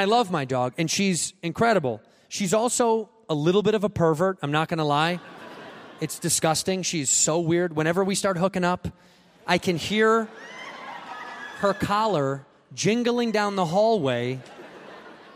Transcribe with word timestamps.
I 0.00 0.04
love 0.04 0.30
my 0.30 0.44
dog, 0.44 0.74
and 0.78 0.88
she's 0.88 1.32
incredible. 1.42 2.00
She's 2.28 2.54
also 2.54 3.10
a 3.28 3.34
little 3.34 3.62
bit 3.62 3.74
of 3.74 3.82
a 3.82 3.88
pervert. 3.88 4.38
I'm 4.42 4.52
not 4.52 4.68
to 4.68 4.84
lie. 4.84 5.18
It's 6.00 6.20
disgusting. 6.20 6.82
She's 6.82 7.10
so 7.10 7.40
weird. 7.40 7.74
Whenever 7.74 8.04
we 8.04 8.14
start 8.14 8.38
hooking 8.38 8.62
up, 8.62 8.86
I 9.44 9.58
can 9.58 9.76
hear 9.76 10.28
her 11.58 11.74
collar 11.74 12.46
jingling 12.72 13.32
down 13.32 13.56
the 13.56 13.64
hallway 13.64 14.38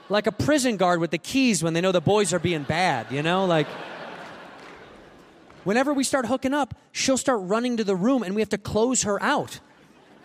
like 0.08 0.28
a 0.28 0.32
prison 0.32 0.76
guard 0.76 1.00
with 1.00 1.10
the 1.10 1.18
keys 1.18 1.64
when 1.64 1.72
they 1.72 1.80
know 1.80 1.90
the 1.90 2.00
boys 2.00 2.32
are 2.32 2.38
being 2.38 2.62
bad, 2.62 3.10
you 3.10 3.22
know? 3.22 3.46
Like, 3.46 3.66
whenever 5.64 5.92
we 5.92 6.04
start 6.04 6.26
hooking 6.26 6.54
up, 6.54 6.74
she'll 6.92 7.18
start 7.18 7.40
running 7.42 7.78
to 7.78 7.84
the 7.84 7.96
room 7.96 8.22
and 8.22 8.32
we 8.32 8.40
have 8.40 8.50
to 8.50 8.58
close 8.58 9.02
her 9.02 9.20
out. 9.20 9.58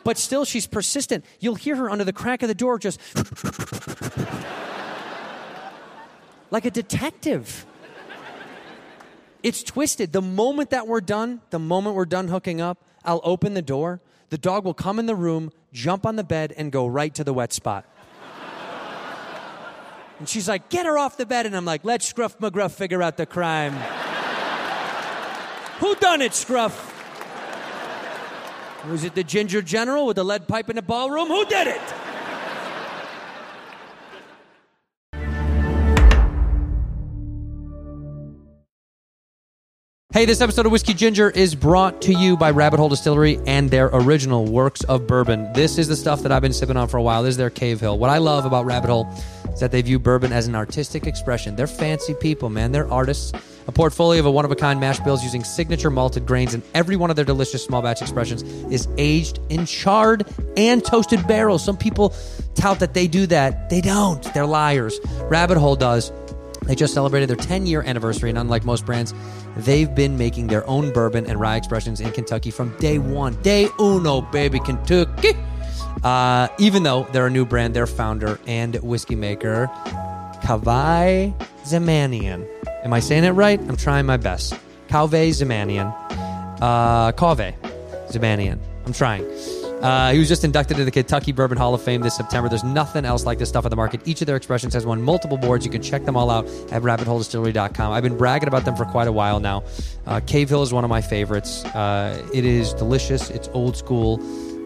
But 0.07 0.17
still, 0.17 0.45
she's 0.45 0.67
persistent. 0.67 1.25
You'll 1.41 1.55
hear 1.55 1.75
her 1.75 1.89
under 1.89 2.05
the 2.05 2.13
crack 2.13 2.41
of 2.41 2.47
the 2.47 2.55
door 2.55 2.79
just 2.79 2.97
like 6.49 6.63
a 6.63 6.71
detective. 6.71 7.65
It's 9.43 9.63
twisted. 9.63 10.13
The 10.13 10.21
moment 10.21 10.69
that 10.69 10.87
we're 10.87 11.01
done, 11.01 11.41
the 11.49 11.59
moment 11.59 11.97
we're 11.97 12.05
done 12.05 12.29
hooking 12.29 12.61
up, 12.61 12.85
I'll 13.04 13.19
open 13.25 13.54
the 13.54 13.61
door. 13.61 13.99
The 14.29 14.37
dog 14.37 14.63
will 14.63 14.73
come 14.73 14.97
in 14.97 15.07
the 15.07 15.15
room, 15.15 15.51
jump 15.73 16.05
on 16.05 16.15
the 16.15 16.24
bed, 16.24 16.54
and 16.55 16.71
go 16.71 16.87
right 16.87 17.13
to 17.13 17.25
the 17.25 17.33
wet 17.33 17.51
spot. 17.51 17.83
And 20.19 20.29
she's 20.29 20.47
like, 20.47 20.69
get 20.69 20.85
her 20.85 20.97
off 20.97 21.18
the 21.18 21.25
bed. 21.25 21.46
And 21.46 21.54
I'm 21.54 21.65
like, 21.65 21.83
let 21.83 22.01
Scruff 22.01 22.39
McGruff 22.39 22.71
figure 22.71 23.04
out 23.04 23.18
the 23.18 23.25
crime. 23.25 23.74
Who 25.79 25.96
done 25.96 26.21
it, 26.21 26.33
Scruff? 26.33 26.96
Was 28.89 29.04
it 29.04 29.15
the 29.15 29.23
ginger 29.23 29.61
general 29.61 30.05
with 30.05 30.15
the 30.15 30.23
lead 30.23 30.47
pipe 30.47 30.69
in 30.69 30.77
the 30.77 30.82
ballroom? 30.82 31.27
Who 31.27 31.46
did 31.46 31.68
it? 31.68 31.82
Hey, 40.13 40.23
this 40.25 40.39
episode 40.39 40.65
of 40.65 40.71
Whiskey 40.71 40.93
Ginger 40.93 41.30
is 41.30 41.53
brought 41.53 42.02
to 42.03 42.13
you 42.13 42.38
by 42.38 42.49
Rabbit 42.52 42.80
Hole 42.80 42.88
Distillery 42.88 43.39
and 43.45 43.69
their 43.69 43.88
original 43.88 44.45
works 44.45 44.83
of 44.85 45.05
bourbon. 45.05 45.52
This 45.52 45.77
is 45.77 45.89
the 45.89 45.95
stuff 45.95 46.23
that 46.23 46.31
I've 46.31 46.41
been 46.41 46.53
sipping 46.53 46.77
on 46.77 46.88
for 46.88 46.95
a 46.95 47.03
while. 47.03 47.23
This 47.23 47.31
is 47.31 47.38
their 47.38 47.49
Cavehill. 47.49 47.99
What 47.99 48.09
I 48.09 48.19
love 48.19 48.45
about 48.45 48.65
Rabbit 48.65 48.89
Hole 48.89 49.08
is 49.52 49.59
that 49.59 49.71
they 49.71 49.81
view 49.81 49.99
bourbon 49.99 50.31
as 50.31 50.47
an 50.47 50.55
artistic 50.55 51.05
expression. 51.05 51.58
They're 51.58 51.67
fancy 51.67 52.13
people, 52.13 52.49
man. 52.49 52.71
They're 52.71 52.89
artists. 52.89 53.33
A 53.67 53.71
portfolio 53.71 54.19
of 54.19 54.25
a 54.25 54.31
one 54.31 54.45
of 54.45 54.51
a 54.51 54.55
kind 54.55 54.79
mash 54.79 54.99
bills 55.01 55.23
using 55.23 55.43
signature 55.43 55.89
malted 55.89 56.25
grains, 56.25 56.53
and 56.53 56.63
every 56.73 56.95
one 56.95 57.09
of 57.09 57.15
their 57.15 57.25
delicious 57.25 57.63
small 57.63 57.81
batch 57.81 58.01
expressions 58.01 58.43
is 58.71 58.87
aged 58.97 59.39
in 59.49 59.65
charred 59.65 60.25
and 60.55 60.83
toasted 60.83 61.27
barrels. 61.27 61.63
Some 61.63 61.77
people 61.77 62.13
tout 62.55 62.79
that 62.79 62.93
they 62.93 63.07
do 63.07 63.25
that. 63.27 63.69
They 63.69 63.81
don't. 63.81 64.23
They're 64.33 64.45
liars. 64.45 64.99
Rabbit 65.23 65.57
Hole 65.57 65.75
does. 65.75 66.11
They 66.63 66.75
just 66.75 66.93
celebrated 66.93 67.29
their 67.29 67.37
10 67.37 67.65
year 67.65 67.81
anniversary, 67.81 68.29
and 68.29 68.37
unlike 68.37 68.65
most 68.65 68.85
brands, 68.85 69.13
they've 69.55 69.93
been 69.93 70.17
making 70.17 70.47
their 70.47 70.67
own 70.67 70.91
bourbon 70.91 71.25
and 71.25 71.39
rye 71.39 71.55
expressions 71.55 72.02
in 72.02 72.11
Kentucky 72.11 72.52
from 72.52 72.77
day 72.79 72.99
one. 72.99 73.41
Day 73.41 73.69
uno, 73.79 74.21
baby, 74.21 74.59
Kentucky. 74.59 75.33
Uh, 76.03 76.47
even 76.59 76.83
though 76.83 77.07
they're 77.11 77.27
a 77.27 77.31
new 77.31 77.45
brand, 77.45 77.73
their 77.73 77.87
founder 77.87 78.39
and 78.47 78.75
whiskey 78.77 79.15
maker, 79.15 79.69
Kavai 80.43 81.33
Zamanian. 81.63 82.47
Am 82.88 82.93
I 82.93 83.02
saying 83.02 83.25
it 83.25 83.31
right? 83.31 83.59
I'm 83.59 83.75
trying 83.75 84.05
my 84.05 84.16
best. 84.16 84.57
Kaveh 84.88 85.27
Zemanian. 85.31 85.93
Uh, 86.61 87.11
Kaveh 87.11 87.53
Zamanian. 88.07 88.59
I'm 88.85 88.93
trying. 88.93 89.25
Uh, 89.83 90.13
he 90.13 90.19
was 90.19 90.30
just 90.30 90.45
inducted 90.45 90.77
into 90.77 90.85
the 90.85 90.91
Kentucky 90.91 91.33
Bourbon 91.33 91.58
Hall 91.58 91.73
of 91.73 91.81
Fame 91.81 91.99
this 91.99 92.15
September. 92.15 92.47
There's 92.47 92.63
nothing 92.63 93.03
else 93.03 93.25
like 93.25 93.39
this 93.39 93.49
stuff 93.49 93.65
on 93.65 93.71
the 93.71 93.75
market. 93.75 94.08
Each 94.08 94.21
of 94.21 94.27
their 94.27 94.38
expressions 94.38 94.73
has 94.73 94.85
won 94.85 95.02
multiple 95.02 95.38
boards. 95.38 95.65
You 95.65 95.71
can 95.71 95.81
check 95.81 96.05
them 96.05 96.15
all 96.15 96.30
out 96.30 96.45
at 96.71 96.81
rabbitholedistillery.com. 96.81 97.91
I've 97.91 98.03
been 98.03 98.15
bragging 98.15 98.47
about 98.47 98.63
them 98.63 98.77
for 98.77 98.85
quite 98.85 99.09
a 99.09 99.11
while 99.11 99.41
now. 99.41 99.65
Uh, 100.05 100.21
Cavehill 100.21 100.63
is 100.63 100.71
one 100.71 100.85
of 100.85 100.89
my 100.89 101.02
favorites. 101.02 101.65
Uh, 101.65 102.25
it 102.33 102.45
is 102.45 102.73
delicious. 102.73 103.30
It's 103.31 103.49
old 103.49 103.75
school. 103.75 104.21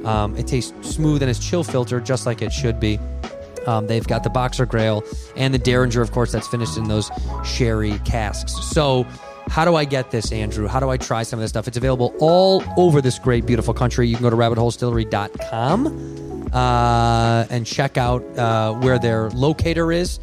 Um, 0.06 0.38
it 0.38 0.46
tastes 0.46 0.74
smooth 0.88 1.24
and 1.24 1.32
it's 1.32 1.40
chill 1.40 1.64
filtered, 1.64 2.06
just 2.06 2.28
like 2.28 2.44
it 2.44 2.54
should 2.54 2.80
be. 2.80 3.00
Um, 3.68 3.88
they've 3.88 4.08
got 4.08 4.24
the 4.24 4.30
Boxergrail 4.30 5.04
and 5.36 5.54
the 5.54 5.60
Dareringer, 5.60 6.02
of 6.02 6.12
course, 6.12 6.32
that's 6.32 6.48
finished 6.48 6.78
in 6.78 6.88
those 6.88 7.12
sherry 7.46 8.00
casks. 8.00 8.54
So, 8.54 9.06
how 9.48 9.66
do 9.66 9.76
I 9.76 9.86
get 9.86 10.12
this, 10.12 10.32
Andrew? 10.32 10.68
How 10.68 10.80
do 10.80 10.90
I 10.90 10.98
try 10.98 11.24
some 11.24 11.40
of 11.40 11.42
this 11.42 11.50
stuff? 11.50 11.68
It's 11.68 11.78
available 11.78 12.14
all 12.20 12.64
over 12.78 13.02
this 13.02 13.18
great, 13.20 13.46
beautiful 13.46 13.74
country. 13.74 14.08
You 14.08 14.16
can 14.16 14.24
go 14.24 14.30
to 14.30 14.36
rabbitholedistillery.com 14.36 16.50
uh, 16.54 17.46
and 17.50 17.66
check 17.66 17.98
out 17.98 18.24
uh, 18.38 18.74
where 18.76 19.00
their 19.00 19.30
locator 19.32 19.92
is 19.92 20.20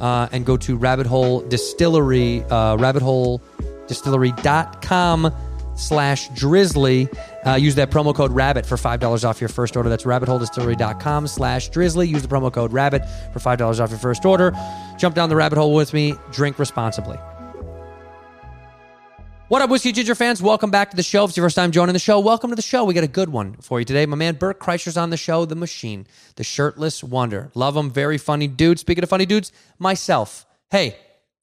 uh, 0.00 0.28
and 0.32 0.44
go 0.44 0.56
to 0.56 0.76
Rabbit 0.76 1.06
Hole 1.06 1.42
Distillery, 1.42 2.42
uh, 2.44 2.76
rabbitholedistillery.com 2.76 5.32
slash 5.74 6.28
drizly. 6.30 7.08
Uh, 7.46 7.54
use 7.54 7.74
that 7.76 7.90
promo 7.90 8.14
code 8.14 8.32
rabbit 8.32 8.66
for 8.66 8.76
$5 8.76 9.24
off 9.28 9.40
your 9.40 9.48
first 9.48 9.76
order. 9.76 9.88
That's 9.88 10.04
rabbitholedistillery.com 10.04 11.26
slash 11.26 11.70
drizly. 11.70 12.08
Use 12.08 12.22
the 12.22 12.28
promo 12.28 12.52
code 12.52 12.72
rabbit 12.72 13.02
for 13.32 13.38
$5 13.38 13.80
off 13.80 13.90
your 13.90 13.98
first 13.98 14.24
order. 14.24 14.52
Jump 14.98 15.14
down 15.14 15.28
the 15.28 15.36
rabbit 15.36 15.58
hole 15.58 15.74
with 15.74 15.92
me. 15.92 16.14
Drink 16.30 16.58
responsibly. 16.58 17.18
What 19.52 19.60
up, 19.60 19.68
Whiskey 19.68 19.92
Ginger 19.92 20.14
fans? 20.14 20.40
Welcome 20.40 20.70
back 20.70 20.92
to 20.92 20.96
the 20.96 21.02
show. 21.02 21.24
If 21.24 21.30
it's 21.30 21.36
your 21.36 21.44
first 21.44 21.56
time 21.56 21.72
joining 21.72 21.92
the 21.92 21.98
show, 21.98 22.18
welcome 22.20 22.48
to 22.48 22.56
the 22.56 22.62
show. 22.62 22.84
We 22.84 22.94
got 22.94 23.04
a 23.04 23.06
good 23.06 23.28
one 23.28 23.56
for 23.56 23.78
you 23.78 23.84
today. 23.84 24.06
My 24.06 24.16
man 24.16 24.36
Bert 24.36 24.58
Kreischer's 24.58 24.96
on 24.96 25.10
the 25.10 25.18
show, 25.18 25.44
The 25.44 25.54
Machine, 25.54 26.06
the 26.36 26.42
shirtless 26.42 27.04
wonder. 27.04 27.50
Love 27.54 27.76
him, 27.76 27.90
very 27.90 28.16
funny 28.16 28.46
dude. 28.46 28.78
Speaking 28.78 29.04
of 29.04 29.10
funny 29.10 29.26
dudes, 29.26 29.52
myself. 29.78 30.46
Hey, 30.70 30.96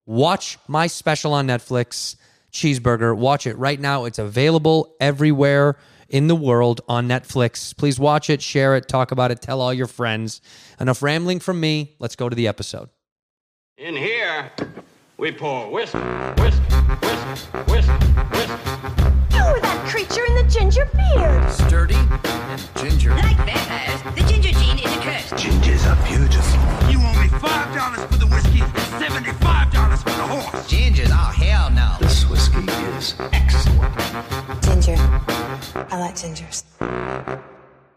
watch 0.07 0.57
my 0.67 0.87
special 0.87 1.33
on 1.33 1.45
Netflix, 1.45 2.15
Cheeseburger. 2.51 3.15
Watch 3.15 3.47
it 3.47 3.57
right 3.57 3.79
now. 3.79 4.05
It's 4.05 4.19
available 4.19 4.95
everywhere 4.99 5.77
in 6.09 6.27
the 6.27 6.35
world 6.35 6.81
on 6.87 7.07
Netflix. 7.07 7.75
Please 7.75 7.99
watch 7.99 8.29
it, 8.29 8.41
share 8.41 8.75
it, 8.75 8.87
talk 8.87 9.11
about 9.11 9.31
it, 9.31 9.41
tell 9.41 9.61
all 9.61 9.73
your 9.73 9.87
friends. 9.87 10.41
Enough 10.79 11.01
rambling 11.01 11.39
from 11.39 11.59
me. 11.59 11.95
Let's 11.99 12.15
go 12.15 12.29
to 12.29 12.35
the 12.35 12.47
episode. 12.47 12.89
In 13.77 13.95
here, 13.95 14.51
we 15.17 15.31
pour 15.31 15.71
whiskey. 15.71 15.99
Whiskey, 15.99 16.59
whiskey, 17.01 17.37
whiskey, 17.71 17.93
whiskey. 18.33 18.79
You 19.31 19.43
are 19.45 19.59
that 19.61 19.87
creature 19.87 20.25
in 20.25 20.35
the 20.35 20.43
ginger 20.49 20.89
beard. 20.93 21.51
Sturdy 21.51 21.95
and 21.95 22.61
ginger. 22.75 23.11
Like 23.11 23.37
vampires, 23.37 24.01
the 24.15 24.23
ginger 24.27 24.51
gene 24.51 24.79
is 24.79 24.91
a 24.91 24.99
curse. 24.99 25.31
Gingers 25.31 25.85
are 25.87 25.95
beautiful. 26.07 26.59
You 26.91 26.99
owe 26.99 27.21
me 27.21 27.29
$5 27.29 28.07
for 28.11 28.17
the 28.17 28.27
whiskey 28.27 28.61
and 28.61 28.71
$75 28.99 29.78
horse 30.03 30.17
a 30.17 30.27
horse. 30.27 30.71
Gingers, 30.71 31.09
oh 31.11 31.31
hell 31.31 31.69
no. 31.71 31.95
This 31.99 32.27
whiskey 32.29 32.59
is 32.97 33.15
excellent. 33.31 34.63
Ginger. 34.63 34.95
I 35.89 35.99
like 35.99 36.15
gingers. 36.15 36.63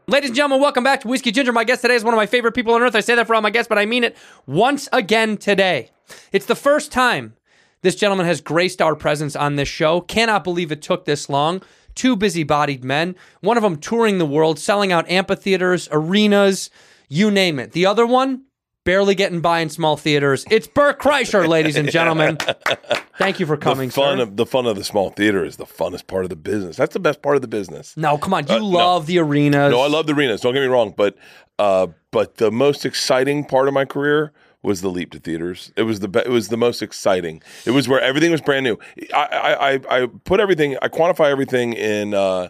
Ladies 0.08 0.30
and 0.30 0.36
gentlemen, 0.36 0.60
welcome 0.60 0.84
back 0.84 1.00
to 1.02 1.08
Whiskey 1.08 1.30
Ginger. 1.30 1.52
My 1.52 1.64
guest 1.64 1.82
today 1.82 1.94
is 1.94 2.04
one 2.04 2.12
of 2.12 2.18
my 2.18 2.26
favorite 2.26 2.52
people 2.52 2.74
on 2.74 2.82
earth. 2.82 2.94
I 2.94 3.00
say 3.00 3.14
that 3.14 3.26
for 3.26 3.34
all 3.34 3.40
my 3.40 3.50
guests, 3.50 3.68
but 3.68 3.78
I 3.78 3.86
mean 3.86 4.04
it 4.04 4.16
once 4.46 4.88
again 4.92 5.36
today. 5.36 5.90
It's 6.32 6.46
the 6.46 6.56
first 6.56 6.92
time 6.92 7.34
this 7.82 7.94
gentleman 7.94 8.26
has 8.26 8.40
graced 8.40 8.82
our 8.82 8.94
presence 8.94 9.36
on 9.36 9.56
this 9.56 9.68
show. 9.68 10.00
Cannot 10.00 10.44
believe 10.44 10.72
it 10.72 10.82
took 10.82 11.04
this 11.04 11.28
long. 11.28 11.62
Two 11.94 12.16
busy-bodied 12.16 12.82
men, 12.84 13.14
one 13.42 13.58
of 13.58 13.62
them 13.62 13.76
touring 13.76 14.16
the 14.16 14.24
world, 14.24 14.58
selling 14.58 14.92
out 14.92 15.10
amphitheaters, 15.10 15.90
arenas, 15.92 16.70
you 17.08 17.30
name 17.30 17.58
it. 17.58 17.72
The 17.72 17.84
other 17.84 18.06
one 18.06 18.44
barely 18.84 19.14
getting 19.14 19.40
by 19.40 19.60
in 19.60 19.68
small 19.68 19.96
theaters. 19.96 20.44
It's 20.50 20.66
Bert 20.66 20.98
Kreischer, 21.00 21.46
ladies 21.46 21.76
and 21.76 21.90
gentlemen. 21.90 22.38
Thank 23.18 23.40
you 23.40 23.46
for 23.46 23.56
coming, 23.56 23.88
the 23.88 23.94
fun 23.94 24.18
sir. 24.18 24.22
of 24.24 24.36
the 24.36 24.46
fun 24.46 24.66
of 24.66 24.76
the 24.76 24.84
small 24.84 25.10
theater 25.10 25.44
is 25.44 25.56
the 25.56 25.64
funnest 25.66 26.06
part 26.06 26.24
of 26.24 26.30
the 26.30 26.36
business. 26.36 26.76
That's 26.76 26.92
the 26.92 27.00
best 27.00 27.22
part 27.22 27.36
of 27.36 27.42
the 27.42 27.48
business. 27.48 27.96
no, 27.96 28.18
come 28.18 28.34
on. 28.34 28.46
You 28.46 28.54
Uh, 28.56 28.58
no. 28.58 28.64
love 28.66 29.06
the 29.06 29.18
arenas. 29.18 29.70
No, 29.70 29.80
I 29.80 29.88
love 29.88 30.06
the 30.06 30.14
arenas. 30.14 30.40
Don't 30.40 30.54
get 30.54 30.60
me 30.60 30.66
wrong, 30.66 30.94
but 30.96 31.16
uh, 31.58 31.88
but 32.10 32.36
the 32.38 32.50
most 32.50 32.84
exciting 32.84 33.44
part 33.44 33.68
of 33.68 33.74
my 33.74 33.84
career 33.84 34.32
was 34.62 34.80
the 34.80 34.88
leap 34.88 35.10
to 35.12 35.18
theaters. 35.18 35.72
It 35.76 35.82
was 35.82 36.00
the 36.00 36.08
be- 36.08 36.20
it 36.20 36.30
was 36.30 36.48
the 36.48 36.56
most 36.56 36.82
exciting. 36.82 37.42
It 37.66 37.72
was 37.72 37.88
where 37.88 38.00
everything 38.00 38.30
was 38.32 38.40
brand 38.40 38.64
new. 38.64 38.78
I 39.14 39.24
I, 39.24 39.72
I, 39.74 40.02
I 40.02 40.06
put 40.24 40.40
everything. 40.40 40.76
I 40.82 40.88
quantify 40.88 41.30
everything 41.30 41.72
in. 41.74 42.14
Uh, 42.14 42.48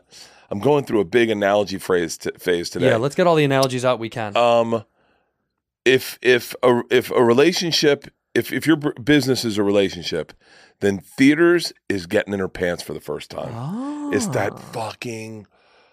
I'm 0.51 0.61
going 0.61 0.85
through 0.85 1.01
a 1.01 1.05
big 1.07 1.31
analogy 1.31 1.79
phrase 1.79 2.19
t- 2.19 2.31
phase 2.39 2.69
today. 2.71 2.89
Yeah, 2.89 2.97
let's 2.97 3.15
get 3.15 3.27
all 3.27 3.35
the 3.35 3.45
analogies 3.45 3.85
out 3.87 3.99
we 3.99 4.11
can. 4.11 4.37
um 4.37 4.85
if 5.85 6.19
if 6.23 6.55
a 6.63 6.83
if 6.91 7.11
a 7.11 7.23
relationship 7.23 8.07
if 8.35 8.53
if 8.53 8.67
your 8.67 8.77
business 8.77 9.45
is 9.45 9.59
a 9.59 9.63
relationship 9.63 10.33
then 10.81 10.99
theaters 10.99 11.73
is 11.89 12.07
getting 12.07 12.35
in 12.35 12.41
her 12.41 12.49
pants 12.49 12.83
for 12.83 12.93
the 12.93 13.01
first 13.01 13.31
time. 13.31 14.13
It's 14.13 14.27
that 14.29 14.53
ah. 14.53 14.57
fucking 14.57 15.47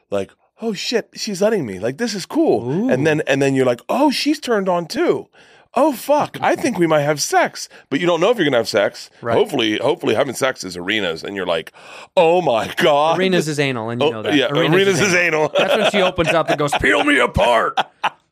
like 0.09 0.31
oh 0.61 0.73
shit 0.73 1.09
she's 1.13 1.41
letting 1.41 1.65
me 1.65 1.79
like 1.79 1.97
this 1.97 2.13
is 2.13 2.25
cool. 2.25 2.89
And 2.89 3.05
then 3.05 3.21
and 3.27 3.41
then 3.41 3.55
you're 3.55 3.65
like 3.65 3.81
oh 3.89 4.09
she's 4.11 4.39
turned 4.39 4.67
on 4.69 4.87
too. 4.87 5.27
Oh 5.75 5.93
fuck 5.93 6.35
i 6.41 6.55
think 6.55 6.79
we 6.79 6.87
might 6.87 7.01
have 7.01 7.21
sex. 7.21 7.69
But 7.91 7.99
you 7.99 8.07
don't 8.07 8.19
know 8.19 8.31
if 8.31 8.37
you're 8.37 8.45
gonna 8.45 8.57
have 8.57 8.67
sex. 8.67 9.09
Right. 9.21 9.35
hopefully 9.37 9.77
hopefully 9.77 10.15
having 10.15 10.33
sex 10.33 10.63
is 10.63 10.75
arenas 10.75 11.23
and 11.23 11.35
you're 11.35 11.45
like 11.45 11.71
oh 12.17 12.41
my 12.41 12.73
god. 12.77 13.19
Arenas 13.19 13.47
is 13.47 13.59
anal, 13.59 13.89
and 13.89 14.01
you 14.01 14.07
Oh, 14.07 14.11
know 14.11 14.21
that. 14.23 14.33
yeah 14.33 14.47
arenas, 14.47 14.99
is 14.99 15.13
anal. 15.13 15.51
That's 15.55 15.75
when 15.77 15.91
she 15.91 16.01
opens 16.01 16.29
up 16.29 16.49
and 16.49 16.57
goes, 16.57 16.71
"Peel 16.81 17.03
me 17.03 17.19
apart. 17.19 17.77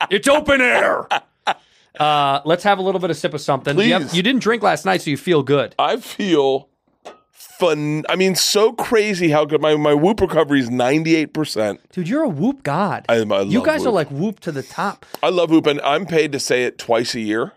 It's 0.09 0.27
open 0.27 0.61
air." 0.61 1.07
Uh, 1.99 2.41
let's 2.45 2.63
have 2.63 2.79
a 2.79 2.81
little 2.81 2.99
bit 3.01 3.09
of 3.09 3.17
sip 3.17 3.33
of 3.33 3.41
something. 3.41 3.77
You, 3.79 3.93
have- 3.93 4.13
you 4.13 4.21
didn't 4.23 4.41
drink 4.41 4.63
last 4.63 4.85
night, 4.85 5.01
so 5.01 5.09
you 5.09 5.17
feel 5.17 5.43
good. 5.43 5.75
I 5.79 5.97
feel 5.97 6.69
fun. 7.31 8.05
I 8.09 8.15
mean, 8.15 8.35
so 8.35 8.73
crazy 8.73 9.29
how 9.29 9.45
good 9.45 9.61
my 9.61 9.75
my 9.75 9.93
whoop 9.93 10.21
recovery 10.21 10.59
is 10.59 10.69
ninety 10.69 11.15
eight 11.15 11.33
percent. 11.33 11.79
Dude, 11.91 12.07
you're 12.07 12.23
a 12.23 12.29
whoop 12.29 12.63
god. 12.63 13.05
I- 13.09 13.21
I 13.21 13.41
you 13.41 13.63
guys 13.63 13.85
are 13.85 13.91
like 13.91 14.09
whoop 14.09 14.39
to 14.41 14.51
the 14.51 14.63
top. 14.63 15.05
I 15.23 15.29
love 15.29 15.49
whoop, 15.49 15.65
and 15.67 15.81
I'm 15.81 16.05
paid 16.05 16.31
to 16.33 16.39
say 16.39 16.63
it 16.63 16.77
twice 16.77 17.15
a 17.15 17.19
year. 17.19 17.53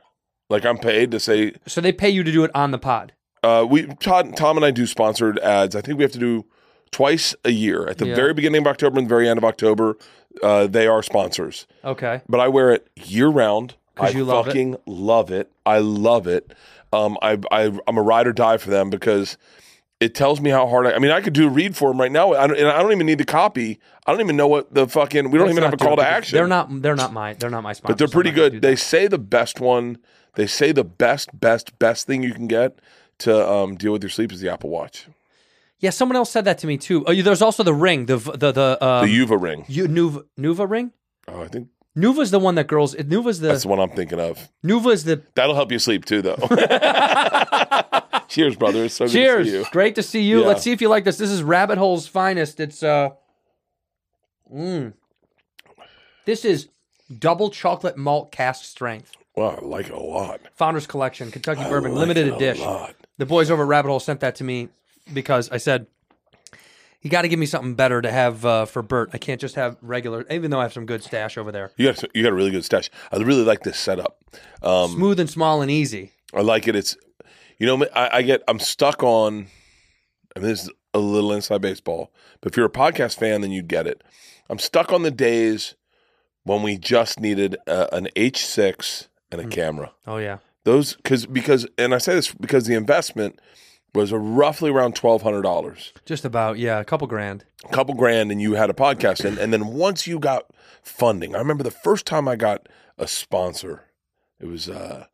Like 0.48 0.64
I'm 0.66 0.78
paid 0.78 1.10
to 1.12 1.20
say 1.20 1.52
So 1.66 1.80
they 1.80 1.92
pay 1.92 2.10
you 2.10 2.22
to 2.24 2.32
do 2.32 2.42
it 2.44 2.50
on 2.54 2.70
the 2.72 2.78
pod. 2.78 3.12
uh, 3.44 3.64
we 3.68 3.86
Todd, 3.86 4.36
Tom 4.36 4.56
and 4.56 4.66
I 4.66 4.70
do 4.72 4.86
sponsored 4.86 5.38
ads. 5.38 5.76
I 5.76 5.80
think 5.80 5.96
we 5.98 6.02
have 6.04 6.12
to 6.12 6.18
do 6.18 6.44
twice 6.90 7.36
a 7.44 7.50
year 7.50 7.86
at 7.86 7.98
the 7.98 8.08
Yeah. 8.08 8.16
very 8.16 8.34
beginning 8.34 8.62
of 8.62 8.66
October 8.66 8.98
and 8.98 9.06
the 9.06 9.08
very 9.08 9.28
end 9.28 9.38
of 9.38 9.44
October. 9.44 9.96
Uh, 10.42 10.66
they 10.66 10.86
are 10.86 11.02
sponsors, 11.02 11.66
Okay. 11.84 12.20
but 12.28 12.38
I 12.40 12.48
wear 12.48 12.70
it 12.70 12.88
year 12.96 13.28
round. 13.28 13.74
I 13.96 14.10
you 14.10 14.24
love 14.24 14.46
it. 14.46 14.50
fucking 14.50 14.76
love 14.86 15.30
it. 15.30 15.50
I 15.66 15.78
love 15.78 16.26
it. 16.26 16.52
Um, 16.92 17.18
I, 17.22 17.38
I 17.50 17.72
I'm 17.86 17.98
a 17.98 18.02
ride 18.02 18.26
or 18.26 18.32
die 18.32 18.56
for 18.56 18.70
them 18.70 18.90
because 18.90 19.36
it 20.00 20.14
tells 20.14 20.40
me 20.40 20.50
how 20.50 20.66
hard 20.66 20.86
I. 20.86 20.92
I 20.92 20.98
mean, 20.98 21.10
I 21.10 21.20
could 21.20 21.34
do 21.34 21.46
a 21.46 21.50
read 21.50 21.76
for 21.76 21.90
them 21.90 22.00
right 22.00 22.10
now, 22.10 22.32
I 22.32 22.46
don't, 22.46 22.58
and 22.58 22.68
I 22.68 22.82
don't 22.82 22.92
even 22.92 23.06
need 23.06 23.18
the 23.18 23.24
copy. 23.24 23.78
I 24.06 24.12
don't 24.12 24.20
even 24.20 24.36
know 24.36 24.48
what 24.48 24.72
the 24.72 24.88
fucking. 24.88 25.30
We 25.30 25.38
don't 25.38 25.48
Let's 25.48 25.58
even 25.58 25.64
have 25.64 25.74
a 25.74 25.76
call 25.76 25.96
to 25.96 26.02
action. 26.06 26.36
They're 26.36 26.46
not. 26.48 26.82
They're 26.82 26.96
not 26.96 27.12
my. 27.12 27.34
They're 27.34 27.50
not 27.50 27.62
my 27.62 27.74
sponsor. 27.74 27.92
but 27.92 27.98
they're 27.98 28.08
pretty 28.08 28.30
good. 28.30 28.62
They 28.62 28.76
say 28.76 29.06
the 29.06 29.18
best 29.18 29.60
one. 29.60 29.98
They 30.36 30.46
say 30.46 30.72
the 30.72 30.84
best, 30.84 31.38
best, 31.38 31.76
best 31.80 32.06
thing 32.06 32.22
you 32.22 32.32
can 32.32 32.46
get 32.46 32.78
to 33.18 33.50
um, 33.50 33.76
deal 33.76 33.92
with 33.92 34.02
your 34.02 34.10
sleep 34.10 34.32
is 34.32 34.40
the 34.40 34.48
Apple 34.50 34.70
Watch, 34.70 35.06
Yeah, 35.80 35.90
someone 35.90 36.16
else 36.16 36.30
said 36.30 36.44
that 36.46 36.58
to 36.58 36.66
me 36.66 36.78
too. 36.78 37.04
Oh, 37.06 37.14
there's 37.14 37.42
also 37.42 37.62
the 37.62 37.74
ring. 37.74 38.06
The 38.06 38.16
the 38.16 38.52
the 38.52 38.84
um, 38.84 39.06
the 39.06 39.12
Uva 39.12 39.36
ring. 39.36 39.64
U- 39.68 39.86
Nuva 39.88 40.24
Nuva 40.38 40.68
ring. 40.70 40.92
Oh, 41.28 41.42
I 41.42 41.48
think 41.48 41.68
Nuva's 41.96 42.30
the 42.30 42.38
one 42.38 42.54
that 42.54 42.66
girls. 42.68 42.94
Nuva's 42.94 43.40
the 43.40 43.48
that's 43.48 43.62
the 43.62 43.68
one 43.68 43.80
I'm 43.80 43.90
thinking 43.90 44.20
of. 44.20 44.48
Nuva's 44.62 45.04
the. 45.04 45.22
That'll 45.34 45.54
help 45.54 45.72
you 45.72 45.78
sleep 45.78 46.04
too, 46.04 46.22
though. 46.22 46.36
Cheers, 48.28 48.54
brother. 48.54 48.84
It's 48.84 48.94
so 48.94 49.06
good 49.06 49.12
to 49.12 49.18
Cheers! 49.18 49.46
see 49.48 49.52
you. 49.56 49.64
Great 49.72 49.94
to 49.96 50.02
see 50.02 50.22
you. 50.22 50.40
Yeah. 50.42 50.46
Let's 50.46 50.62
see 50.62 50.70
if 50.70 50.80
you 50.80 50.88
like 50.88 51.04
this. 51.04 51.18
This 51.18 51.30
is 51.30 51.42
Rabbit 51.42 51.78
Hole's 51.78 52.06
finest. 52.06 52.60
It's 52.60 52.82
uh, 52.82 53.10
mm. 54.52 54.92
This 56.26 56.44
is 56.44 56.68
double 57.18 57.50
chocolate 57.50 57.96
malt 57.96 58.30
cask 58.30 58.64
strength. 58.64 59.16
Wow, 59.34 59.58
I 59.60 59.64
like 59.64 59.86
it 59.86 59.92
a 59.92 59.98
lot. 59.98 60.40
Founders 60.56 60.86
Collection, 60.86 61.30
Kentucky 61.30 61.62
I 61.62 61.68
Bourbon, 61.68 61.92
like 61.92 62.00
limited 62.00 62.28
edition. 62.28 62.64
lot. 62.64 62.94
The 63.18 63.26
boys 63.26 63.50
over 63.50 63.62
at 63.64 63.68
Rabbit 63.68 63.88
Hole 63.88 64.00
sent 64.00 64.20
that 64.20 64.36
to 64.36 64.44
me 64.44 64.68
because 65.12 65.50
I 65.50 65.56
said, 65.56 65.86
"You 67.02 67.10
got 67.10 67.22
to 67.22 67.28
give 67.28 67.38
me 67.38 67.46
something 67.46 67.74
better 67.74 68.00
to 68.02 68.10
have 68.10 68.44
uh, 68.44 68.64
for 68.66 68.82
Bert. 68.82 69.10
I 69.12 69.18
can't 69.18 69.40
just 69.40 69.54
have 69.54 69.76
regular, 69.82 70.24
even 70.30 70.50
though 70.50 70.60
I 70.60 70.62
have 70.62 70.72
some 70.72 70.86
good 70.86 71.02
stash 71.02 71.38
over 71.38 71.52
there. 71.52 71.72
You 71.76 71.92
got 71.92 72.04
you 72.14 72.22
got 72.22 72.32
a 72.32 72.34
really 72.34 72.50
good 72.50 72.64
stash. 72.64 72.90
I 73.12 73.16
really 73.16 73.44
like 73.44 73.62
this 73.62 73.78
setup. 73.78 74.18
Um, 74.62 74.90
Smooth 74.92 75.20
and 75.20 75.30
small 75.30 75.62
and 75.62 75.70
easy. 75.70 76.12
I 76.34 76.42
like 76.42 76.68
it. 76.68 76.76
It's 76.76 76.96
you 77.58 77.66
know 77.66 77.86
I, 77.94 78.18
I 78.18 78.22
get 78.22 78.42
I'm 78.48 78.58
stuck 78.58 79.02
on. 79.02 79.46
I 80.36 80.40
mean, 80.40 80.48
this 80.48 80.64
is 80.64 80.70
a 80.94 80.98
little 80.98 81.32
inside 81.32 81.60
baseball, 81.60 82.12
but 82.40 82.52
if 82.52 82.56
you're 82.56 82.66
a 82.66 82.70
podcast 82.70 83.18
fan, 83.18 83.40
then 83.40 83.50
you'd 83.50 83.68
get 83.68 83.86
it. 83.86 84.02
I'm 84.48 84.58
stuck 84.58 84.92
on 84.92 85.02
the 85.02 85.10
days 85.10 85.74
when 86.44 86.62
we 86.62 86.76
just 86.76 87.20
needed 87.20 87.56
a, 87.66 87.94
an 87.94 88.08
H6 88.16 89.08
and 89.30 89.40
a 89.40 89.46
camera. 89.46 89.92
Oh 90.06 90.16
yeah, 90.16 90.38
Those 90.64 90.96
because 90.96 91.26
because 91.26 91.66
and 91.78 91.94
I 91.94 91.98
say 91.98 92.14
this 92.14 92.32
because 92.32 92.66
the 92.66 92.74
investment 92.74 93.40
was 93.94 94.12
roughly 94.12 94.70
around 94.70 94.94
twelve 94.94 95.22
hundred 95.22 95.42
dollars. 95.42 95.92
just 96.04 96.24
about 96.24 96.58
yeah, 96.58 96.78
a 96.80 96.84
couple 96.84 97.06
grand. 97.06 97.44
a 97.64 97.68
couple 97.68 97.94
grand 97.94 98.30
and 98.32 98.40
you 98.40 98.54
had 98.54 98.70
a 98.70 98.74
podcast 98.74 99.24
and, 99.24 99.36
and 99.38 99.52
then 99.52 99.66
once 99.68 100.06
you 100.06 100.18
got 100.18 100.46
funding 100.82 101.34
i 101.34 101.38
remember 101.38 101.62
the 101.62 101.70
first 101.70 102.06
time 102.06 102.26
i 102.26 102.34
got 102.36 102.66
a 102.96 103.06
sponsor 103.06 103.84
it 104.38 104.46
was 104.46 104.68
uh 104.68 105.04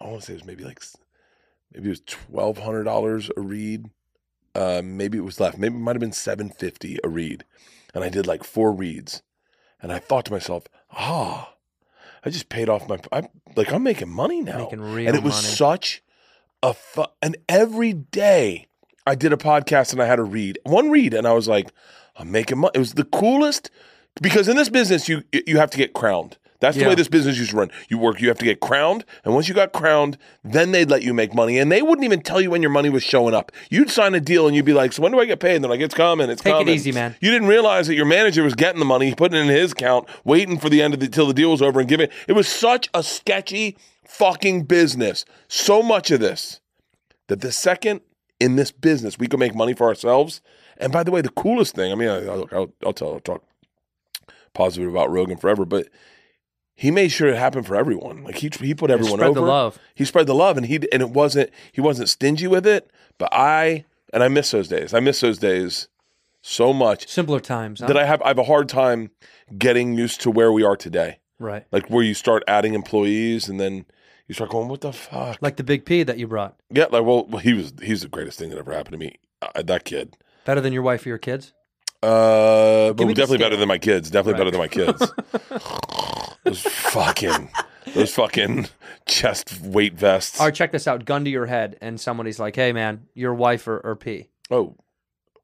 i 0.00 0.06
want 0.06 0.20
to 0.20 0.26
say 0.26 0.32
it 0.32 0.36
was 0.36 0.44
maybe 0.44 0.64
like 0.64 0.82
maybe 1.72 1.86
it 1.86 1.90
was 1.90 2.00
$1200 2.00 3.30
a 3.36 3.40
read 3.40 3.90
uh 4.54 4.82
maybe 4.84 5.16
it 5.18 5.22
was 5.22 5.38
left 5.40 5.58
maybe 5.58 5.74
it 5.76 5.78
might 5.78 5.94
have 5.94 6.00
been 6.00 6.12
750 6.12 6.98
a 7.04 7.08
read 7.08 7.44
and 7.94 8.02
i 8.04 8.08
did 8.08 8.26
like 8.26 8.42
four 8.44 8.72
reads 8.72 9.22
and 9.80 9.92
i 9.92 9.98
thought 9.98 10.24
to 10.26 10.32
myself 10.32 10.64
ah 10.90 11.54
i 12.24 12.30
just 12.30 12.48
paid 12.48 12.68
off 12.68 12.88
my 12.88 12.98
i 13.12 13.22
like 13.56 13.72
i'm 13.72 13.82
making 13.84 14.10
money 14.10 14.40
now 14.42 14.58
Making 14.58 14.80
real 14.80 15.06
and 15.08 15.16
it 15.16 15.22
was 15.22 15.34
money. 15.34 15.46
such 15.54 16.02
a 16.62 16.74
fu- 16.74 17.04
and 17.20 17.36
every 17.48 17.92
day 17.92 18.66
I 19.06 19.14
did 19.14 19.32
a 19.32 19.36
podcast 19.36 19.92
and 19.92 20.00
I 20.00 20.06
had 20.06 20.18
a 20.18 20.24
read 20.24 20.58
one 20.64 20.90
read 20.90 21.14
and 21.14 21.26
I 21.26 21.32
was 21.32 21.48
like 21.48 21.70
I'm 22.16 22.30
making 22.30 22.58
money. 22.58 22.72
It 22.74 22.78
was 22.78 22.94
the 22.94 23.04
coolest 23.04 23.70
because 24.20 24.46
in 24.48 24.56
this 24.56 24.68
business 24.68 25.08
you 25.08 25.22
you 25.32 25.58
have 25.58 25.70
to 25.70 25.78
get 25.78 25.92
crowned. 25.94 26.36
That's 26.60 26.76
the 26.76 26.82
Yeah. 26.84 26.90
way 26.90 26.94
this 26.94 27.08
business 27.08 27.36
used 27.38 27.50
to 27.50 27.56
run. 27.56 27.72
You 27.88 27.98
work, 27.98 28.20
you 28.20 28.28
have 28.28 28.38
to 28.38 28.44
get 28.44 28.60
crowned, 28.60 29.04
and 29.24 29.34
once 29.34 29.48
you 29.48 29.54
got 29.54 29.72
crowned, 29.72 30.16
then 30.44 30.70
they'd 30.70 30.88
let 30.88 31.02
you 31.02 31.12
make 31.12 31.34
money, 31.34 31.58
and 31.58 31.72
they 31.72 31.82
wouldn't 31.82 32.04
even 32.04 32.22
tell 32.22 32.40
you 32.40 32.50
when 32.52 32.62
your 32.62 32.70
money 32.70 32.88
was 32.88 33.02
showing 33.02 33.34
up. 33.34 33.50
You'd 33.68 33.90
sign 33.90 34.14
a 34.14 34.20
deal, 34.20 34.46
and 34.46 34.54
you'd 34.54 34.64
be 34.64 34.72
like, 34.72 34.92
"So 34.92 35.02
when 35.02 35.10
do 35.10 35.18
I 35.18 35.24
get 35.24 35.40
paid?" 35.40 35.56
And 35.56 35.64
they're 35.64 35.70
like, 35.72 35.80
"It's 35.80 35.92
coming, 35.92 36.30
it's 36.30 36.40
Take 36.40 36.60
it 36.60 36.68
easy, 36.68 36.92
man. 36.92 37.16
You 37.20 37.32
didn't 37.32 37.48
realize 37.48 37.88
that 37.88 37.96
your 37.96 38.04
manager 38.06 38.44
was 38.44 38.54
getting 38.54 38.78
the 38.78 38.84
money, 38.84 39.12
putting 39.12 39.38
it 39.38 39.42
in 39.42 39.48
his 39.48 39.72
account, 39.72 40.06
waiting 40.24 40.56
for 40.56 40.68
the 40.68 40.80
end 40.80 40.94
of 40.94 41.00
the 41.00 41.08
till 41.08 41.26
the 41.26 41.34
deal 41.34 41.50
was 41.50 41.62
over, 41.62 41.80
and 41.80 41.88
giving. 41.88 42.08
It 42.28 42.34
was 42.34 42.46
such 42.46 42.88
a 42.94 43.02
sketchy 43.02 43.76
fucking 44.12 44.64
business. 44.64 45.24
So 45.48 45.82
much 45.82 46.10
of 46.10 46.20
this 46.20 46.60
that 47.28 47.40
the 47.40 47.52
second 47.52 48.00
in 48.40 48.56
this 48.56 48.70
business 48.70 49.18
we 49.18 49.26
can 49.26 49.40
make 49.40 49.54
money 49.54 49.74
for 49.74 49.86
ourselves. 49.86 50.40
And 50.78 50.92
by 50.92 51.02
the 51.02 51.10
way, 51.10 51.20
the 51.20 51.30
coolest 51.30 51.74
thing, 51.74 51.92
I 51.92 51.94
mean, 51.94 52.08
I, 52.08 52.26
I'll, 52.26 52.72
I'll, 52.84 52.92
tell, 52.92 53.14
I'll 53.14 53.20
talk 53.20 53.44
positive 54.52 54.88
about 54.90 55.10
Rogan 55.10 55.36
forever, 55.36 55.64
but 55.64 55.88
he 56.74 56.90
made 56.90 57.10
sure 57.10 57.28
it 57.28 57.36
happened 57.36 57.66
for 57.66 57.76
everyone. 57.76 58.24
Like 58.24 58.36
he 58.36 58.50
he 58.60 58.74
put 58.74 58.90
everyone 58.90 59.20
over. 59.20 59.24
He 59.24 59.30
spread 59.30 59.30
over. 59.30 59.40
the 59.40 59.46
love. 59.46 59.78
He 59.94 60.04
spread 60.04 60.26
the 60.26 60.34
love, 60.34 60.56
and 60.56 60.66
he 60.66 60.76
and 60.92 61.02
it 61.02 61.10
wasn't 61.10 61.50
he 61.70 61.80
wasn't 61.80 62.08
stingy 62.08 62.48
with 62.48 62.66
it. 62.66 62.90
But 63.18 63.28
I 63.32 63.84
and 64.12 64.22
I 64.22 64.28
miss 64.28 64.50
those 64.50 64.68
days. 64.68 64.92
I 64.92 65.00
miss 65.00 65.20
those 65.20 65.38
days 65.38 65.88
so 66.40 66.72
much 66.72 67.06
Simpler 67.08 67.40
times. 67.40 67.80
Huh? 67.80 67.86
that 67.86 67.96
I 67.96 68.04
have 68.04 68.20
I 68.22 68.28
have 68.28 68.38
a 68.38 68.44
hard 68.44 68.68
time 68.68 69.10
getting 69.56 69.94
used 69.94 70.20
to 70.22 70.30
where 70.30 70.50
we 70.50 70.64
are 70.64 70.76
today. 70.76 71.20
right, 71.38 71.64
Like 71.70 71.88
where 71.88 72.02
you 72.02 72.14
start 72.14 72.42
adding 72.48 72.74
employees, 72.74 73.48
and 73.48 73.60
then 73.60 73.84
you 74.32 74.34
start 74.34 74.48
going, 74.50 74.68
"What 74.68 74.80
the 74.80 74.94
fuck?" 74.94 75.36
like 75.42 75.56
the 75.56 75.62
big 75.62 75.84
P 75.84 76.02
that 76.04 76.16
you 76.16 76.26
brought. 76.26 76.56
Yeah, 76.70 76.84
like 76.84 77.04
well, 77.04 77.26
well, 77.26 77.38
he 77.40 77.52
was 77.52 77.74
he's 77.82 78.00
the 78.00 78.08
greatest 78.08 78.38
thing 78.38 78.48
that 78.48 78.58
ever 78.58 78.72
happened 78.72 78.92
to 78.92 78.98
me. 78.98 79.16
Uh, 79.42 79.60
that 79.62 79.84
kid. 79.84 80.16
Better 80.46 80.62
than 80.62 80.72
your 80.72 80.80
wife 80.82 81.04
or 81.04 81.10
your 81.10 81.18
kids. 81.18 81.52
Uh, 82.02 82.94
but 82.94 83.06
definitely 83.08 83.36
better 83.38 83.56
than 83.56 83.68
my 83.68 83.76
kids. 83.76 84.10
Definitely 84.10 84.38
better 84.38 84.50
than 84.50 84.58
my 84.58 84.68
kids. 84.68 84.98
those 86.44 86.62
fucking 86.62 87.50
those 87.94 88.14
fucking 88.14 88.68
chest 89.06 89.60
weight 89.60 89.94
vests. 89.94 90.40
All 90.40 90.46
right, 90.46 90.54
check 90.54 90.72
this 90.72 90.88
out. 90.88 91.04
Gun 91.04 91.24
to 91.24 91.30
your 91.30 91.46
head, 91.46 91.76
and 91.82 92.00
somebody's 92.00 92.40
like, 92.40 92.56
"Hey, 92.56 92.72
man, 92.72 93.06
your 93.14 93.34
wife 93.34 93.68
or, 93.68 93.78
or 93.80 93.96
P." 93.96 94.30
oh, 94.50 94.76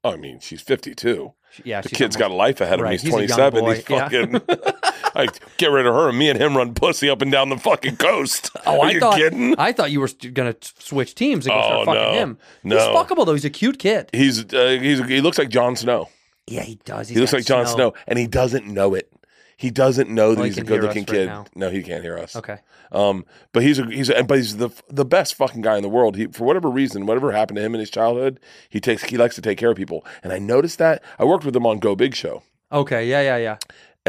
I 0.03 0.15
mean, 0.15 0.39
she's 0.39 0.61
fifty 0.61 0.95
two. 0.95 1.33
Yeah, 1.63 1.81
The 1.81 1.89
kid's 1.89 2.15
got 2.15 2.31
a 2.31 2.33
life 2.33 2.61
ahead 2.61 2.79
of 2.79 2.83
Right, 2.83 2.91
him. 2.91 2.93
He's 2.93 3.01
he's 3.03 3.11
twenty 3.11 3.27
seven. 3.27 3.63
boy, 3.63 3.75
He's 3.75 3.89
yeah. 3.89 4.39
I 5.19 5.27
get 5.57 5.67
rid 5.71 5.85
of 5.85 5.93
her, 5.93 6.09
and 6.09 6.17
me 6.17 6.29
and 6.29 6.39
him 6.39 6.55
run 6.57 6.73
pussy 6.73 7.09
up 7.09 7.21
and 7.21 7.31
down 7.31 7.49
the 7.49 7.57
fucking 7.57 7.97
coast. 7.97 8.49
Oh, 8.65 8.81
Are 8.81 8.87
I 8.87 8.91
you 8.91 8.99
thought 8.99 9.15
kidding? 9.17 9.55
I 9.57 9.71
thought 9.71 9.91
you 9.91 9.99
were 10.01 10.09
gonna 10.33 10.55
switch 10.79 11.15
teams 11.15 11.45
and 11.47 11.53
go 11.53 11.59
Oh, 11.59 11.83
start 11.83 11.85
fucking 11.85 12.01
no. 12.01 12.11
him. 12.13 12.37
No. 12.63 12.77
He's 12.77 12.85
fuckable 12.87 13.25
though. 13.25 13.33
He's 13.33 13.45
a 13.45 13.49
cute 13.49 13.79
kid. 13.79 14.09
He's 14.13 14.53
uh, 14.53 14.77
he's 14.81 14.99
he 15.07 15.21
looks 15.21 15.37
like 15.37 15.49
Jon 15.49 15.75
Snow. 15.75 16.09
Yeah, 16.47 16.61
he 16.63 16.75
does. 16.85 17.07
He's 17.09 17.15
He 17.15 17.21
looks 17.21 17.33
like 17.33 17.45
Jon 17.45 17.65
Snow. 17.67 17.93
and 18.07 18.19
he 18.19 18.27
doesn't 18.27 18.65
know 18.65 18.93
it. 18.95 19.11
He 19.57 19.71
doesn't 19.71 20.09
know 20.09 20.29
that 20.31 20.37
Well, 20.37 20.43
he 20.45 20.49
he's 20.51 20.57
a 20.57 20.63
good 20.63 20.81
looking 20.83 21.03
us 21.03 21.09
right 21.09 21.45
kid. 21.45 21.49
no, 21.59 21.69
he 21.69 21.83
can't 21.83 22.01
hear 22.03 22.17
us. 22.17 22.35
Okay. 22.35 22.59
Um, 22.91 23.25
but 23.51 23.61
he's 23.61 23.77
a, 23.79 23.85
he's 23.85 24.09
a, 24.09 24.23
but 24.23 24.37
he's 24.37 24.57
the 24.57 24.69
the 24.89 25.03
best 25.05 25.35
fucking 25.35 25.61
guy 25.61 25.75
in 25.77 25.83
the 25.83 25.89
world. 25.89 26.15
He 26.15 26.27
for 26.27 26.45
whatever 26.45 26.69
reason, 26.69 27.05
whatever 27.05 27.31
happened 27.33 27.57
to 27.57 27.63
him 27.63 27.73
in 27.73 27.79
his 27.79 27.89
childhood, 27.89 28.39
he 28.69 28.79
takes 28.79 29.03
he 29.03 29.17
likes 29.17 29.35
to 29.35 29.41
take 29.41 29.57
care 29.57 29.71
of 29.71 29.77
people. 29.77 30.05
And 30.23 30.31
I 30.31 30.39
noticed 30.39 30.77
that 30.79 31.03
I 31.17 31.25
worked 31.25 31.43
with 31.45 31.55
him 31.55 31.65
on 31.65 31.79
Go 31.79 31.95
Big 31.95 32.15
Show. 32.15 32.43
Okay. 32.71 33.07
Yeah. 33.09 33.21
Yeah. 33.21 33.37
Yeah. 33.37 33.57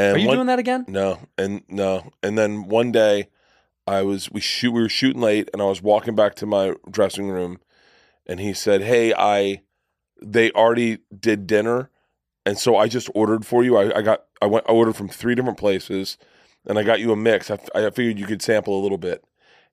And 0.01 0.17
Are 0.17 0.19
you 0.19 0.29
one- 0.29 0.37
doing 0.39 0.47
that 0.47 0.59
again? 0.59 0.87
No, 0.89 1.19
and 1.37 1.63
no, 1.69 2.11
and 2.23 2.39
then 2.39 2.69
one 2.69 2.91
day, 2.91 3.29
I 3.87 4.01
was 4.03 4.31
we 4.31 4.41
shoot 4.41 4.73
we 4.73 4.81
were 4.81 4.89
shooting 4.89 5.21
late, 5.21 5.51
and 5.53 5.61
I 5.61 5.67
was 5.67 5.83
walking 5.83 6.15
back 6.15 6.35
to 6.37 6.47
my 6.47 6.75
dressing 6.91 7.29
room, 7.29 7.61
and 8.27 8.41
he 8.41 8.55
said, 8.55 8.83
"Hey, 8.83 9.13
I 9.13 9.61
they 10.23 10.51
already 10.53 10.99
did 11.19 11.47
dinner, 11.47 11.91
and 12.47 12.59
so 12.59 12.77
I 12.77 12.89
just 12.89 13.11
ordered 13.15 13.45
for 13.45 13.63
you. 13.63 13.77
I, 13.77 13.99
I 13.99 14.03
got 14.03 14.25
I 14.41 14.47
went 14.47 14.65
I 14.69 14.73
ordered 14.73 14.97
from 14.97 15.09
three 15.09 15.35
different 15.35 15.59
places, 15.59 16.17
and 16.67 16.79
I 16.79 16.83
got 16.83 17.01
you 17.01 17.13
a 17.13 17.17
mix. 17.17 17.51
I 17.51 17.91
figured 17.91 18.19
you 18.19 18.27
could 18.27 18.41
sample 18.41 18.79
a 18.79 18.83
little 18.83 18.99
bit, 18.99 19.23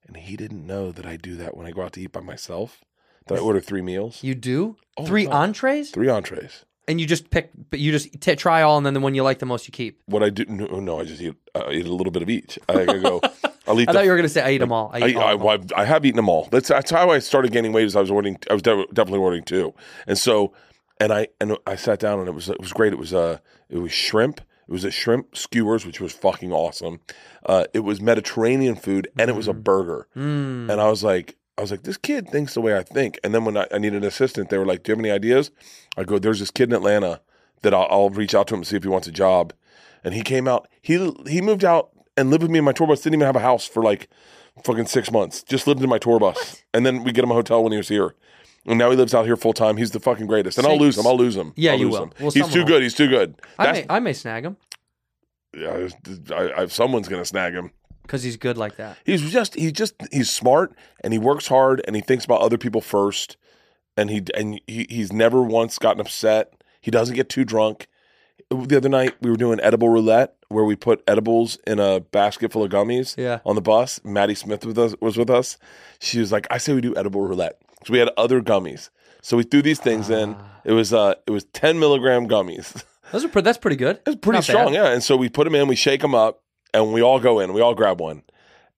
and 0.06 0.14
he 0.16 0.36
didn't 0.36 0.66
know 0.66 0.92
that 0.92 1.06
I 1.06 1.16
do 1.16 1.36
that 1.36 1.56
when 1.56 1.66
I 1.66 1.70
go 1.70 1.82
out 1.82 1.94
to 1.94 2.02
eat 2.02 2.12
by 2.12 2.20
myself. 2.20 2.84
That 3.28 3.38
I 3.38 3.40
order 3.40 3.60
three 3.60 3.82
meals, 3.82 4.22
You 4.22 4.34
do 4.34 4.76
Oh, 4.96 5.06
three 5.06 5.26
entrees, 5.26 5.90
three 5.90 6.08
entrees. 6.08 6.64
And 6.88 7.00
you 7.00 7.06
just 7.06 7.30
pick, 7.30 7.50
but 7.70 7.78
you 7.78 7.92
just 7.92 8.20
t- 8.20 8.34
try 8.34 8.62
all, 8.62 8.76
and 8.76 8.86
then 8.86 8.94
the 8.94 9.00
one 9.00 9.14
you 9.14 9.22
like 9.22 9.38
the 9.38 9.46
most, 9.46 9.68
you 9.68 9.72
keep. 9.72 10.00
What 10.06 10.22
I 10.22 10.30
do? 10.30 10.44
No, 10.46 10.80
no 10.80 11.00
I 11.00 11.04
just 11.04 11.20
eat 11.20 11.34
I 11.54 11.70
eat 11.70 11.86
a 11.86 11.92
little 11.92 12.10
bit 12.10 12.22
of 12.22 12.30
each. 12.30 12.58
I, 12.68 12.80
I 12.80 12.98
go. 12.98 13.20
I'll 13.68 13.78
eat. 13.80 13.88
I 13.88 13.92
the 13.92 13.98
thought 13.98 14.04
you 14.04 14.10
were 14.10 14.16
gonna 14.16 14.28
say 14.28 14.42
I 14.42 14.50
eat 14.52 14.58
them 14.58 14.72
all. 14.72 14.90
I 14.92 14.98
I, 14.98 15.14
all 15.14 15.22
I, 15.22 15.32
of 15.32 15.38
them. 15.38 15.46
well, 15.46 15.58
I 15.76 15.84
have 15.84 16.04
eaten 16.04 16.16
them 16.16 16.28
all. 16.28 16.48
That's 16.50 16.68
that's 16.68 16.90
how 16.90 17.10
I 17.10 17.18
started 17.18 17.52
gaining 17.52 17.72
weight. 17.72 17.84
Is 17.84 17.94
I 17.94 18.00
was 18.00 18.10
ordering. 18.10 18.38
I 18.50 18.54
was 18.54 18.62
de- 18.62 18.86
definitely 18.92 19.20
ordering 19.20 19.44
two, 19.44 19.74
and 20.06 20.16
so 20.18 20.54
and 21.00 21.12
I 21.12 21.28
and 21.40 21.56
I 21.66 21.76
sat 21.76 21.98
down 21.98 22.18
and 22.18 22.28
it 22.28 22.32
was 22.32 22.48
it 22.48 22.60
was 22.60 22.72
great. 22.72 22.92
It 22.92 22.98
was 22.98 23.12
uh 23.12 23.38
it 23.68 23.78
was 23.78 23.92
shrimp. 23.92 24.40
It 24.40 24.72
was 24.72 24.84
a 24.84 24.90
shrimp 24.90 25.34
skewers, 25.34 25.86
which 25.86 25.98
was 25.98 26.12
fucking 26.12 26.52
awesome. 26.52 27.00
Uh, 27.46 27.64
it 27.72 27.80
was 27.80 28.02
Mediterranean 28.02 28.76
food, 28.76 29.08
and 29.18 29.30
it 29.30 29.32
was 29.32 29.48
a 29.48 29.54
burger. 29.54 30.08
And 30.14 30.70
I 30.70 30.90
was 30.90 31.02
like, 31.02 31.38
I 31.58 31.60
was 31.60 31.70
like, 31.72 31.82
this 31.82 31.96
kid 31.96 32.28
thinks 32.28 32.54
the 32.54 32.60
way 32.60 32.76
I 32.76 32.82
think. 32.84 33.18
And 33.24 33.34
then 33.34 33.44
when 33.44 33.56
I, 33.56 33.66
I 33.72 33.78
needed 33.78 34.02
an 34.02 34.08
assistant, 34.08 34.48
they 34.48 34.58
were 34.58 34.64
like, 34.64 34.84
"Do 34.84 34.90
you 34.90 34.96
have 34.96 35.00
any 35.04 35.10
ideas?" 35.10 35.50
I 35.96 36.04
go, 36.04 36.18
"There's 36.18 36.38
this 36.38 36.50
kid 36.50 36.70
in 36.70 36.74
Atlanta 36.74 37.20
that 37.62 37.74
I'll, 37.74 37.88
I'll 37.90 38.10
reach 38.10 38.34
out 38.34 38.46
to 38.48 38.54
him 38.54 38.60
and 38.60 38.66
see 38.66 38.76
if 38.76 38.84
he 38.84 38.88
wants 38.88 39.08
a 39.08 39.12
job." 39.12 39.52
And 40.04 40.14
he 40.14 40.22
came 40.22 40.46
out. 40.46 40.68
He 40.80 41.12
he 41.26 41.40
moved 41.42 41.64
out 41.64 41.90
and 42.16 42.30
lived 42.30 42.42
with 42.42 42.52
me 42.52 42.58
in 42.60 42.64
my 42.64 42.72
tour 42.72 42.86
bus. 42.86 43.00
Didn't 43.00 43.14
even 43.16 43.26
have 43.26 43.36
a 43.36 43.40
house 43.40 43.66
for 43.66 43.82
like 43.82 44.08
fucking 44.64 44.86
six 44.86 45.10
months. 45.10 45.42
Just 45.42 45.66
lived 45.66 45.82
in 45.82 45.88
my 45.90 45.98
tour 45.98 46.20
bus, 46.20 46.62
and 46.72 46.86
then 46.86 47.02
we 47.02 47.12
get 47.12 47.24
him 47.24 47.30
a 47.32 47.34
hotel 47.34 47.62
when 47.62 47.72
he 47.72 47.78
was 47.78 47.88
here. 47.88 48.14
And 48.66 48.78
now 48.78 48.90
he 48.90 48.96
lives 48.96 49.14
out 49.14 49.24
here 49.26 49.36
full 49.36 49.52
time. 49.52 49.76
He's 49.76 49.90
the 49.92 50.00
fucking 50.00 50.26
greatest. 50.26 50.58
And 50.58 50.66
I'll 50.66 50.78
lose 50.78 50.96
him. 50.98 51.06
I'll 51.06 51.16
lose 51.16 51.34
him. 51.36 51.52
Yeah, 51.56 51.72
I'll 51.72 51.78
you 51.78 51.86
lose 51.86 51.92
will. 51.94 52.02
him. 52.04 52.12
Well, 52.20 52.30
He's 52.30 52.48
too 52.48 52.60
will. 52.60 52.66
good. 52.66 52.82
He's 52.82 52.94
too 52.94 53.08
good. 53.08 53.34
I 53.58 53.64
That's, 53.64 53.78
may, 53.88 53.94
I 53.94 53.98
may 54.00 54.12
snag 54.12 54.44
him 54.44 54.56
yeah, 55.56 55.88
I, 56.30 56.62
I, 56.62 56.66
someone's 56.66 57.08
gonna 57.08 57.24
snag 57.24 57.54
him. 57.54 57.70
Because 58.08 58.22
he's 58.24 58.36
good 58.36 58.58
like 58.58 58.76
that. 58.76 58.96
He's 59.04 59.30
just 59.30 59.54
he's 59.54 59.72
just 59.72 59.94
he's 60.10 60.30
smart 60.30 60.72
and 61.04 61.12
he 61.12 61.18
works 61.18 61.46
hard 61.46 61.80
and 61.86 61.94
he 61.94 62.02
thinks 62.02 62.24
about 62.24 62.40
other 62.40 62.58
people 62.58 62.80
first 62.80 63.36
and 63.96 64.10
he 64.10 64.22
and 64.36 64.60
he, 64.66 64.86
he's 64.88 65.12
never 65.12 65.42
once 65.42 65.78
gotten 65.78 66.00
upset. 66.00 66.52
He 66.80 66.90
doesn't 66.90 67.14
get 67.14 67.28
too 67.28 67.44
drunk. 67.44 67.86
The 68.50 68.76
other 68.78 68.88
night 68.88 69.14
we 69.20 69.30
were 69.30 69.36
doing 69.36 69.60
edible 69.62 69.88
roulette 69.90 70.34
where 70.48 70.64
we 70.64 70.74
put 70.74 71.02
edibles 71.06 71.58
in 71.66 71.78
a 71.78 72.00
basket 72.00 72.50
full 72.52 72.64
of 72.64 72.70
gummies 72.70 73.14
Yeah. 73.18 73.40
on 73.44 73.54
the 73.56 73.60
bus. 73.60 74.00
Maddie 74.04 74.34
Smith 74.34 74.64
with 74.64 74.78
us, 74.78 74.94
was 75.02 75.18
with 75.18 75.28
us. 75.28 75.58
She 76.00 76.18
was 76.18 76.32
like, 76.32 76.46
"I 76.50 76.56
say 76.58 76.72
we 76.72 76.80
do 76.80 76.96
edible 76.96 77.20
roulette." 77.20 77.58
So 77.86 77.92
we 77.92 77.98
had 77.98 78.08
other 78.16 78.40
gummies. 78.40 78.88
So 79.20 79.36
we 79.36 79.42
threw 79.42 79.60
these 79.62 79.78
things 79.80 80.08
in. 80.08 80.36
It 80.64 80.72
was 80.72 80.92
uh 80.94 81.14
it 81.26 81.30
was 81.30 81.44
10 81.52 81.78
milligram 81.78 82.26
gummies. 82.28 82.82
Those 83.12 83.24
are 83.24 83.28
pre- 83.28 83.42
that's 83.42 83.58
pretty 83.58 83.76
good. 83.76 84.00
It's 84.06 84.16
pretty 84.16 84.36
Not 84.38 84.44
strong, 84.44 84.66
bad. 84.66 84.74
yeah. 84.74 84.92
And 84.92 85.02
so 85.02 85.16
we 85.16 85.28
put 85.30 85.44
them 85.44 85.54
in, 85.54 85.66
we 85.66 85.76
shake 85.76 86.00
them 86.02 86.14
up, 86.14 86.42
and 86.74 86.92
we 86.92 87.02
all 87.02 87.20
go 87.20 87.40
in. 87.40 87.52
We 87.52 87.60
all 87.60 87.74
grab 87.74 88.00
one. 88.00 88.22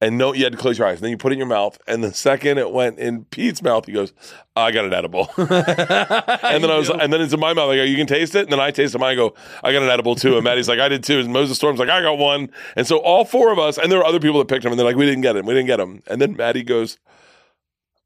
And 0.03 0.17
no, 0.17 0.33
you 0.33 0.45
had 0.45 0.53
to 0.53 0.59
close 0.59 0.79
your 0.79 0.87
eyes. 0.89 0.97
And 0.97 1.05
then 1.05 1.11
you 1.11 1.19
put 1.19 1.31
it 1.31 1.35
in 1.35 1.39
your 1.39 1.47
mouth. 1.47 1.79
And 1.87 2.03
the 2.03 2.15
second 2.15 2.57
it 2.57 2.73
went 2.73 2.99
in 2.99 3.25
Pete's 3.27 3.61
mouth, 3.61 3.85
he 3.85 3.93
goes, 3.93 4.15
"I 4.57 4.71
got 4.71 4.87
an 4.87 4.95
edible." 4.95 5.29
and 5.37 6.65
then 6.65 6.71
I 6.71 6.79
was, 6.79 6.89
and 6.89 7.13
then 7.13 7.21
it's 7.21 7.35
in 7.35 7.41
my 7.41 7.53
mouth. 7.53 7.69
I 7.69 7.77
go, 7.77 7.83
"You 7.83 7.99
can 7.99 8.07
taste 8.07 8.35
it." 8.35 8.45
And 8.45 8.53
then 8.53 8.61
I 8.61 8.71
taste 8.71 8.95
it. 8.95 9.03
I 9.03 9.15
go, 9.15 9.35
"I 9.63 9.73
got 9.75 9.83
an 9.83 9.91
edible 9.91 10.15
too." 10.15 10.37
And 10.37 10.45
Maddie's 10.45 10.71
like, 10.71 10.79
"I 10.79 10.89
did 10.89 11.05
too." 11.05 11.19
And 11.21 11.31
Moses 11.35 11.59
Storm's 11.59 11.79
like, 11.79 11.91
"I 11.91 12.01
got 12.01 12.17
one." 12.17 12.51
And 12.77 12.87
so 12.87 12.97
all 12.97 13.27
four 13.27 13.53
of 13.53 13.59
us, 13.59 13.77
and 13.77 13.93
there 13.93 13.99
were 13.99 14.07
other 14.07 14.21
people 14.21 14.39
that 14.39 14.49
picked 14.49 14.63
them, 14.63 14.73
and 14.73 14.79
they're 14.79 14.87
like, 14.87 14.97
"We 14.97 15.05
didn't 15.05 15.21
get 15.21 15.37
him. 15.37 15.45
We 15.45 15.53
didn't 15.53 15.67
get 15.67 15.79
him." 15.81 16.03
And 16.07 16.19
then 16.19 16.35
Maddie 16.35 16.63
goes, 16.63 16.97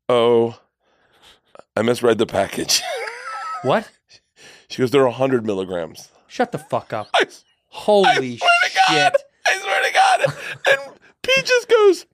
"Oh, 0.08 0.58
I 1.76 1.82
misread 1.82 2.18
the 2.18 2.26
package." 2.26 2.82
What? 3.62 3.88
she 4.68 4.82
goes, 4.82 4.90
"They're 4.90 5.08
hundred 5.08 5.46
milligrams." 5.46 6.10
Shut 6.26 6.50
the 6.52 6.58
fuck 6.58 6.92
up. 6.92 7.08
I, 7.14 7.26
Holy 7.68 8.36
God. 8.36 8.88
shit. 8.88 9.16
I 9.46 9.58
swear 9.58 9.82
to 9.82 9.92
God. 9.92 10.36
And 10.70 10.98
Pete 11.22 11.44
just 11.44 11.68
goes, 11.68 12.06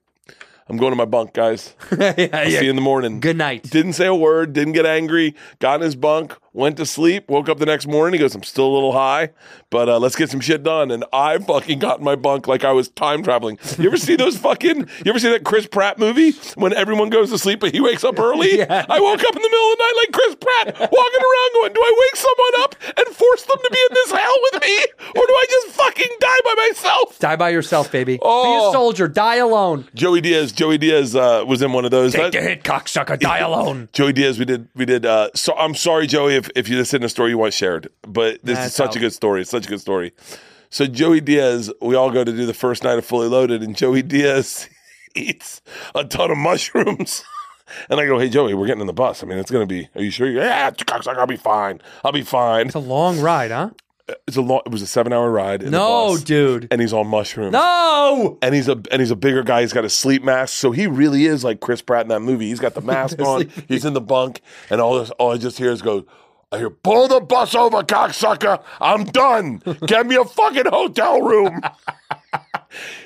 I'm 0.71 0.77
going 0.77 0.91
to 0.93 0.95
my 0.95 1.03
bunk, 1.05 1.33
guys. 1.33 1.75
yeah, 1.99 2.29
I'll 2.31 2.45
see 2.49 2.63
you 2.63 2.69
in 2.69 2.77
the 2.77 2.81
morning. 2.81 3.19
Good 3.19 3.35
night. 3.35 3.63
Didn't 3.63 3.93
say 3.93 4.05
a 4.07 4.15
word, 4.15 4.53
didn't 4.53 4.71
get 4.71 4.85
angry, 4.85 5.35
got 5.59 5.75
in 5.75 5.81
his 5.81 5.97
bunk, 5.97 6.33
went 6.53 6.77
to 6.77 6.85
sleep, 6.85 7.29
woke 7.29 7.49
up 7.49 7.57
the 7.59 7.65
next 7.65 7.87
morning. 7.87 8.13
He 8.13 8.19
goes, 8.23 8.33
I'm 8.35 8.43
still 8.43 8.67
a 8.67 8.73
little 8.73 8.93
high, 8.93 9.31
but 9.69 9.89
uh, 9.89 9.99
let's 9.99 10.15
get 10.15 10.29
some 10.29 10.39
shit 10.39 10.63
done. 10.63 10.89
And 10.91 11.03
I 11.11 11.39
fucking 11.39 11.79
got 11.79 11.99
in 11.99 12.05
my 12.05 12.15
bunk 12.15 12.47
like 12.47 12.63
I 12.63 12.71
was 12.71 12.87
time 12.87 13.21
traveling. 13.21 13.59
You 13.77 13.87
ever 13.87 13.97
see 13.97 14.15
those 14.15 14.37
fucking, 14.37 14.77
you 15.03 15.09
ever 15.09 15.19
see 15.19 15.29
that 15.29 15.43
Chris 15.43 15.67
Pratt 15.67 15.99
movie 15.99 16.31
when 16.55 16.73
everyone 16.73 17.09
goes 17.09 17.31
to 17.31 17.37
sleep 17.37 17.59
but 17.59 17.73
he 17.73 17.81
wakes 17.81 18.05
up 18.05 18.17
early? 18.17 18.51
Yeah. 18.61 18.85
I 18.89 18.99
woke 18.99 19.23
up 19.23 19.35
in 19.35 19.41
the 19.41 19.49
middle 19.49 19.71
of 19.71 19.77
the 19.77 19.83
night 19.83 19.93
like 19.97 20.11
Chris 20.13 20.35
Pratt, 20.35 20.91
walking 20.91 21.21
around 21.21 21.53
going, 21.53 21.73
do 21.73 21.81
I 21.81 21.93
wake 21.99 22.15
someone 22.15 22.63
up 22.63 22.75
and 22.97 23.15
force 23.15 23.43
them 23.43 23.57
to 23.63 23.69
be 23.71 23.79
in 23.89 23.93
this 23.93 24.11
hell 24.11 24.35
with 24.51 24.61
me? 24.61 24.77
Or 25.19 25.25
do 25.25 25.33
I 25.33 25.45
just 25.49 25.67
fucking 25.75 26.07
die 26.19 26.39
by 26.43 26.55
myself? 26.69 27.19
Die 27.19 27.35
by 27.35 27.49
yourself, 27.49 27.91
baby. 27.91 28.19
Oh. 28.21 28.43
Be 28.43 28.61
Oh. 28.61 28.69
a 28.69 28.73
soldier. 28.73 29.07
Die 29.07 29.35
alone. 29.37 29.87
Joey 29.95 30.21
Diaz, 30.21 30.51
Joey 30.61 30.77
Diaz 30.77 31.15
uh, 31.15 31.43
was 31.47 31.63
in 31.63 31.73
one 31.73 31.85
of 31.85 31.91
those. 31.91 32.13
Take 32.13 32.33
That- 32.33 32.33
the 32.33 32.41
hit, 32.49 32.63
cocksucker. 32.63 33.19
Die 33.19 33.37
alone. 33.39 33.89
Joey 33.93 34.13
Diaz, 34.13 34.37
we 34.37 34.45
did, 34.45 34.67
we 34.75 34.85
did. 34.85 35.07
Uh, 35.07 35.29
so 35.33 35.55
I'm 35.57 35.73
sorry, 35.73 36.05
Joey, 36.05 36.35
if 36.35 36.51
if 36.55 36.69
you 36.69 36.75
this 36.77 36.89
isn't 36.89 37.03
a 37.03 37.09
story 37.09 37.31
you 37.31 37.39
want 37.39 37.55
shared, 37.55 37.89
but 38.03 38.39
this 38.43 38.59
Nah, 38.59 38.65
is 38.65 38.75
such 38.75 38.89
out. 38.89 38.95
a 38.97 38.99
good 38.99 39.11
story. 39.11 39.41
It's 39.41 39.49
such 39.49 39.65
a 39.65 39.69
good 39.69 39.81
story. 39.81 40.11
So 40.69 40.85
Joey 40.85 41.19
Diaz, 41.19 41.71
we 41.81 41.95
all 41.95 42.11
go 42.11 42.23
to 42.23 42.31
do 42.31 42.45
the 42.45 42.53
first 42.53 42.83
night 42.83 42.99
of 42.99 43.03
Fully 43.05 43.27
Loaded, 43.27 43.63
and 43.63 43.75
Joey 43.75 44.03
Diaz 44.03 44.69
eats 45.15 45.63
a 45.95 46.03
ton 46.03 46.29
of 46.29 46.37
mushrooms. 46.37 47.23
And 47.89 48.01
I 48.01 48.05
go, 48.05 48.19
hey 48.19 48.27
Joey, 48.27 48.53
we're 48.53 48.67
getting 48.67 48.81
in 48.81 48.87
the 48.87 48.91
bus. 48.93 49.23
I 49.23 49.25
mean, 49.25 49.37
it's 49.37 49.49
gonna 49.49 49.65
be. 49.65 49.87
Are 49.95 50.01
you 50.01 50.11
sure? 50.11 50.27
You 50.29 50.39
yeah, 50.41 50.69
cocksucker, 50.71 51.15
I'll 51.17 51.25
be 51.25 51.37
fine. 51.37 51.79
I'll 52.03 52.11
be 52.11 52.21
fine. 52.21 52.65
It's 52.67 52.75
a 52.75 52.79
long 52.79 53.21
ride, 53.21 53.49
huh? 53.49 53.69
It's 54.27 54.37
a 54.37 54.41
long. 54.41 54.61
It 54.65 54.71
was 54.71 54.81
a 54.81 54.87
seven 54.87 55.13
hour 55.13 55.29
ride. 55.31 55.63
In 55.63 55.71
No, 55.71 56.09
the 56.09 56.13
bus, 56.15 56.23
dude. 56.23 56.67
And 56.71 56.79
he's 56.81 56.93
on 56.93 57.07
mushrooms. 57.07 57.53
No. 57.53 58.37
and 58.41 58.53
he's 58.55 58.67
a 58.67 58.81
and 58.91 58.99
he's 58.99 59.11
a 59.11 59.15
bigger 59.15 59.43
guy. 59.43 59.61
He's 59.61 59.73
got 59.73 59.85
a 59.85 59.89
sleep 59.89 60.23
mask, 60.23 60.53
so 60.55 60.71
he 60.71 60.87
really 60.87 61.25
is 61.25 61.43
like 61.43 61.59
Chris 61.59 61.81
Pratt 61.81 62.03
in 62.03 62.09
that 62.09 62.21
movie. 62.21 62.47
He's 62.47 62.59
got 62.59 62.73
the 62.73 62.81
mask 62.93 63.19
on. 63.19 63.49
He's 63.67 63.85
in 63.85 63.93
the 63.93 64.01
bunk, 64.01 64.41
and 64.69 64.79
all 64.81 64.99
this. 64.99 65.09
All 65.11 65.31
I 65.33 65.37
just 65.37 65.57
hear 65.57 65.71
is 65.71 65.81
go. 65.81 66.05
I 66.53 66.57
hear 66.57 66.69
pull 66.69 67.07
the 67.07 67.21
bus 67.21 67.55
over, 67.55 67.81
cocksucker. 67.81 68.61
I'm 68.81 69.05
done. 69.05 69.61
Get 69.87 70.05
me 70.05 70.15
a 70.17 70.25
fucking 70.25 70.65
hotel 70.69 71.21
room. 71.21 71.61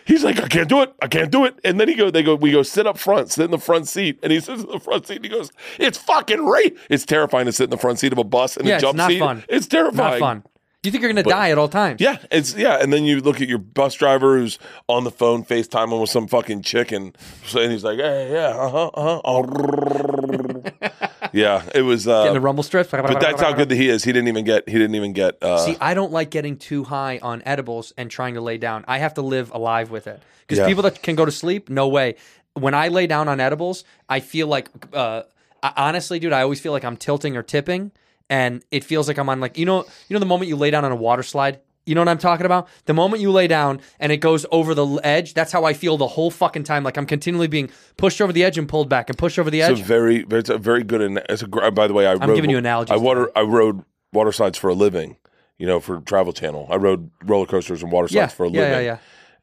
He's 0.06 0.24
like, 0.24 0.40
I 0.40 0.48
can't 0.48 0.70
do 0.70 0.82
it. 0.84 0.94
I 1.02 1.08
can't 1.08 1.32
do 1.32 1.46
it. 1.46 1.60
And 1.64 1.80
then 1.80 1.88
he 1.88 1.96
go, 1.96 2.12
they 2.12 2.22
go, 2.22 2.36
we 2.36 2.52
go 2.52 2.62
sit 2.62 2.86
up 2.86 2.98
front, 2.98 3.32
sit 3.32 3.46
in 3.46 3.52
the 3.52 3.58
front 3.58 3.88
seat. 3.88 4.20
And 4.22 4.32
he 4.32 4.40
sits 4.40 4.62
in 4.64 4.70
the 4.70 4.80
front 4.80 5.08
seat 5.08 5.16
and 5.18 5.26
he 5.26 5.30
goes, 5.32 5.52
It's 5.80 5.98
fucking 5.98 6.46
right. 6.46 6.76
It's 6.90 7.06
terrifying 7.06 7.46
to 7.48 7.52
sit 7.52 7.66
in 7.66 7.70
the 7.72 7.78
front 7.78 7.98
seat 8.00 8.12
of 8.14 8.20
a 8.20 8.24
bus 8.24 8.58
in 8.58 8.66
Yeah, 8.68 8.74
a 8.74 8.76
it's 8.76 8.82
jump 8.84 8.98
not 8.98 9.10
seat. 9.10 9.20
fun. 9.20 9.44
It's 9.50 9.66
terrifying. 9.68 10.20
Not 10.20 10.20
fun. 10.20 10.44
You 10.86 10.92
think 10.92 11.02
you're 11.02 11.12
gonna 11.12 11.24
die 11.24 11.50
at 11.52 11.58
all 11.58 11.68
times? 11.68 12.02
Yeah, 12.02 12.18
it's 12.32 12.56
yeah, 12.56 12.78
and 12.82 12.94
then 12.94 13.04
you 13.06 13.22
look 13.22 13.42
at 13.42 13.48
your 13.48 13.58
bus 13.58 13.96
driver 13.96 14.38
who's 14.38 14.60
on 14.88 15.04
the 15.04 15.12
phone 15.12 15.44
FaceTiming 15.44 16.00
with 16.00 16.10
some 16.10 16.28
fucking 16.28 16.62
chicken, 16.62 17.14
and, 17.56 17.72
he's 17.72 17.84
like, 17.84 17.98
"Hey, 18.00 18.32
yeah, 18.32 18.48
uh 18.50 18.70
huh, 18.70 18.88
uh 18.94 19.22
huh." 19.26 21.02
yeah, 21.34 21.64
it 21.74 21.82
was. 21.82 22.08
Uh, 22.08 22.24
Getting 22.24 22.34
the 22.36 22.42
rumble 22.42 22.64
strips. 22.64 22.90
but 22.92 23.20
that's 23.20 23.42
how 23.42 23.54
good 23.54 23.70
that 23.70 23.76
he 23.76 23.90
is. 23.90 24.04
He 24.04 24.12
didn't 24.14 24.28
even 24.28 24.46
get. 24.46 24.68
He 24.68 24.78
didn't 24.78 24.96
even 24.96 25.14
get. 25.14 25.38
Uh, 25.42 25.58
See, 25.58 25.78
I 25.82 25.94
don't 25.94 26.12
like 26.12 26.30
getting 26.30 26.58
too 26.58 26.84
high 26.84 27.20
on 27.22 27.42
edibles 27.46 27.94
and 27.98 28.10
trying 28.10 28.36
to 28.36 28.42
lay 28.42 28.58
down. 28.58 28.86
I 28.88 29.00
have 29.00 29.16
to 29.16 29.22
live 29.22 29.52
alive 29.54 29.92
with 29.92 30.08
it. 30.08 30.22
Because 30.42 30.60
Yeah. 30.60 30.68
people 30.68 30.84
that 30.84 31.02
can 31.02 31.16
go 31.16 31.26
to 31.26 31.32
sleep, 31.32 31.70
no 31.70 31.88
way. 31.88 32.16
When 32.54 32.74
I 32.74 32.88
lay 32.90 33.08
down 33.08 33.28
on 33.28 33.40
edibles, 33.40 33.84
I 34.08 34.20
feel 34.20 34.48
like, 34.48 34.70
uh, 34.94 35.24
I- 35.64 35.74
honestly, 35.76 36.20
dude, 36.20 36.34
I 36.34 36.42
always 36.42 36.60
feel 36.62 36.72
like 36.72 36.86
I'm 36.86 36.96
tilting 36.98 37.36
or 37.36 37.44
tipping, 37.44 37.92
and 38.30 38.64
it 38.72 38.84
feels 38.84 39.08
like 39.08 39.18
I'm 39.18 39.30
on 39.30 39.40
like 39.40 39.58
you 39.58 39.66
know, 39.66 39.86
you 40.10 40.14
know, 40.14 40.20
the 40.20 40.26
moment 40.26 40.50
you 40.50 40.56
lay 40.56 40.72
down 40.72 40.86
on 40.86 40.92
a 40.92 40.96
water 40.96 41.24
slide. 41.24 41.60
You 41.88 41.94
know 41.94 42.02
what 42.02 42.08
I'm 42.10 42.18
talking 42.18 42.48
about? 42.48 42.68
The 42.86 42.96
moment 42.96 43.22
you 43.22 43.30
lay 43.32 43.46
down 43.46 43.80
and 44.00 44.12
it 44.12 44.18
goes 44.18 44.44
over 44.52 44.74
the 44.74 44.88
edge, 45.04 45.36
that's 45.36 45.52
how 45.52 45.66
I 45.66 45.74
feel 45.74 45.98
the 45.98 46.08
whole 46.08 46.32
fucking 46.32 46.64
time. 46.64 46.84
Like 46.84 46.98
I'm 46.98 47.06
continually 47.06 47.46
being 47.46 47.70
pushed 47.96 48.20
over 48.22 48.34
the 48.34 48.44
edge 48.44 48.58
and 48.58 48.68
pulled 48.68 48.90
back 48.90 49.08
and 49.08 49.16
pushed 49.16 49.38
over 49.38 49.52
the 49.52 49.62
it's 49.62 49.70
edge. 49.70 49.82
a 49.82 49.84
very, 49.84 50.26
it's 50.32 50.50
a 50.50 50.58
very 50.58 50.84
good. 50.84 51.02
an- 51.02 51.20
It's 51.30 51.44
a. 51.44 51.48
gr- 51.48 51.70
By 51.70 51.86
the 51.86 51.94
way, 51.94 52.08
I. 52.08 52.14
I'm 52.14 52.22
rode, 52.22 52.34
giving 52.36 52.50
you 52.50 52.58
analogies 52.58 52.92
I 52.92 52.98
water. 52.98 53.30
I 53.36 53.42
rode 53.42 53.84
water 54.12 54.32
slides 54.32 54.58
for 54.58 54.72
a 54.72 54.74
living. 54.74 55.18
You 55.60 55.68
know, 55.68 55.80
for 55.80 56.02
Travel 56.02 56.34
Channel, 56.34 56.68
I 56.72 56.78
rode 56.78 57.12
roller 57.24 57.46
coasters 57.46 57.84
and 57.84 57.92
water 57.92 58.08
slides 58.08 58.32
Yeah, 58.32 58.36
for 58.36 58.46
a 58.46 58.50
living. 58.50 58.62
yeah, 58.72 58.80
yeah. 58.80 58.86
yeah. 58.86 58.98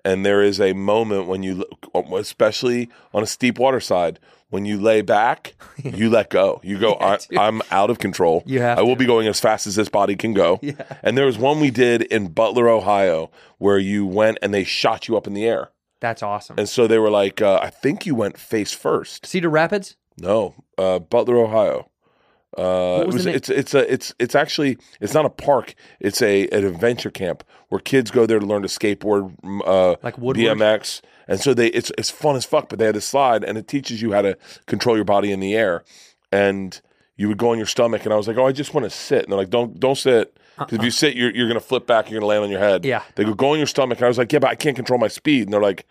And 0.05 0.27
there 0.27 0.43
is 0.43 0.61
a 0.61 0.73
moment 0.73 1.29
when 1.29 1.45
you, 1.45 1.65
especially 2.17 2.89
on 3.15 3.23
a 3.23 3.27
steep 3.27 3.59
water 3.59 3.79
side, 3.81 4.19
when 4.53 4.67
you 4.67 4.79
lay 4.79 5.01
back, 5.01 5.55
you 5.83 6.11
let 6.11 6.29
go. 6.29 6.61
You 6.63 6.79
go, 6.79 6.93
I, 7.01 7.19
I'm 7.39 7.63
out 7.71 7.89
of 7.89 7.99
control. 7.99 8.43
You 8.45 8.61
have 8.61 8.79
I 8.79 8.83
will 8.83 8.95
to. 8.95 8.99
be 8.99 9.07
going 9.07 9.27
as 9.27 9.41
fast 9.41 9.67
as 9.67 9.77
this 9.77 9.89
body 9.89 10.15
can 10.15 10.35
go. 10.35 10.59
Yeah. 10.63 10.75
And 11.03 11.17
there 11.17 11.25
was 11.25 11.39
one 11.39 11.59
we 11.59 11.71
did 11.71 12.03
in 12.03 12.29
Butler, 12.29 12.69
Ohio, 12.69 13.31
where 13.57 13.79
you 13.79 14.07
went 14.07 14.39
and 14.43 14.53
they 14.53 14.63
shot 14.63 15.09
you 15.09 15.17
up 15.17 15.27
in 15.27 15.33
the 15.33 15.47
air. 15.47 15.71
That's 16.01 16.23
awesome. 16.23 16.57
And 16.59 16.69
so 16.69 16.87
they 16.87 16.99
were 16.99 17.11
like, 17.11 17.41
uh, 17.41 17.61
I 17.63 17.71
think 17.71 18.05
you 18.05 18.15
went 18.15 18.37
face 18.39 18.73
first. 18.73 19.25
Cedar 19.25 19.49
Rapids? 19.49 19.97
No, 20.19 20.55
uh, 20.77 20.99
Butler, 20.99 21.39
Ohio. 21.39 21.89
Uh, 22.57 23.01
it 23.03 23.07
was 23.07 23.15
was 23.15 23.25
the 23.25 23.31
name? 23.31 23.37
it's 23.37 23.49
it's 23.49 23.75
a 23.75 23.93
it's 23.93 24.15
it's 24.19 24.35
actually 24.35 24.79
it's 25.01 25.15
not 25.15 25.25
a 25.25 25.31
park. 25.31 25.75
It's 26.01 26.21
a 26.21 26.49
an 26.49 26.65
adventure 26.65 27.11
camp 27.11 27.45
where 27.69 27.81
kids 27.81 28.11
go 28.11 28.27
there 28.27 28.39
to 28.39 28.47
learn 28.47 28.63
to 28.63 28.69
skateboard, 28.69 29.35
uh, 29.67 29.97
Like 30.03 30.19
Woodward? 30.19 30.59
BMX, 30.59 31.01
and 31.27 31.41
so 31.41 31.55
they 31.55 31.69
it's 31.69 31.91
it's 31.97 32.11
fun 32.11 32.37
as 32.37 32.45
fuck. 32.45 32.69
But 32.69 32.79
they 32.79 32.87
had 32.87 32.97
a 32.97 33.01
slide 33.01 33.43
and 33.45 33.57
it 33.57 33.69
teaches 33.69 34.03
you 34.03 34.13
how 34.13 34.23
to 34.23 34.37
control 34.67 34.97
your 34.97 35.05
body 35.07 35.33
in 35.33 35.41
the 35.41 35.55
air, 35.55 35.83
and 36.31 36.81
you 37.17 37.29
would 37.29 37.39
go 37.39 37.51
on 37.51 37.57
your 37.57 37.67
stomach. 37.67 38.05
And 38.05 38.13
I 38.13 38.17
was 38.17 38.29
like, 38.29 38.37
oh, 38.37 38.47
I 38.47 38.53
just 38.53 38.75
want 38.75 38.85
to 38.85 38.91
sit. 38.91 39.23
And 39.25 39.33
they're 39.33 39.39
like, 39.39 39.51
don't 39.51 39.79
don't 39.81 39.97
sit. 39.97 40.37
Because 40.59 40.79
if 40.79 40.85
you 40.85 40.91
sit, 40.91 41.17
you're, 41.17 41.35
you're 41.35 41.49
going 41.49 41.59
to 41.59 41.67
flip 41.67 41.87
back. 41.87 42.11
You're 42.11 42.21
going 42.21 42.23
to 42.23 42.27
land 42.27 42.45
on 42.45 42.51
your 42.51 42.61
head. 42.61 42.85
Uh-uh. 42.85 42.89
Yeah. 42.89 43.03
They 43.15 43.25
go, 43.25 43.33
go 43.33 43.53
on 43.53 43.59
your 43.59 43.67
stomach. 43.67 43.99
And 43.99 44.05
I 44.05 44.09
was 44.09 44.19
like, 44.19 44.31
yeah, 44.33 44.39
but 44.39 44.51
I 44.51 44.55
can't 44.55 44.77
control 44.77 44.99
my 44.99 45.09
speed. 45.09 45.45
And 45.45 45.53
they're 45.53 45.63
like, 45.63 45.87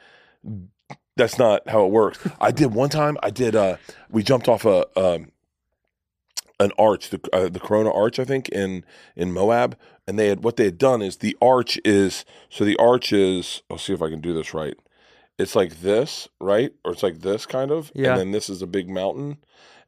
that's 1.18 1.38
not 1.38 1.68
how 1.68 1.84
it 1.86 1.92
works. 1.92 2.20
I 2.40 2.52
did 2.52 2.74
one 2.74 2.90
time. 2.90 3.18
I 3.24 3.32
did. 3.32 3.56
Uh, 3.56 3.78
we 4.10 4.24
jumped 4.24 4.48
off 4.48 4.66
a 4.66 4.86
um, 5.00 5.32
an 6.62 6.72
arch, 6.78 7.10
the 7.10 7.20
uh, 7.34 7.50
the 7.50 7.60
Corona 7.60 7.92
Arch, 7.92 8.20
I 8.20 8.26
think, 8.26 8.48
in 8.50 8.86
in 9.16 9.34
Moab, 9.34 9.78
and 10.08 10.18
they 10.18 10.28
had 10.28 10.44
what 10.44 10.56
they 10.58 10.66
had 10.66 10.78
done 10.78 11.02
is 11.02 11.18
the 11.18 11.36
arch 11.42 11.80
is 11.84 12.24
so 12.50 12.64
the 12.64 12.78
arch 12.78 13.12
is. 13.12 13.64
I'll 13.70 13.78
see 13.78 13.94
if 13.94 14.02
I 14.02 14.10
can 14.10 14.22
do 14.22 14.34
this 14.34 14.54
right. 14.54 14.76
it's 15.42 15.56
like 15.56 15.82
this, 15.82 16.28
right? 16.40 16.72
Or 16.86 16.92
it's 16.92 17.04
like 17.04 17.22
this 17.22 17.46
kind 17.46 17.72
of. 17.72 17.92
Yeah. 17.96 18.12
And 18.12 18.20
then 18.20 18.32
this 18.32 18.50
is 18.50 18.62
a 18.62 18.68
big 18.68 18.90
mountain. 18.90 19.38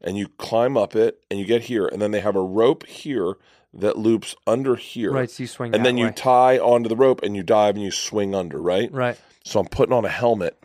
And 0.00 0.18
you 0.18 0.28
climb 0.36 0.76
up 0.76 0.94
it 0.94 1.20
and 1.30 1.38
you 1.38 1.46
get 1.46 1.62
here. 1.62 1.86
And 1.86 2.02
then 2.02 2.10
they 2.10 2.20
have 2.20 2.36
a 2.36 2.42
rope 2.42 2.84
here 2.86 3.34
that 3.72 3.96
loops 3.96 4.34
under 4.46 4.76
here. 4.76 5.12
Right, 5.12 5.30
so 5.30 5.42
you 5.42 5.46
swing 5.46 5.74
And 5.74 5.84
then 5.84 5.96
you 5.96 6.06
way. 6.06 6.12
tie 6.12 6.58
onto 6.58 6.88
the 6.88 6.96
rope 6.96 7.22
and 7.22 7.34
you 7.34 7.42
dive 7.42 7.76
and 7.76 7.84
you 7.84 7.90
swing 7.90 8.34
under, 8.34 8.60
right? 8.60 8.92
Right. 8.92 9.18
So 9.44 9.60
I'm 9.60 9.66
putting 9.66 9.94
on 9.94 10.04
a 10.04 10.10
helmet 10.10 10.62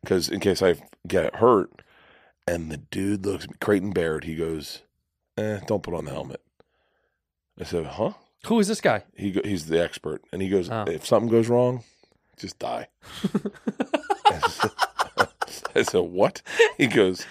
because 0.00 0.28
in 0.28 0.40
case 0.40 0.62
I 0.62 0.76
get 1.06 1.36
hurt. 1.36 1.82
And 2.46 2.70
the 2.70 2.78
dude 2.78 3.26
looks 3.26 3.44
at 3.44 3.50
me, 3.50 3.56
Creighton 3.60 3.90
Baird. 3.90 4.24
He 4.24 4.34
goes, 4.34 4.82
"Eh, 5.40 5.60
don't 5.66 5.82
put 5.82 5.94
on 5.94 6.04
the 6.04 6.10
helmet." 6.10 6.42
I 7.58 7.64
said, 7.64 7.86
"Huh?" 7.86 8.12
Who 8.46 8.58
is 8.58 8.68
this 8.68 8.80
guy? 8.80 9.04
He 9.14 9.32
go, 9.32 9.40
he's 9.44 9.66
the 9.66 9.82
expert, 9.82 10.22
and 10.32 10.40
he 10.40 10.48
goes, 10.48 10.70
Oh. 10.70 10.84
"If 10.86 11.06
something 11.06 11.30
goes 11.30 11.48
wrong, 11.48 11.84
just 12.38 12.58
die." 12.58 12.88
I 15.74 15.82
said, 15.82 16.00
"What?" 16.00 16.42
He 16.78 16.86
goes, 16.86 17.26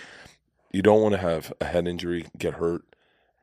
"You 0.72 0.82
don't 0.82 1.02
want 1.02 1.14
to 1.14 1.22
have 1.22 1.52
a 1.60 1.66
head 1.66 1.88
injury, 1.88 2.28
get 2.38 2.56
hurt, 2.56 2.84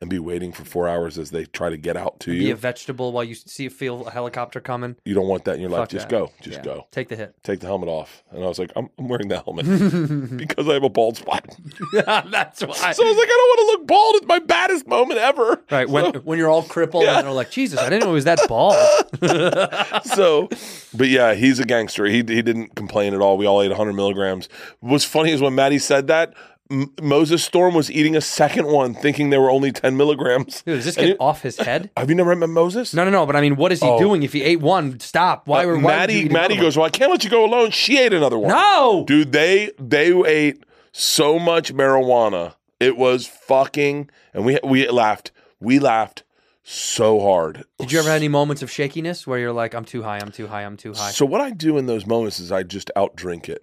and 0.06 0.10
be 0.10 0.20
waiting 0.20 0.52
for 0.52 0.64
four 0.64 0.88
hours 0.88 1.18
as 1.18 1.32
they 1.32 1.44
try 1.46 1.68
to 1.68 1.76
get 1.76 1.96
out 1.96 2.20
to 2.20 2.30
Be 2.30 2.36
you. 2.36 2.42
Be 2.44 2.50
a 2.52 2.56
vegetable 2.56 3.10
while 3.10 3.24
you 3.24 3.34
see 3.34 3.68
feel 3.68 4.06
a 4.06 4.10
helicopter 4.12 4.60
coming. 4.60 4.94
you 5.04 5.14
don't 5.14 5.26
want 5.26 5.44
that 5.46 5.56
in 5.56 5.60
your 5.60 5.70
life. 5.70 5.80
Fuck 5.82 5.88
Just 5.90 6.08
that. 6.08 6.16
go, 6.16 6.30
just 6.40 6.58
Yeah. 6.58 6.62
go. 6.64 6.86
Take 6.92 7.08
the 7.08 7.16
hit. 7.16 7.34
Take 7.42 7.58
the 7.60 7.66
helmet 7.66 7.88
off." 7.88 8.22
And 8.30 8.44
I 8.44 8.46
was 8.46 8.58
like, 8.60 8.70
"I'm, 8.76 8.88
I'm 8.98 9.08
wearing 9.08 9.26
the 9.28 9.42
helmet 9.42 9.66
because 10.36 10.68
I 10.68 10.74
have 10.74 10.84
a 10.84 10.88
bald 10.88 11.16
spot." 11.16 11.44
That's 11.92 12.60
why. 12.62 12.92
So 12.92 13.04
I 13.04 13.08
was 13.08 13.16
like, 13.16 13.28
"I 13.28 13.36
don't 13.36 13.48
want 13.48 13.58
to 13.58 13.66
look 13.78 13.86
bald. 13.88 14.14
It's 14.16 14.26
my 14.26 14.38
baddest 14.38 14.86
moment 14.86 15.18
ever." 15.18 15.62
Right 15.70 15.88
when 15.88 16.14
So- 16.14 16.20
when 16.20 16.38
you're 16.38 16.48
all 16.50 16.62
crippled 16.62 17.02
Yeah. 17.04 17.18
and 17.18 17.26
they're 17.26 17.34
like, 17.34 17.50
Jesus, 17.50 17.80
I 17.80 17.88
didn't 17.90 18.04
know 18.04 18.10
it 18.10 18.14
was 18.14 18.24
that 18.24 18.38
bald. 18.48 18.76
so, 20.04 20.48
but 20.94 21.08
yeah, 21.08 21.34
he's 21.34 21.58
a 21.58 21.64
gangster. 21.64 22.04
He 22.06 22.16
he 22.18 22.42
didn't 22.42 22.74
complain 22.74 23.14
at 23.14 23.20
all. 23.20 23.36
We 23.36 23.46
all 23.46 23.62
ate 23.62 23.68
100 23.70 23.92
milligrams. 23.94 24.48
What's 24.80 25.04
funny 25.04 25.32
is 25.32 25.40
when 25.40 25.54
Maddie 25.54 25.78
said 25.78 26.06
that, 26.08 26.34
M- 26.70 26.92
Moses 27.00 27.44
Storm 27.44 27.74
was 27.74 27.90
eating 27.90 28.16
a 28.16 28.20
second 28.20 28.66
one, 28.66 28.94
thinking 28.94 29.30
there 29.30 29.40
were 29.40 29.50
only 29.50 29.70
10 29.72 29.96
milligrams. 29.96 30.62
Dude, 30.62 30.78
is 30.78 30.84
this 30.84 30.96
And 30.96 31.04
kid 31.06 31.10
it- 31.12 31.16
off 31.20 31.42
his 31.42 31.56
head? 31.58 31.90
Have 31.96 32.08
you 32.08 32.16
never 32.16 32.34
met 32.34 32.48
Moses? 32.48 32.92
No, 32.92 33.04
no, 33.04 33.10
no. 33.10 33.24
But 33.26 33.36
I 33.36 33.40
mean, 33.40 33.56
what 33.56 33.70
is 33.72 33.80
he 33.80 33.88
Oh. 33.88 33.98
doing? 33.98 34.22
If 34.22 34.32
he 34.32 34.42
ate 34.42 34.60
one, 34.60 34.98
stop. 35.00 35.46
Why 35.46 35.62
Uh, 35.64 35.66
were 35.68 35.76
why 35.78 35.82
Maddie? 35.96 36.28
Maddie 36.28 36.56
goes, 36.56 36.76
well, 36.76 36.86
I 36.86 36.90
can't 36.90 37.10
let 37.10 37.22
you 37.24 37.30
go 37.30 37.44
alone. 37.44 37.70
She 37.70 37.98
ate 37.98 38.12
another 38.12 38.38
one. 38.38 38.50
No, 38.50 39.04
dude, 39.06 39.32
they 39.32 39.70
they 39.78 40.12
ate 40.26 40.64
so 40.92 41.38
much 41.38 41.72
marijuana. 41.72 42.54
It 42.80 42.96
was 42.96 43.26
fucking, 43.26 44.10
and 44.34 44.44
we 44.44 44.58
we 44.64 44.88
laughed. 44.88 45.30
We 45.60 45.78
laughed 45.78 46.24
so 46.62 47.20
hard. 47.20 47.64
Did 47.78 47.92
you 47.92 48.00
ever 48.00 48.08
have 48.08 48.16
any 48.16 48.28
moments 48.28 48.60
of 48.60 48.70
shakiness 48.70 49.24
where 49.26 49.38
you're 49.38 49.52
like, 49.52 49.72
I'm 49.74 49.84
too 49.84 50.02
high, 50.02 50.18
I'm 50.18 50.32
too 50.32 50.48
high, 50.48 50.62
I'm 50.64 50.76
too 50.76 50.92
high? 50.94 51.10
So 51.12 51.24
what 51.24 51.40
I 51.40 51.50
do 51.50 51.78
in 51.78 51.86
those 51.86 52.06
moments 52.06 52.40
is 52.40 52.50
I 52.50 52.64
just 52.64 52.90
out 52.96 53.14
drink 53.14 53.48
it. 53.48 53.62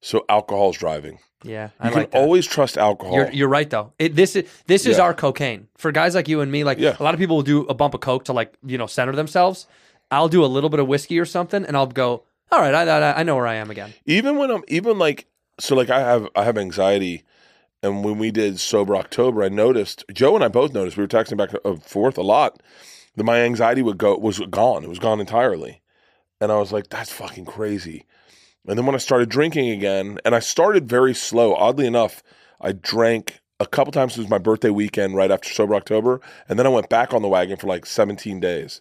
So 0.00 0.24
alcohol's 0.28 0.78
driving. 0.78 1.18
Yeah, 1.44 1.66
You 1.66 1.70
I 1.80 1.88
can 1.90 1.98
like 2.00 2.10
that. 2.10 2.18
always 2.18 2.46
trust 2.46 2.76
alcohol. 2.76 3.14
You're, 3.14 3.30
you're 3.32 3.48
right 3.48 3.68
though. 3.70 3.92
It, 3.98 4.16
this 4.16 4.34
is 4.34 4.44
this 4.66 4.86
is 4.86 4.96
Yeah. 4.98 5.04
our 5.04 5.14
cocaine 5.14 5.68
for 5.76 5.92
guys 5.92 6.14
like 6.14 6.26
you 6.28 6.40
and 6.40 6.50
me. 6.50 6.64
Like 6.64 6.78
Yeah. 6.78 6.96
a 6.98 7.02
lot 7.02 7.14
of 7.14 7.20
people 7.20 7.36
will 7.36 7.42
do 7.44 7.62
a 7.66 7.74
bump 7.74 7.94
of 7.94 8.00
coke 8.00 8.24
to 8.24 8.32
like 8.32 8.54
you 8.64 8.78
know 8.78 8.86
center 8.86 9.12
themselves. 9.12 9.66
I'll 10.10 10.28
do 10.28 10.44
a 10.44 10.46
little 10.46 10.70
bit 10.70 10.80
of 10.80 10.86
whiskey 10.88 11.18
or 11.18 11.24
something, 11.24 11.64
and 11.64 11.76
I'll 11.76 11.86
go. 11.86 12.24
All 12.52 12.60
right, 12.60 12.74
I, 12.74 12.82
I 12.88 13.20
I 13.20 13.22
know 13.22 13.36
where 13.36 13.46
I 13.46 13.54
am 13.54 13.70
again. 13.70 13.94
even 14.06 14.36
when 14.36 14.50
I'm 14.50 14.62
even 14.68 14.98
like 14.98 15.26
so 15.60 15.74
like 15.76 15.90
I 15.90 16.00
have 16.00 16.28
I 16.36 16.44
have 16.44 16.58
anxiety 16.58 17.22
and 17.82 18.04
when 18.04 18.18
we 18.18 18.30
did 18.30 18.58
sober 18.60 18.96
October 18.96 19.42
I 19.44 19.48
noticed 19.48 20.04
Joe 20.12 20.34
and 20.34 20.44
I 20.44 20.48
both 20.48 20.72
noticed 20.72 20.96
we 20.96 21.02
were 21.04 21.08
texting 21.08 21.36
back 21.36 21.50
and 21.64 21.82
forth 21.82 22.16
a 22.18 22.22
lot 22.22 22.62
that 23.16 23.24
my 23.24 23.40
anxiety 23.40 23.82
would 23.82 23.98
go 23.98 24.16
was 24.16 24.38
gone 24.50 24.84
it 24.84 24.88
was 24.88 24.98
gone 24.98 25.20
entirely 25.20 25.80
and 26.40 26.50
I 26.52 26.56
was 26.58 26.70
like 26.72 26.88
that's 26.90 27.10
fucking 27.12 27.44
crazy 27.46 28.04
and 28.66 28.78
then 28.78 28.86
when 28.86 28.94
I 28.94 28.98
started 28.98 29.28
drinking 29.28 29.70
again 29.70 30.18
and 30.24 30.34
I 30.34 30.40
started 30.40 30.88
very 30.88 31.14
slow 31.14 31.54
oddly 31.54 31.86
enough 31.86 32.22
I 32.60 32.72
drank 32.72 33.40
a 33.60 33.66
couple 33.66 33.92
times 33.92 34.16
it 34.16 34.20
was 34.20 34.30
my 34.30 34.38
birthday 34.38 34.70
weekend 34.70 35.14
right 35.14 35.30
after 35.30 35.50
sober 35.50 35.74
October 35.74 36.20
and 36.48 36.58
then 36.58 36.66
I 36.66 36.70
went 36.70 36.88
back 36.88 37.14
on 37.14 37.22
the 37.22 37.28
wagon 37.28 37.56
for 37.56 37.66
like 37.66 37.86
17 37.86 38.40
days 38.40 38.80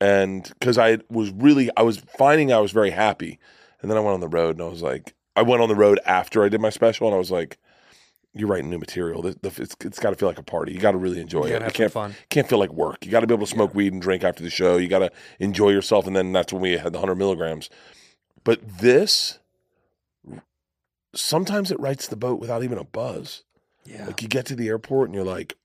and 0.00 0.52
because 0.58 0.78
I 0.78 0.98
was 1.08 1.30
really 1.30 1.70
I 1.76 1.82
was 1.82 1.98
finding 2.18 2.52
I 2.52 2.58
was 2.58 2.72
very 2.72 2.90
happy 2.90 3.38
and 3.82 3.90
then 3.90 3.98
I 3.98 4.00
went 4.00 4.14
on 4.14 4.20
the 4.20 4.28
road 4.28 4.56
and 4.56 4.62
I 4.62 4.68
was 4.68 4.80
like, 4.80 5.14
I 5.34 5.42
went 5.42 5.60
on 5.60 5.68
the 5.68 5.74
road 5.74 5.98
after 6.06 6.44
I 6.44 6.48
did 6.48 6.60
my 6.60 6.70
special 6.70 7.08
and 7.08 7.14
I 7.14 7.18
was 7.18 7.30
like, 7.30 7.58
you're 8.32 8.48
writing 8.48 8.70
new 8.70 8.78
material. 8.78 9.26
It's, 9.26 9.76
it's 9.80 9.98
got 9.98 10.10
to 10.10 10.16
feel 10.16 10.28
like 10.28 10.38
a 10.38 10.42
party. 10.42 10.72
You 10.72 10.78
got 10.78 10.92
to 10.92 10.98
really 10.98 11.20
enjoy 11.20 11.44
it. 11.44 11.60
It 11.60 11.74
can't, 11.74 11.92
fun. 11.92 12.14
can't 12.30 12.48
feel 12.48 12.58
like 12.58 12.72
work. 12.72 13.04
You 13.04 13.10
got 13.10 13.20
to 13.20 13.26
be 13.26 13.34
able 13.34 13.46
to 13.46 13.52
smoke 13.52 13.74
weed 13.74 13.92
and 13.92 14.00
drink 14.00 14.24
after 14.24 14.42
the 14.42 14.48
show. 14.48 14.78
You 14.78 14.88
got 14.88 15.00
to 15.00 15.10
enjoy 15.38 15.68
yourself. 15.68 16.06
And 16.06 16.16
then 16.16 16.32
that's 16.32 16.50
when 16.50 16.62
we 16.62 16.72
had 16.72 16.92
the 16.92 16.98
100 16.98 17.16
milligrams. 17.16 17.68
But 18.44 18.78
this, 18.78 19.38
sometimes 21.14 21.70
it 21.70 21.78
rights 21.80 22.06
the 22.08 22.16
boat 22.16 22.40
without 22.40 22.62
even 22.62 22.78
a 22.78 22.84
buzz. 22.84 23.44
Yeah, 23.84 24.06
Like 24.06 24.22
you 24.22 24.28
get 24.28 24.46
to 24.46 24.54
the 24.54 24.68
airport 24.68 25.08
and 25.08 25.14
you're 25.14 25.24
like, 25.24 25.56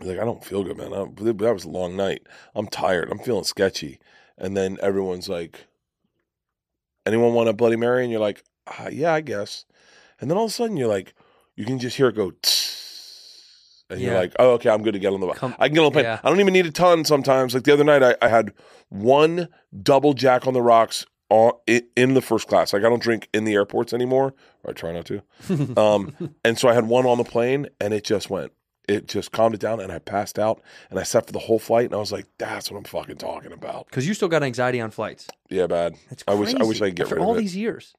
you're 0.00 0.12
like 0.14 0.22
I 0.22 0.24
don't 0.24 0.44
feel 0.44 0.64
good, 0.64 0.76
man. 0.78 0.92
I, 0.94 1.04
that 1.32 1.54
was 1.54 1.64
a 1.64 1.68
long 1.70 1.96
night. 1.96 2.22
I'm 2.54 2.66
tired. 2.66 3.10
I'm 3.10 3.18
feeling 3.18 3.44
sketchy. 3.44 3.98
And 4.38 4.56
then 4.56 4.78
everyone's 4.80 5.28
like, 5.28 5.66
anyone 7.04 7.34
want 7.34 7.48
a 7.48 7.52
Bloody 7.52 7.76
Mary? 7.76 8.02
And 8.04 8.10
you're 8.10 8.20
like, 8.20 8.44
ah, 8.66 8.88
yeah, 8.88 9.12
I 9.12 9.20
guess. 9.20 9.64
And 10.20 10.30
then 10.30 10.38
all 10.38 10.44
of 10.44 10.50
a 10.50 10.54
sudden 10.54 10.76
you're 10.76 10.88
like, 10.88 11.14
you 11.56 11.64
can 11.64 11.78
just 11.78 11.96
hear 11.96 12.08
it 12.08 12.14
go. 12.16 12.30
Tss, 12.30 13.84
and 13.90 14.00
you're 14.00 14.14
like, 14.14 14.32
oh, 14.38 14.52
okay, 14.52 14.70
I'm 14.70 14.82
good 14.82 14.92
to 14.92 14.98
get 14.98 15.12
on 15.12 15.20
the. 15.20 15.28
Come- 15.32 15.56
I 15.58 15.66
can 15.68 15.74
get 15.74 15.80
on 15.80 15.86
the 15.86 15.90
plane. 15.92 16.04
yeah. 16.04 16.20
I 16.22 16.28
don't 16.28 16.40
even 16.40 16.52
need 16.52 16.66
a 16.66 16.70
ton 16.70 17.04
sometimes. 17.04 17.54
Like 17.54 17.64
the 17.64 17.72
other 17.72 17.84
night, 17.84 18.02
I, 18.02 18.14
I 18.22 18.28
had 18.28 18.52
one 18.90 19.48
double 19.82 20.12
Jack 20.14 20.46
on 20.46 20.52
the 20.54 20.62
rocks 20.62 21.04
on, 21.30 21.52
in 21.96 22.14
the 22.14 22.22
first 22.22 22.48
class. 22.48 22.72
Like 22.72 22.84
I 22.84 22.88
don't 22.88 23.02
drink 23.02 23.28
in 23.34 23.44
the 23.44 23.54
airports 23.54 23.92
anymore. 23.92 24.34
Or 24.64 24.70
I 24.70 24.72
try 24.72 24.92
not 24.92 25.06
to. 25.06 25.22
um, 25.80 26.34
and 26.44 26.58
so 26.58 26.68
I 26.68 26.74
had 26.74 26.86
one 26.86 27.06
on 27.06 27.18
the 27.18 27.24
plane, 27.24 27.68
and 27.80 27.92
it 27.92 28.04
just 28.04 28.30
went. 28.30 28.52
It 28.88 29.06
just 29.06 29.32
calmed 29.32 29.54
it 29.54 29.60
down, 29.60 29.80
and 29.80 29.92
I 29.92 29.98
passed 29.98 30.38
out, 30.38 30.62
and 30.88 30.98
I 30.98 31.02
slept 31.02 31.26
for 31.26 31.32
the 31.34 31.38
whole 31.38 31.58
flight, 31.58 31.84
and 31.84 31.94
I 31.94 31.98
was 31.98 32.10
like, 32.10 32.24
"That's 32.38 32.70
what 32.70 32.78
I'm 32.78 32.84
fucking 32.84 33.16
talking 33.16 33.52
about." 33.52 33.86
because 33.86 34.08
you 34.08 34.14
still 34.14 34.28
got 34.28 34.42
anxiety 34.42 34.80
on 34.80 34.90
flights. 34.90 35.28
Yeah, 35.50 35.66
bad. 35.66 35.94
It's 36.10 36.24
I 36.26 36.34
wish. 36.34 36.54
I 36.54 36.64
wish 36.64 36.80
I 36.80 36.86
could 36.86 36.96
get 36.96 37.02
After 37.04 37.16
rid 37.16 37.24
all 37.24 37.32
of 37.32 37.36
it. 37.36 37.38
All 37.38 37.42
these 37.42 37.56
years. 37.56 37.94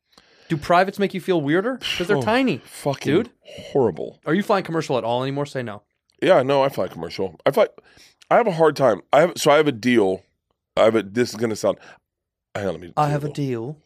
Do 0.47 0.57
privates 0.57 0.97
make 0.97 1.13
you 1.13 1.21
feel 1.21 1.41
weirder? 1.41 1.75
Because 1.75 2.07
they're 2.07 2.17
Oh, 2.17 2.21
tiny. 2.23 2.57
Fucking 2.65 3.13
Dude. 3.13 3.29
horrible. 3.45 4.19
Are 4.25 4.33
you 4.33 4.41
flying 4.41 4.63
commercial 4.63 4.97
at 4.97 5.03
all 5.03 5.21
anymore? 5.21 5.45
Say 5.45 5.61
no. 5.61 5.83
Yeah, 6.23 6.41
no, 6.41 6.63
I 6.63 6.69
fly 6.69 6.87
commercial. 6.87 7.39
I 7.45 7.51
fly. 7.51 7.67
I 8.31 8.37
have 8.37 8.47
a 8.47 8.51
hard 8.51 8.75
time. 8.75 9.01
I 9.13 9.21
have 9.21 9.33
so 9.37 9.51
I 9.51 9.57
have 9.57 9.67
a 9.67 9.71
deal. 9.71 10.23
I 10.75 10.85
have 10.85 10.95
a. 10.95 11.03
This 11.03 11.29
is 11.29 11.35
gonna 11.35 11.55
sound. 11.55 11.77
Hang 12.55 12.67
on, 12.67 12.73
let 12.73 12.81
me. 12.81 12.93
I 12.97 13.09
have 13.09 13.23
a 13.23 13.29
deal. 13.31 13.77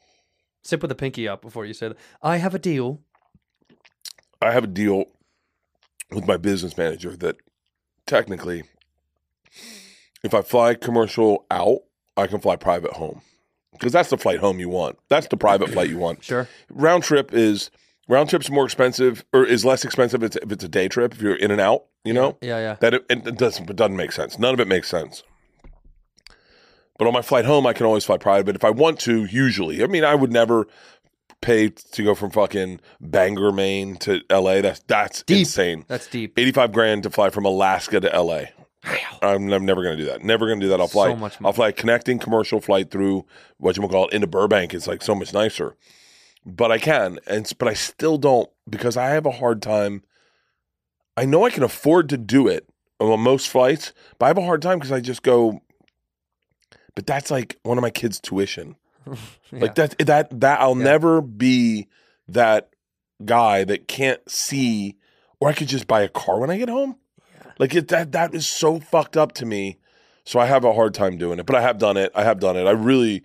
Sip 0.63 0.81
with 0.81 0.89
the 0.89 0.95
pinky 0.95 1.27
up 1.27 1.41
before 1.41 1.65
you 1.65 1.73
say 1.73 1.89
that. 1.89 1.97
I 2.21 2.37
have 2.37 2.55
a 2.55 2.59
deal. 2.59 3.01
I 4.41 4.51
have 4.51 4.63
a 4.63 4.67
deal 4.67 5.05
with 6.11 6.27
my 6.27 6.37
business 6.37 6.77
manager 6.77 7.15
that 7.17 7.37
technically, 8.05 8.63
if 10.23 10.33
I 10.33 10.41
fly 10.41 10.75
commercial 10.75 11.45
out, 11.51 11.79
I 12.15 12.27
can 12.27 12.39
fly 12.39 12.55
private 12.55 12.93
home 12.93 13.21
because 13.73 13.91
that's 13.91 14.09
the 14.09 14.17
flight 14.17 14.39
home 14.39 14.59
you 14.59 14.69
want. 14.69 14.97
That's 15.09 15.27
the 15.27 15.37
private 15.37 15.69
flight 15.69 15.89
you 15.89 15.97
want. 15.97 16.23
Sure. 16.23 16.47
Round 16.69 17.03
trip 17.03 17.33
is 17.33 17.71
round 18.07 18.29
trip's 18.29 18.49
more 18.49 18.65
expensive 18.65 19.25
or 19.33 19.45
is 19.45 19.65
less 19.65 19.83
expensive 19.83 20.23
if 20.23 20.27
it's, 20.27 20.35
if 20.43 20.51
it's 20.51 20.63
a 20.63 20.69
day 20.69 20.87
trip 20.87 21.13
if 21.13 21.21
you're 21.21 21.35
in 21.35 21.51
and 21.51 21.59
out. 21.61 21.85
You 22.05 22.13
know 22.13 22.37
Yeah, 22.41 22.57
yeah. 22.59 22.75
that 22.81 22.93
it, 22.95 23.05
it 23.09 23.37
doesn't 23.37 23.69
it 23.69 23.75
doesn't 23.75 23.95
make 23.95 24.11
sense. 24.11 24.37
None 24.37 24.53
of 24.53 24.59
it 24.59 24.67
makes 24.67 24.89
sense. 24.89 25.23
But 26.97 27.07
on 27.07 27.13
my 27.13 27.21
flight 27.21 27.45
home, 27.45 27.65
I 27.65 27.73
can 27.73 27.85
always 27.85 28.05
fly 28.05 28.17
private. 28.17 28.45
But 28.45 28.55
if 28.55 28.63
I 28.63 28.69
want 28.69 28.99
to, 29.01 29.25
usually, 29.25 29.83
I 29.83 29.87
mean, 29.87 30.03
I 30.03 30.15
would 30.15 30.31
never 30.31 30.67
pay 31.41 31.69
to 31.69 32.03
go 32.03 32.15
from 32.15 32.31
fucking 32.31 32.79
Bangor, 33.01 33.51
Maine 33.51 33.97
to 33.97 34.21
L.A. 34.29 34.61
That's 34.61 34.79
that's 34.87 35.23
Deep. 35.23 35.39
insane. 35.39 35.85
That's 35.87 36.07
deep. 36.07 36.37
Eighty-five 36.37 36.71
grand 36.71 37.03
to 37.03 37.09
fly 37.09 37.29
from 37.29 37.45
Alaska 37.45 37.99
to 37.99 38.13
L.A. 38.13 38.51
I'm, 39.21 39.51
I'm 39.51 39.65
never 39.65 39.81
going 39.81 39.97
to 39.97 40.03
do 40.03 40.09
that. 40.09 40.23
Never 40.23 40.45
going 40.45 40.59
to 40.59 40.65
do 40.65 40.69
that. 40.69 40.81
I'll 40.81 40.87
fly. 40.87 41.09
So 41.09 41.15
much 41.15 41.37
I'll 41.43 41.53
fly 41.53 41.69
a 41.69 41.73
connecting 41.73 42.19
commercial 42.19 42.59
flight 42.59 42.91
through 42.91 43.25
what 43.57 43.77
you 43.77 43.87
call 43.87 44.07
it 44.07 44.13
into 44.13 44.27
Burbank. 44.27 44.73
It's 44.73 44.87
like 44.87 45.01
so 45.01 45.15
much 45.15 45.33
nicer. 45.33 45.75
But 46.45 46.71
I 46.71 46.77
can, 46.77 47.19
and 47.25 47.49
but 47.57 47.69
I 47.69 47.73
still 47.73 48.17
don't 48.17 48.49
because 48.69 48.97
I 48.97 49.09
have 49.09 49.25
a 49.25 49.31
hard 49.31 49.61
time. 49.61 50.03
I 51.15 51.25
know 51.25 51.45
I 51.45 51.49
can 51.49 51.63
afford 51.63 52.09
to 52.09 52.17
do 52.17 52.47
it 52.47 52.67
on 52.99 53.19
most 53.21 53.47
flights, 53.47 53.93
but 54.19 54.25
I 54.25 54.29
have 54.29 54.37
a 54.37 54.41
hard 54.45 54.61
time 54.61 54.79
because 54.79 54.91
I 54.91 54.99
just 54.99 55.23
go. 55.23 55.61
But 56.95 57.07
that's 57.07 57.31
like 57.31 57.57
one 57.63 57.77
of 57.77 57.81
my 57.81 57.89
kids' 57.89 58.19
tuition. 58.19 58.75
Like 59.51 59.75
that 59.75 59.95
that 59.99 60.39
that 60.41 60.59
I'll 60.61 60.75
Yeah. 60.77 60.83
never 60.85 61.21
be 61.21 61.87
that 62.27 62.69
guy 63.23 63.63
that 63.65 63.87
can't 63.87 64.19
see 64.29 64.95
or 65.39 65.47
I 65.49 65.53
could 65.53 65.67
just 65.67 65.85
buy 65.87 66.01
a 66.01 66.07
car 66.09 66.39
when 66.39 66.49
I 66.49 66.57
get 66.57 66.69
home. 66.69 66.95
Like 67.59 67.75
it 67.75 67.89
that 67.89 68.13
that 68.13 68.33
is 68.33 68.47
so 68.47 68.79
fucked 68.79 69.15
up 69.15 69.33
to 69.33 69.45
me. 69.45 69.77
So 70.25 70.39
I 70.39 70.47
have 70.47 70.63
a 70.65 70.73
hard 70.73 70.93
time 70.95 71.17
doing 71.17 71.37
it, 71.37 71.45
but 71.45 71.55
I 71.55 71.61
have 71.61 71.77
done 71.77 71.97
it. 71.97 72.11
I 72.15 72.23
have 72.23 72.39
done 72.39 72.57
it. 72.57 72.65
I 72.65 72.71
really 72.71 73.23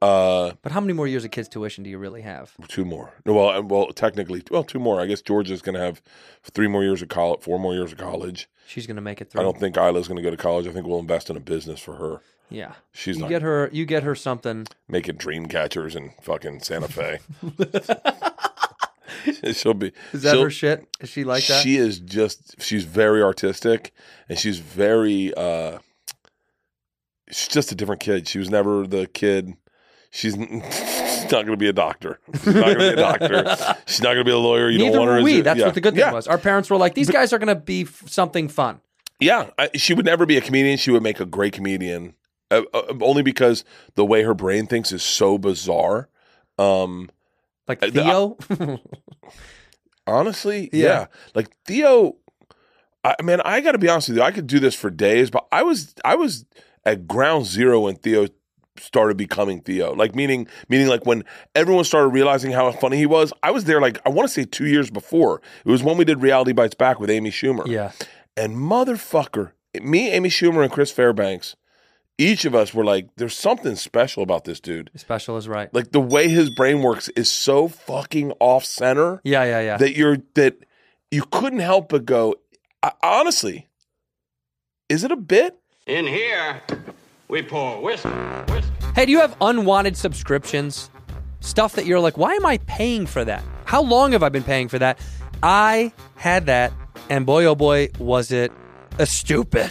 uh 0.00 0.52
But 0.62 0.72
how 0.72 0.80
many 0.80 0.92
more 0.94 1.06
years 1.06 1.24
of 1.24 1.30
kids' 1.30 1.48
tuition 1.48 1.84
do 1.84 1.90
you 1.90 1.98
really 1.98 2.22
have? 2.22 2.54
two 2.68 2.84
more. 2.84 3.12
No, 3.26 3.34
well, 3.34 3.48
uh, 3.50 3.60
well, 3.62 3.88
technically, 3.92 4.42
well, 4.50 4.64
two 4.64 4.78
more. 4.78 5.00
I 5.00 5.06
guess 5.06 5.20
Georgia's 5.20 5.60
going 5.60 5.74
to 5.74 5.80
have 5.80 6.00
three 6.42 6.68
more 6.68 6.84
years 6.84 7.02
of 7.02 7.08
college, 7.08 7.40
four 7.42 7.58
more 7.58 7.74
years 7.74 7.92
of 7.92 7.98
college. 7.98 8.48
She's 8.66 8.86
going 8.86 8.96
to 8.96 9.02
make 9.02 9.20
it 9.20 9.30
through. 9.30 9.40
I 9.40 9.44
don't 9.44 9.58
think 9.58 9.76
Isla's 9.76 10.08
going 10.08 10.16
to 10.16 10.22
go 10.22 10.30
to 10.30 10.36
college. 10.36 10.66
I 10.66 10.72
think 10.72 10.86
we'll 10.86 11.00
invest 11.00 11.28
in 11.30 11.36
a 11.36 11.40
business 11.40 11.80
for 11.80 11.94
her. 11.96 12.20
Yeah. 12.50 12.72
She's 12.92 13.16
you 13.16 13.22
not 13.22 13.28
get 13.30 13.42
her. 13.42 13.68
You 13.72 13.84
get 13.84 14.02
her 14.02 14.14
something. 14.14 14.66
making 14.88 15.16
dream 15.16 15.46
catchers 15.46 15.96
in 15.96 16.12
fucking 16.22 16.60
Santa 16.60 16.88
Fe. 16.88 17.18
she'll 19.52 19.74
be. 19.74 19.92
Is 20.12 20.22
that 20.22 20.38
her 20.38 20.50
shit? 20.50 20.86
Is 21.00 21.08
she 21.08 21.24
like 21.24 21.46
that? 21.46 21.62
She 21.62 21.76
is 21.76 21.98
just. 21.98 22.60
She's 22.62 22.84
very 22.84 23.22
artistic, 23.22 23.92
and 24.28 24.38
she's 24.38 24.58
very. 24.58 25.32
uh 25.34 25.78
She's 27.28 27.48
just 27.48 27.72
a 27.72 27.74
different 27.74 28.00
kid. 28.00 28.28
She 28.28 28.38
was 28.38 28.50
never 28.50 28.86
the 28.86 29.08
kid. 29.08 29.54
She's 30.12 30.36
not 30.36 31.30
going 31.30 31.46
to 31.48 31.56
be 31.56 31.66
a 31.68 31.72
doctor. 31.72 32.20
She's 32.32 32.46
not 32.46 32.54
going 32.66 32.74
to 32.74 32.78
be 32.78 32.86
a 32.86 32.96
doctor. 32.96 33.76
She's 33.86 34.00
not 34.00 34.10
going 34.14 34.18
to 34.18 34.24
be 34.24 34.30
a 34.30 34.38
lawyer. 34.38 34.70
You 34.70 34.78
Neither 34.78 34.92
don't 34.98 35.08
want 35.08 35.10
her. 35.10 35.18
as 35.18 35.24
we. 35.24 35.40
a- 35.40 35.42
That's 35.42 35.58
yeah. 35.58 35.66
what 35.66 35.74
the 35.74 35.80
good 35.80 35.94
thing 35.94 36.00
yeah. 36.00 36.12
was. 36.12 36.28
Our 36.28 36.38
parents 36.38 36.70
were 36.70 36.76
like, 36.76 36.94
these 36.94 37.10
guys 37.10 37.32
are 37.32 37.38
going 37.38 37.48
to 37.48 37.56
be 37.56 37.82
f- 37.82 38.04
something 38.06 38.46
fun. 38.48 38.80
Yeah, 39.18 39.50
I, 39.58 39.70
she 39.74 39.92
would 39.92 40.04
never 40.06 40.24
be 40.24 40.36
a 40.36 40.40
comedian. 40.40 40.78
She 40.78 40.92
would 40.92 41.02
make 41.02 41.18
a 41.18 41.26
great 41.26 41.52
comedian, 41.54 42.14
uh, 42.50 42.62
uh, 42.74 42.82
only 43.00 43.22
because 43.22 43.64
the 43.94 44.04
way 44.04 44.22
her 44.22 44.34
brain 44.34 44.66
thinks 44.66 44.92
is 44.92 45.02
so 45.02 45.38
bizarre. 45.38 46.08
Um, 46.58 47.10
Like 47.68 47.82
Uh, 47.82 47.86
the- 47.90 48.02
Theo. 48.02 48.36
honestly, 50.06 50.68
Yeah. 50.72 50.86
yeah. 50.86 51.06
Like 51.34 51.48
Theo, 51.64 52.16
I 53.04 53.14
man, 53.22 53.40
I 53.42 53.60
got 53.60 53.72
to 53.72 53.78
be 53.78 53.88
honest 53.88 54.08
with 54.08 54.18
you. 54.18 54.22
I 54.22 54.30
could 54.30 54.46
do 54.46 54.58
this 54.58 54.74
for 54.74 54.90
days, 54.90 55.30
but 55.30 55.46
I 55.52 55.62
was 55.62 55.94
I 56.04 56.14
was 56.16 56.44
at 56.84 57.06
ground 57.08 57.46
zero 57.46 57.80
when 57.80 57.96
Theo 57.96 58.26
started 58.78 59.16
becoming 59.16 59.60
Theo. 59.60 59.94
Like 59.94 60.14
meaning 60.14 60.46
meaning 60.68 60.86
like 60.88 61.06
when 61.06 61.24
everyone 61.54 61.84
started 61.84 62.08
realizing 62.08 62.52
how 62.52 62.70
funny 62.72 62.96
he 62.98 63.06
was. 63.06 63.32
I 63.42 63.50
was 63.50 63.64
there 63.64 63.80
like 63.80 63.98
I 64.06 64.10
want 64.10 64.28
to 64.28 64.32
say 64.32 64.44
two 64.44 64.66
years 64.66 64.90
before. 64.90 65.40
It 65.64 65.70
was 65.70 65.82
when 65.82 65.96
we 65.96 66.04
did 66.04 66.20
Reality 66.22 66.52
Bites 66.52 66.74
Back 66.74 67.00
with 67.00 67.10
Amy 67.10 67.30
Schumer. 67.30 67.66
yeah. 67.66 67.92
And 68.38 68.54
motherfucker, 68.56 69.52
me, 69.80 70.10
Amy 70.10 70.28
Schumer, 70.28 70.62
and 70.62 70.70
Chris 70.70 70.90
Fairbanks, 70.90 71.56
each 72.18 72.44
of 72.44 72.54
us 72.54 72.72
were 72.72 72.84
like, 72.84 73.08
there's 73.16 73.36
something 73.36 73.76
special 73.76 74.22
about 74.22 74.44
this 74.44 74.58
dude. 74.60 74.90
Special 74.96 75.36
is 75.36 75.48
right. 75.48 75.72
Like 75.74 75.92
the 75.92 76.00
way 76.00 76.28
his 76.28 76.50
brain 76.50 76.82
works 76.82 77.08
is 77.10 77.30
so 77.30 77.68
fucking 77.68 78.32
off 78.40 78.64
center 78.64 79.20
Yeah, 79.24 79.44
yeah, 79.44 79.60
yeah. 79.60 79.76
that 79.76 79.96
you're 79.96 80.18
that 80.34 80.56
you 81.10 81.24
couldn't 81.30 81.58
help 81.60 81.88
but 81.90 82.04
go. 82.06 82.36
I, 82.82 82.92
honestly, 83.02 83.68
is 84.88 85.04
it 85.04 85.12
a 85.12 85.16
bit? 85.16 85.58
In 85.86 86.06
here, 86.06 86.62
we 87.28 87.42
pour 87.42 87.80
whiskey, 87.80 88.08
whiskey. 88.08 88.70
Hey, 88.94 89.06
do 89.06 89.12
you 89.12 89.20
have 89.20 89.36
unwanted 89.40 89.96
subscriptions? 89.96 90.90
Stuff 91.40 91.74
that 91.74 91.86
you're 91.86 92.00
like, 92.00 92.16
why 92.18 92.34
am 92.34 92.44
I 92.46 92.58
paying 92.66 93.06
for 93.06 93.24
that? 93.24 93.44
How 93.66 93.82
long 93.82 94.12
have 94.12 94.22
I 94.22 94.30
been 94.30 94.42
paying 94.42 94.68
for 94.68 94.78
that? 94.80 94.98
I 95.42 95.92
had 96.16 96.46
that, 96.46 96.72
and 97.10 97.24
boy, 97.26 97.44
oh 97.44 97.54
boy, 97.54 97.90
was 97.98 98.32
it 98.32 98.50
a 98.98 99.06
stupid, 99.06 99.70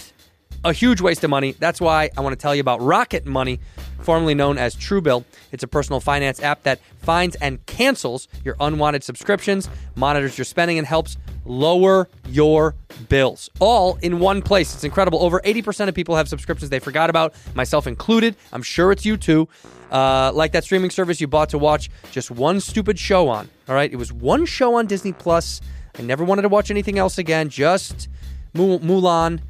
a 0.65 0.73
huge 0.73 0.99
waste 0.99 1.23
of 1.23 1.30
money. 1.30 1.51
That's 1.54 1.80
why 1.80 2.10
I 2.17 2.21
want 2.21 2.34
to 2.34 2.41
tell 2.41 2.56
you 2.56 2.60
about 2.60 2.82
Rocket 2.82 3.25
Money, 3.25 3.60
formerly 4.01 4.34
known 4.34 4.58
as 4.58 4.75
Truebill. 4.75 5.23
It's 5.51 5.63
a 5.63 5.67
personal 5.67 5.99
finance 5.99 6.41
app 6.41 6.63
that 6.63 6.80
finds 6.97 7.36
and 7.36 7.63
cancels 7.67 8.28
your 8.43 8.56
unwanted 8.60 9.04
subscriptions, 9.04 9.69
monitors 9.95 10.38
your 10.38 10.45
spending, 10.45 10.80
and 10.80 10.88
helps 10.88 11.17
lower 11.45 12.10
your 12.28 12.73
bills 13.08 13.47
all 13.60 13.99
in 14.01 14.19
one 14.19 14.41
place. 14.41 14.73
It's 14.73 14.84
incredible. 14.84 15.21
Over 15.21 15.39
80% 15.41 15.88
of 15.88 15.93
people 15.93 16.15
have 16.15 16.28
subscriptions 16.28 16.71
they 16.71 16.80
forgot 16.80 17.12
about, 17.12 17.36
myself 17.54 17.86
included. 17.86 18.36
I'm 18.51 18.63
sure 18.63 18.91
it's 18.91 19.06
you 19.06 19.17
too. 19.17 19.47
Uh, 19.91 20.32
like 20.34 20.51
that 20.54 20.63
streaming 20.63 20.89
service 20.89 21.21
you 21.21 21.28
bought 21.28 21.49
to 21.49 21.60
watch 21.60 21.91
just 22.12 22.32
one 22.32 22.60
stupid 22.60 22.97
show 22.97 23.30
on. 23.30 23.47
All 23.69 23.75
right, 23.75 23.91
it 23.91 23.97
was 23.97 24.12
one 24.12 24.47
show 24.47 24.75
on 24.75 24.88
Disney 24.88 25.13
Plus. 25.13 25.62
I 25.97 26.01
never 26.01 26.23
wanted 26.23 26.41
to 26.41 26.49
watch 26.49 26.71
anything 26.71 26.97
else 26.97 27.19
again. 27.19 27.49
Just 27.49 28.10
Mu- 28.56 28.80
Mulan 28.80 29.41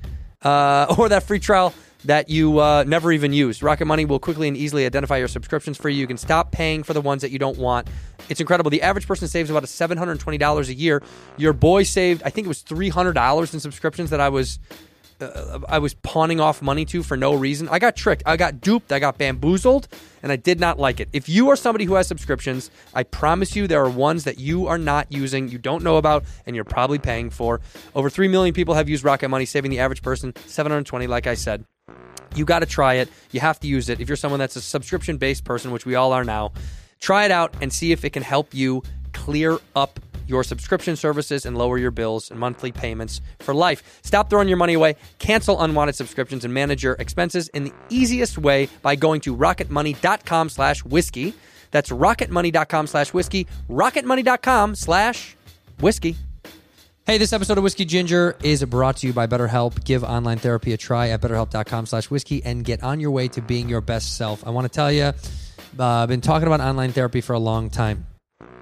uh, 0.41 0.93
or 0.97 1.09
that 1.09 1.23
free 1.23 1.39
trial 1.39 1.73
that 2.05 2.29
you 2.29 2.59
uh, 2.59 2.83
never 2.87 3.11
even 3.11 3.33
used. 3.33 3.63
Rocket 3.63 3.85
Money 3.85 4.05
will 4.05 4.19
quickly 4.19 4.47
and 4.47 4.55
easily 4.55 4.85
identify 4.85 5.17
your 5.17 5.27
subscriptions 5.27 5.77
for 5.77 5.89
you. 5.89 5.99
You 5.99 6.07
can 6.07 6.17
stop 6.17 6.51
paying 6.51 6.83
for 6.83 6.93
the 6.93 7.01
ones 7.01 7.21
that 7.21 7.31
you 7.31 7.39
don't 7.39 7.57
want. 7.57 7.87
It's 8.29 8.39
incredible. 8.39 8.69
The 8.69 8.81
average 8.81 9.07
person 9.07 9.27
saves 9.27 9.49
about 9.49 9.63
$720 9.63 10.69
a 10.69 10.73
year. 10.73 11.01
Your 11.37 11.53
boy 11.53 11.83
saved, 11.83 12.21
I 12.23 12.29
think 12.29 12.45
it 12.45 12.47
was 12.47 12.63
$300 12.63 13.53
in 13.53 13.59
subscriptions 13.59 14.11
that 14.11 14.19
I 14.19 14.29
was 14.29 14.59
uh, 15.21 15.59
I 15.69 15.79
was 15.79 15.93
pawning 15.93 16.39
off 16.39 16.61
money 16.61 16.85
to 16.85 17.03
for 17.03 17.15
no 17.15 17.33
reason. 17.33 17.69
I 17.69 17.79
got 17.79 17.95
tricked. 17.95 18.23
I 18.25 18.37
got 18.37 18.61
duped. 18.61 18.91
I 18.91 18.99
got 18.99 19.17
bamboozled, 19.17 19.87
and 20.21 20.31
I 20.31 20.35
did 20.35 20.59
not 20.59 20.79
like 20.79 20.99
it. 20.99 21.09
If 21.13 21.29
you 21.29 21.49
are 21.49 21.55
somebody 21.55 21.85
who 21.85 21.95
has 21.95 22.07
subscriptions, 22.07 22.69
I 22.93 23.03
promise 23.03 23.55
you 23.55 23.67
there 23.67 23.83
are 23.83 23.89
ones 23.89 24.25
that 24.25 24.39
you 24.39 24.67
are 24.67 24.77
not 24.77 25.11
using, 25.11 25.47
you 25.49 25.57
don't 25.57 25.83
know 25.83 25.97
about, 25.97 26.25
and 26.45 26.55
you're 26.55 26.65
probably 26.65 26.99
paying 26.99 27.29
for. 27.29 27.61
Over 27.93 28.09
3 28.09 28.27
million 28.27 28.53
people 28.53 28.73
have 28.73 28.89
used 28.89 29.03
Rocket 29.03 29.29
Money, 29.29 29.45
saving 29.45 29.71
the 29.71 29.79
average 29.79 30.01
person 30.01 30.33
720 30.47 31.07
like 31.07 31.27
I 31.27 31.35
said. 31.35 31.65
You 32.35 32.43
got 32.43 32.59
to 32.59 32.65
try 32.65 32.95
it. 32.95 33.09
You 33.31 33.39
have 33.39 33.59
to 33.61 33.67
use 33.67 33.87
it. 33.87 34.01
If 34.01 34.09
you're 34.09 34.17
someone 34.17 34.39
that's 34.39 34.57
a 34.57 34.61
subscription 34.61 35.17
based 35.17 35.45
person, 35.45 35.71
which 35.71 35.85
we 35.85 35.95
all 35.95 36.11
are 36.11 36.25
now, 36.25 36.51
try 36.99 37.25
it 37.25 37.31
out 37.31 37.55
and 37.61 37.71
see 37.71 37.91
if 37.91 38.03
it 38.03 38.09
can 38.09 38.23
help 38.23 38.53
you 38.53 38.83
clear 39.13 39.57
up 39.75 39.99
your 40.27 40.43
subscription 40.43 40.95
services 40.95 41.45
and 41.45 41.57
lower 41.57 41.77
your 41.77 41.91
bills 41.91 42.31
and 42.31 42.39
monthly 42.39 42.71
payments 42.71 43.21
for 43.39 43.53
life. 43.53 43.99
Stop 44.03 44.29
throwing 44.29 44.47
your 44.47 44.57
money 44.57 44.73
away, 44.73 44.95
cancel 45.19 45.61
unwanted 45.61 45.95
subscriptions, 45.95 46.45
and 46.45 46.53
manage 46.53 46.83
your 46.83 46.93
expenses 46.93 47.47
in 47.49 47.63
the 47.65 47.73
easiest 47.89 48.37
way 48.37 48.69
by 48.81 48.95
going 48.95 49.21
to 49.21 49.35
rocketmoney.com 49.35 50.49
slash 50.49 50.83
whiskey. 50.83 51.33
That's 51.71 51.89
rocketmoney.com 51.89 52.87
slash 52.87 53.13
whiskey, 53.13 53.47
rocketmoney.com 53.69 54.75
slash 54.75 55.35
whiskey. 55.79 56.15
Hey, 57.05 57.19
this 57.19 57.33
episode 57.33 57.59
of 57.59 57.63
Whiskey 57.63 57.85
Ginger 57.85 58.35
is 58.41 58.65
brought 58.65 58.97
to 58.97 59.07
you 59.07 59.13
by 59.13 59.27
BetterHelp. 59.27 59.83
Give 59.83 60.03
online 60.03 60.39
therapy 60.39 60.73
a 60.73 60.77
try 60.77 61.09
at 61.09 61.21
betterhelp.com 61.21 61.85
slash 61.85 62.09
whiskey 62.09 62.43
and 62.43 62.63
get 62.63 62.81
on 62.81 62.99
your 62.99 63.11
way 63.11 63.27
to 63.27 63.43
being 63.43 63.69
your 63.69 63.81
best 63.81 64.17
self. 64.17 64.45
I 64.47 64.49
want 64.49 64.65
to 64.65 64.75
tell 64.75 64.91
you, 64.91 65.03
uh, 65.03 65.13
I've 65.77 66.09
been 66.09 66.21
talking 66.21 66.47
about 66.47 66.61
online 66.61 66.93
therapy 66.93 67.21
for 67.21 67.33
a 67.33 67.39
long 67.39 67.69
time. 67.69 68.07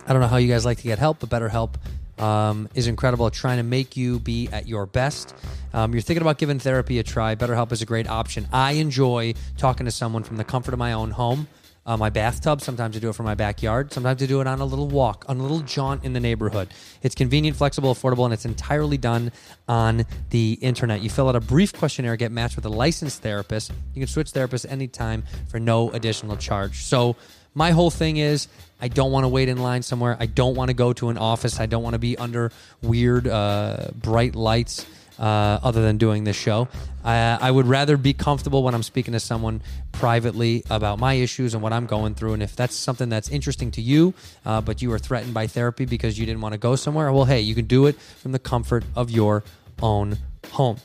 I 0.06 0.12
don't 0.12 0.22
know 0.22 0.28
how 0.28 0.38
you 0.38 0.50
guys 0.50 0.66
like 0.66 0.80
to 0.80 0.84
get 0.84 1.00
help, 1.00 1.20
but 1.20 1.30
BetterHelp 1.30 1.76
um, 2.20 2.70
is 2.76 2.88
incredible 2.88 3.28
at 3.28 3.34
trying 3.34 3.58
to 3.58 3.64
make 3.64 3.96
you 3.96 4.20
be 4.20 4.50
at 4.52 4.68
your 4.68 4.86
best. 4.86 5.34
Um, 5.74 5.94
you're 5.94 6.02
thinking 6.02 6.22
about 6.22 6.38
giving 6.38 6.60
therapy 6.60 7.00
a 7.00 7.04
try. 7.04 7.36
BetterHelp 7.36 7.72
is 7.72 7.82
a 7.82 7.86
great 7.86 8.08
option. 8.08 8.48
I 8.52 8.74
enjoy 8.74 9.34
talking 9.58 9.86
to 9.86 9.92
someone 9.92 10.24
from 10.24 10.38
the 10.38 10.44
comfort 10.44 10.74
of 10.74 10.80
my 10.80 10.94
own 10.94 11.12
home, 11.12 11.48
uh, 11.86 11.96
my 11.96 12.10
bathtub. 12.10 12.62
Sometimes 12.62 12.98
I 12.98 13.00
do 13.00 13.10
it 13.10 13.16
from 13.16 13.26
my 13.26 13.34
backyard. 13.34 13.94
Sometimes 13.94 14.22
I 14.22 14.26
do 14.26 14.42
it 14.42 14.48
on 14.48 14.60
a 14.60 14.66
little 14.66 14.88
walk, 14.88 15.26
on 15.30 15.40
a 15.40 15.42
little 15.42 15.62
jaunt 15.62 16.04
in 16.04 16.14
the 16.14 16.20
neighborhood. 16.20 16.68
It's 17.02 17.16
convenient, 17.16 17.56
flexible, 17.56 17.96
affordable, 17.96 18.26
and 18.26 18.34
it's 18.34 18.46
entirely 18.46 18.98
done 18.98 19.32
on 19.68 20.06
the 20.30 20.60
internet. 20.62 21.02
You 21.02 21.10
fill 21.10 21.30
out 21.30 21.36
a 21.38 21.42
brief 21.42 21.74
questionnaire, 21.74 22.18
get 22.18 22.32
matched 22.32 22.58
with 22.58 22.66
a 22.66 22.70
licensed 22.70 23.22
therapist. 23.22 23.72
You 23.94 24.02
can 24.02 24.08
switch 24.08 24.32
therapists 24.32 24.70
anytime 24.70 25.24
for 25.48 25.60
no 25.60 25.92
additional 25.92 26.36
charge. 26.36 26.84
So, 26.84 27.16
my 27.56 27.70
whole 27.70 27.92
thing 27.92 28.18
is 28.18 28.48
I 28.84 28.90
don't 28.90 29.14
want 29.14 29.24
to 29.24 29.30
wait 29.30 29.48
in 29.48 29.60
line 29.60 29.82
somewhere. 29.82 30.18
I 30.20 30.26
don't 30.26 30.56
want 30.56 30.68
to 30.68 30.74
go 30.74 30.92
to 30.92 31.08
an 31.08 31.18
office. 31.18 31.58
I 31.58 31.68
don't 31.68 31.84
want 31.84 31.94
to 31.94 32.00
be 32.00 32.18
under 32.18 32.52
weird, 32.82 33.30
uh, 33.30 33.88
bright 33.96 34.36
lights. 34.36 34.86
Uh, 35.18 35.60
other 35.62 35.84
than 35.84 36.00
doing 36.00 36.24
this 36.24 36.36
show, 36.36 36.68
I, 37.04 37.38
I 37.40 37.52
would 37.52 37.68
rather 37.68 37.98
be 37.98 38.14
comfortable 38.14 38.64
when 38.64 38.74
I'm 38.74 38.82
speaking 38.82 39.14
to 39.14 39.20
someone 39.20 39.62
privately 39.92 40.64
about 40.72 40.98
my 40.98 41.14
issues 41.14 41.54
and 41.54 41.62
what 41.62 41.72
I'm 41.72 41.86
going 41.86 42.16
through. 42.16 42.34
And 42.34 42.42
if 42.42 42.56
that's 42.56 42.76
something 42.76 43.10
that's 43.10 43.30
interesting 43.30 43.70
to 43.72 43.82
you, 43.82 44.16
uh, 44.44 44.60
but 44.60 44.82
you 44.82 44.90
were 44.90 44.98
threatened 44.98 45.32
by 45.32 45.46
therapy 45.46 45.86
because 45.86 46.18
you 46.18 46.26
didn't 46.26 46.42
want 46.42 46.54
to 46.54 46.58
go 46.58 46.76
somewhere, 46.76 47.14
well, 47.14 47.26
hey, 47.26 47.42
you 47.42 47.54
can 47.54 47.66
do 47.66 47.86
it 47.86 47.96
from 48.02 48.32
the 48.32 48.40
comfort 48.40 48.84
of 48.96 49.12
your 49.12 49.44
own 49.84 50.18
home. 50.52 50.78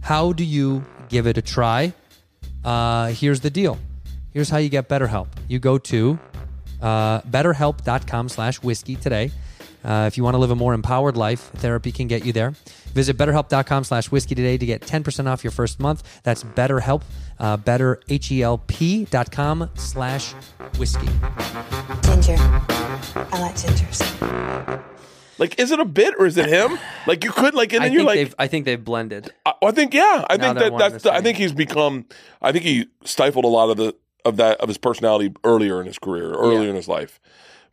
How 0.00 0.32
do 0.32 0.44
you 0.44 0.84
give 1.08 1.28
it 1.28 1.38
a 1.38 1.42
try? 1.42 1.94
Uh, 2.64 3.12
here's 3.12 3.40
the 3.40 3.50
deal. 3.50 3.78
Here's 4.32 4.50
how 4.50 4.58
you 4.58 4.68
get 4.68 4.88
BetterHelp. 4.88 5.28
You 5.46 5.60
go 5.60 5.78
to 5.78 6.18
uh, 6.86 7.20
betterhelp.com 7.22 8.28
slash 8.28 8.62
whiskey 8.62 8.96
today. 8.96 9.30
Uh, 9.84 10.04
if 10.06 10.16
you 10.16 10.24
want 10.24 10.34
to 10.34 10.38
live 10.38 10.50
a 10.50 10.56
more 10.56 10.74
empowered 10.74 11.16
life, 11.16 11.40
therapy 11.56 11.92
can 11.92 12.06
get 12.06 12.24
you 12.24 12.32
there. 12.32 12.50
Visit 12.94 13.16
betterhelp.com 13.16 13.84
slash 13.84 14.10
whiskey 14.10 14.34
today 14.34 14.56
to 14.58 14.66
get 14.66 14.82
10% 14.82 15.26
off 15.26 15.44
your 15.44 15.50
first 15.50 15.80
month. 15.80 16.20
That's 16.22 16.42
betterhelp, 16.42 17.02
uh, 17.38 17.56
betterhelp.com 17.58 19.70
slash 19.74 20.32
whiskey. 20.78 21.08
Ginger. 22.02 22.36
I 22.38 23.38
like 23.40 23.54
gingers. 23.56 24.82
Like, 25.38 25.60
is 25.60 25.70
it 25.70 25.78
a 25.78 25.84
bit 25.84 26.14
or 26.18 26.26
is 26.26 26.36
it 26.38 26.48
him? 26.48 26.78
Like, 27.06 27.22
you 27.22 27.30
could 27.30 27.54
like, 27.54 27.72
and 27.72 27.82
I 27.82 27.86
then 27.86 27.92
you're 27.92 28.10
think, 28.10 28.30
like, 28.30 28.34
I 28.38 28.46
think 28.46 28.64
they've 28.64 28.82
blended. 28.82 29.30
I, 29.44 29.52
I 29.62 29.70
think 29.70 29.92
yeah, 29.92 30.24
I 30.30 30.36
Now 30.36 30.54
think 30.54 30.58
that 30.60 30.78
that's. 30.78 31.02
the 31.02 31.10
The, 31.10 31.16
I 31.16 31.20
think 31.20 31.36
he's 31.36 31.52
become. 31.52 32.06
I 32.40 32.52
think 32.52 32.64
he 32.64 32.86
stifled 33.04 33.44
a 33.44 33.48
lot 33.48 33.68
of 33.68 33.76
the 33.76 33.94
of 34.26 34.36
that 34.36 34.60
of 34.60 34.68
his 34.68 34.78
personality 34.78 35.32
earlier 35.44 35.80
in 35.80 35.86
his 35.86 35.98
career, 35.98 36.32
earlier 36.32 36.62
Yeah. 36.64 36.70
in 36.70 36.74
his 36.76 36.88
life. 36.88 37.20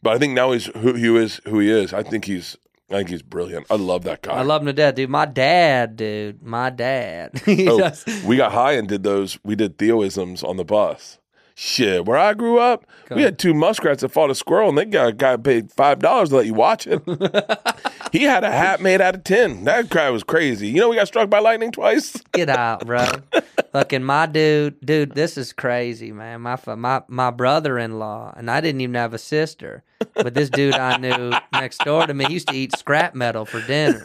But 0.01 0.13
I 0.15 0.19
think 0.19 0.33
now 0.33 0.51
he's 0.51 0.65
who 0.77 0.93
he 0.93 1.15
is. 1.15 1.41
Who 1.47 1.59
he 1.59 1.69
is. 1.71 1.93
I 1.93 2.03
think 2.03 2.25
he's. 2.25 2.57
I 2.89 2.97
think 2.97 3.09
he's 3.09 3.21
brilliant. 3.23 3.65
I 3.71 3.75
love 3.75 4.03
that 4.03 4.21
guy. 4.21 4.33
I 4.33 4.41
love 4.43 4.61
him 4.61 4.67
to 4.67 4.73
death, 4.73 4.95
dude. 4.95 5.09
My 5.09 5.25
dad, 5.25 5.95
dude. 5.95 6.43
My 6.43 6.69
dad. 6.69 7.41
Oh, 7.47 7.79
does. 7.79 8.05
we 8.25 8.37
got 8.37 8.51
high 8.51 8.73
and 8.73 8.87
did 8.87 9.03
those. 9.03 9.39
We 9.43 9.55
did 9.55 9.77
theoisms 9.77 10.43
on 10.43 10.57
the 10.57 10.65
bus. 10.65 11.17
Shit, 11.55 12.05
where 12.05 12.17
I 12.17 12.33
grew 12.33 12.57
up, 12.59 12.85
we 13.11 13.21
had 13.21 13.37
two 13.37 13.53
muskrats 13.53 14.01
that 14.01 14.09
fought 14.09 14.31
a 14.31 14.35
squirrel, 14.35 14.69
and 14.69 14.77
they 14.77 14.85
got 14.85 15.07
a 15.09 15.13
guy 15.13 15.37
paid 15.37 15.71
five 15.71 15.99
dollars 15.99 16.29
to 16.29 16.35
let 16.37 16.45
you 16.45 16.53
watch 16.53 16.85
it. 16.87 17.01
He 18.11 18.23
had 18.25 18.43
a 18.43 18.51
hat 18.51 18.79
made 18.79 19.01
out 19.01 19.15
of 19.15 19.23
tin. 19.23 19.63
That 19.63 19.89
guy 19.89 20.11
was 20.11 20.23
crazy. 20.23 20.67
You 20.67 20.81
know, 20.81 20.89
we 20.89 20.95
got 20.97 21.07
struck 21.07 21.31
by 21.31 21.39
lightning 21.39 21.71
twice. 21.71 22.15
Get 22.31 22.47
out, 22.47 22.85
bro. 22.85 23.07
Fucking 23.73 24.03
my 24.03 24.27
dude, 24.27 24.79
dude, 24.81 25.15
this 25.15 25.35
is 25.35 25.51
crazy, 25.51 26.11
man. 26.11 26.41
My 26.41 26.59
my 26.75 27.01
my 27.07 27.31
brother-in-law, 27.31 28.35
and 28.37 28.51
I 28.51 28.61
didn't 28.61 28.81
even 28.81 28.93
have 28.93 29.15
a 29.15 29.17
sister, 29.17 29.81
but 30.13 30.35
this 30.35 30.51
dude 30.51 30.75
I 30.75 30.97
knew 30.97 31.33
next 31.53 31.79
door 31.79 32.05
to 32.05 32.13
me 32.13 32.27
used 32.29 32.49
to 32.49 32.55
eat 32.55 32.77
scrap 32.77 33.15
metal 33.15 33.45
for 33.45 33.61
dinner. 33.61 33.99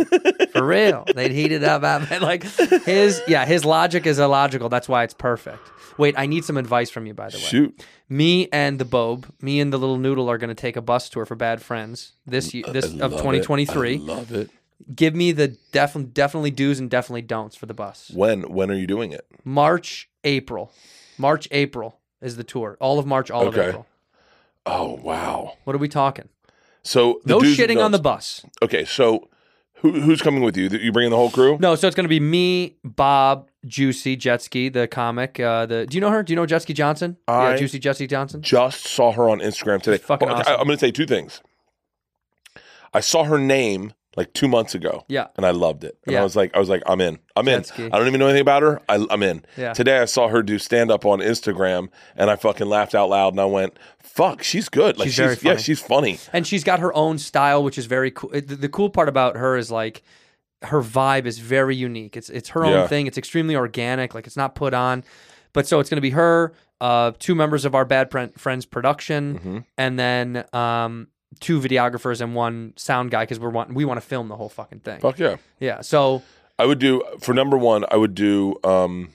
For 0.53 0.65
real, 0.65 1.05
they'd 1.15 1.33
heat 1.33 1.53
it 1.53 1.63
up. 1.65 1.85
I 1.85 1.99
mean, 2.11 2.23
like 2.23 2.45
his, 2.45 3.21
yeah, 3.29 3.45
his 3.45 3.67
logic 3.67 4.07
is 4.07 4.19
illogical. 4.19 4.71
That's 4.71 4.89
why 4.89 5.05
it's 5.05 5.13
perfect. 5.13 5.71
Wait, 5.99 6.15
I 6.17 6.25
need 6.25 6.47
some 6.47 6.57
advice 6.57 6.89
from 6.89 7.05
you, 7.05 7.13
by 7.13 7.29
the 7.29 7.37
way. 7.37 7.43
Shoot. 7.43 7.85
Me 8.09 8.49
and 8.51 8.79
the 8.79 8.87
Bobe, 8.87 9.27
me 9.43 9.61
and 9.61 9.71
the 9.71 9.79
little 9.79 9.99
noodle 9.99 10.31
are 10.31 10.39
going 10.39 10.49
to 10.49 10.55
take 10.55 10.77
a 10.77 10.81
bus 10.81 11.11
tour 11.11 11.27
for 11.27 11.35
Bad 11.35 11.61
Friends 11.61 12.13
this 12.25 12.55
year, 12.55 12.65
this 12.73 12.87
of 12.87 12.95
love 12.95 13.13
it. 13.13 13.17
2023. 13.19 13.99
Love 13.99 14.33
it. 14.33 14.51
Give 14.95 15.15
me 15.15 15.33
the 15.33 15.57
def- 15.73 15.97
definitely 16.15 16.51
do's 16.53 16.79
and 16.79 16.89
definitely 16.89 17.23
don'ts 17.23 17.57
for 17.57 17.67
the 17.67 17.75
bus. 17.75 18.11
When 18.15 18.43
when 18.53 18.71
are 18.71 18.75
you 18.75 18.87
doing 18.87 19.13
it? 19.13 19.27
March, 19.45 20.09
April. 20.25 20.73
March, 21.19 21.49
April 21.51 21.99
is 22.23 22.37
the 22.37 22.45
tour. 22.45 22.77
All 22.81 22.99
of 22.99 23.07
March, 23.07 23.31
all 23.31 23.49
of 23.49 23.57
Okay. 23.57 23.69
April. 23.71 23.87
Oh 24.67 24.95
wow. 25.03 25.55
What 25.65 25.75
are 25.75 25.79
we 25.81 25.89
talking? 25.89 26.29
So 26.83 27.21
No 27.25 27.41
shitting 27.41 27.83
on 27.85 27.91
the 27.91 27.99
bus. 27.99 28.45
Okay, 28.63 28.85
so 28.85 29.29
who 29.75 30.01
who's 30.01 30.23
coming 30.23 30.43
with 30.43 30.57
you? 30.57 30.69
You 30.69 30.93
bringing 30.93 31.11
the 31.11 31.17
whole 31.17 31.31
crew? 31.31 31.59
No, 31.61 31.75
so 31.75 31.87
it's 31.87 31.95
going 31.97 32.05
to 32.05 32.09
be 32.09 32.21
me, 32.21 32.77
Bob, 32.85 33.49
Juicy, 33.67 34.17
Jetski, 34.17 34.73
the 34.73 34.87
comic. 34.89 35.39
Uh, 35.41 35.67
the 35.67 35.87
Do 35.87 35.97
you 35.97 36.01
know 36.01 36.11
her? 36.11 36.23
Do 36.23 36.33
you 36.33 36.37
know 36.37 36.47
Jetski 36.47 36.75
Johnson? 36.75 37.17
I- 37.27 37.51
yeah, 37.51 37.57
Juicy 37.57 37.81
Jetski 37.81 38.09
Johnson. 38.09 38.43
Just 38.43 38.87
saw 38.87 39.13
her 39.13 39.29
on 39.29 39.41
Instagram 39.41 39.83
today. 39.83 39.99
fucking 39.99 40.29
Well, 40.29 40.37
I- 40.37 40.41
awesome. 40.41 40.55
I'm 40.61 40.67
going 40.67 40.79
to 40.79 40.81
say 40.87 40.91
two 40.93 41.07
things. 41.07 41.43
I 42.95 43.01
saw 43.01 43.25
her 43.25 43.39
name 43.39 43.93
like 44.19 44.33
two 44.35 44.49
months 44.49 44.75
ago. 44.75 45.05
Yeah. 45.09 45.29
and 45.37 45.47
I 45.47 45.53
loved 45.53 45.85
it. 45.85 45.97
And 46.05 46.13
Yeah. 46.13 46.21
I 46.21 46.25
was 46.25 46.35
like, 46.37 46.55
I 46.55 46.59
was 46.59 46.69
like, 46.69 46.83
I'm 46.87 47.01
in. 47.01 47.19
I'm 47.37 47.47
in. 47.49 47.65
I 47.79 47.89
don't 47.97 48.07
even 48.09 48.19
know 48.21 48.27
anything 48.27 48.43
about 48.43 48.63
her. 48.63 48.81
I, 48.89 49.07
I'm 49.11 49.23
in. 49.23 49.45
Yeah. 49.57 49.73
Today 49.73 49.99
I 49.99 50.05
saw 50.07 50.29
her 50.29 50.43
do 50.43 50.59
stand 50.59 50.91
up 50.91 51.07
on 51.07 51.21
Instagram, 51.21 51.89
and 52.17 52.29
I 52.31 52.37
fucking 52.37 52.67
laughed 52.67 52.95
out 52.95 53.09
loud, 53.09 53.33
and 53.33 53.41
I 53.41 53.45
went, 53.45 53.79
"Fuck, 54.03 54.43
she's 54.43 54.69
good. 54.69 54.99
Like 54.99 55.07
She's 55.07 55.15
she's, 55.15 55.25
very 55.25 55.37
yeah, 55.43 55.53
funny. 55.53 55.63
she's 55.63 55.81
funny. 55.81 56.19
and 56.33 56.47
she's 56.47 56.65
got 56.65 56.81
her 56.81 56.93
own 56.95 57.19
style, 57.19 57.63
which 57.63 57.79
is 57.79 57.87
very 57.87 58.11
cool. 58.11 58.31
The, 58.31 58.41
the 58.41 58.69
cool 58.69 58.91
part 58.91 59.09
about 59.09 59.37
her 59.37 59.57
is 59.57 59.71
like 59.71 60.03
her 60.63 60.83
vibe 60.83 61.25
is 61.27 61.39
very 61.39 61.77
unique. 61.77 62.17
It's 62.17 62.29
it's 62.29 62.49
her 62.51 62.65
own 62.65 62.73
Yeah. 62.73 62.87
thing. 62.89 63.07
It's 63.07 63.19
extremely 63.19 63.55
organic. 63.55 64.15
Like 64.15 64.27
it's 64.27 64.37
not 64.37 64.55
put 64.57 64.75
on. 64.75 65.05
But 65.53 65.67
so 65.69 65.79
it's 65.81 65.89
going 65.89 65.97
to 65.97 66.03
be 66.03 66.11
her, 66.11 66.53
uh, 66.81 67.13
two 67.19 67.35
members 67.35 67.65
of 67.65 67.75
our 67.75 67.85
Bad 67.85 68.11
Friends 68.37 68.67
production, 68.67 69.39
Mm-hmm. 69.39 69.59
and 69.79 69.99
then 69.99 70.45
um, 70.53 71.09
two 71.41 71.61
videographers 71.61 72.21
and 72.21 72.35
one 72.35 72.73
sound 72.77 73.11
guy 73.11 73.23
because 73.25 73.39
we're 73.39 73.51
want- 73.51 73.73
we 73.75 73.85
want 73.85 74.01
to 74.01 74.07
film 74.07 74.29
the 74.29 74.37
whole 74.37 74.49
fucking 74.49 74.81
thing. 74.81 75.01
Fuck 75.01 75.19
yeah." 75.19 75.37
Yeah. 75.61 75.81
So 75.83 76.23
I 76.59 76.67
would 76.67 76.79
do 76.79 77.03
for 77.21 77.33
number 77.35 77.57
one. 77.57 77.85
I 77.91 77.97
would 77.97 78.15
do. 78.15 78.57
um 78.65 79.11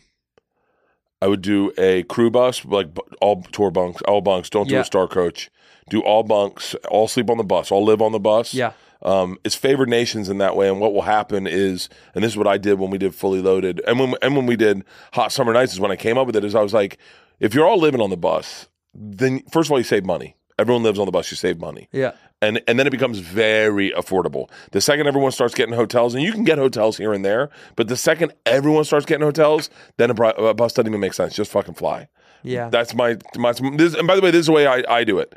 I 1.22 1.28
would 1.28 1.42
do 1.42 1.72
a 1.78 2.04
crew 2.04 2.30
bus, 2.30 2.66
like 2.66 2.88
all 3.22 3.44
tour 3.54 3.72
bunks, 3.72 4.02
all 4.04 4.20
bunks. 4.22 4.50
Don't 4.50 4.68
do 4.68 4.76
Yeah. 4.76 4.82
a 4.82 4.86
star 4.86 5.08
coach. 5.08 5.50
Do 5.90 6.02
all 6.02 6.24
bunks. 6.24 6.76
All 6.90 7.08
sleep 7.08 7.30
on 7.30 7.38
the 7.38 7.44
bus. 7.46 7.72
All 7.72 7.84
live 7.86 8.02
on 8.02 8.12
the 8.12 8.20
bus. 8.20 8.54
Yeah. 8.54 8.74
Um, 9.02 9.38
it's 9.44 9.56
favored 9.56 9.90
nations 9.90 10.30
in 10.30 10.38
that 10.40 10.56
way, 10.56 10.70
and 10.70 10.80
what 10.80 10.94
will 10.94 11.02
happen 11.04 11.46
is, 11.48 11.90
and 12.16 12.24
this 12.24 12.32
is 12.34 12.38
what 12.38 12.48
I 12.48 12.58
did 12.58 12.80
when 12.80 12.90
we 12.90 12.98
did 12.98 13.14
fully 13.16 13.42
loaded, 13.42 13.82
and 13.88 14.00
when 14.00 14.16
and 14.22 14.36
when 14.36 14.46
we 14.46 14.56
did 14.56 14.84
hot 15.14 15.32
summer 15.32 15.52
nights 15.54 15.74
is 15.74 15.80
when 15.80 15.92
I 15.92 15.96
came 15.98 16.18
up 16.18 16.26
with 16.28 16.36
it. 16.38 16.44
Is 16.46 16.56
I 16.56 16.62
was 16.62 16.74
like, 16.74 16.98
if 17.40 17.54
you're 17.54 17.66
all 17.68 17.80
living 17.80 18.00
on 18.02 18.10
the 18.10 18.18
bus, 18.18 18.68
then 18.94 19.44
first 19.52 19.68
of 19.68 19.72
all 19.74 19.78
you 19.78 19.84
save 19.84 20.06
money. 20.06 20.36
Everyone 20.60 20.84
lives 20.84 21.00
on 21.00 21.06
the 21.06 21.12
bus, 21.12 21.32
you 21.32 21.38
save 21.38 21.60
money 21.60 21.88
yeah, 21.92 22.12
and 22.42 22.62
and 22.68 22.78
then 22.78 22.86
it 22.88 22.92
becomes 22.92 23.20
very 23.20 23.92
affordable. 23.92 24.50
The 24.72 24.82
second 24.82 25.08
everyone 25.08 25.32
starts 25.32 25.54
getting 25.56 25.74
hotels, 25.76 26.14
and 26.14 26.24
you 26.24 26.32
can 26.32 26.44
get 26.44 26.58
hotels 26.58 26.98
here 26.98 27.14
and 27.14 27.24
there, 27.26 27.50
but 27.76 27.88
the 27.88 27.98
second 27.98 28.34
everyone 28.46 28.84
starts 28.84 29.06
getting 29.06 29.26
hotels, 29.26 29.70
then 29.98 30.12
a, 30.12 30.14
a 30.14 30.54
bus 30.54 30.74
doesn't 30.74 30.88
even 30.88 31.00
make 31.00 31.14
sense. 31.14 31.36
Just 31.36 31.52
fucking 31.52 31.74
fly. 31.76 32.08
yeah. 32.44 32.70
That's 32.70 32.94
my 32.94 33.18
my. 33.38 33.54
This, 33.54 33.96
and 33.96 34.08
by 34.08 34.16
the 34.16 34.22
way, 34.22 34.32
this 34.32 34.42
is 34.42 34.46
the 34.48 34.52
way 34.54 34.68
I, 34.68 34.84
I 34.88 35.04
do 35.04 35.20
it. 35.20 35.34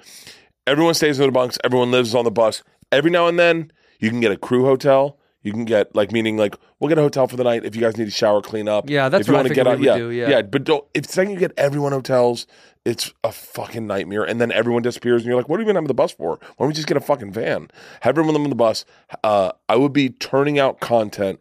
Everyone 0.66 0.94
stays 0.94 1.18
in 1.20 1.26
the 1.26 1.32
bunks. 1.32 1.58
Everyone 1.64 1.90
lives 1.90 2.14
on 2.14 2.24
the 2.24 2.30
bus. 2.30 2.62
Every 2.92 3.10
now 3.10 3.26
and 3.28 3.38
then, 3.38 3.70
you 4.00 4.10
can 4.10 4.20
get 4.20 4.32
a 4.32 4.36
crew 4.36 4.64
hotel. 4.64 5.18
You 5.46 5.52
can 5.52 5.64
get 5.64 5.94
like 5.94 6.10
meaning 6.10 6.36
like 6.36 6.56
we'll 6.80 6.88
get 6.88 6.98
a 6.98 7.02
hotel 7.02 7.28
for 7.28 7.36
the 7.36 7.44
night 7.44 7.64
if 7.64 7.76
you 7.76 7.80
guys 7.80 7.96
need 7.96 8.06
to 8.06 8.10
shower, 8.10 8.42
clean 8.42 8.68
up. 8.68 8.90
Yeah, 8.90 9.08
that's 9.08 9.22
if 9.22 9.28
you 9.28 9.34
what 9.34 9.38
I 9.38 9.42
wanna 9.44 9.54
get 9.54 9.66
out, 9.68 9.80
yeah, 9.80 9.96
do, 9.96 10.10
yeah. 10.10 10.28
yeah, 10.28 10.42
But 10.42 10.64
don't 10.64 10.84
if 10.92 11.06
second 11.06 11.34
you 11.34 11.38
get 11.38 11.52
everyone 11.56 11.92
hotels, 11.92 12.48
it's 12.84 13.12
a 13.22 13.30
fucking 13.30 13.86
nightmare. 13.86 14.24
And 14.24 14.40
then 14.40 14.50
everyone 14.50 14.82
disappears, 14.82 15.22
and 15.22 15.28
you're 15.28 15.36
like, 15.36 15.48
what 15.48 15.56
are 15.56 15.58
we 15.58 15.66
even 15.66 15.76
having 15.76 15.86
the 15.86 15.94
bus 15.94 16.10
for? 16.10 16.30
Why 16.40 16.46
don't 16.58 16.68
we 16.68 16.74
just 16.74 16.88
get 16.88 16.96
a 16.96 17.00
fucking 17.00 17.32
van? 17.32 17.68
Have 18.00 18.18
everyone 18.18 18.34
on 18.34 18.50
the 18.50 18.56
bus. 18.56 18.84
Uh, 19.22 19.52
I 19.68 19.76
would 19.76 19.92
be 19.92 20.08
turning 20.10 20.58
out 20.58 20.80
content 20.80 21.40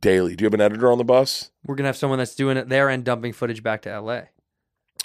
daily. 0.00 0.34
Do 0.34 0.44
you 0.44 0.46
have 0.46 0.54
an 0.54 0.62
editor 0.62 0.90
on 0.90 0.96
the 0.96 1.04
bus? 1.04 1.50
We're 1.66 1.74
gonna 1.74 1.88
have 1.88 1.96
someone 1.98 2.18
that's 2.18 2.34
doing 2.34 2.56
it 2.56 2.70
there 2.70 2.88
and 2.88 3.04
dumping 3.04 3.34
footage 3.34 3.62
back 3.62 3.82
to 3.82 3.90
L.A. 3.90 4.28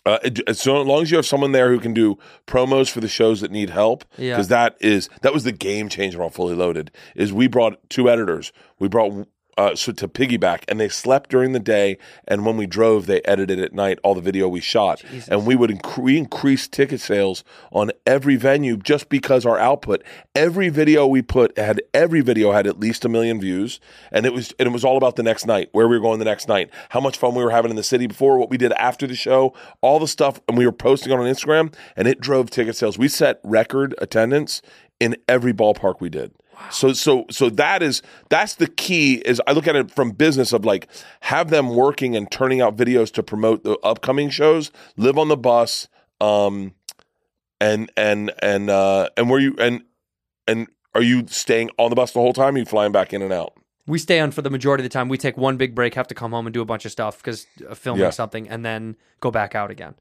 Uh, 0.05 0.19
so 0.53 0.81
long 0.81 1.01
as 1.01 1.11
you 1.11 1.17
have 1.17 1.25
someone 1.25 1.51
there 1.51 1.69
who 1.69 1.79
can 1.79 1.93
do 1.93 2.17
promos 2.45 2.89
for 2.89 3.01
the 3.01 3.07
shows 3.09 3.41
that 3.41 3.51
need 3.51 3.69
help, 3.69 4.05
Yeah. 4.17 4.35
because 4.35 4.47
that 4.47 4.77
is 4.79 5.09
that 5.21 5.33
was 5.33 5.43
the 5.43 5.51
game 5.51 5.89
changer 5.89 6.23
on 6.23 6.29
Fully 6.29 6.55
Loaded. 6.55 6.91
Is 7.15 7.33
we 7.33 7.47
brought 7.47 7.77
two 7.89 8.09
editors. 8.09 8.53
We 8.79 8.87
brought 8.87 9.27
uh, 9.57 9.75
so 9.75 9.91
to 9.91 10.07
piggyback, 10.07 10.63
and 10.67 10.79
they 10.79 10.89
slept 10.89 11.29
during 11.29 11.51
the 11.53 11.59
day, 11.59 11.97
and 12.27 12.45
when 12.45 12.57
we 12.57 12.67
drove, 12.67 13.05
they 13.05 13.21
edited 13.21 13.59
at 13.59 13.73
night 13.73 13.99
all 14.03 14.13
the 14.13 14.21
video 14.21 14.47
we 14.47 14.61
shot, 14.61 15.03
and 15.27 15.45
we 15.45 15.55
would 15.55 15.71
inc- 15.71 15.97
we 15.97 16.17
increase 16.17 16.67
ticket 16.67 17.01
sales 17.01 17.43
on 17.71 17.91
every 18.05 18.35
venue 18.35 18.77
just 18.77 19.09
because 19.09 19.45
our 19.45 19.57
output. 19.57 20.03
Every 20.35 20.69
video 20.69 21.07
we 21.07 21.21
put 21.21 21.57
had 21.57 21.81
every 21.93 22.21
video 22.21 22.51
had 22.51 22.67
at 22.67 22.79
least 22.79 23.03
a 23.05 23.09
million 23.09 23.39
views, 23.39 23.79
and 24.11 24.25
it 24.25 24.33
was 24.33 24.53
and 24.59 24.67
it 24.67 24.71
was 24.71 24.85
all 24.85 24.97
about 24.97 25.15
the 25.15 25.23
next 25.23 25.45
night, 25.45 25.69
where 25.71 25.87
we 25.87 25.95
were 25.95 26.01
going 26.01 26.19
the 26.19 26.25
next 26.25 26.47
night, 26.47 26.69
how 26.89 26.99
much 26.99 27.17
fun 27.17 27.33
we 27.33 27.43
were 27.43 27.51
having 27.51 27.71
in 27.71 27.77
the 27.77 27.83
city 27.83 28.07
before, 28.07 28.37
what 28.37 28.49
we 28.49 28.57
did 28.57 28.71
after 28.73 29.07
the 29.07 29.15
show, 29.15 29.53
all 29.81 29.99
the 29.99 30.07
stuff, 30.07 30.39
and 30.47 30.57
we 30.57 30.65
were 30.65 30.71
posting 30.71 31.11
on 31.11 31.19
Instagram, 31.19 31.73
and 31.95 32.07
it 32.07 32.21
drove 32.21 32.49
ticket 32.49 32.75
sales. 32.75 32.97
We 32.97 33.07
set 33.07 33.39
record 33.43 33.95
attendance 33.97 34.61
in 34.99 35.15
every 35.27 35.53
ballpark 35.53 35.95
we 35.99 36.09
did. 36.09 36.31
So 36.71 36.93
so 36.93 37.25
so 37.31 37.49
that 37.51 37.81
is 37.81 38.01
that's 38.29 38.55
the 38.55 38.67
key 38.67 39.15
is 39.25 39.41
I 39.47 39.53
look 39.53 39.67
at 39.67 39.75
it 39.75 39.91
from 39.91 40.11
business 40.11 40.53
of 40.53 40.65
like 40.65 40.87
have 41.21 41.49
them 41.49 41.75
working 41.75 42.15
and 42.15 42.29
turning 42.29 42.61
out 42.61 42.75
videos 42.75 43.11
to 43.13 43.23
promote 43.23 43.63
the 43.63 43.77
upcoming 43.83 44.29
shows, 44.29 44.71
live 44.97 45.17
on 45.17 45.27
the 45.29 45.37
bus, 45.37 45.87
um 46.19 46.73
and 47.61 47.91
and 47.95 48.31
and 48.41 48.69
uh 48.69 49.09
and 49.17 49.29
where 49.29 49.39
you 49.39 49.55
and 49.59 49.83
and 50.47 50.67
are 50.95 51.01
you 51.01 51.25
staying 51.27 51.69
on 51.77 51.89
the 51.89 51.95
bus 51.95 52.11
the 52.11 52.19
whole 52.19 52.33
time? 52.33 52.55
Or 52.55 52.57
are 52.57 52.59
you 52.59 52.65
flying 52.65 52.91
back 52.91 53.13
in 53.13 53.21
and 53.21 53.31
out? 53.31 53.53
We 53.85 53.99
stay 53.99 54.19
on 54.19 54.31
for 54.31 54.41
the 54.41 54.49
majority 54.49 54.81
of 54.83 54.89
the 54.89 54.93
time. 54.93 55.07
We 55.07 55.17
take 55.17 55.37
one 55.37 55.55
big 55.57 55.73
break, 55.73 55.93
have 55.93 56.07
to 56.07 56.15
come 56.15 56.31
home 56.31 56.45
and 56.47 56.53
do 56.53 56.61
a 56.61 56.65
bunch 56.65 56.83
of 56.85 56.91
stuff 56.91 57.17
because 57.19 57.47
uh, 57.69 57.73
filming 57.73 58.03
Yeah. 58.03 58.09
something, 58.09 58.49
and 58.49 58.65
then 58.65 58.97
go 59.21 59.31
back 59.31 59.55
out 59.55 59.71
again. 59.71 59.95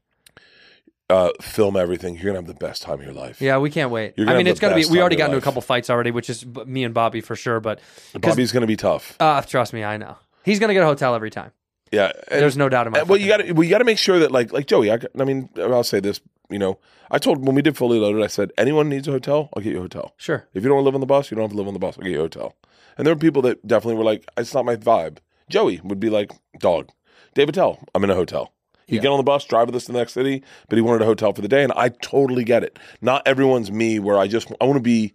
Uh 1.09 1.29
film 1.41 1.77
everything. 1.77 2.15
You're 2.15 2.25
gonna 2.25 2.39
have 2.39 2.47
the 2.47 2.53
best 2.53 2.81
time 2.81 2.99
of 2.99 3.05
your 3.05 3.13
life. 3.13 3.39
Yeah, 3.41 3.59
we 3.59 3.69
can't 3.69 3.91
wait. 3.91 4.15
I 4.17 4.35
mean, 4.35 4.45
it's 4.47 4.59
gonna 4.59 4.75
be. 4.75 4.85
We 4.85 4.99
already 4.99 5.15
got 5.15 5.25
into 5.27 5.37
a 5.37 5.41
couple 5.41 5.61
fights 5.61 5.89
already, 5.89 6.11
which 6.11 6.29
is 6.29 6.43
b- 6.43 6.65
me 6.65 6.83
and 6.83 6.93
Bobby 6.93 7.21
for 7.21 7.35
sure. 7.35 7.61
But 7.61 7.79
'cause- 8.11 8.21
Bobby's 8.33 8.51
gonna 8.51 8.67
be 8.67 8.75
tough. 8.75 9.15
uh, 9.21 9.41
trust 9.41 9.71
me, 9.71 9.85
I 9.85 9.95
know 9.95 10.17
he's 10.43 10.59
gonna 10.59 10.73
get 10.73 10.83
a 10.83 10.85
hotel 10.87 11.15
every 11.15 11.29
time. 11.31 11.51
Yeah. 11.93 12.11
and- 12.29 12.41
There's 12.41 12.57
no 12.57 12.67
doubt 12.67 12.87
in 12.87 12.91
my. 12.93 12.99
And, 12.99 13.07
well, 13.07 13.17
you 13.17 13.31
fucking 13.31 13.45
got 13.45 13.47
to 13.47 13.53
well, 13.53 13.63
you 13.63 13.69
got 13.69 13.77
to 13.77 13.85
make 13.85 13.97
sure 13.97 14.19
that 14.19 14.31
like 14.31 14.51
like 14.51 14.67
Joey. 14.67 14.91
I, 14.91 14.99
I 15.17 15.23
mean, 15.23 15.47
I'll 15.57 15.83
say 15.85 16.01
this. 16.01 16.19
You 16.49 16.59
know, 16.59 16.77
I 17.09 17.17
told 17.19 17.45
when 17.45 17.55
we 17.55 17.61
did 17.61 17.77
fully 17.77 17.99
loaded, 17.99 18.21
I 18.21 18.27
said 18.27 18.51
anyone 18.57 18.89
needs 18.89 19.07
a 19.07 19.11
hotel, 19.11 19.49
I'll 19.55 19.61
get 19.63 19.71
you 19.71 19.79
a 19.79 19.81
hotel. 19.83 20.13
Sure. 20.17 20.45
If 20.53 20.61
you 20.63 20.67
don't 20.69 20.75
want 20.75 20.83
to 20.83 20.87
live 20.87 20.95
on 20.95 21.01
the 21.01 21.07
bus, 21.07 21.31
you 21.31 21.35
don't 21.35 21.43
have 21.43 21.51
to 21.51 21.57
live 21.57 21.67
on 21.67 21.73
the 21.73 21.79
bus. 21.79 21.97
I'll 21.97 22.03
get 22.03 22.11
you 22.11 22.19
a 22.19 22.23
hotel. 22.23 22.55
And 22.97 23.07
there 23.07 23.13
were 23.13 23.19
people 23.19 23.41
that 23.43 23.65
definitely 23.65 23.95
were 23.95 24.03
like, 24.03 24.25
it's 24.37 24.53
not 24.53 24.65
my 24.65 24.75
vibe. 24.75 25.17
Joey 25.49 25.79
would 25.83 25.99
be 26.01 26.09
like, 26.09 26.31
dog. 26.59 26.89
Dave 27.33 27.47
Attell, 27.49 27.79
I'm 27.95 28.03
in 28.03 28.09
a 28.09 28.15
hotel. 28.15 28.53
He'd 28.87 28.97
Yeah. 28.97 29.01
get 29.03 29.07
on 29.11 29.17
the 29.17 29.23
bus, 29.23 29.43
drive 29.45 29.67
with 29.67 29.75
us 29.75 29.85
to 29.85 29.91
the 29.91 29.97
next 29.97 30.13
city, 30.13 30.41
but 30.69 30.77
he 30.77 30.81
wanted 30.81 31.01
a 31.01 31.05
hotel 31.05 31.33
for 31.33 31.41
the 31.41 31.47
day, 31.47 31.63
and 31.63 31.73
I 31.75 31.89
totally 31.89 32.43
get 32.43 32.63
it. 32.63 32.79
Not 33.01 33.21
everyone's 33.27 33.69
me, 33.71 33.99
where 33.99 34.17
I 34.17 34.27
just 34.27 34.49
I 34.61 34.65
want 34.65 34.77
to 34.77 34.81
be 34.83 35.13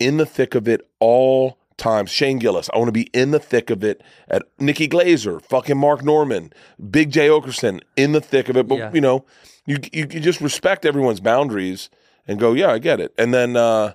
in 0.00 0.16
the 0.16 0.26
thick 0.26 0.54
of 0.56 0.66
it 0.68 0.88
all 0.98 1.58
times. 1.76 2.10
Shane 2.10 2.38
Gillis, 2.40 2.68
I 2.74 2.78
want 2.78 2.88
to 2.88 2.92
be 2.92 3.08
in 3.14 3.30
the 3.30 3.38
thick 3.38 3.70
of 3.70 3.82
it. 3.84 4.02
At 4.28 4.42
Nikki 4.58 4.88
Glazer, 4.88 5.40
fucking 5.42 5.78
Mark 5.78 6.04
Normand, 6.04 6.54
Big 6.90 7.10
Jay 7.10 7.28
Oakerson, 7.28 7.80
in 7.96 8.12
the 8.12 8.20
thick 8.20 8.48
of 8.48 8.56
it. 8.56 8.66
But 8.66 8.78
Yeah. 8.78 8.90
you 8.92 9.00
know, 9.00 9.24
you, 9.66 9.78
you 9.92 10.06
you 10.10 10.20
just 10.20 10.40
respect 10.40 10.84
everyone's 10.84 11.20
boundaries 11.20 11.90
and 12.26 12.38
go, 12.40 12.52
yeah, 12.52 12.70
I 12.72 12.78
get 12.78 13.00
it. 13.00 13.14
And 13.16 13.32
then, 13.32 13.56
uh, 13.56 13.92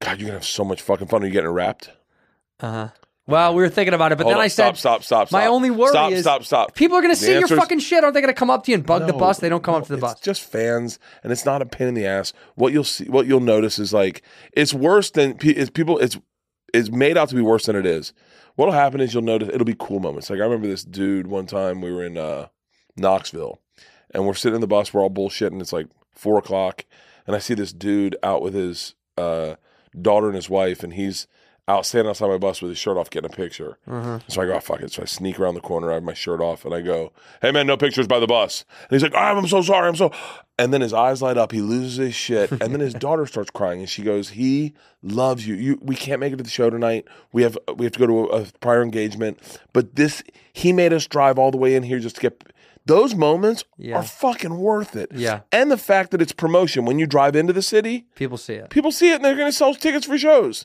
God, 0.00 0.18
you're 0.18 0.26
gonna 0.28 0.38
have 0.38 0.44
so 0.44 0.64
much 0.64 0.82
fucking 0.82 1.06
fun. 1.06 1.22
Are 1.22 1.26
you 1.26 1.32
getting 1.32 1.50
wrapped? 1.50 1.90
Uh 2.60 2.70
huh. 2.72 2.88
Well, 3.28 3.54
we 3.54 3.62
were 3.62 3.68
thinking 3.68 3.92
about 3.94 4.10
it, 4.10 4.16
but 4.18 4.24
Hold 4.24 4.32
then 4.32 4.38
on, 4.38 4.44
I 4.44 4.48
said, 4.48 4.76
stop, 4.76 5.02
stop, 5.02 5.04
stop, 5.04 5.32
My 5.32 5.42
stop. 5.42 5.52
only 5.52 5.70
worry 5.70 5.90
stop, 5.90 6.10
is 6.12 6.22
stop, 6.22 6.44
stop. 6.44 6.74
people 6.74 6.96
are 6.96 7.02
gonna 7.02 7.14
see 7.14 7.30
your 7.32 7.42
answer 7.42 7.54
is- 7.54 7.60
fucking 7.60 7.78
shit. 7.80 8.02
Aren't 8.02 8.14
they 8.14 8.22
gonna 8.22 8.32
come 8.32 8.48
up 8.48 8.64
to 8.64 8.70
you 8.70 8.76
and 8.76 8.86
bug 8.86 9.02
the 9.06 9.12
No, 9.12 9.18
bus? 9.18 9.38
They 9.38 9.50
don't 9.50 9.62
come 9.62 9.74
no, 9.74 9.78
up 9.80 9.86
to 9.86 9.92
the 9.94 9.98
bus. 10.00 10.12
it's 10.12 10.20
bus. 10.20 10.24
just 10.24 10.50
fans, 10.50 10.98
and 11.22 11.30
it's 11.30 11.44
not 11.44 11.60
a 11.62 11.66
pain 11.66 11.88
in 11.88 11.94
the 11.94 12.06
ass. 12.06 12.32
What 12.54 12.72
you'll 12.72 12.84
see, 12.84 13.04
what 13.04 13.26
you'll 13.26 13.40
notice 13.40 13.78
is 13.78 13.92
like 13.92 14.22
it's 14.54 14.72
worse 14.72 15.10
than 15.10 15.34
pe- 15.34 15.50
it's 15.50 15.68
people. 15.70 15.98
It's 15.98 16.18
it's 16.74 16.90
made 16.90 17.16
out 17.18 17.28
to 17.28 17.34
be 17.34 17.42
worse 17.42 17.66
than 17.66 17.76
it 17.76 17.84
is. 17.86 18.12
What'll 18.56 18.72
happen 18.74 19.00
is 19.00 19.12
you'll 19.12 19.22
notice 19.22 19.50
it'll 19.52 19.64
be 19.66 19.76
cool 19.78 20.00
moments. 20.00 20.30
Like 20.30 20.40
I 20.40 20.44
remember 20.44 20.66
this 20.66 20.82
dude 20.84 21.26
one 21.26 21.44
time 21.46 21.80
we 21.82 21.92
were 21.92 22.04
in 22.04 22.16
uh, 22.16 22.46
Knoxville, 22.96 23.60
and 24.12 24.26
we're 24.26 24.34
sitting 24.34 24.54
in 24.56 24.60
the 24.60 24.66
bus. 24.66 24.92
We're 24.92 25.02
all 25.02 25.10
bullshitting. 25.10 25.60
It's 25.60 25.72
like 25.72 25.86
four 26.14 26.38
o'clock, 26.38 26.84
and 27.26 27.36
I 27.36 27.38
see 27.40 27.54
this 27.54 27.72
dude 27.72 28.16
out 28.22 28.42
with 28.42 28.54
his 28.54 28.94
uh, 29.16 29.54
daughter 30.00 30.26
and 30.28 30.34
his 30.36 30.50
wife, 30.50 30.82
and 30.82 30.94
he's 30.94 31.26
out 31.68 31.84
standing 31.86 32.08
outside 32.10 32.28
my 32.28 32.38
bus 32.38 32.62
with 32.62 32.70
his 32.70 32.78
shirt 32.78 32.96
off, 32.96 33.10
getting 33.10 33.30
a 33.30 33.36
picture. 33.36 33.78
Uh-huh. 33.86 34.18
So 34.28 34.42
I 34.42 34.46
go, 34.46 34.54
oh, 34.54 34.60
fuck 34.60 34.80
it. 34.80 34.90
So 34.90 35.02
I 35.02 35.04
sneak 35.04 35.38
around 35.38 35.54
the 35.54 35.60
corner. 35.60 35.90
I 35.90 35.94
have 35.94 36.02
my 36.02 36.14
shirt 36.14 36.40
off, 36.40 36.64
and 36.64 36.74
I 36.74 36.80
go, 36.80 37.12
"Hey 37.42 37.50
man, 37.52 37.66
no 37.66 37.76
pictures 37.76 38.06
by 38.06 38.18
the 38.18 38.26
bus." 38.26 38.64
And 38.82 38.90
he's 38.92 39.02
like, 39.02 39.12
oh, 39.14 39.18
"I'm 39.18 39.46
so 39.46 39.62
sorry. 39.62 39.88
I'm 39.88 39.96
so." 39.96 40.10
And 40.58 40.72
then 40.74 40.80
his 40.80 40.92
eyes 40.92 41.22
light 41.22 41.36
up. 41.38 41.52
He 41.52 41.60
loses 41.60 41.96
his 41.98 42.14
shit, 42.14 42.50
and 42.50 42.60
then 42.72 42.80
his 42.80 42.94
daughter 43.06 43.26
starts 43.26 43.50
crying, 43.50 43.80
and 43.80 43.88
she 43.88 44.02
goes, 44.02 44.30
"He 44.30 44.74
loves 45.02 45.46
you. 45.46 45.54
You, 45.54 45.78
we 45.82 45.94
can't 45.94 46.20
make 46.20 46.32
it 46.32 46.36
to 46.38 46.42
the 46.42 46.50
show 46.50 46.70
tonight. 46.70 47.06
We 47.32 47.42
have 47.42 47.56
we 47.76 47.84
have 47.84 47.92
to 47.92 47.98
go 47.98 48.06
to 48.06 48.18
a, 48.30 48.42
a 48.42 48.46
prior 48.60 48.82
engagement, 48.82 49.38
but 49.72 49.94
this 49.96 50.22
he 50.52 50.72
made 50.72 50.92
us 50.92 51.06
drive 51.06 51.38
all 51.38 51.50
the 51.50 51.58
way 51.58 51.74
in 51.74 51.82
here 51.82 51.98
just 51.98 52.16
to 52.16 52.22
get." 52.22 52.42
Those 52.86 53.14
moments 53.14 53.64
Yeah. 53.76 53.96
are 53.96 54.02
fucking 54.02 54.56
worth 54.56 54.96
it. 54.96 55.10
Yeah. 55.12 55.40
And 55.52 55.70
the 55.70 55.76
fact 55.76 56.10
that 56.12 56.22
it's 56.22 56.32
promotion 56.32 56.86
when 56.86 56.98
you 56.98 57.06
drive 57.06 57.36
into 57.36 57.52
the 57.52 57.60
city, 57.60 58.06
People 58.14 58.38
see 58.38 58.54
it. 58.54 58.70
people 58.70 58.90
see 58.92 59.10
it 59.12 59.16
and 59.16 59.24
they're 59.26 59.36
going 59.36 59.50
to 59.50 59.52
sell 59.54 59.74
tickets 59.74 60.06
for 60.06 60.16
shows. 60.16 60.64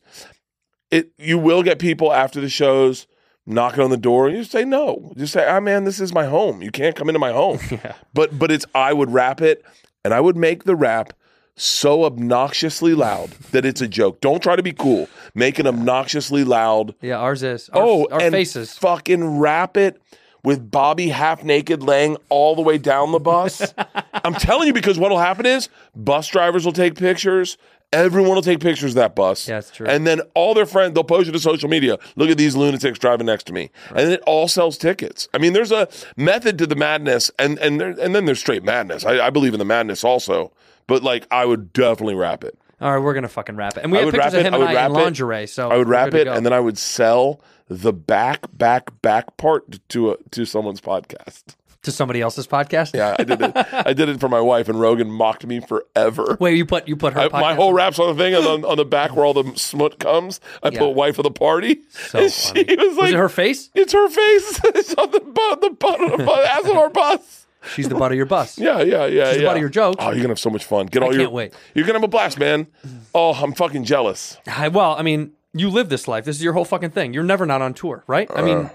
It 0.93 1.11
you 1.17 1.39
will 1.39 1.63
get 1.63 1.79
people 1.79 2.13
after 2.13 2.39
the 2.39 2.49
shows 2.49 3.07
knocking 3.47 3.83
on 3.83 3.89
the 3.89 3.97
door 3.97 4.27
and 4.27 4.37
you 4.37 4.43
say 4.43 4.63
no. 4.63 5.11
Just 5.17 5.33
say, 5.33 5.43
"Ah 5.47 5.59
man, 5.59 5.85
this 5.85 5.99
is 5.99 6.13
my 6.13 6.25
home. 6.25 6.61
You 6.61 6.69
can't 6.69 6.95
come 6.95 7.09
into 7.09 7.19
my 7.19 7.31
home." 7.31 7.59
But 8.13 8.37
but 8.37 8.51
it's 8.51 8.65
I 8.75 8.93
would 8.93 9.11
rap 9.11 9.41
it 9.41 9.65
and 10.05 10.13
I 10.13 10.19
would 10.19 10.37
make 10.37 10.65
the 10.65 10.75
rap 10.75 11.13
so 11.55 12.03
obnoxiously 12.03 12.93
loud 12.93 13.31
that 13.51 13.65
it's 13.65 13.81
a 13.81 13.87
joke. 13.87 14.21
Don't 14.21 14.41
try 14.41 14.55
to 14.55 14.61
be 14.61 14.71
cool. 14.71 15.07
Make 15.33 15.59
it 15.59 15.65
obnoxiously 15.65 16.43
loud. 16.43 16.93
Yeah, 17.01 17.17
ours 17.17 17.41
is. 17.41 17.69
Our, 17.69 17.81
oh, 17.81 18.07
our 18.11 18.31
faces. 18.31 18.77
fucking 18.77 19.39
wrap 19.39 19.77
it 19.77 19.99
with 20.43 20.69
Bobby 20.69 21.09
half 21.09 21.43
naked 21.43 21.81
laying 21.81 22.17
all 22.29 22.55
the 22.55 22.61
way 22.61 22.77
down 22.77 23.11
the 23.11 23.19
bus. 23.19 23.73
I'm 24.13 24.33
telling 24.33 24.67
you 24.67 24.73
because 24.73 24.99
what'll 24.99 25.19
happen 25.19 25.45
is 25.45 25.69
bus 25.95 26.27
drivers 26.27 26.65
will 26.65 26.73
take 26.73 26.95
pictures. 26.95 27.57
Everyone 27.93 28.35
will 28.35 28.41
take 28.41 28.59
pictures 28.59 28.91
of 28.91 28.95
that 28.95 29.15
bus. 29.15 29.47
Yeah, 29.47 29.55
that's 29.55 29.71
true. 29.71 29.87
And 29.87 30.05
then 30.05 30.21
all 30.33 30.53
their 30.53 30.65
friends, 30.65 30.93
they'll 30.95 31.03
post 31.03 31.29
it 31.29 31.31
to 31.33 31.39
social 31.39 31.69
media. 31.69 31.97
Look 32.15 32.29
at 32.29 32.37
these 32.37 32.55
lunatics 32.55 32.99
driving 32.99 33.27
next 33.27 33.45
to 33.45 33.53
me. 33.53 33.69
And 33.89 33.99
then 33.99 34.11
it 34.11 34.21
all 34.25 34.47
sells 34.47 34.77
tickets. 34.77 35.27
I 35.33 35.37
mean, 35.37 35.53
there's 35.53 35.71
a 35.71 35.87
method 36.17 36.57
to 36.57 36.67
the 36.67 36.75
madness, 36.75 37.31
and 37.39 37.57
and 37.59 37.79
there, 37.79 37.89
and 37.91 38.13
then 38.15 38.25
there's 38.25 38.39
straight 38.39 38.63
madness. 38.63 39.05
I, 39.05 39.27
I 39.27 39.29
believe 39.29 39.53
in 39.53 39.59
the 39.59 39.65
madness 39.65 40.03
also, 40.03 40.51
but 40.87 41.03
like 41.03 41.25
I 41.31 41.45
would 41.45 41.71
definitely 41.71 42.15
wrap 42.15 42.43
it. 42.43 42.57
All 42.81 42.91
right, 42.91 42.99
we're 42.99 43.13
gonna 43.13 43.27
fucking 43.29 43.55
wrap 43.55 43.77
it. 43.77 43.83
And 43.83 43.91
we 43.91 43.99
I 43.99 44.01
have 44.01 44.05
would 44.07 44.15
pictures 44.15 44.33
wrap 44.33 44.39
of 44.41 44.45
it. 44.45 44.47
him 44.47 44.53
I 44.53 44.57
and 44.57 44.61
would 44.67 44.69
I 44.69 44.73
wrap 44.73 44.89
in 44.91 44.95
it. 44.97 45.03
lingerie. 45.03 45.47
So 45.47 45.69
I 45.69 45.77
would 45.77 45.87
wrap 45.87 46.13
it, 46.13 46.27
and 46.27 46.45
then 46.45 46.51
I 46.53 46.59
would 46.59 46.77
sell 46.77 47.39
the 47.69 47.93
back, 47.93 48.45
back, 48.57 49.01
back 49.01 49.37
part 49.37 49.79
to 49.89 50.11
a, 50.11 50.17
to 50.31 50.45
someone's 50.45 50.81
podcast. 50.81 51.55
To 51.83 51.91
somebody 51.91 52.21
else's 52.21 52.47
podcast. 52.47 52.93
Yeah, 52.93 53.15
I 53.19 53.23
did 53.23 53.41
it. 53.41 53.51
I 53.73 53.93
did 53.93 54.09
it 54.09 54.19
for 54.19 54.27
my 54.29 54.41
wife, 54.41 54.67
and 54.69 54.79
Rogan 54.79 55.09
mocked 55.11 55.45
me 55.45 55.59
forever. 55.59 56.37
Wait, 56.39 56.57
you 56.57 56.65
put 56.65 56.87
you 56.87 56.95
put 56.95 57.13
her. 57.13 57.19
I, 57.21 57.27
podcast 57.27 57.41
my 57.41 57.53
whole 57.55 57.73
rap's 57.73 57.99
on 57.99 58.15
the 58.15 58.23
thing, 58.23 58.33
and 58.33 58.45
on, 58.45 58.65
on 58.65 58.77
the 58.77 58.85
back 58.85 59.15
where 59.15 59.25
all 59.25 59.33
the 59.33 59.55
smut 59.57 59.99
comes, 59.99 60.39
I 60.61 60.69
Yeah. 60.69 60.79
put 60.79 60.89
"wife 60.91 61.19
of 61.19 61.23
the 61.23 61.31
party." 61.31 61.81
So 61.91 62.19
and 62.19 62.31
funny. 62.33 62.65
she 62.65 62.75
was 62.75 62.95
like, 62.97 63.01
Was 63.03 63.11
it 63.11 63.17
her 63.17 63.29
face? 63.29 63.69
It's 63.75 63.93
her 63.93 64.09
face. 64.09 64.59
it's 64.63 64.93
on 64.95 65.11
the 65.11 65.19
butt, 65.19 65.61
the 65.61 65.69
butt 65.71 66.01
of 66.01 66.17
the 66.17 66.23
bus, 66.25 66.47
ass 66.49 66.65
of 66.69 66.75
our 66.77 66.89
bus. 66.89 67.45
She's 67.75 67.87
the 67.87 67.95
butt 67.95 68.11
of 68.11 68.17
your 68.17 68.25
bus. 68.25 68.57
Yeah, 68.63 68.81
yeah, 68.81 69.05
yeah. 69.05 69.25
She's 69.27 69.35
the 69.37 69.41
yeah. 69.43 69.47
butt 69.49 69.55
of 69.57 69.61
your 69.61 69.69
jokes. 69.69 69.97
Oh, 69.99 70.07
you're 70.09 70.15
gonna 70.17 70.29
have 70.29 70.39
so 70.39 70.49
much 70.49 70.65
fun. 70.65 70.87
Get 70.87 71.01
all 71.03 71.09
I 71.09 71.13
your. 71.13 71.21
can't 71.23 71.31
wait. 71.31 71.53
You're 71.73 71.85
gonna 71.85 71.99
have 71.99 72.03
a 72.03 72.07
blast, 72.09 72.37
man. 72.39 72.67
Oh, 73.15 73.33
I'm 73.33 73.53
fucking 73.53 73.83
jealous. 73.85 74.37
I, 74.47 74.67
well, 74.67 74.95
I 74.97 75.01
mean, 75.01 75.31
you 75.53 75.69
live 75.69 75.87
this 75.89 76.07
life. 76.07 76.25
This 76.25 76.35
is 76.37 76.43
your 76.43 76.53
whole 76.53 76.65
fucking 76.65 76.89
thing. 76.91 77.13
You're 77.13 77.23
never 77.23 77.45
not 77.45 77.61
on 77.61 77.73
tour, 77.73 78.03
right? 78.07 78.29
I 78.31 78.41
Uh. 78.41 78.45
mean, 78.45 78.69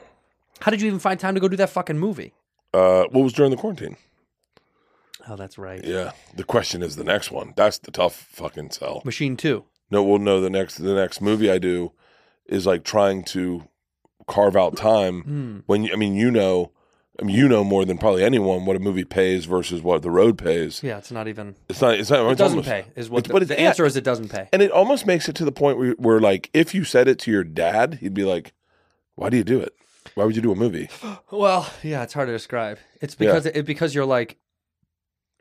how 0.60 0.70
did 0.70 0.80
you 0.80 0.86
even 0.86 0.98
find 0.98 1.18
time 1.20 1.34
to 1.34 1.40
go 1.40 1.48
do 1.48 1.56
that 1.56 1.70
fucking 1.70 1.98
movie? 1.98 2.32
Uh, 2.74 3.04
what 3.10 3.22
was 3.24 3.32
during 3.32 3.50
the 3.50 3.56
quarantine? 3.56 3.96
Oh, 5.28 5.36
that's 5.36 5.58
right. 5.58 5.84
Yeah. 5.84 6.12
The 6.36 6.44
question 6.44 6.82
is 6.82 6.96
the 6.96 7.04
next 7.04 7.30
one. 7.30 7.52
That's 7.56 7.78
the 7.78 7.90
tough 7.90 8.14
fucking 8.14 8.70
sell. 8.70 9.02
Machine 9.04 9.36
Two. 9.36 9.64
No, 9.90 10.02
well, 10.02 10.18
no. 10.18 10.40
The 10.40 10.50
next, 10.50 10.76
the 10.76 10.94
next 10.94 11.20
movie 11.20 11.50
I 11.50 11.58
do 11.58 11.92
is 12.46 12.66
like 12.66 12.84
trying 12.84 13.24
to 13.24 13.68
carve 14.26 14.56
out 14.56 14.76
time 14.76 15.22
Hmm. 15.22 15.58
when 15.66 15.90
I 15.92 15.96
mean, 15.96 16.14
you 16.14 16.30
know, 16.30 16.72
I 17.20 17.24
mean, 17.24 17.34
you 17.36 17.48
know 17.48 17.64
more 17.64 17.84
than 17.84 17.98
probably 17.98 18.22
anyone 18.22 18.64
what 18.64 18.76
a 18.76 18.78
movie 18.80 19.04
pays 19.04 19.44
versus 19.46 19.82
what 19.82 20.02
the 20.02 20.10
road 20.10 20.38
pays. 20.38 20.82
Yeah, 20.82 20.98
it's 20.98 21.10
not 21.10 21.26
even. 21.28 21.56
It's 21.68 21.80
not. 21.80 21.94
It's 21.98 22.10
not. 22.10 22.24
It 22.26 22.30
it's 22.32 22.38
doesn't 22.38 22.58
almost- 22.58 22.68
pay. 22.70 22.84
Is 22.96 23.10
what 23.10 23.24
the, 23.24 23.32
but 23.32 23.48
the 23.48 23.54
yeah. 23.54 23.68
answer 23.68 23.84
is. 23.84 23.96
It 23.96 24.04
doesn't 24.04 24.28
pay. 24.28 24.48
And 24.52 24.62
it 24.62 24.70
almost 24.70 25.04
makes 25.04 25.28
it 25.28 25.34
to 25.36 25.44
the 25.44 25.52
point 25.52 25.78
where, 25.78 25.92
where, 25.92 26.20
like, 26.20 26.48
if 26.54 26.74
you 26.74 26.84
said 26.84 27.08
it 27.08 27.18
to 27.20 27.30
your 27.30 27.44
dad, 27.44 27.94
he'd 28.00 28.14
be 28.14 28.24
like, 28.24 28.52
"Why 29.14 29.30
do 29.30 29.36
you 29.36 29.44
do 29.44 29.58
it? 29.60 29.74
Why 30.14 30.24
would 30.24 30.36
you 30.36 30.42
do 30.42 30.52
a 30.52 30.56
movie?" 30.56 30.88
Well, 31.30 31.70
yeah, 31.82 32.02
it's 32.02 32.12
hard 32.14 32.28
to 32.28 32.32
describe. 32.32 32.78
It's 33.00 33.14
because 33.14 33.46
it 33.46 33.64
because 33.66 33.94
you're 33.94 34.04
like, 34.04 34.36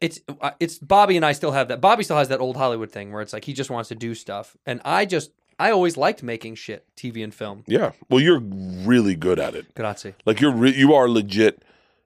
it's 0.02 0.20
uh, 0.42 0.52
it's 0.60 0.78
Bobby 0.78 1.16
and 1.16 1.26
I 1.26 1.32
still 1.32 1.52
have 1.52 1.68
that. 1.70 1.82
Bobby 1.82 2.04
still 2.04 2.18
has 2.18 2.30
that 2.30 2.40
old 2.40 2.58
Hollywood 2.58 2.92
thing 2.92 3.12
where 3.12 3.22
it's 3.22 3.34
like 3.34 3.46
he 3.46 3.54
just 3.54 3.70
wants 3.70 3.90
to 3.90 3.96
do 3.96 4.14
stuff, 4.16 4.56
and 4.66 4.82
I 4.86 5.06
just 5.06 5.32
I 5.60 5.72
always 5.72 5.98
liked 5.98 6.22
making 6.22 6.56
shit, 6.56 6.86
TV 6.96 7.24
and 7.24 7.34
film. 7.34 7.64
Yeah. 7.68 7.92
Well, 8.10 8.20
you're 8.20 8.40
really 8.40 9.16
good 9.16 9.40
at 9.40 9.56
it. 9.56 9.74
Grazie. 9.76 10.14
Like 10.26 10.40
you're 10.40 10.52
re- 10.52 10.76
you 10.76 10.94
are 10.94 11.10
legit 11.10 11.64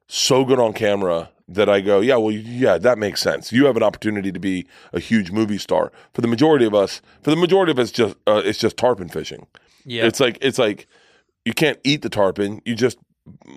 so 0.08 0.46
good 0.46 0.60
on 0.60 0.74
camera 0.74 1.30
that 1.48 1.68
I 1.68 1.82
go, 1.82 2.00
yeah, 2.00 2.16
well, 2.16 2.32
yeah, 2.32 2.78
that 2.78 2.98
makes 2.98 3.22
sense. 3.22 3.52
You 3.52 3.66
have 3.66 3.76
an 3.76 3.84
opportunity 3.84 4.32
to 4.32 4.40
be 4.40 4.66
a 4.94 5.00
huge 5.02 5.32
movie 5.32 5.58
star. 5.58 5.92
For 6.14 6.22
the 6.22 6.28
majority 6.28 6.66
of 6.66 6.74
us, 6.74 7.02
for 7.24 7.30
the 7.30 7.36
majority 7.36 7.72
of 7.74 7.80
us, 7.80 7.92
just 7.92 8.16
uh, 8.26 8.42
it's 8.46 8.60
just 8.60 8.78
tarpon 8.78 9.10
fishing. 9.10 9.48
Yeah, 9.86 10.06
It's 10.06 10.20
like 10.20 10.38
it's 10.42 10.60
like 10.60 10.88
you 11.46 11.54
can't 11.54 11.80
eat 11.84 12.02
the 12.02 12.10
tarpon. 12.10 12.62
You 12.66 12.76
just 12.76 12.98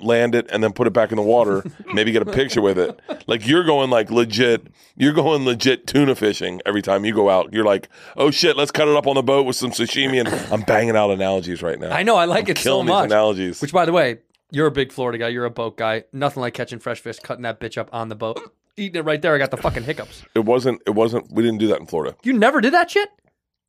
land 0.03 0.35
it 0.35 0.47
and 0.51 0.63
then 0.63 0.73
put 0.73 0.87
it 0.87 0.93
back 0.93 1.11
in 1.11 1.17
the 1.17 1.23
water. 1.23 1.65
maybe 1.95 2.13
get 2.13 2.23
a 2.23 2.31
picture 2.31 2.61
with 2.61 2.79
it. 2.79 3.01
Like 3.27 3.47
you're 3.47 3.65
going 3.65 3.91
like 3.91 4.11
legit. 4.11 4.67
You're 4.97 5.13
going 5.13 5.45
legit 5.45 5.87
tuna 5.87 6.15
fishing 6.15 6.61
every 6.67 6.83
time 6.83 7.05
you 7.05 7.15
go 7.15 7.31
out. 7.31 7.53
You're 7.53 7.65
like, 7.65 7.89
oh 8.17 8.31
shit, 8.31 8.57
let's 8.57 8.71
cut 8.71 8.89
it 8.89 8.97
up 8.97 9.07
on 9.07 9.15
the 9.15 9.23
boat 9.23 9.47
with 9.47 9.57
some 9.57 9.71
sashimi. 9.71 10.21
And 10.21 10.29
I'm 10.53 10.61
banging 10.63 10.97
out 10.97 11.11
analogies 11.11 11.63
right 11.63 11.79
now. 11.79 11.91
I 11.91 12.03
know 12.03 12.17
I 12.17 12.27
like 12.27 12.47
I'm 12.47 12.53
it 12.53 12.59
so 12.59 12.63
killing 12.63 12.87
these 12.87 12.93
much. 12.93 13.07
analogies. 13.07 13.61
Which, 13.63 13.73
by 13.73 13.85
the 13.87 13.93
way, 13.93 14.19
you're 14.51 14.67
a 14.67 14.71
big 14.73 14.93
Florida 14.93 15.19
guy. 15.19 15.29
You're 15.29 15.47
a 15.47 15.51
boat 15.51 15.77
guy. 15.77 16.05
Nothing 16.13 16.43
like 16.43 16.55
catching 16.55 16.79
fresh 16.79 17.01
fish, 17.01 17.19
cutting 17.19 17.43
that 17.43 17.59
bitch 17.59 17.79
up 17.79 17.89
on 17.93 18.09
the 18.09 18.15
boat, 18.15 18.39
eating 18.77 19.01
it 19.01 19.05
right 19.05 19.21
there. 19.21 19.35
I 19.35 19.39
got 19.39 19.51
the 19.51 19.57
fucking 19.57 19.85
hiccups. 19.85 20.25
it 20.35 20.45
wasn't. 20.45 20.83
It 20.87 20.91
wasn't. 20.91 21.33
We 21.33 21.43
didn't 21.43 21.59
do 21.59 21.69
that 21.69 21.81
in 21.81 21.87
Florida. 21.87 22.17
You 22.23 22.35
never 22.35 22.61
did 22.61 22.75
that 22.75 22.91
shit. 22.91 23.09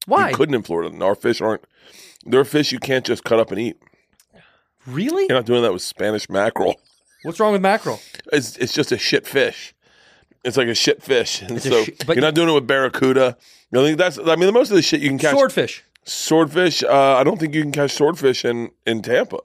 Why? 0.07 0.29
You 0.29 0.35
couldn't 0.35 0.55
in 0.55 0.61
Florida. 0.63 1.03
Our 1.03 1.15
fish 1.15 1.41
aren't. 1.41 1.65
There 2.25 2.39
are 2.39 2.45
fish 2.45 2.71
you 2.71 2.79
can't 2.79 3.05
just 3.05 3.23
cut 3.23 3.39
up 3.39 3.49
and 3.51 3.59
eat. 3.59 3.77
Really? 4.87 5.23
You're 5.29 5.37
not 5.37 5.45
doing 5.45 5.61
that 5.63 5.73
with 5.73 5.81
Spanish 5.81 6.29
mackerel. 6.29 6.75
What's 7.23 7.39
wrong 7.39 7.53
with 7.53 7.61
mackerel? 7.61 7.99
It's 8.31 8.55
it's 8.57 8.73
just 8.73 8.91
a 8.91 8.97
shit 8.97 9.25
fish. 9.25 9.73
It's 10.43 10.57
like 10.57 10.67
a 10.67 10.75
shit 10.75 11.01
fish, 11.01 11.41
and 11.41 11.51
It's 11.57 11.65
a 11.65 11.69
so 11.69 11.83
shi- 11.85 11.95
but- 12.05 12.15
you're 12.15 12.21
not 12.21 12.35
doing 12.35 12.49
it 12.49 12.53
with 12.53 12.67
barracuda. 12.67 13.35
I 13.73 13.77
think 13.77 13.97
that's. 13.97 14.17
I 14.19 14.35
mean, 14.35 14.45
the 14.45 14.51
most 14.51 14.69
of 14.69 14.75
the 14.75 14.81
shit 14.83 15.01
you 15.01 15.09
can 15.09 15.17
catch. 15.17 15.31
Swordfish. 15.33 15.83
Swordfish. 16.05 16.83
Uh, 16.83 17.15
I 17.17 17.23
don't 17.23 17.39
think 17.39 17.53
you 17.55 17.61
can 17.61 17.71
catch 17.71 17.91
swordfish 17.91 18.45
in 18.45 18.69
in 18.85 19.01
Tampa. 19.01 19.39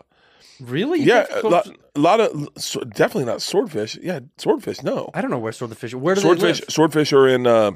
Really? 0.60 0.98
You 1.00 1.06
Yeah, 1.06 1.22
think 1.24 1.42
a 1.44 1.48
lot, 1.48 1.66
a 1.96 1.98
lot 2.00 2.20
of 2.20 2.48
so- 2.58 2.80
definitely 2.84 3.24
not 3.24 3.40
swordfish. 3.40 3.96
Yeah, 4.02 4.20
swordfish. 4.36 4.82
No, 4.82 5.08
I 5.14 5.22
don't 5.22 5.30
know 5.30 5.38
where 5.38 5.52
swordfish. 5.52 5.94
Where 5.94 6.14
do 6.14 6.20
swordfish. 6.20 6.58
they 6.60 6.64
live? 6.64 6.64
Swordfish 6.70 7.12
are 7.14 7.26
in. 7.26 7.46
Uh, 7.46 7.72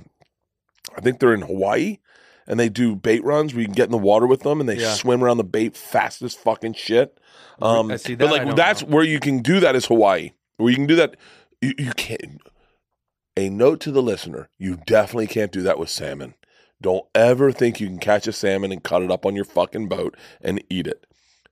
I 0.97 1.01
think 1.01 1.19
they're 1.19 1.33
in 1.33 1.41
Hawaii, 1.43 1.97
and 2.47 2.59
they 2.61 2.69
do 2.69 2.95
bait 2.97 3.23
runs 3.25 3.53
where 3.55 3.61
you 3.61 3.67
can 3.67 3.75
get 3.75 3.87
in 3.87 3.93
the 3.93 3.99
water 3.99 4.27
with 4.27 4.41
them, 4.41 4.61
and 4.61 4.69
they 4.69 4.77
Yeah. 4.77 4.95
swim 4.95 5.23
around 5.25 5.37
the 5.39 5.45
bait 5.45 5.77
fast 5.77 6.23
as 6.23 6.35
fucking 6.35 6.75
shit. 6.75 7.19
Um, 7.63 7.91
I 7.91 7.97
see 7.97 8.15
but 8.15 8.27
that 8.27 8.29
I 8.35 8.39
like 8.39 8.47
don't 8.49 8.57
that's 8.57 8.83
know. 8.83 8.89
where 8.89 9.05
you 9.05 9.21
can 9.21 9.41
do 9.41 9.61
that 9.61 9.77
is 9.77 9.87
Hawaii, 9.87 10.33
where 10.57 10.71
you 10.71 10.77
can 10.77 10.87
do 10.87 10.97
that. 10.97 11.17
You, 11.61 11.73
you 11.79 11.93
can't. 11.93 12.41
A 13.37 13.49
note 13.49 13.81
to 13.81 13.91
the 13.91 14.03
listener: 14.03 14.49
You 14.59 14.79
definitely 14.87 15.27
can't 15.27 15.51
do 15.53 15.63
that 15.63 15.79
with 15.79 15.89
salmon. 15.91 16.35
Don't 16.81 17.07
ever 17.15 17.51
think 17.51 17.81
you 17.81 17.87
can 17.87 17.99
catch 17.99 18.27
a 18.27 18.33
salmon 18.33 18.71
and 18.73 18.83
cut 18.83 19.03
it 19.03 19.11
up 19.11 19.25
on 19.25 19.35
your 19.35 19.45
fucking 19.45 19.89
boat 19.89 20.17
and 20.41 20.63
eat 20.69 20.87
it. 20.87 21.07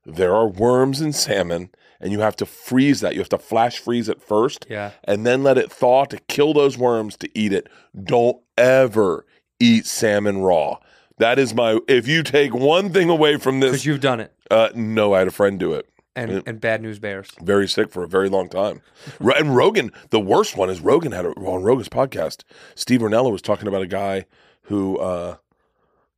There 0.04 0.34
are 0.34 0.46
worms 0.48 1.00
in 1.00 1.12
salmon, 1.12 1.70
and 2.00 2.12
you 2.12 2.20
have 2.20 2.36
to 2.36 2.46
freeze 2.46 3.00
that. 3.00 3.14
You 3.14 3.20
have 3.20 3.28
to 3.30 3.38
flash 3.38 3.78
freeze 3.78 4.08
it 4.08 4.20
first, 4.20 4.66
Yeah. 4.68 4.90
and 5.04 5.24
then 5.26 5.42
let 5.42 5.56
it 5.58 5.72
thaw 5.72 6.04
to 6.06 6.18
kill 6.28 6.52
those 6.52 6.76
worms 6.76 7.16
to 7.18 7.30
eat 7.38 7.52
it. 7.52 7.68
Don't 8.04 8.38
ever 8.58 9.24
eat 9.62 9.86
salmon 9.86 10.38
raw. 10.42 10.78
That 11.18 11.38
is 11.38 11.54
my. 11.54 11.78
If 11.88 12.08
you 12.08 12.22
take 12.22 12.54
one 12.54 12.92
thing 12.92 13.08
away 13.08 13.36
from 13.36 13.60
this, 13.60 13.70
Because 13.70 13.86
you've 13.86 14.00
done 14.00 14.20
it. 14.20 14.32
uh, 14.50 14.70
no, 14.74 15.14
I 15.14 15.20
had 15.20 15.28
a 15.28 15.32
friend 15.32 15.58
do 15.58 15.72
it. 15.74 15.88
And 16.14 16.42
and 16.46 16.60
bad 16.60 16.82
news 16.82 16.98
bears. 16.98 17.28
Very 17.40 17.66
sick 17.68 17.90
for 17.90 18.02
a 18.02 18.08
very 18.08 18.28
long 18.28 18.48
time. 18.48 18.82
Ro- 19.20 19.34
And 19.38 19.56
Rogan, 19.56 19.92
the 20.10 20.20
worst 20.20 20.56
one 20.56 20.68
is 20.68 20.80
Rogan 20.80 21.12
had 21.12 21.24
a, 21.24 21.28
on 21.30 21.62
Rogan's 21.62 21.88
podcast. 21.88 22.42
Steve 22.74 23.00
Rinella 23.00 23.30
was 23.32 23.40
talking 23.40 23.66
about 23.68 23.80
a 23.82 23.86
guy 23.86 24.26
who 24.62 24.98
uh, 24.98 25.36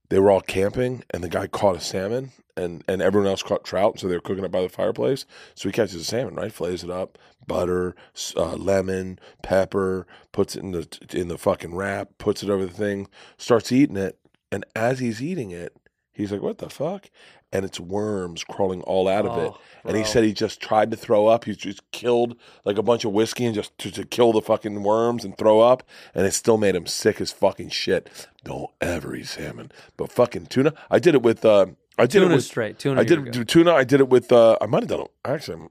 they 0.09 0.19
were 0.19 0.31
all 0.31 0.41
camping, 0.41 1.05
and 1.11 1.23
the 1.23 1.29
guy 1.29 1.47
caught 1.47 1.77
a 1.77 1.81
salmon, 1.81 2.33
and 2.57 2.83
and 2.89 3.03
everyone 3.03 3.29
else 3.29 3.43
caught 3.43 3.63
trout, 3.65 4.01
so 4.01 4.09
they 4.09 4.15
were 4.15 4.21
cooking 4.21 4.45
it 4.45 4.51
by 4.51 4.63
the 4.63 4.69
fireplace. 4.69 5.27
So 5.55 5.69
he 5.69 5.73
catches 5.73 5.95
a 5.97 6.05
salmon, 6.05 6.35
right? 6.35 6.53
Flays 6.53 6.83
it 6.83 6.91
up, 6.91 7.17
butter, 7.47 7.95
uh, 8.37 8.55
lemon, 8.57 9.19
pepper, 9.43 10.07
puts 10.33 10.57
it 10.57 10.63
in 10.63 10.73
the 10.73 10.87
in 11.13 11.29
the 11.29 11.39
fucking 11.39 11.75
wrap, 11.75 12.11
puts 12.19 12.43
it 12.43 12.51
over 12.51 12.67
the 12.67 12.73
thing, 12.73 13.09
starts 13.37 13.73
eating 13.73 13.97
it, 13.97 14.19
and 14.53 14.65
as 14.75 14.99
he's 14.99 15.23
eating 15.23 15.51
it, 15.51 15.77
he's 16.13 16.33
like, 16.33 16.43
"What 16.43 16.59
the 16.59 16.71
fuck?" 16.71 17.11
And 17.53 17.65
it's 17.65 17.79
worms 17.79 18.43
crawling 18.43 18.83
all 18.83 19.07
out 19.07 19.25
of 19.27 19.39
it. 19.39 19.53
Oh, 19.55 19.59
And 19.85 19.97
he 19.97 20.03
said 20.03 20.25
he 20.25 20.33
just 20.33 20.61
tried 20.61 20.91
to 20.91 20.97
throw 20.97 21.29
up. 21.29 21.45
He 21.45 21.55
just 21.55 21.89
killed 21.93 22.37
like 22.65 22.79
a 22.79 22.83
bunch 22.83 23.05
of 23.05 23.13
whiskey 23.13 23.45
and 23.45 23.55
just 23.55 23.79
to, 23.79 23.93
to 23.93 24.05
kill 24.05 24.33
the 24.33 24.41
fucking 24.43 24.83
worms 24.83 25.25
and 25.25 25.39
throw 25.39 25.61
up. 25.61 25.85
And 26.17 26.27
it 26.27 26.33
still 26.35 26.57
made 26.59 26.75
him 26.75 26.87
sick 26.87 27.21
as 27.21 27.31
fucking 27.31 27.69
shit. 27.69 28.27
Don't 28.43 28.73
ever 28.81 29.15
eat 29.15 29.29
salmon. 29.29 29.71
But 29.97 30.11
fucking 30.11 30.47
tuna. 30.47 30.75
I 30.91 30.99
did 30.99 31.15
it 31.15 31.23
with 31.23 31.45
uh, 31.45 31.67
I 31.97 32.07
did 32.07 32.17
it 32.17 32.25
Tuna 32.25 32.35
with 32.35 32.45
straight. 32.45 32.81
Tuna. 32.81 33.01
I 33.01 33.05
did 33.05 33.37
it 33.37 33.47
tuna. 33.49 33.73
I 33.73 33.85
did 33.85 34.01
it 34.01 34.09
with. 34.09 34.33
Uh, 34.33 34.59
I 34.61 34.67
might 34.67 34.83
have 34.83 34.89
done 34.91 35.03
it. 35.03 35.11
Actually, 35.25 35.69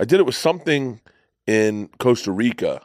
I 0.00 0.04
did 0.04 0.18
it 0.18 0.24
with 0.24 0.34
something 0.34 1.00
in 1.46 1.90
Costa 1.98 2.32
Rica. 2.32 2.80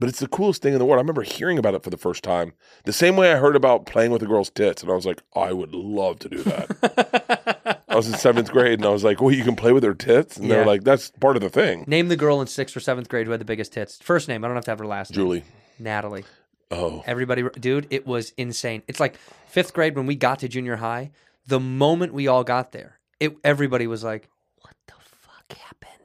But 0.00 0.08
it's 0.08 0.20
the 0.20 0.28
coolest 0.28 0.62
thing 0.62 0.72
in 0.72 0.78
the 0.78 0.84
world. 0.84 0.98
I 0.98 1.02
remember 1.02 1.22
hearing 1.22 1.58
about 1.58 1.74
it 1.74 1.82
for 1.82 1.90
the 1.90 1.96
first 1.96 2.22
time. 2.22 2.52
The 2.84 2.92
same 2.92 3.16
way 3.16 3.32
I 3.32 3.36
heard 3.36 3.56
about 3.56 3.86
playing 3.86 4.12
with 4.12 4.22
a 4.22 4.26
girl's 4.26 4.48
tits, 4.48 4.82
and 4.82 4.92
I 4.92 4.94
was 4.94 5.04
like, 5.04 5.20
I 5.34 5.52
would 5.52 5.74
love 5.74 6.20
to 6.20 6.28
do 6.28 6.42
that. 6.44 7.82
I 7.88 7.96
was 7.96 8.06
in 8.06 8.14
seventh 8.14 8.52
grade, 8.52 8.78
and 8.78 8.86
I 8.86 8.90
was 8.90 9.02
like, 9.02 9.20
"Well, 9.20 9.32
you 9.32 9.42
can 9.42 9.56
play 9.56 9.72
with 9.72 9.82
her 9.82 9.94
tits," 9.94 10.36
and 10.36 10.48
they're 10.48 10.64
like, 10.64 10.84
"That's 10.84 11.10
part 11.10 11.36
of 11.36 11.42
the 11.42 11.48
thing." 11.48 11.84
Name 11.88 12.08
the 12.08 12.16
girl 12.16 12.40
in 12.40 12.46
sixth 12.46 12.76
or 12.76 12.80
seventh 12.80 13.08
grade 13.08 13.26
who 13.26 13.32
had 13.32 13.40
the 13.40 13.44
biggest 13.44 13.72
tits. 13.72 13.98
First 14.00 14.28
name. 14.28 14.44
I 14.44 14.48
don't 14.48 14.56
have 14.56 14.64
to 14.66 14.70
have 14.70 14.78
her 14.78 14.86
last 14.86 15.10
name. 15.10 15.16
Julie. 15.16 15.44
Natalie. 15.80 16.24
Oh, 16.70 17.02
Everybody, 17.06 17.44
dude, 17.58 17.86
it 17.90 18.06
was 18.06 18.34
insane. 18.36 18.82
It's 18.86 19.00
like 19.00 19.16
fifth 19.46 19.72
grade 19.72 19.96
when 19.96 20.06
we 20.06 20.14
got 20.14 20.40
to 20.40 20.48
junior 20.48 20.76
high. 20.76 21.10
The 21.46 21.58
moment 21.58 22.12
we 22.12 22.28
all 22.28 22.44
got 22.44 22.72
there, 22.72 23.00
it 23.18 23.36
everybody 23.42 23.86
was 23.86 24.04
like, 24.04 24.28
"What 24.60 24.74
the 24.86 24.94
fuck 25.00 25.58
happened? 25.58 25.97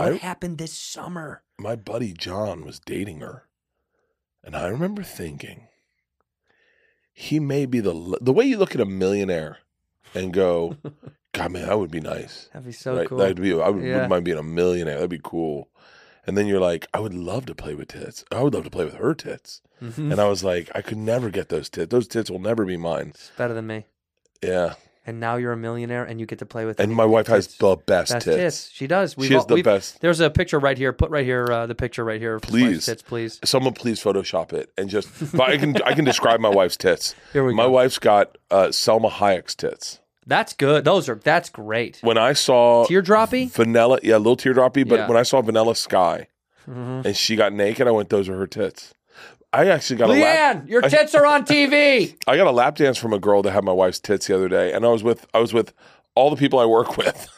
What 0.00 0.12
I- 0.14 0.16
happened 0.16 0.58
this 0.58 0.72
summer?" 0.72 1.42
my 1.58 1.76
buddy 1.76 2.12
John 2.12 2.64
was 2.64 2.78
dating 2.80 3.20
her, 3.20 3.46
and 4.42 4.56
I 4.56 4.66
remember 4.68 5.02
thinking, 5.02 5.68
he 7.12 7.38
may 7.40 7.66
be 7.66 7.80
the 7.80 8.18
the 8.20 8.32
way 8.32 8.44
you 8.44 8.56
look 8.58 8.74
at 8.74 8.80
a 8.80 8.86
millionaire 8.86 9.58
and 10.14 10.32
go, 10.32 10.76
"God, 11.32 11.52
man, 11.52 11.66
that 11.66 11.78
would 11.78 11.90
be 11.90 12.00
nice." 12.00 12.48
That'd 12.52 12.66
be 12.66 12.72
so 12.72 12.96
right? 12.96 13.06
cool. 13.08 13.18
That'd 13.18 13.40
be 13.40 13.52
I 13.52 13.68
would, 13.68 13.82
Yeah. 13.82 13.92
wouldn't 13.94 14.10
mind 14.10 14.24
being 14.24 14.38
a 14.38 14.42
millionaire. 14.42 14.94
That'd 14.96 15.10
be 15.10 15.20
cool. 15.22 15.68
And 16.26 16.36
then 16.36 16.46
you're 16.46 16.60
like, 16.60 16.86
I 16.92 17.00
would 17.00 17.14
love 17.14 17.46
to 17.46 17.54
play 17.54 17.74
with 17.74 17.88
tits. 17.88 18.24
I 18.30 18.42
would 18.42 18.52
love 18.54 18.64
to 18.64 18.70
play 18.70 18.84
with 18.84 18.94
her 18.94 19.14
tits. 19.14 19.62
Mhm. 19.82 20.12
And 20.12 20.20
I 20.20 20.28
was 20.28 20.44
like, 20.44 20.70
I 20.74 20.82
could 20.82 20.98
never 20.98 21.30
get 21.30 21.48
those 21.48 21.70
tits. 21.70 21.90
Those 21.90 22.06
tits 22.06 22.30
will 22.30 22.38
never 22.38 22.64
be 22.66 22.76
mine. 22.76 23.08
It's 23.14 23.30
better 23.38 23.54
than 23.54 23.66
me. 23.66 23.86
Yeah. 24.42 24.74
And 25.06 25.18
now 25.18 25.36
you're 25.36 25.52
a 25.52 25.56
millionaire, 25.56 26.04
and 26.04 26.20
you 26.20 26.26
get 26.26 26.40
to 26.40 26.46
play 26.46 26.66
with. 26.66 26.78
And 26.78 26.92
my 26.94 27.06
wife 27.06 27.26
has 27.28 27.56
the 27.56 27.76
best, 27.76 28.12
best 28.12 28.24
tits. 28.26 28.36
tits. 28.36 28.70
She 28.70 28.86
does. 28.86 29.16
We've 29.16 29.28
She 29.28 29.34
has 29.34 29.44
all- 29.44 29.56
the 29.56 29.62
best. 29.62 30.00
There's 30.02 30.20
a 30.20 30.28
picture 30.28 30.58
right 30.58 30.76
here. 30.76 30.92
Put 30.92 31.10
right 31.10 31.24
here. 31.24 31.50
Uh, 31.50 31.66
the 31.66 31.74
picture 31.74 32.04
right 32.04 32.20
here. 32.20 32.34
of 32.36 32.44
his 32.44 32.52
wife's 32.52 32.64
Please. 32.66 32.86
tits, 32.86 33.02
please. 33.02 33.40
Someone 33.44 33.72
please 33.72 33.98
Photoshop 34.02 34.52
it 34.52 34.70
and 34.76 34.90
just. 34.90 35.08
But 35.34 35.48
I 35.48 35.56
can 35.56 35.80
I 35.82 35.94
can 35.94 36.04
describe 36.04 36.38
my 36.40 36.50
wife's 36.50 36.76
tits. 36.76 37.14
Here 37.32 37.42
we 37.44 37.54
my 37.54 37.62
go. 37.62 37.68
My 37.68 37.72
wife's 37.72 37.98
got 37.98 38.36
uh, 38.50 38.66
Salma 38.66 39.10
Hayek's 39.10 39.54
tits. 39.54 40.00
That's 40.26 40.52
good. 40.52 40.84
Those 40.84 41.08
are. 41.08 41.14
That's 41.14 41.48
great. 41.48 41.98
When 42.02 42.18
I 42.18 42.34
saw 42.34 42.84
Teardroppy. 42.86 43.50
Vanilla, 43.52 43.98
yeah, 44.02 44.16
a 44.16 44.18
little 44.18 44.36
teardroppy. 44.36 44.86
But 44.86 44.98
Yeah. 45.00 45.08
when 45.08 45.16
I 45.16 45.22
saw 45.22 45.40
Vanilla 45.40 45.74
Sky 45.74 46.28
Mhm. 46.70 47.06
and 47.06 47.16
she 47.16 47.36
got 47.36 47.54
naked, 47.54 47.88
I 47.88 47.90
went, 47.90 48.10
"Those 48.10 48.28
are 48.28 48.36
her 48.36 48.46
tits." 48.46 48.92
I 49.52 49.66
actually 49.68 49.96
got 49.96 50.10
a 50.10 50.12
lap. 50.12 50.64
Leanne, 50.64 50.68
your 50.68 50.84
I- 50.84 50.88
tits 50.88 51.14
are 51.14 51.26
on 51.26 51.44
TV. 51.44 52.16
I 52.26 52.36
got 52.36 52.46
a 52.46 52.52
lap 52.52 52.76
dance 52.76 52.98
from 52.98 53.12
a 53.12 53.18
girl 53.18 53.42
that 53.42 53.50
had 53.50 53.64
my 53.64 53.72
wife's 53.72 53.98
tits 53.98 54.26
the 54.26 54.34
other 54.34 54.48
day, 54.48 54.72
and 54.72 54.84
I 54.84 54.88
was 54.88 55.02
with 55.02 55.26
I 55.34 55.38
was 55.38 55.52
with 55.52 55.72
all 56.14 56.30
the 56.30 56.36
people 56.36 56.58
I 56.58 56.66
work 56.66 56.96
with. 56.96 57.28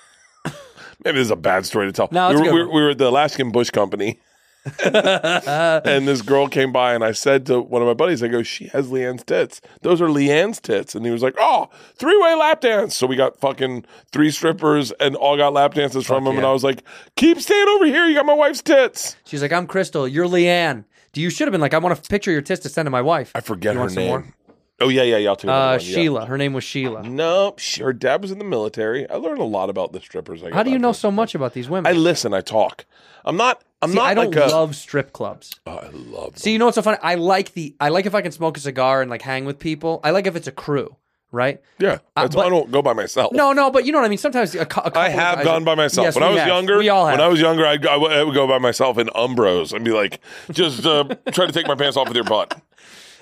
Maybe 1.05 1.19
this 1.19 1.27
is 1.27 1.31
a 1.31 1.37
bad 1.37 1.67
story 1.67 1.87
to 1.87 1.93
tell. 1.93 2.09
No, 2.13 2.29
we, 2.29 2.35
it's 2.35 2.43
were, 2.43 2.47
we, 2.47 2.53
were, 2.53 2.73
we 2.73 2.83
were 2.83 2.91
at 2.91 2.99
the 2.99 3.09
Alaskan 3.09 3.51
Bush 3.51 3.71
Company, 3.71 4.21
and 4.85 6.07
this 6.07 6.23
girl 6.23 6.47
came 6.47 6.71
by, 6.71 6.95
and 6.95 7.03
I 7.03 7.11
said 7.11 7.47
to 7.47 7.61
one 7.61 7.83
of 7.83 7.89
my 7.89 7.95
buddies, 7.95 8.23
"I 8.23 8.29
go, 8.29 8.45
she 8.45 8.69
has 8.69 8.91
Leanne's 8.91 9.25
tits. 9.25 9.61
Those 9.81 10.01
are 10.01 10.07
Leanne's 10.07 10.61
tits." 10.61 10.95
And 10.95 11.05
he 11.05 11.11
was 11.11 11.23
like, 11.23 11.35
"Oh, 11.39 11.69
three 11.97 12.17
way 12.21 12.35
lap 12.37 12.61
dance." 12.61 12.95
So 12.95 13.07
we 13.09 13.17
got 13.17 13.41
fucking 13.41 13.85
three 14.13 14.31
strippers, 14.31 14.93
and 14.93 15.17
all 15.17 15.37
got 15.37 15.55
lap 15.55 15.75
dances 15.75 16.07
from 16.07 16.25
Fuck 16.25 16.33
him. 16.33 16.39
And. 16.39 16.47
I 16.47 16.53
was 16.53 16.63
like, 16.63 16.85
"Keep 17.17 17.41
staying 17.41 17.69
over 17.69 17.87
here. 17.87 18.07
You 18.07 18.15
got 18.15 18.27
my 18.27 18.35
wife's 18.35 18.63
tits." 18.63 19.17
She's 19.25 19.43
like, 19.43 19.53
I'm 19.53 19.67
Crystal. 19.67 20.07
You're 20.07 20.29
Leanne. 20.29 20.85
Do 21.13 21.21
you 21.21 21.31
should 21.31 21.47
have 21.47 21.53
been 21.53 21.61
like, 21.61 21.75
I 21.75 21.79
want 21.79 21.95
to 22.03 22.09
picture 22.09 22.31
of 22.31 22.35
your 22.35 22.43
tits 22.43 22.63
to 22.63 22.69
send 22.69 22.87
to 22.87 22.91
my 22.91 23.03
wife. 23.03 23.33
I 23.35 23.41
forget 23.41 23.75
You 23.75 23.81
her 23.81 23.91
name. 23.91 24.35
Oh 24.81 24.89
yeah, 24.89 25.03
yeah, 25.03 25.19
yeah. 25.19 25.29
I'll 25.29 25.37
take 25.37 25.45
another 25.45 25.75
Uh, 25.75 25.77
one, 25.79 25.87
yeah. 25.87 25.95
Sheila. 25.95 26.27
Her 26.27 26.39
name 26.39 26.53
was 26.55 26.65
Sheila. 26.65 27.03
Nope, 27.05 27.59
she- 27.61 27.83
her 27.83 27.93
dad 27.93 28.21
was 28.23 28.33
in 28.33 28.39
the 28.39 28.45
military. 28.45 29.09
I 29.09 29.17
learned 29.17 29.39
a 29.41 29.45
lot 29.45 29.71
about 29.71 29.93
the 29.93 30.01
strippers. 30.01 30.43
How 30.53 30.63
do 30.63 30.71
you 30.71 30.79
know 30.79 30.93
so 30.93 31.11
much 31.11 31.35
about 31.35 31.53
these 31.53 31.69
women? 31.69 31.87
I 31.89 31.93
listen. 31.97 32.35
I 32.35 32.41
talk. 32.41 32.85
I'm 33.25 33.37
not. 33.37 33.63
I'm 33.81 33.91
See, 33.91 33.97
not 33.97 34.05
I 34.07 34.15
don't 34.15 34.35
like 34.35 34.45
a. 34.45 34.53
love 34.53 34.75
strip 34.75 35.13
clubs. 35.13 35.55
Oh, 35.67 35.77
I 35.77 35.89
love. 35.93 36.39
See, 36.39 36.53
you 36.53 36.59
know 36.59 36.65
what's 36.67 36.77
so 36.77 36.83
funny? 36.83 36.99
I 37.03 37.15
like 37.17 37.53
the. 37.53 37.77
I 37.79 37.91
like 37.91 38.07
if 38.07 38.15
I 38.15 38.23
can 38.23 38.33
smoke 38.33 38.57
a 38.57 38.61
cigar 38.61 39.03
and 39.03 39.11
like 39.11 39.23
hang 39.23 39.45
with 39.45 39.59
people. 39.59 40.01
I 40.03 40.11
like 40.11 40.27
if 40.27 40.35
it's 40.35 40.49
a 40.49 40.53
crew, 40.53 40.97
right? 41.33 41.61
yeah, 41.81 41.99
that's 42.15 42.37
why 42.37 42.45
I 42.45 42.49
don't 42.51 42.71
go 42.71 42.81
by 42.83 42.93
myself. 42.93 43.33
No, 43.33 43.53
no, 43.53 43.71
but 43.71 43.85
you 43.85 43.91
know 43.93 43.99
what 43.99 44.05
I 44.05 44.09
mean. 44.09 44.19
Sometimes 44.19 44.55
a, 44.55 44.65
cou- 44.65 44.83
a 44.83 44.85
couple 44.85 45.01
I 45.03 45.07
of 45.09 45.13
have 45.15 45.45
gone 45.45 45.65
by 45.65 45.75
myself. 45.75 46.05
Yes, 46.05 46.15
when 46.15 46.23
I 46.23 46.29
was 46.31 46.39
have. 46.39 46.47
younger, 46.49 46.79
we 46.79 46.89
all 46.89 47.07
have. 47.07 47.19
when 47.19 47.25
I 47.25 47.29
was 47.29 47.41
younger, 47.41 47.67
I'd, 47.67 47.85
I 47.87 47.97
would- 47.97 48.13
I 48.13 48.23
would 48.23 48.35
go 48.35 48.47
by 48.47 48.59
myself 48.59 48.99
in 48.99 49.09
Umbros 49.09 49.73
and 49.73 49.85
be 49.85 49.91
like, 49.91 50.21
just 50.53 50.87
uh, 50.87 51.05
try 51.33 51.47
to 51.47 51.53
take 51.53 51.67
my 51.67 51.75
pants 51.75 51.97
off 51.97 52.07
with 52.07 52.15
your 52.17 52.25
butt. 52.25 52.61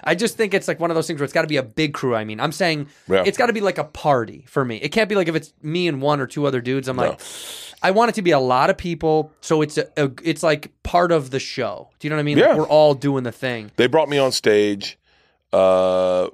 I 0.02 0.14
just 0.14 0.36
think 0.38 0.54
it's 0.54 0.66
like 0.66 0.80
one 0.80 0.90
of 0.90 0.94
those 0.94 1.06
things 1.06 1.20
where 1.20 1.24
it's 1.24 1.32
got 1.34 1.42
to 1.42 1.46
be 1.48 1.58
a 1.58 1.62
big 1.62 1.92
crew. 1.92 2.14
I 2.16 2.24
mean, 2.24 2.40
I'm 2.40 2.52
saying 2.52 2.88
Yeah. 3.06 3.22
it's 3.26 3.36
got 3.36 3.46
to 3.48 3.52
be 3.52 3.61
like 3.61 3.76
a 3.76 3.84
party 3.84 4.44
for 4.48 4.64
me. 4.64 4.76
It 4.78 4.88
can't 4.92 5.11
be 5.11 5.14
like 5.14 5.28
if 5.28 5.34
it's 5.34 5.52
me 5.62 5.88
and 5.88 6.00
one 6.00 6.20
or 6.20 6.26
two 6.26 6.46
other 6.46 6.62
dudes. 6.62 6.88
I'm 6.88 6.96
No. 6.96 7.02
like, 7.11 7.20
I 7.82 7.90
want 7.90 8.08
it 8.08 8.14
to 8.14 8.22
be 8.22 8.30
a 8.30 8.38
lot 8.38 8.70
of 8.70 8.78
people, 8.78 9.30
so 9.42 9.61
it's 9.61 9.76
a, 9.76 9.86
a 9.98 10.11
it's 10.24 10.42
like 10.42 10.70
part 10.84 11.12
of 11.12 11.30
the 11.30 11.38
show. 11.38 11.90
Do 11.98 12.06
you 12.06 12.11
know 12.11 12.16
what 12.16 12.20
I 12.20 12.22
mean? 12.24 12.38
Like, 12.38 12.46
Yeah. 12.48 12.56
we're 12.56 12.66
all 12.68 12.94
doing 12.94 13.24
the 13.24 13.32
thing. 13.32 13.70
They 13.76 13.86
brought 13.88 14.08
me 14.08 14.16
on 14.16 14.32
stage. 14.32 14.98
Uh, 15.52 16.28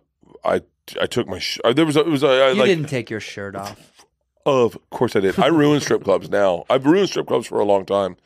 I 0.44 0.60
I 1.00 1.06
took 1.06 1.26
my 1.26 1.38
sh- 1.38 1.58
uh, 1.64 1.72
there 1.72 1.86
was 1.86 1.96
a, 1.96 2.00
it 2.00 2.06
was 2.08 2.22
a, 2.22 2.28
I, 2.28 2.48
You 2.50 2.54
like 2.60 2.66
didn't 2.68 2.88
take 2.88 3.10
your 3.10 3.20
shirt 3.20 3.56
off. 3.56 4.04
Of 4.44 4.78
course 4.90 5.16
I 5.16 5.20
did. 5.20 5.38
I 5.38 5.48
ruined 5.48 5.82
strip 5.82 6.04
clubs 6.04 6.30
now. 6.30 6.64
I've 6.70 6.86
ruined 6.86 7.08
strip 7.08 7.26
clubs 7.26 7.46
for 7.48 7.58
a 7.58 7.64
long 7.64 7.84
time 7.84 8.16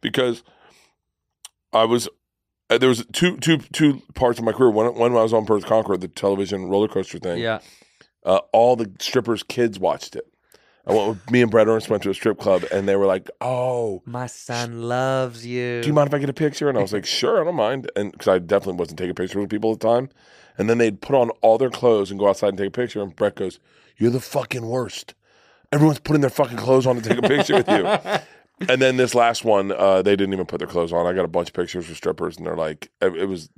because 0.00 0.42
I 1.72 1.84
was 1.84 2.08
uh, 2.70 2.78
there 2.78 2.88
was 2.88 3.04
two 3.12 3.36
two 3.36 3.58
two 3.58 4.02
parts 4.14 4.38
of 4.38 4.44
my 4.44 4.52
career. 4.52 4.70
One 4.70 4.86
one 4.94 5.12
when 5.12 5.20
I 5.20 5.22
was 5.22 5.32
on 5.32 5.44
Bert 5.44 5.62
the 5.62 5.68
Conqueror, 5.68 5.96
the 5.96 6.08
television 6.08 6.66
roller 6.66 6.88
coaster 6.88 7.18
thing. 7.18 7.38
Yeah. 7.38 7.60
Uh, 8.24 8.40
all 8.52 8.74
the 8.76 8.90
strippers' 9.00 9.42
kids 9.42 9.78
watched 9.78 10.16
it. 10.16 10.26
I 10.86 10.92
went 10.92 11.08
with 11.08 11.30
me 11.30 11.42
and 11.42 11.50
Bret 11.50 11.68
Ernst 11.68 11.90
went 11.90 12.02
to 12.04 12.10
a 12.10 12.14
strip 12.14 12.38
club 12.38 12.64
and 12.72 12.88
they 12.88 12.96
were 12.96 13.06
like, 13.06 13.30
"Oh, 13.42 14.02
My 14.06 14.26
son 14.26 14.82
loves 14.88 15.46
you. 15.46 15.82
do 15.82 15.86
you 15.86 15.92
mind 15.94 16.08
if 16.08 16.14
I 16.14 16.18
get 16.18 16.30
a 16.30 16.34
picture?" 16.34 16.68
And 16.68 16.78
I 16.78 16.82
was 16.82 16.92
like, 16.94 17.04
"Sure, 17.06 17.40
I 17.40 17.44
don't 17.44 17.54
mind." 17.54 17.90
And 17.94 18.10
because 18.10 18.26
I 18.28 18.38
definitely 18.38 18.78
wasn't 18.80 18.98
taking 18.98 19.14
pictures 19.14 19.36
with 19.36 19.50
people 19.50 19.72
at 19.72 19.80
the 19.80 19.86
time. 19.86 20.08
And 20.58 20.68
then 20.68 20.78
they'd 20.78 21.00
put 21.00 21.16
on 21.16 21.30
all 21.40 21.56
their 21.56 21.70
clothes 21.70 22.10
and 22.10 22.18
go 22.18 22.28
outside 22.28 22.48
and 22.48 22.58
take 22.58 22.68
a 22.68 22.70
picture. 22.72 23.00
And 23.00 23.14
Bret 23.14 23.36
goes, 23.36 23.60
"You're 23.96 24.10
the 24.10 24.20
fucking 24.20 24.66
worst. 24.66 25.14
Everyone's 25.72 26.00
putting 26.00 26.20
their 26.20 26.30
fucking 26.30 26.58
clothes 26.58 26.86
on 26.86 26.96
to 26.96 27.02
take 27.02 27.18
a 27.18 27.22
picture 27.22 27.54
with 27.54 27.68
you." 27.68 28.20
And 28.68 28.82
then 28.82 28.96
this 28.96 29.14
last 29.14 29.44
one, 29.44 29.70
uh, 29.70 30.02
they 30.02 30.16
didn't 30.16 30.32
even 30.34 30.46
put 30.46 30.58
their 30.58 30.66
clothes 30.66 30.92
on. 30.92 31.06
I 31.06 31.12
got 31.12 31.24
a 31.24 31.28
bunch 31.28 31.50
of 31.50 31.54
pictures 31.54 31.86
with 31.86 31.96
strippers, 31.96 32.36
and 32.36 32.44
they're 32.44 32.56
like, 32.56 32.90
it 33.00 33.14
it 33.14 33.26
was. 33.26 33.50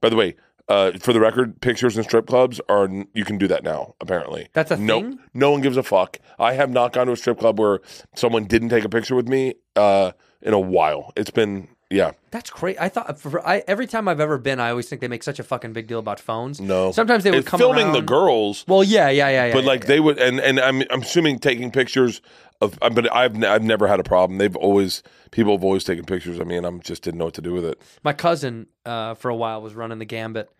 By 0.00 0.08
the 0.08 0.16
way, 0.16 0.36
uh, 0.68 0.92
for 1.00 1.12
the 1.12 1.20
record, 1.20 1.60
pictures 1.60 1.96
in 1.96 2.04
strip 2.04 2.26
clubs 2.26 2.60
are 2.68 2.88
you 3.14 3.24
can 3.24 3.38
do 3.38 3.48
that 3.48 3.62
now. 3.64 3.94
Apparently, 4.00 4.48
That's 4.52 4.70
a 4.70 4.76
no, 4.76 5.00
thing? 5.00 5.18
No 5.34 5.50
one 5.50 5.60
gives 5.60 5.76
a 5.76 5.82
fuck. 5.82 6.18
I 6.38 6.54
have 6.54 6.70
not 6.70 6.92
gone 6.92 7.06
to 7.06 7.12
a 7.12 7.16
strip 7.16 7.38
club 7.38 7.58
where 7.58 7.80
someone 8.14 8.44
didn't 8.44 8.68
take 8.68 8.84
a 8.84 8.88
picture 8.88 9.14
with 9.14 9.28
me 9.28 9.54
uh, 9.76 10.12
in 10.42 10.52
a 10.52 10.60
while. 10.60 11.12
It's 11.16 11.30
been 11.30 11.68
yeah. 11.90 12.12
That's 12.30 12.50
great. 12.50 12.78
I 12.78 12.88
thought 12.88 13.18
for, 13.18 13.46
I, 13.46 13.62
every 13.66 13.86
time 13.86 14.08
I've 14.08 14.20
ever 14.20 14.36
been, 14.36 14.60
I 14.60 14.70
always 14.70 14.88
think 14.88 15.00
they 15.00 15.08
make 15.08 15.22
such 15.22 15.38
a 15.38 15.42
fucking 15.42 15.72
big 15.72 15.86
deal 15.86 15.98
about 15.98 16.20
phones. 16.20 16.60
No, 16.60 16.92
Sometimes 16.92 17.24
they 17.24 17.30
would 17.30 17.40
It's 17.40 17.48
come 17.48 17.58
filming 17.58 17.92
the 17.92 18.02
girls. 18.02 18.64
Well, 18.68 18.84
yeah, 18.84 19.08
yeah, 19.08 19.28
yeah, 19.28 19.46
yeah. 19.46 19.52
but 19.52 19.64
yeah, 19.64 19.66
like 19.66 19.82
yeah. 19.82 19.88
they 19.88 20.00
would, 20.00 20.18
and 20.18 20.38
and 20.40 20.60
I'm 20.60 20.82
I'm 20.90 21.02
assuming 21.02 21.38
taking 21.38 21.70
pictures 21.70 22.20
of, 22.60 22.78
uh, 22.82 22.90
but 22.90 23.12
I've 23.14 23.42
I've 23.42 23.62
never 23.62 23.88
had 23.88 24.00
a 24.00 24.04
problem. 24.04 24.38
They've 24.38 24.56
always 24.56 25.02
people 25.30 25.52
have 25.52 25.64
always 25.64 25.84
taken 25.84 26.04
pictures 26.04 26.38
of 26.38 26.46
me, 26.46 26.56
and 26.56 26.66
I'm 26.66 26.80
just 26.80 27.02
didn't 27.02 27.18
know 27.18 27.26
what 27.26 27.34
to 27.34 27.42
do 27.42 27.52
with 27.54 27.64
it. 27.64 27.80
my 28.02 28.12
cousin 28.12 28.66
uh, 28.84 29.14
for 29.14 29.30
a 29.30 29.34
while 29.34 29.62
was 29.62 29.74
running 29.74 29.98
the 29.98 30.04
gambit, 30.04 30.50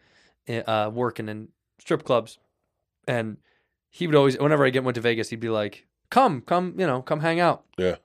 uh, 0.49 0.91
working 0.93 1.29
in 1.29 1.49
strip 1.79 2.05
clubs, 2.05 2.39
and 3.07 3.37
he 3.91 4.07
would 4.07 4.17
always, 4.17 4.39
whenever 4.39 4.65
I 4.65 4.71
get 4.71 4.85
went 4.85 4.95
to 4.95 5.01
Vegas, 5.01 5.29
he'd 5.31 5.41
be 5.41 5.51
like, 5.51 5.87
"Come, 6.11 6.41
come, 6.41 6.75
you 6.79 6.87
know, 6.87 7.03
come 7.03 7.21
hang 7.21 7.41
out." 7.41 7.65
Yeah. 7.77 7.97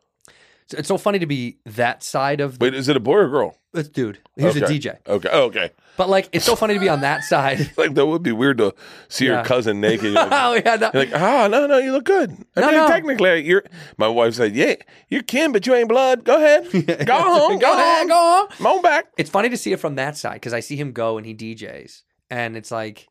So 0.67 0.77
it's 0.77 0.87
so 0.87 0.97
funny 0.97 1.19
to 1.19 1.25
be 1.25 1.57
that 1.65 2.03
side 2.03 2.39
of 2.41 2.57
the 2.59 2.63
Wait, 2.65 2.73
is 2.73 2.87
it 2.87 2.95
a 2.95 2.99
boy 2.99 3.15
or 3.15 3.25
a 3.25 3.29
girl? 3.29 3.57
this 3.73 3.87
dude. 3.89 4.19
He 4.37 4.45
was 4.45 4.55
a 4.55 4.61
DJ, 4.61 4.97
Okay. 5.07 5.29
Oh, 5.31 5.45
okay. 5.45 5.71
but 5.97 6.07
like 6.07 6.29
it's 6.31 6.45
so 6.45 6.55
funny 6.55 6.75
to 6.75 6.79
be 6.79 6.89
on 6.89 7.01
that 7.01 7.23
side. 7.23 7.71
Like 7.77 7.95
that 7.95 8.05
would 8.05 8.21
be 8.21 8.31
weird 8.31 8.59
to 8.59 8.73
see 9.09 9.25
Yeah. 9.25 9.37
your 9.37 9.43
cousin 9.45 9.81
naked. 9.81 10.13
Like, 10.13 10.29
oh 10.31 10.53
yeah, 10.53 10.75
no. 10.75 10.91
like, 10.93 11.09
ah, 11.13 11.47
no, 11.47 11.65
no, 11.65 11.79
you 11.79 11.91
look 11.91 12.05
good. 12.05 12.31
I 12.55 12.61
No, 12.61 12.67
mean, 12.67 12.75
no. 12.77 12.87
technically, 12.87 13.43
you're. 13.45 13.63
My 13.97 14.07
wife 14.07 14.35
said, 14.35 14.55
yeah, 14.55 14.75
you're 15.09 15.23
kin, 15.23 15.51
but 15.51 15.65
you 15.65 15.73
ain't 15.73 15.89
blood. 15.89 16.23
Go 16.23 16.35
ahead, 16.37 16.71
go 17.05 17.13
home, 17.21 17.53
go, 17.59 17.67
Go 17.67 17.73
ahead, 17.73 18.07
go 18.07 18.13
home. 18.15 18.47
Come 18.57 18.67
on 18.67 18.81
back. 18.83 19.07
it's 19.17 19.29
funny 19.31 19.49
to 19.49 19.57
see 19.57 19.71
it 19.73 19.79
from 19.79 19.95
that 19.95 20.15
side 20.17 20.35
because 20.35 20.53
I 20.53 20.59
see 20.59 20.75
him 20.75 20.91
go 20.91 21.17
and 21.17 21.25
he 21.25 21.33
DJs, 21.33 22.03
and 22.29 22.55
it's 22.55 22.69
like, 22.71 23.07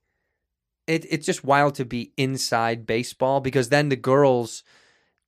it, 0.86 1.04
it's 1.10 1.26
just 1.26 1.42
wild 1.44 1.74
to 1.76 1.84
be 1.84 2.12
inside 2.16 2.86
baseball 2.86 3.40
because 3.40 3.68
then 3.68 3.88
the 3.88 3.96
girls 3.96 4.62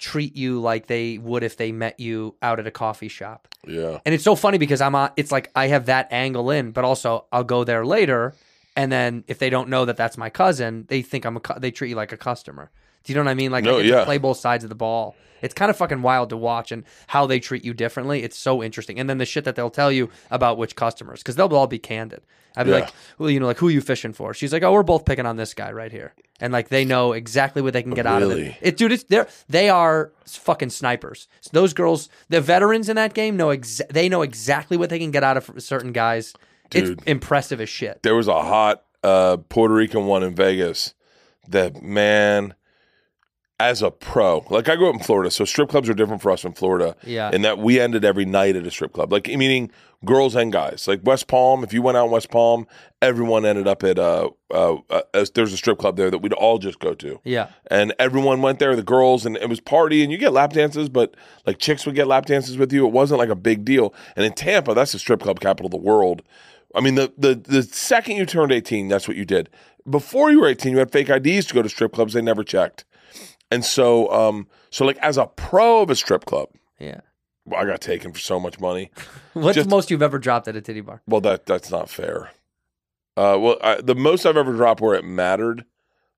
treat 0.05 0.37
you 0.37 0.61
like 0.61 0.87
they 0.87 1.17
would 1.17 1.43
if 1.43 1.57
they 1.57 1.73
met 1.73 1.99
you 1.99 2.35
out 2.43 2.61
at 2.61 2.67
a 2.67 2.71
coffee 2.71 3.09
shop. 3.09 3.49
Yeah. 3.67 4.01
And 4.05 4.15
it's 4.15 4.23
so 4.23 4.37
funny 4.37 4.59
because 4.59 4.83
I'm 4.83 4.95
on, 4.95 5.11
it's 5.17 5.33
like 5.33 5.51
I 5.57 5.69
have 5.69 5.87
that 5.87 6.09
angle 6.13 6.51
in, 6.51 6.73
but 6.73 6.85
also 6.85 7.25
I'll 7.33 7.43
go 7.43 7.65
there 7.65 7.87
later. 7.87 8.35
And 8.77 8.93
then 8.93 9.25
if 9.29 9.39
they 9.39 9.49
don't 9.49 9.71
know 9.71 9.87
that 9.87 9.97
that's 9.97 10.19
my 10.19 10.29
cousin, 10.29 10.85
they 10.89 11.01
think 11.01 11.25
I'm 11.25 11.39
a, 11.39 11.41
cu- 11.41 11.59
they 11.59 11.71
treat 11.71 11.89
you 11.89 11.97
like 11.97 12.13
a 12.13 12.19
customer. 12.19 12.71
Do 13.05 13.13
you 13.13 13.15
know 13.19 13.25
what 13.25 13.31
I 13.31 13.35
mean? 13.35 13.51
Like, 13.53 13.65
No, 13.65 13.79
I 13.79 13.83
yeah. 13.83 14.05
play 14.05 14.19
both 14.19 14.39
sides 14.39 14.65
of 14.65 14.71
the 14.71 14.75
ball. 14.77 15.15
It's 15.43 15.53
kind 15.55 15.71
of 15.71 15.77
fucking 15.77 16.01
wild 16.01 16.31
to 16.31 16.39
watch 16.39 16.73
and 16.73 16.85
how 17.07 17.27
they 17.27 17.39
treat 17.39 17.65
you 17.67 17.75
differently. 17.75 18.23
It's 18.23 18.39
so 18.39 18.63
interesting. 18.63 18.99
And 18.99 19.11
then 19.11 19.19
the 19.19 19.27
shit 19.27 19.45
that 19.45 19.57
they'll 19.57 19.69
tell 19.69 19.93
you 19.93 20.09
about 20.31 20.57
which 20.57 20.75
customers, 20.75 21.21
because 21.21 21.37
they'll 21.37 21.55
all 21.55 21.67
be 21.67 21.79
candid. 21.79 22.23
I'd 22.57 22.65
be 22.65 22.71
Yeah. 22.71 22.77
like, 22.79 22.91
well, 23.19 23.29
you 23.29 23.41
know, 23.41 23.47
like 23.47 23.59
who 23.59 23.69
are 23.69 23.71
you 23.73 23.83
fishing 23.83 24.15
for? 24.15 24.33
She's 24.33 24.53
like, 24.55 24.63
oh, 24.63 24.73
we're 24.73 24.83
both 24.85 25.05
picking 25.05 25.27
on 25.27 25.37
this 25.37 25.53
guy 25.53 25.71
right 25.73 25.91
here, 25.93 26.15
and 26.41 26.51
like 26.53 26.69
they 26.69 26.85
know 26.87 27.13
exactly 27.13 27.61
what 27.61 27.73
they 27.75 27.83
can 27.83 27.93
get 27.93 28.07
out 28.07 28.23
of 28.23 28.31
it. 28.31 28.55
It, 28.63 28.77
dude, 28.79 28.93
it's 28.93 29.03
they're 29.05 29.27
they 29.49 29.69
are 29.69 30.13
fucking 30.25 30.71
snipers. 30.71 31.27
Those 31.53 31.75
girls, 31.75 32.09
the 32.31 32.41
veterans 32.41 32.89
in 32.89 32.95
that 32.97 33.13
game 33.13 33.37
know 33.37 33.49
exa- 33.49 33.89
they 33.89 34.09
know 34.09 34.23
exactly 34.23 34.77
what 34.77 34.89
they 34.89 35.01
can 35.01 35.11
get 35.11 35.25
out 35.25 35.37
of 35.37 35.51
certain 35.63 35.93
guys. 35.93 36.33
Dude. 36.71 36.91
It's 36.91 37.03
impressive 37.07 37.61
as 37.61 37.69
shit. 37.69 38.03
there 38.05 38.15
was 38.15 38.29
a 38.29 38.41
hot 38.41 38.85
uh, 39.03 39.37
Puerto 39.49 39.75
Rican 39.75 40.07
one 40.07 40.23
in 40.23 40.35
Vegas 40.35 40.95
that 41.49 41.83
man, 41.83 42.55
as 43.61 43.83
a 43.83 43.91
pro, 43.91 44.45
like 44.51 44.69
I 44.69 44.77
grew 44.77 44.89
up 44.89 44.95
in 44.95 45.01
Florida, 45.01 45.31
so 45.31 45.45
strip 45.45 45.69
clubs 45.69 45.89
are 45.89 45.95
different 45.95 46.23
for 46.23 46.31
us 46.31 46.45
in 46.45 46.53
Florida. 46.53 46.97
Yeah. 47.05 47.31
and 47.33 47.45
that 47.45 47.59
we 47.59 47.81
ended 47.81 48.05
every 48.05 48.25
night 48.25 48.57
at 48.57 48.67
a 48.67 48.71
strip 48.71 48.93
club, 48.93 49.13
like 49.13 49.29
meaning 49.29 49.71
girls 50.05 50.35
and 50.35 50.53
guys. 50.53 50.87
Like 50.89 51.01
West 51.05 51.29
Palm, 51.29 51.63
if 51.63 51.73
you 51.73 51.81
went 51.81 51.97
out 51.97 52.07
in 52.07 52.11
West 52.11 52.31
Palm, 52.31 52.67
everyone 53.01 53.47
ended 53.47 53.69
up 53.69 53.85
at 53.85 53.99
uh, 53.99 54.31
uh, 54.53 54.77
uh 54.91 55.03
there's 55.35 55.53
a 55.53 55.57
strip 55.57 55.79
club 55.79 55.97
there 55.97 56.11
that 56.11 56.19
we'd 56.19 56.33
all 56.33 56.59
just 56.59 56.81
go 56.81 56.95
to. 56.95 57.21
Yeah. 57.25 57.49
and 57.71 57.95
everyone 57.99 58.43
went 58.43 58.59
there, 58.59 58.75
the 58.75 58.83
girls, 58.83 59.25
and 59.25 59.37
it 59.37 59.49
was 59.49 59.61
party, 59.61 60.03
and 60.03 60.11
you 60.11 60.19
get 60.19 60.33
lap 60.33 60.53
dances, 60.53 60.89
but 60.89 61.15
like 61.47 61.59
chicks 61.59 61.87
would 61.87 61.95
get 61.95 62.09
lap 62.09 62.27
dances 62.27 62.59
with 62.59 62.73
you. 62.73 62.87
It 62.87 62.93
wasn't 62.93 63.21
like 63.21 63.29
a 63.29 63.37
big 63.37 63.65
deal. 63.65 63.95
And 64.17 64.25
in 64.25 64.33
Tampa, 64.33 64.75
that's 64.75 64.93
the 64.93 64.99
strip 64.99 65.21
club 65.21 65.41
capital 65.41 65.67
of 65.67 65.73
the 65.73 65.77
world. 65.79 66.23
I 66.75 66.81
mean, 66.81 66.97
the 66.97 67.13
the 67.17 67.35
the 67.35 67.63
second 67.63 68.17
you 68.17 68.27
turned 68.27 68.53
eighteen, 68.53 68.89
that's 68.89 69.07
what 69.07 69.17
you 69.17 69.25
did. 69.25 69.49
Before 69.89 70.31
you 70.31 70.41
were 70.41 70.49
eighteen, 70.49 70.73
you 70.73 70.79
had 70.79 70.91
fake 70.91 71.09
IDs 71.09 71.47
to 71.47 71.55
go 71.55 71.63
to 71.63 71.69
strip 71.69 71.93
clubs. 71.93 72.15
They 72.15 72.23
never 72.23 72.43
checked, 72.43 72.85
and 73.55 73.65
so 73.65 74.11
um, 74.13 74.47
so 74.71 74.85
like 74.85 74.99
as 74.99 75.17
a 75.17 75.27
pro 75.27 75.83
of 75.83 75.91
a 75.91 75.95
strip 75.97 76.25
club, 76.27 76.49
Yeah. 76.79 77.01
well, 77.45 77.61
I 77.61 77.65
got 77.67 77.81
taken 77.81 78.13
for 78.13 78.19
so 78.19 78.39
much 78.41 78.61
money. 78.61 78.91
What's 79.33 79.55
Just- 79.57 79.69
the 79.69 79.75
most 79.77 79.91
you've 79.91 80.03
ever 80.03 80.19
dropped 80.19 80.49
at 80.49 80.57
a 80.57 80.61
titty 80.61 80.81
bar? 80.81 81.01
Well, 81.07 81.21
that 81.23 81.47
that's 81.47 81.71
not 81.71 81.89
fair. 81.89 82.31
Uh, 83.17 83.39
well, 83.41 83.57
I, 83.63 83.81
the 83.81 83.95
most 83.95 84.27
I've 84.27 84.37
ever 84.37 84.53
dropped 84.53 84.81
where 84.81 84.95
it 84.97 85.05
mattered 85.05 85.65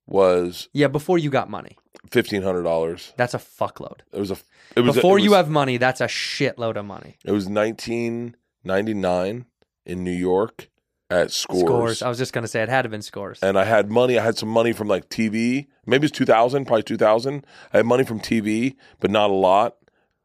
was 0.07 0.68
Yeah, 0.72 0.87
before 0.89 1.18
you 1.18 1.28
got 1.30 1.51
money. 1.51 1.76
fifteen 2.11 2.43
hundred 2.43 2.62
dollars. 2.62 3.12
That's 3.16 3.34
a 3.34 3.39
fuckload. 3.39 4.01
It 4.12 4.18
was 4.20 4.30
a 4.30 4.37
it 4.74 4.80
was 4.80 4.95
Before 4.95 5.18
it 5.18 5.22
you 5.22 5.30
was- 5.30 5.37
have 5.39 5.51
money, 5.51 5.76
that's 5.76 6.01
a 6.01 6.07
shitload 6.07 6.76
of 6.76 6.84
money. 6.87 7.16
It 7.24 7.32
was 7.32 7.47
1999 7.49 9.47
in 9.84 10.05
New 10.05 10.11
York 10.11 10.68
at 11.11 11.31
Scores. 11.31 11.61
Scores. 11.61 12.03
I 12.03 12.09
was 12.09 12.19
just 12.19 12.33
gonna 12.33 12.49
say 12.49 12.63
it 12.63 12.69
had 12.69 12.83
to 12.83 12.87
have 12.87 12.91
been 12.91 13.03
scores. 13.03 13.39
and 13.43 13.59
I 13.59 13.65
had 13.65 13.91
money. 13.91 14.19
I 14.19 14.25
had 14.25 14.37
some 14.37 14.49
money 14.49 14.73
from 14.73 14.89
like 14.89 15.09
TV. 15.09 15.67
Maybe 15.87 16.07
it's 16.07 16.17
2000, 16.17 16.65
probably 16.67 16.83
2000. 16.83 17.47
I 17.73 17.77
had 17.79 17.87
money 17.87 18.05
from 18.05 18.21
TV, 18.21 18.77
but 19.01 19.11
not 19.11 19.31
a 19.31 19.35
lot. 19.35 19.77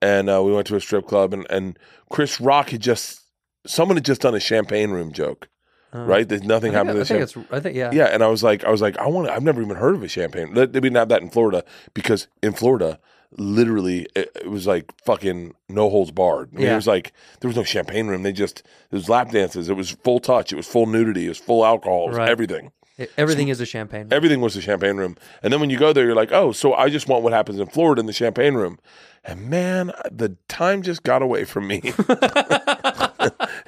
And 0.01 0.29
uh, 0.29 0.41
we 0.43 0.51
went 0.51 0.65
to 0.67 0.75
a 0.75 0.81
strip 0.81 1.05
club, 1.07 1.31
and, 1.33 1.45
and 1.51 1.77
Chris 2.09 2.41
Rock 2.41 2.71
had 2.71 2.81
just, 2.81 3.21
someone 3.67 3.97
had 3.97 4.05
just 4.05 4.21
done 4.21 4.33
a 4.33 4.39
champagne 4.39 4.89
room 4.89 5.11
joke, 5.13 5.47
right? 5.93 6.27
There's 6.27 6.41
nothing 6.41 6.75
I 6.75 6.79
think, 6.79 6.87
happened 6.87 6.89
I 6.89 6.93
to 6.93 6.99
the 6.99 7.05
think 7.05 7.45
it's. 7.45 7.53
I 7.53 7.59
think 7.59 7.75
yeah. 7.75 7.91
Yeah, 7.93 8.05
and 8.05 8.23
I 8.23 8.27
was 8.27 8.41
like, 8.41 8.63
I 8.63 8.71
was 8.71 8.81
like, 8.81 8.97
I 8.97 9.05
want. 9.05 9.29
I've 9.29 9.43
never 9.43 9.61
even 9.61 9.75
heard 9.75 9.93
of 9.93 10.01
a 10.01 10.07
champagne. 10.07 10.55
They 10.55 10.65
didn't 10.65 10.95
have 10.95 11.09
that 11.09 11.21
in 11.21 11.29
Florida 11.29 11.63
because 11.93 12.27
in 12.41 12.53
Florida, 12.53 12.99
literally, 13.37 14.07
it, 14.15 14.31
it 14.35 14.49
was 14.49 14.67
like 14.67 14.91
fucking 15.05 15.53
no 15.69 15.89
holds 15.89 16.11
barred. 16.11 16.49
I 16.53 16.57
mean, 16.57 16.65
Yeah. 16.67 16.73
it 16.73 16.75
was 16.75 16.87
like 16.87 17.13
there 17.39 17.47
was 17.47 17.55
no 17.57 17.63
champagne 17.63 18.07
room. 18.07 18.23
They 18.23 18.31
just 18.33 18.59
it 18.91 18.95
was 18.95 19.09
lap 19.09 19.31
dances. 19.31 19.69
It 19.69 19.75
was 19.75 19.91
full 19.91 20.19
touch. 20.19 20.51
It 20.51 20.55
was 20.55 20.67
full 20.67 20.85
nudity. 20.85 21.25
It 21.25 21.29
was 21.29 21.37
full 21.39 21.65
alcohol. 21.65 22.07
Was 22.07 22.17
Right. 22.17 22.29
everything. 22.29 22.71
It- 22.97 23.11
everything 23.17 23.47
is 23.47 23.59
a 23.61 23.65
champagne. 23.65 24.01
Room. 24.03 24.13
Everything 24.13 24.41
was 24.41 24.53
the 24.53 24.61
champagne 24.61 24.97
room. 24.97 25.17
And 25.41 25.51
then 25.51 25.59
when 25.59 25.69
you 25.69 25.79
go 25.79 25.91
there, 25.93 26.05
you're 26.05 26.15
like, 26.15 26.31
oh, 26.31 26.51
so 26.51 26.73
I 26.73 26.89
just 26.89 27.07
want 27.07 27.23
what 27.23 27.33
happens 27.33 27.59
in 27.59 27.67
Florida 27.67 27.99
in 28.01 28.05
the 28.05 28.13
champagne 28.13 28.53
room. 28.53 28.79
And 29.23 29.49
man, 29.49 29.91
the 30.11 30.35
time 30.47 30.81
just 30.81 31.03
got 31.03 31.21
away 31.21 31.45
from 31.45 31.67
me. 31.67 31.93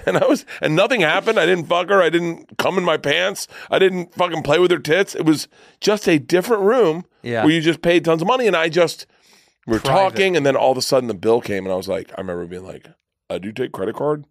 and 0.06 0.18
I 0.18 0.26
was, 0.28 0.46
and 0.62 0.76
nothing 0.76 1.02
happened. 1.02 1.40
I 1.40 1.46
didn't 1.46 1.66
fuck 1.66 1.90
her. 1.90 2.02
I 2.02 2.10
didn't 2.10 2.58
come 2.58 2.78
in 2.78 2.84
my 2.84 2.98
pants. 2.98 3.48
I 3.72 3.80
didn't 3.80 4.14
fucking 4.16 4.44
play 4.44 4.60
with 4.60 4.72
her 4.72 4.80
tits. 4.80 5.16
It 5.16 5.26
was 5.26 5.48
just 5.80 6.08
a 6.08 6.18
different 6.20 6.64
room 6.64 7.06
Yeah. 7.22 7.44
where 7.44 7.54
you 7.54 7.62
just 7.62 7.82
paid 7.82 8.04
tons 8.06 8.22
of 8.22 8.28
money. 8.28 8.48
And 8.48 8.56
I 8.56 8.70
just, 8.70 9.06
we 9.68 9.74
were 9.74 9.80
Private. 9.80 10.10
talking. 10.12 10.38
And 10.38 10.46
then 10.46 10.56
all 10.56 10.72
of 10.72 10.78
a 10.78 10.82
sudden 10.82 11.08
the 11.08 11.14
bill 11.14 11.42
came. 11.42 11.66
And 11.66 11.74
I 11.74 11.76
was 11.78 11.88
like, 11.88 12.12
I 12.18 12.22
remember 12.22 12.46
being 12.46 12.66
like, 12.66 12.88
I 13.30 13.38
do 13.38 13.52
take 13.52 13.72
credit 13.72 13.96
card. 13.96 14.26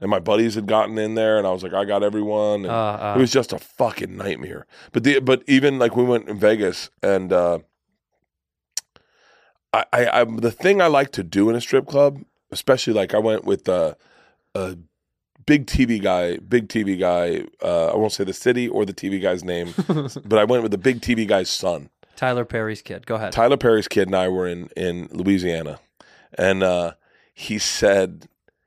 And 0.00 0.08
my 0.10 0.20
buddies 0.20 0.54
had 0.54 0.68
gotten 0.68 0.96
in 0.96 1.16
there, 1.16 1.38
and 1.38 1.44
I 1.46 1.50
was 1.50 1.64
like, 1.64 1.72
I 1.74 1.84
got 1.84 2.04
everyone. 2.04 2.60
And 2.64 2.66
Uh, 2.66 2.72
uh. 3.00 3.14
it 3.16 3.20
was 3.20 3.32
just 3.32 3.52
a 3.52 3.58
fucking 3.58 4.16
nightmare. 4.16 4.64
But 4.92 5.02
the 5.02 5.18
but 5.18 5.42
even 5.48 5.80
like 5.80 5.96
we 5.96 6.04
went 6.04 6.28
in 6.28 6.38
Vegas, 6.38 6.88
and 7.02 7.32
uh, 7.32 7.58
I, 9.72 9.84
I, 9.92 10.20
I 10.20 10.24
the 10.24 10.52
thing 10.52 10.80
I 10.80 10.86
like 10.86 11.10
to 11.12 11.24
do 11.24 11.50
in 11.50 11.56
a 11.56 11.60
strip 11.60 11.86
club, 11.88 12.22
especially 12.52 12.92
like 12.92 13.12
I 13.12 13.18
went 13.18 13.44
with 13.44 13.68
uh, 13.68 13.94
a 14.54 14.76
big 15.46 15.66
TV 15.66 16.00
guy, 16.00 16.36
big 16.38 16.68
TV 16.68 16.98
guy. 16.98 17.44
Uh, 17.62 17.88
I 17.92 17.96
won't 17.96 18.12
say 18.12 18.22
the 18.24 18.32
city 18.32 18.68
or 18.68 18.84
the 18.84 18.94
TV 18.94 19.20
guy's 19.20 19.42
name, 19.44 19.74
but 20.24 20.38
I 20.38 20.44
went 20.44 20.62
with 20.62 20.70
the 20.72 20.78
big 20.78 21.00
TV 21.00 21.26
guy's 21.26 21.50
son. 21.50 21.90
Tyler 22.18 22.44
Perry's 22.44 22.82
kid. 22.82 23.06
Go 23.06 23.14
ahead. 23.14 23.30
Tyler 23.30 23.56
Perry's 23.56 23.86
kid 23.86 24.08
and 24.08 24.16
I 24.16 24.26
were 24.26 24.48
in 24.48 24.70
in 24.76 25.08
Louisiana, 25.12 25.78
and 26.36 26.64
uh, 26.64 26.94
he 27.32 27.60
said 27.60 28.26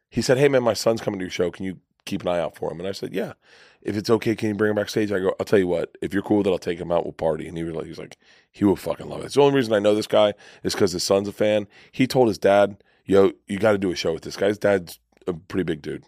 he 0.10 0.22
said, 0.22 0.38
"Hey 0.38 0.47
man, 0.47 0.64
my 0.64 0.74
son's 0.74 1.02
coming 1.02 1.20
to 1.20 1.26
your 1.26 1.32
show. 1.32 1.52
Can 1.52 1.66
you 1.66 1.80
keep 2.06 2.22
an 2.22 2.30
eye 2.30 2.39
out 2.39 2.56
for 2.56 2.72
him?" 2.72 2.80
And 2.80 2.88
I 2.88 2.93
said, 2.93 3.14
"Yeah, 3.14 3.34
if 3.82 3.97
it's 3.97 4.10
okay, 4.10 4.38
can 4.38 4.47
you 4.47 4.56
bring 4.56 4.70
him 4.70 4.78
backstage?" 4.78 5.12
I 5.12 5.20
go, 5.20 5.36
"I'll 5.38 5.45
tell 5.45 5.60
you 5.60 5.68
what. 5.68 5.97
If 6.02 6.14
you're 6.14 6.24
cool 6.24 6.38
with 6.38 6.47
it, 6.47 6.52
I'll 6.52 6.60
take 6.60 6.80
him 6.80 6.93
out. 6.93 7.04
We'll 7.04 7.12
party." 7.12 7.45
And 7.45 7.58
he 7.58 7.66
was 7.66 7.76
like, 7.76 7.88
"He's 7.88 7.99
like, 7.99 8.18
he 8.49 8.64
will 8.64 8.78
fucking 8.78 9.10
love 9.10 9.20
it." 9.20 9.26
It's 9.26 9.36
the 9.36 9.41
only 9.41 9.56
reason 9.58 9.74
I 9.74 9.80
know 9.80 9.95
this 9.95 10.08
guy 10.08 10.34
is 10.64 10.74
because 10.74 10.93
his 10.93 11.04
son's 11.04 11.28
a 11.28 11.34
fan. 11.34 11.68
He 11.91 12.08
told 12.08 12.30
his 12.30 12.38
dad, 12.38 12.82
"Yo, 13.04 13.34
you 13.47 13.60
got 13.60 13.74
to 13.74 13.78
do 13.78 13.91
a 13.91 13.95
show 13.95 14.14
with 14.14 14.24
this 14.24 14.38
guy." 14.38 14.47
His 14.47 14.60
dad's 14.60 14.97
a 15.28 15.34
pretty 15.34 15.64
big 15.64 15.82
dude, 15.82 16.06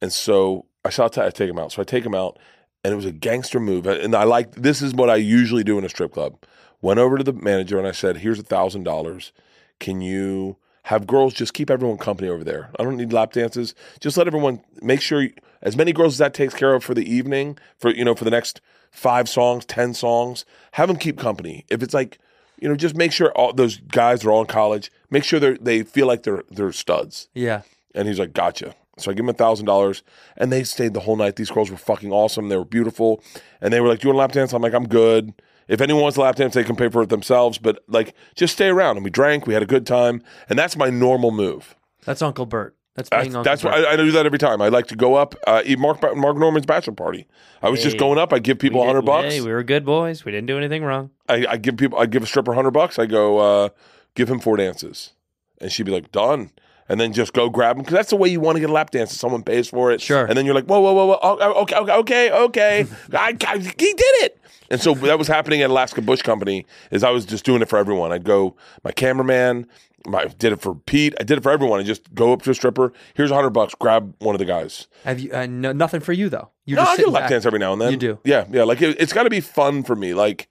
and 0.00 0.12
so 0.12 0.66
I 0.84 0.90
saw 0.90 1.06
I 1.06 1.30
take 1.30 1.50
him 1.50 1.58
out. 1.58 1.72
So 1.72 1.82
I 1.82 1.84
take 1.84 2.06
him 2.06 2.14
out, 2.14 2.38
and 2.84 2.92
it 2.92 2.96
was 2.96 3.06
a 3.06 3.12
gangster 3.12 3.58
move. 3.58 3.86
And 3.86 4.14
I 4.14 4.24
like 4.24 4.52
this 4.52 4.82
is 4.82 4.94
what 4.94 5.10
I 5.10 5.16
usually 5.16 5.64
do 5.64 5.78
in 5.78 5.84
a 5.84 5.88
strip 5.88 6.12
club. 6.12 6.36
Went 6.82 7.00
over 7.00 7.16
to 7.16 7.24
the 7.24 7.32
manager 7.32 7.78
and 7.78 7.88
I 7.88 7.92
said, 7.92 8.18
"Here's 8.18 8.38
a 8.38 8.44
thousand 8.44 8.84
dollars. 8.84 9.32
Can 9.80 10.02
you 10.02 10.56
have 10.84 11.06
girls 11.06 11.32
just 11.32 11.54
keep 11.54 11.70
everyone 11.70 11.96
company 11.96 12.28
over 12.28 12.44
there? 12.44 12.70
I 12.78 12.84
don't 12.84 12.98
need 12.98 13.12
lap 13.12 13.32
dances. 13.32 13.74
Just 14.00 14.18
let 14.18 14.26
everyone 14.26 14.60
make 14.82 15.00
sure 15.00 15.22
you, 15.22 15.32
as 15.62 15.76
many 15.76 15.92
girls 15.94 16.14
as 16.14 16.18
that 16.18 16.34
takes 16.34 16.52
care 16.52 16.74
of 16.74 16.84
for 16.84 16.92
the 16.92 17.10
evening, 17.10 17.56
for 17.78 17.90
you 17.90 18.04
know, 18.04 18.14
for 18.14 18.24
the 18.24 18.30
next 18.30 18.60
five 18.90 19.28
songs, 19.28 19.64
ten 19.64 19.94
songs. 19.94 20.44
Have 20.72 20.88
them 20.88 20.98
keep 20.98 21.18
company. 21.18 21.64
If 21.68 21.82
it's 21.82 21.94
like." 21.94 22.18
You 22.60 22.68
know, 22.68 22.76
just 22.76 22.94
make 22.94 23.12
sure 23.12 23.32
all 23.32 23.52
those 23.52 23.78
guys 23.78 24.24
are 24.24 24.30
all 24.30 24.40
in 24.40 24.46
college. 24.46 24.90
Make 25.10 25.24
sure 25.24 25.40
they 25.40 25.54
they 25.54 25.82
feel 25.82 26.06
like 26.06 26.22
they're 26.22 26.44
they're 26.48 26.72
studs. 26.72 27.28
Yeah. 27.34 27.62
And 27.94 28.06
he's 28.08 28.18
like, 28.18 28.32
gotcha. 28.32 28.74
So 28.96 29.10
I 29.10 29.14
give 29.14 29.24
them 29.24 29.30
a 29.30 29.32
thousand 29.32 29.66
dollars, 29.66 30.02
and 30.36 30.52
they 30.52 30.62
stayed 30.64 30.94
the 30.94 31.00
whole 31.00 31.16
night. 31.16 31.36
These 31.36 31.50
girls 31.50 31.70
were 31.70 31.76
fucking 31.76 32.12
awesome. 32.12 32.48
They 32.48 32.56
were 32.56 32.64
beautiful, 32.64 33.22
and 33.60 33.72
they 33.72 33.80
were 33.80 33.88
like, 33.88 34.00
"Do 34.00 34.08
you 34.08 34.14
want 34.14 34.18
a 34.18 34.20
lap 34.20 34.32
dance?" 34.32 34.52
I'm 34.52 34.62
like, 34.62 34.74
"I'm 34.74 34.86
good." 34.88 35.32
If 35.66 35.80
anyone 35.80 36.02
wants 36.02 36.16
a 36.16 36.20
lap 36.20 36.36
dance, 36.36 36.54
they 36.54 36.62
can 36.64 36.76
pay 36.76 36.88
for 36.90 37.02
it 37.02 37.08
themselves. 37.08 37.58
But 37.58 37.82
like, 37.88 38.14
just 38.34 38.52
stay 38.52 38.68
around. 38.68 38.96
And 38.96 39.04
we 39.04 39.10
drank. 39.10 39.46
We 39.46 39.54
had 39.54 39.62
a 39.62 39.66
good 39.66 39.86
time, 39.86 40.22
and 40.48 40.58
that's 40.58 40.76
my 40.76 40.90
normal 40.90 41.30
move. 41.30 41.74
That's 42.04 42.22
Uncle 42.22 42.46
Bert. 42.46 42.76
That's 42.94 43.10
being 43.10 43.22
Uncle 43.34 43.42
that's 43.42 43.62
Bert. 43.62 43.72
what 43.72 43.88
I, 43.88 43.94
I 43.94 43.96
do 43.96 44.12
that 44.12 44.26
every 44.26 44.38
time. 44.38 44.62
I 44.62 44.68
like 44.68 44.86
to 44.88 44.96
go 44.96 45.16
up. 45.16 45.34
Uh, 45.46 45.62
eat 45.64 45.78
Mark 45.80 46.00
Mark 46.16 46.36
Normand's 46.36 46.66
bachelor 46.66 46.94
party. 46.94 47.26
I 47.62 47.70
was 47.70 47.82
just 47.82 47.98
going 47.98 48.18
up. 48.18 48.32
I 48.32 48.38
give 48.38 48.58
people 48.58 48.82
a 48.82 48.86
hundred 48.86 49.02
bucks. 49.02 49.34
Hey, 49.34 49.40
we 49.40 49.50
were 49.50 49.64
good 49.64 49.84
boys. 49.84 50.24
We 50.24 50.30
didn't 50.30 50.46
do 50.46 50.58
anything 50.58 50.84
wrong. 50.84 51.10
I, 51.28 51.46
I 51.48 51.56
give 51.56 51.76
people, 51.76 51.98
I 51.98 52.06
give 52.06 52.22
a 52.22 52.26
stripper 52.26 52.52
hundred 52.54 52.72
bucks. 52.72 52.98
I 52.98 53.06
go, 53.06 53.38
uh, 53.38 53.68
give 54.14 54.30
him 54.30 54.38
four 54.38 54.56
dances, 54.56 55.14
and 55.60 55.72
she'd 55.72 55.86
be 55.86 55.92
like, 55.92 56.12
done. 56.12 56.50
And 56.88 57.00
then 57.00 57.12
just 57.12 57.32
go 57.32 57.48
grab 57.48 57.76
them 57.76 57.82
because 57.84 57.94
that's 57.94 58.10
the 58.10 58.16
way 58.16 58.28
you 58.28 58.40
want 58.40 58.56
to 58.56 58.60
get 58.60 58.68
a 58.68 58.72
lap 58.72 58.90
dance. 58.90 59.12
If 59.12 59.18
Someone 59.18 59.42
pays 59.42 59.68
for 59.68 59.90
it, 59.90 60.00
Sure. 60.02 60.26
And 60.26 60.36
then 60.36 60.44
you're 60.44 60.54
like, 60.54 60.66
whoa, 60.66 60.80
whoa, 60.80 60.92
whoa, 60.92 61.06
whoa, 61.06 61.18
oh, 61.22 61.38
oh, 61.40 61.62
okay, 61.62 61.76
okay, 61.76 61.92
okay, 61.92 62.32
okay. 62.32 62.86
I, 63.14 63.36
I, 63.46 63.58
he 63.58 63.72
did 63.72 64.00
it. 64.24 64.38
And 64.70 64.80
so 64.80 64.94
that 64.94 65.18
was 65.18 65.28
happening 65.28 65.62
at 65.62 65.70
Alaska 65.70 66.02
Bush 66.02 66.22
Company. 66.22 66.66
Is 66.90 67.02
I 67.04 67.10
was 67.10 67.24
just 67.24 67.44
doing 67.44 67.62
it 67.62 67.68
for 67.68 67.78
everyone. 67.78 68.12
I'd 68.12 68.24
go, 68.24 68.54
my 68.82 68.92
cameraman, 68.92 69.66
I 70.12 70.26
did 70.26 70.52
it 70.52 70.60
for 70.60 70.74
Pete. 70.74 71.14
I 71.18 71.22
did 71.24 71.38
it 71.38 71.42
for 71.42 71.50
everyone. 71.50 71.80
I 71.80 71.82
just 71.84 72.12
go 72.14 72.32
up 72.34 72.42
to 72.42 72.50
a 72.50 72.54
stripper. 72.54 72.92
Here's 73.14 73.30
a 73.30 73.34
hundred 73.34 73.50
bucks. 73.50 73.74
Grab 73.74 74.14
one 74.18 74.34
of 74.34 74.38
the 74.38 74.44
guys. 74.44 74.86
Have 75.04 75.20
you? 75.20 75.32
Uh, 75.32 75.46
no, 75.46 75.72
nothing 75.72 76.00
for 76.00 76.12
you 76.12 76.28
though. 76.28 76.50
You're 76.66 76.76
No, 76.76 76.84
just 76.84 77.00
I 77.00 77.02
do 77.02 77.10
lap 77.10 77.22
back. 77.24 77.30
dance 77.30 77.46
every 77.46 77.58
now 77.58 77.72
and 77.72 77.80
then. 77.80 77.92
You 77.92 77.96
do? 77.96 78.18
Yeah, 78.24 78.44
yeah. 78.50 78.64
Like 78.64 78.82
it, 78.82 78.96
it's 79.00 79.12
got 79.14 79.22
to 79.24 79.30
be 79.30 79.40
fun 79.40 79.82
for 79.84 79.94
me, 79.96 80.12
like 80.12 80.48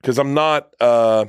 because 0.00 0.18
I'm 0.18 0.34
not. 0.34 0.72
uh 0.80 1.24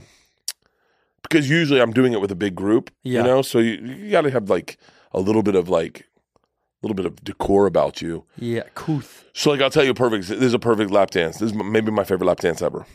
Because 1.24 1.50
usually 1.50 1.82
I'm 1.82 1.92
doing 1.92 2.14
it 2.14 2.22
with 2.22 2.32
a 2.32 2.36
big 2.36 2.54
group, 2.56 2.92
Yeah. 3.04 3.22
you 3.22 3.28
know. 3.28 3.42
So 3.42 3.60
you, 3.60 3.74
you 3.82 4.12
got 4.12 4.22
to 4.22 4.32
have 4.32 4.50
like 4.50 4.78
a 5.12 5.20
little 5.20 5.42
bit 5.44 5.56
of 5.56 5.68
like 5.70 6.08
a 6.38 6.86
little 6.86 6.96
bit 6.96 7.06
of 7.06 7.24
decor 7.24 7.66
about 7.66 8.02
you. 8.02 8.26
Yeah, 8.38 8.64
couth. 8.76 9.26
So 9.34 9.50
like 9.52 9.62
I'll 9.62 9.70
tell 9.70 9.84
you 9.84 9.92
a 9.92 9.96
perfect. 9.96 10.28
This 10.28 10.40
is 10.42 10.54
a 10.54 10.60
perfect 10.60 10.92
lap 10.92 11.12
dance. 11.12 11.38
This 11.40 11.52
is 11.52 11.56
maybe 11.58 11.92
my 11.92 12.04
favorite 12.04 12.28
lap 12.28 12.40
dance 12.40 12.62
ever. 12.62 12.86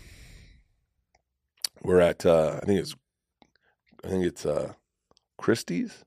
We're 1.83 2.01
at 2.01 2.27
uh 2.27 2.59
I 2.63 2.67
think 2.67 2.81
it's 2.81 2.95
I 4.05 4.09
think 4.09 4.25
it's 4.25 4.45
uh 4.45 4.73
Christie's 5.39 6.05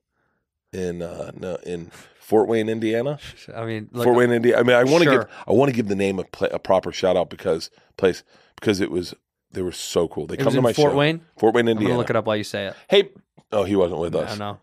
in 0.72 1.02
uh 1.02 1.32
no 1.34 1.56
in 1.66 1.90
Fort 2.20 2.48
Wayne, 2.48 2.68
Indiana. 2.68 3.18
I 3.54 3.64
mean, 3.64 3.88
look, 3.92 4.04
Fort 4.04 4.16
Wayne, 4.16 4.30
Indiana. 4.30 4.60
I 4.60 4.62
mean, 4.62 4.76
I 4.76 4.84
want 4.84 5.04
to 5.04 5.10
Sure. 5.10 5.18
give 5.24 5.28
I 5.48 5.52
want 5.52 5.70
to 5.70 5.76
give 5.76 5.88
the 5.88 5.96
name 5.96 6.18
a, 6.18 6.24
pla 6.24 6.48
a 6.52 6.58
proper 6.58 6.92
shout 6.92 7.16
out 7.16 7.30
because 7.30 7.70
place 7.96 8.22
because 8.54 8.80
it 8.80 8.90
was 8.90 9.14
They 9.52 9.62
were 9.62 9.72
so 9.72 10.08
cool. 10.08 10.26
They 10.26 10.34
It 10.34 10.38
come 10.38 10.46
was 10.46 10.54
to 10.54 10.58
in 10.58 10.62
my 10.64 10.72
Fort 10.72 10.92
show. 10.92 10.96
Wayne? 10.96 11.20
Fort 11.38 11.54
Wayne, 11.54 11.68
Indiana. 11.68 11.70
I'm 11.70 11.76
Indiana. 11.78 11.88
gonna 11.90 11.98
look 11.98 12.10
it 12.10 12.16
up 12.16 12.26
while 12.26 12.36
you 12.36 12.44
say 12.44 12.66
it. 12.66 12.74
Hey, 12.88 13.10
oh, 13.52 13.64
he 13.64 13.76
wasn't 13.76 14.00
with 14.00 14.14
us. 14.14 14.30
don't 14.30 14.38
know. 14.38 14.58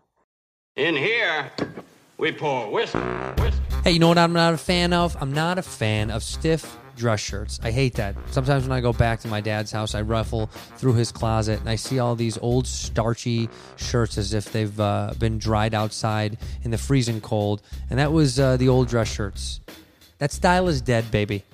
In 0.76 0.96
here, 0.96 1.50
we 2.18 2.32
pour 2.32 2.70
whisk, 2.70 2.94
whisk. 3.38 3.58
Hey, 3.84 3.92
you 3.92 3.98
know 3.98 4.08
what 4.08 4.18
I'm 4.18 4.32
not 4.32 4.54
a 4.54 4.58
fan 4.58 4.92
of? 4.92 5.16
I'm 5.20 5.32
not 5.32 5.58
a 5.58 5.62
fan 5.62 6.10
of 6.10 6.22
stiff 6.22 6.76
dress 6.96 7.20
shirts. 7.20 7.58
I 7.62 7.70
hate 7.70 7.94
that. 7.94 8.14
Sometimes 8.30 8.64
when 8.64 8.72
I 8.72 8.80
go 8.82 8.92
back 8.92 9.20
to 9.20 9.28
my 9.28 9.40
dad's 9.40 9.72
house, 9.72 9.94
I 9.94 10.02
ruffle 10.02 10.48
through 10.76 10.94
his 10.94 11.10
closet 11.12 11.58
and 11.60 11.68
I 11.68 11.76
see 11.76 11.98
all 11.98 12.14
these 12.14 12.36
old 12.38 12.66
starchy 12.66 13.48
shirts 13.76 14.18
as 14.18 14.34
if 14.34 14.52
they've 14.52 14.78
uh, 14.78 15.14
been 15.18 15.38
dried 15.38 15.72
outside 15.72 16.36
in 16.62 16.70
the 16.72 16.78
freezing 16.78 17.22
cold. 17.22 17.62
And 17.88 17.98
that 17.98 18.12
was 18.12 18.38
uh, 18.38 18.58
the 18.58 18.68
old 18.68 18.88
dress 18.88 19.10
shirts. 19.10 19.60
That 20.18 20.30
style 20.30 20.68
is 20.68 20.82
dead, 20.82 21.10
baby. 21.10 21.44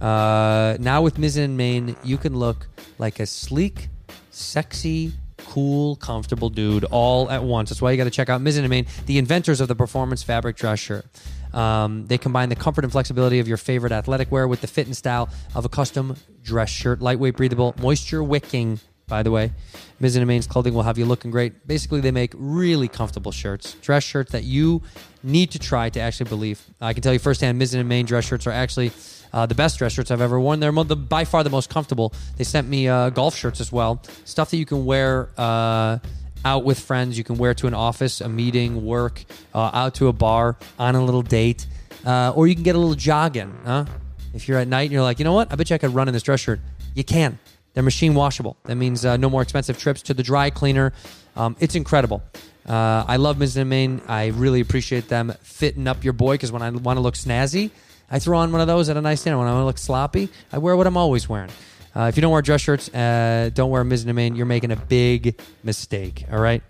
Uh, 0.00 0.76
now 0.78 1.02
with 1.02 1.16
Mizzen 1.16 1.44
and 1.44 1.56
Main, 1.56 1.96
you 2.04 2.18
can 2.18 2.36
look 2.36 2.68
like 2.98 3.20
a 3.20 3.26
sleek, 3.26 3.88
sexy, 4.30 5.12
cool, 5.38 5.96
comfortable 5.96 6.50
dude 6.50 6.84
all 6.84 7.30
at 7.30 7.42
once. 7.42 7.70
That's 7.70 7.82
why 7.82 7.90
you 7.90 7.96
got 7.96 8.04
to 8.04 8.10
check 8.10 8.28
out 8.28 8.40
Mizzen 8.40 8.60
and 8.60 8.68
Main, 8.68 8.86
the 9.06 9.18
inventors 9.18 9.60
of 9.60 9.68
the 9.68 9.74
performance 9.74 10.22
fabric 10.22 10.56
dress 10.56 10.78
shirt. 10.78 11.06
Um, 11.52 12.06
they 12.06 12.18
combine 12.18 12.50
the 12.50 12.56
comfort 12.56 12.84
and 12.84 12.92
flexibility 12.92 13.38
of 13.38 13.48
your 13.48 13.56
favorite 13.56 13.92
athletic 13.92 14.30
wear 14.30 14.46
with 14.46 14.60
the 14.60 14.66
fit 14.66 14.86
and 14.86 14.96
style 14.96 15.30
of 15.54 15.64
a 15.64 15.68
custom 15.68 16.16
dress 16.42 16.68
shirt. 16.68 17.00
Lightweight, 17.00 17.36
breathable, 17.36 17.74
moisture 17.80 18.22
wicking. 18.22 18.80
By 19.08 19.22
the 19.22 19.30
way, 19.30 19.52
Mizzen 20.00 20.18
and 20.18 20.28
Main's 20.28 20.46
clothing 20.46 20.74
will 20.74 20.82
have 20.82 20.98
you 20.98 21.06
looking 21.06 21.30
great. 21.30 21.66
Basically, 21.66 22.00
they 22.00 22.10
make 22.10 22.32
really 22.36 22.88
comfortable 22.88 23.32
shirts, 23.32 23.74
dress 23.80 24.04
shirts 24.04 24.32
that 24.32 24.44
you 24.44 24.82
need 25.22 25.50
to 25.52 25.58
try 25.58 25.88
to 25.90 25.98
actually 25.98 26.28
believe. 26.28 26.62
I 26.80 26.92
can 26.92 27.02
tell 27.02 27.12
you 27.12 27.18
firsthand, 27.18 27.60
Mizzen 27.60 27.80
and 27.80 27.88
Main 27.88 28.04
dress 28.04 28.26
shirts 28.26 28.46
are 28.46 28.52
actually 28.52 28.92
uh, 29.32 29.46
the 29.46 29.54
best 29.54 29.78
dress 29.78 29.92
shirts 29.92 30.10
I've 30.10 30.20
ever 30.20 30.38
worn. 30.38 30.60
They're 30.60 30.72
the, 30.72 30.94
by 30.94 31.24
far 31.24 31.42
the 31.42 31.50
most 31.50 31.70
comfortable. 31.70 32.12
They 32.36 32.44
sent 32.44 32.68
me 32.68 32.86
uh, 32.86 33.10
golf 33.10 33.34
shirts 33.34 33.60
as 33.60 33.72
well, 33.72 34.02
stuff 34.24 34.50
that 34.50 34.58
you 34.58 34.66
can 34.66 34.84
wear 34.84 35.30
uh, 35.38 35.98
out 36.44 36.64
with 36.64 36.78
friends. 36.78 37.16
You 37.16 37.24
can 37.24 37.38
wear 37.38 37.54
to 37.54 37.66
an 37.66 37.74
office, 37.74 38.20
a 38.20 38.28
meeting, 38.28 38.84
work, 38.84 39.24
uh, 39.54 39.70
out 39.72 39.94
to 39.96 40.08
a 40.08 40.12
bar, 40.12 40.56
on 40.78 40.94
a 40.94 41.04
little 41.04 41.22
date, 41.22 41.66
uh, 42.04 42.32
or 42.36 42.46
you 42.46 42.54
can 42.54 42.62
get 42.62 42.76
a 42.76 42.78
little 42.78 42.94
jog 42.94 43.36
in. 43.36 43.52
Huh? 43.64 43.86
If 44.34 44.48
you're 44.48 44.58
at 44.58 44.68
night 44.68 44.84
and 44.84 44.92
you're 44.92 45.02
like, 45.02 45.18
you 45.18 45.24
know 45.24 45.32
what, 45.32 45.50
I 45.50 45.56
bet 45.56 45.70
you 45.70 45.74
I 45.74 45.78
could 45.78 45.94
run 45.94 46.08
in 46.08 46.14
this 46.14 46.22
dress 46.22 46.40
shirt. 46.40 46.60
You 46.94 47.04
can. 47.04 47.38
They're 47.78 47.84
machine 47.84 48.14
washable. 48.14 48.56
That 48.64 48.74
means 48.74 49.04
uh, 49.04 49.18
no 49.18 49.30
more 49.30 49.40
expensive 49.40 49.78
trips 49.78 50.02
to 50.02 50.12
the 50.12 50.24
dry 50.24 50.50
cleaner. 50.50 50.92
Um, 51.36 51.54
it's 51.60 51.76
incredible. 51.76 52.24
Uh, 52.66 53.04
I 53.06 53.18
love 53.18 53.36
Mizzen 53.36 53.58
and 53.58 53.70
Main. 53.70 54.02
I 54.08 54.26
really 54.26 54.60
appreciate 54.60 55.06
them 55.06 55.32
fitting 55.42 55.86
up 55.86 56.02
your 56.02 56.12
boy 56.12 56.34
because 56.34 56.50
when 56.50 56.60
I 56.60 56.70
want 56.70 56.96
to 56.96 57.00
look 57.00 57.14
snazzy, 57.14 57.70
I 58.10 58.18
throw 58.18 58.38
on 58.38 58.50
one 58.50 58.60
of 58.60 58.66
those 58.66 58.88
at 58.88 58.96
a 58.96 59.00
nice 59.00 59.22
dinner. 59.22 59.38
When 59.38 59.46
I 59.46 59.52
want 59.52 59.62
to 59.62 59.66
look 59.66 59.78
sloppy, 59.78 60.28
I 60.52 60.58
wear 60.58 60.76
what 60.76 60.88
I'm 60.88 60.96
always 60.96 61.28
wearing. 61.28 61.50
Uh, 61.94 62.06
if 62.08 62.16
you 62.16 62.20
don't 62.20 62.32
wear 62.32 62.42
dress 62.42 62.62
shirts, 62.62 62.92
uh, 62.92 63.50
don't 63.54 63.70
wear 63.70 63.84
Mizzen 63.84 64.06
and 64.06 64.16
Main. 64.16 64.34
You're 64.34 64.46
making 64.46 64.72
a 64.72 64.76
big 64.76 65.40
mistake. 65.62 66.24
All 66.32 66.40
right. 66.40 66.64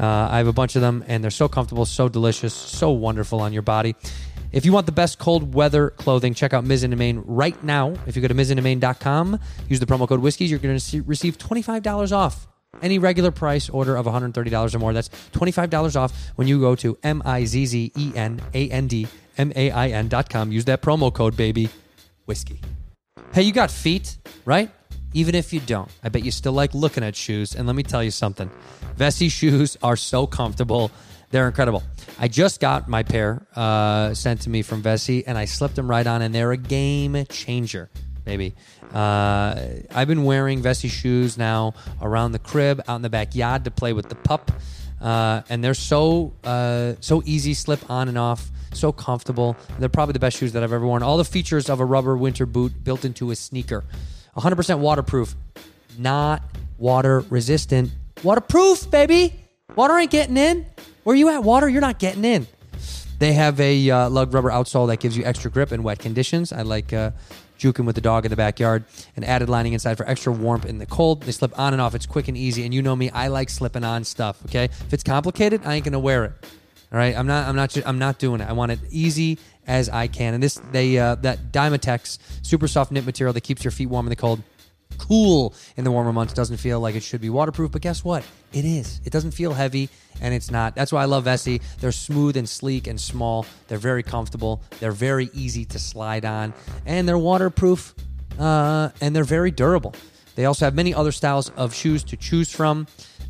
Uh, 0.00 0.06
I 0.06 0.38
have 0.38 0.46
a 0.46 0.54
bunch 0.54 0.74
of 0.74 0.80
them, 0.80 1.04
and 1.06 1.22
they're 1.22 1.30
so 1.30 1.48
comfortable, 1.48 1.84
so 1.84 2.08
delicious, 2.08 2.54
so 2.54 2.92
wonderful 2.92 3.42
on 3.42 3.52
your 3.52 3.60
body. 3.60 3.94
If 4.56 4.64
you 4.64 4.72
want 4.72 4.86
the 4.86 4.92
best 4.92 5.18
cold 5.18 5.52
weather 5.52 5.90
clothing, 5.90 6.32
check 6.32 6.54
out 6.54 6.64
Mizzen 6.64 6.84
and 6.84 6.96
Main 6.96 7.18
right 7.26 7.62
now. 7.62 7.92
If 8.06 8.16
you 8.16 8.22
go 8.22 8.28
to 8.28 8.34
mizzenandmain.com, 8.34 9.38
use 9.68 9.80
the 9.80 9.84
promo 9.84 10.08
code 10.08 10.20
Whiskies, 10.20 10.50
you're 10.50 10.58
going 10.58 10.78
to 10.78 11.02
receive 11.02 11.36
$25 11.36 12.12
off 12.12 12.48
any 12.80 12.98
regular 12.98 13.30
price 13.30 13.68
order 13.68 13.96
of 13.96 14.06
$130 14.06 14.74
or 14.74 14.78
more. 14.78 14.94
That's 14.94 15.10
$25 15.32 15.96
off 15.96 16.30
when 16.36 16.48
you 16.48 16.58
go 16.58 16.74
to 16.76 16.96
M 17.02 17.20
I 17.26 17.44
Z 17.44 17.66
Z 17.66 17.92
E 17.94 18.12
N 18.16 18.40
A 18.54 18.70
N 18.70 18.86
D 18.86 19.06
M 19.36 19.52
A 19.54 19.70
I 19.70 19.88
N.com. 19.88 20.50
Use 20.50 20.64
that 20.64 20.80
promo 20.80 21.12
code, 21.12 21.36
baby. 21.36 21.68
Whiskey. 22.24 22.62
Hey, 23.34 23.42
you 23.42 23.52
got 23.52 23.70
feet, 23.70 24.16
right? 24.46 24.70
Even 25.12 25.34
if 25.34 25.52
you 25.52 25.60
don't, 25.60 25.90
I 26.02 26.08
bet 26.08 26.24
you 26.24 26.30
still 26.30 26.52
like 26.52 26.72
looking 26.72 27.04
at 27.04 27.14
shoes. 27.14 27.54
And 27.54 27.66
let 27.66 27.76
me 27.76 27.82
tell 27.82 28.02
you 28.02 28.10
something 28.10 28.50
Vessi 28.96 29.30
shoes 29.30 29.76
are 29.82 29.96
so 29.96 30.26
comfortable. 30.26 30.90
They're 31.30 31.46
incredible. 31.46 31.82
I 32.18 32.28
just 32.28 32.60
got 32.60 32.88
my 32.88 33.02
pair 33.02 33.46
uh, 33.54 34.14
sent 34.14 34.42
to 34.42 34.50
me 34.50 34.62
from 34.62 34.82
Vessi, 34.82 35.24
and 35.26 35.36
I 35.36 35.44
slipped 35.44 35.76
them 35.76 35.88
right 35.88 36.06
on, 36.06 36.22
and 36.22 36.34
they're 36.34 36.52
a 36.52 36.56
game 36.56 37.26
changer, 37.28 37.90
baby. 38.24 38.54
Uh, 38.94 39.54
I've 39.90 40.08
been 40.08 40.24
wearing 40.24 40.62
Vessi 40.62 40.88
shoes 40.88 41.36
now 41.36 41.74
around 42.00 42.32
the 42.32 42.38
crib, 42.38 42.82
out 42.88 42.96
in 42.96 43.02
the 43.02 43.10
backyard 43.10 43.64
to 43.64 43.70
play 43.70 43.92
with 43.92 44.08
the 44.08 44.14
pup, 44.14 44.50
uh, 45.02 45.42
and 45.50 45.62
they're 45.62 45.74
so 45.74 46.32
uh, 46.44 46.94
so 47.00 47.22
easy, 47.26 47.52
slip 47.52 47.90
on 47.90 48.08
and 48.08 48.16
off, 48.16 48.50
so 48.72 48.92
comfortable. 48.92 49.54
They're 49.78 49.90
probably 49.90 50.14
the 50.14 50.18
best 50.18 50.38
shoes 50.38 50.52
that 50.52 50.62
I've 50.62 50.72
ever 50.72 50.86
worn. 50.86 51.02
All 51.02 51.18
the 51.18 51.24
features 51.24 51.68
of 51.68 51.80
a 51.80 51.84
rubber 51.84 52.16
winter 52.16 52.46
boot 52.46 52.82
built 52.82 53.04
into 53.04 53.30
a 53.30 53.36
sneaker, 53.36 53.84
100% 54.36 54.78
waterproof, 54.78 55.34
not 55.98 56.42
water 56.78 57.20
resistant, 57.28 57.90
waterproof, 58.22 58.90
baby. 58.90 59.45
Water 59.74 59.98
ain't 59.98 60.10
getting 60.10 60.36
in. 60.36 60.66
Where 61.02 61.16
you 61.16 61.28
at, 61.28 61.42
water? 61.42 61.68
You're 61.68 61.80
not 61.80 61.98
getting 61.98 62.24
in. 62.24 62.46
They 63.18 63.32
have 63.32 63.58
a 63.60 63.90
uh, 63.90 64.08
lug 64.10 64.32
rubber 64.32 64.50
outsole 64.50 64.86
that 64.88 65.00
gives 65.00 65.16
you 65.16 65.24
extra 65.24 65.50
grip 65.50 65.72
in 65.72 65.82
wet 65.82 65.98
conditions. 65.98 66.52
I 66.52 66.62
like 66.62 66.92
uh, 66.92 67.10
juking 67.58 67.84
with 67.84 67.94
the 67.94 68.00
dog 68.00 68.24
in 68.24 68.30
the 68.30 68.36
backyard. 68.36 68.84
An 69.16 69.24
added 69.24 69.48
lining 69.48 69.72
inside 69.72 69.96
for 69.96 70.08
extra 70.08 70.32
warmth 70.32 70.66
in 70.66 70.78
the 70.78 70.86
cold. 70.86 71.22
They 71.22 71.32
slip 71.32 71.58
on 71.58 71.72
and 71.72 71.82
off. 71.82 71.94
It's 71.94 72.06
quick 72.06 72.28
and 72.28 72.36
easy. 72.36 72.64
And 72.64 72.72
you 72.72 72.82
know 72.82 72.94
me, 72.94 73.10
I 73.10 73.28
like 73.28 73.50
slipping 73.50 73.84
on 73.84 74.04
stuff. 74.04 74.42
Okay, 74.46 74.64
if 74.64 74.92
it's 74.92 75.02
complicated, 75.02 75.62
I 75.64 75.74
ain't 75.74 75.84
gonna 75.84 75.98
wear 75.98 76.24
it. 76.24 76.32
All 76.92 76.98
right, 76.98 77.16
I'm 77.16 77.26
not. 77.26 77.48
I'm 77.48 77.56
not. 77.56 77.76
I'm 77.86 77.98
not 77.98 78.18
doing 78.18 78.40
it. 78.40 78.48
I 78.48 78.52
want 78.52 78.72
it 78.72 78.78
easy 78.90 79.38
as 79.66 79.88
I 79.88 80.06
can. 80.06 80.34
And 80.34 80.42
this, 80.42 80.60
they 80.70 80.98
uh, 80.98 81.16
that 81.16 81.52
Dymatex 81.52 82.18
super 82.42 82.68
soft 82.68 82.92
knit 82.92 83.04
material 83.04 83.32
that 83.32 83.42
keeps 83.42 83.64
your 83.64 83.72
feet 83.72 83.86
warm 83.86 84.06
in 84.06 84.10
the 84.10 84.16
cold 84.16 84.42
cool 84.98 85.54
in 85.76 85.84
the 85.84 85.90
warmer 85.90 86.12
months. 86.12 86.32
Doesn't 86.32 86.56
feel 86.56 86.80
like 86.80 86.94
it 86.94 87.02
should 87.02 87.20
be 87.20 87.30
waterproof 87.30 87.72
but 87.72 87.82
guess 87.82 88.04
what? 88.04 88.24
It 88.52 88.64
is. 88.64 89.00
It 89.04 89.12
doesn't 89.12 89.32
feel 89.32 89.52
heavy 89.52 89.88
and 90.20 90.34
it's 90.34 90.50
not. 90.50 90.74
That's 90.74 90.92
why 90.92 91.02
i 91.02 91.04
love 91.04 91.24
vessi. 91.24 91.60
They're 91.80 91.92
smooth 91.92 92.36
and 92.36 92.48
sleek 92.48 92.86
and 92.86 93.00
small. 93.00 93.46
They're 93.68 93.78
very 93.78 94.02
comfortable. 94.02 94.62
They're 94.80 94.92
very 94.92 95.30
easy 95.32 95.64
to 95.66 95.78
slide 95.78 96.24
on 96.24 96.54
and 96.84 97.08
they're 97.08 97.18
waterproof 97.18 97.94
uh, 98.38 98.90
and 99.00 99.14
they're 99.14 99.24
very 99.24 99.50
durable. 99.50 99.94
They 100.34 100.44
also 100.44 100.66
have 100.66 100.74
many 100.74 100.92
other 100.92 101.12
styles 101.12 101.50
of 101.50 101.74
shoes 101.74 102.04
to 102.04 102.16
choose 102.16 102.52
from 102.52 102.86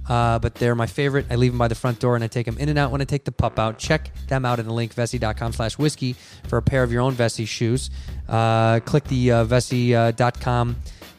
uh, 0.09 0.39
but 0.39 0.55
they're 0.57 0.75
my 0.75 0.87
favorite. 0.87 1.27
I 1.31 1.37
leave 1.37 1.53
them 1.53 1.59
by 1.59 1.69
the 1.69 1.75
front 1.75 1.99
door 1.99 2.15
and 2.15 2.23
I 2.23 2.29
take 2.29 2.47
them 2.47 2.59
in 2.59 2.69
and 2.69 2.79
out 2.79 2.91
when 2.91 3.01
I 3.01 3.05
take 3.05 3.25
the 3.25 3.33
pup 3.33 3.59
out. 3.59 3.79
Check 3.79 4.11
them 4.29 4.45
out 4.45 4.59
in 4.59 4.67
the 4.67 4.73
link, 4.73 4.95
vessi.com 4.95 5.53
slash 5.53 5.79
whiskey 5.79 6.15
for 6.47 6.59
a 6.59 6.63
pair 6.63 6.83
of 6.83 6.93
your 6.93 7.03
own 7.03 7.15
Vessi 7.15 7.47
shoes. 7.47 7.91
Uh, 8.29 8.81
click 8.81 9.05
the 9.05 9.33
uh, 9.33 9.45
vessi.com 9.45 10.77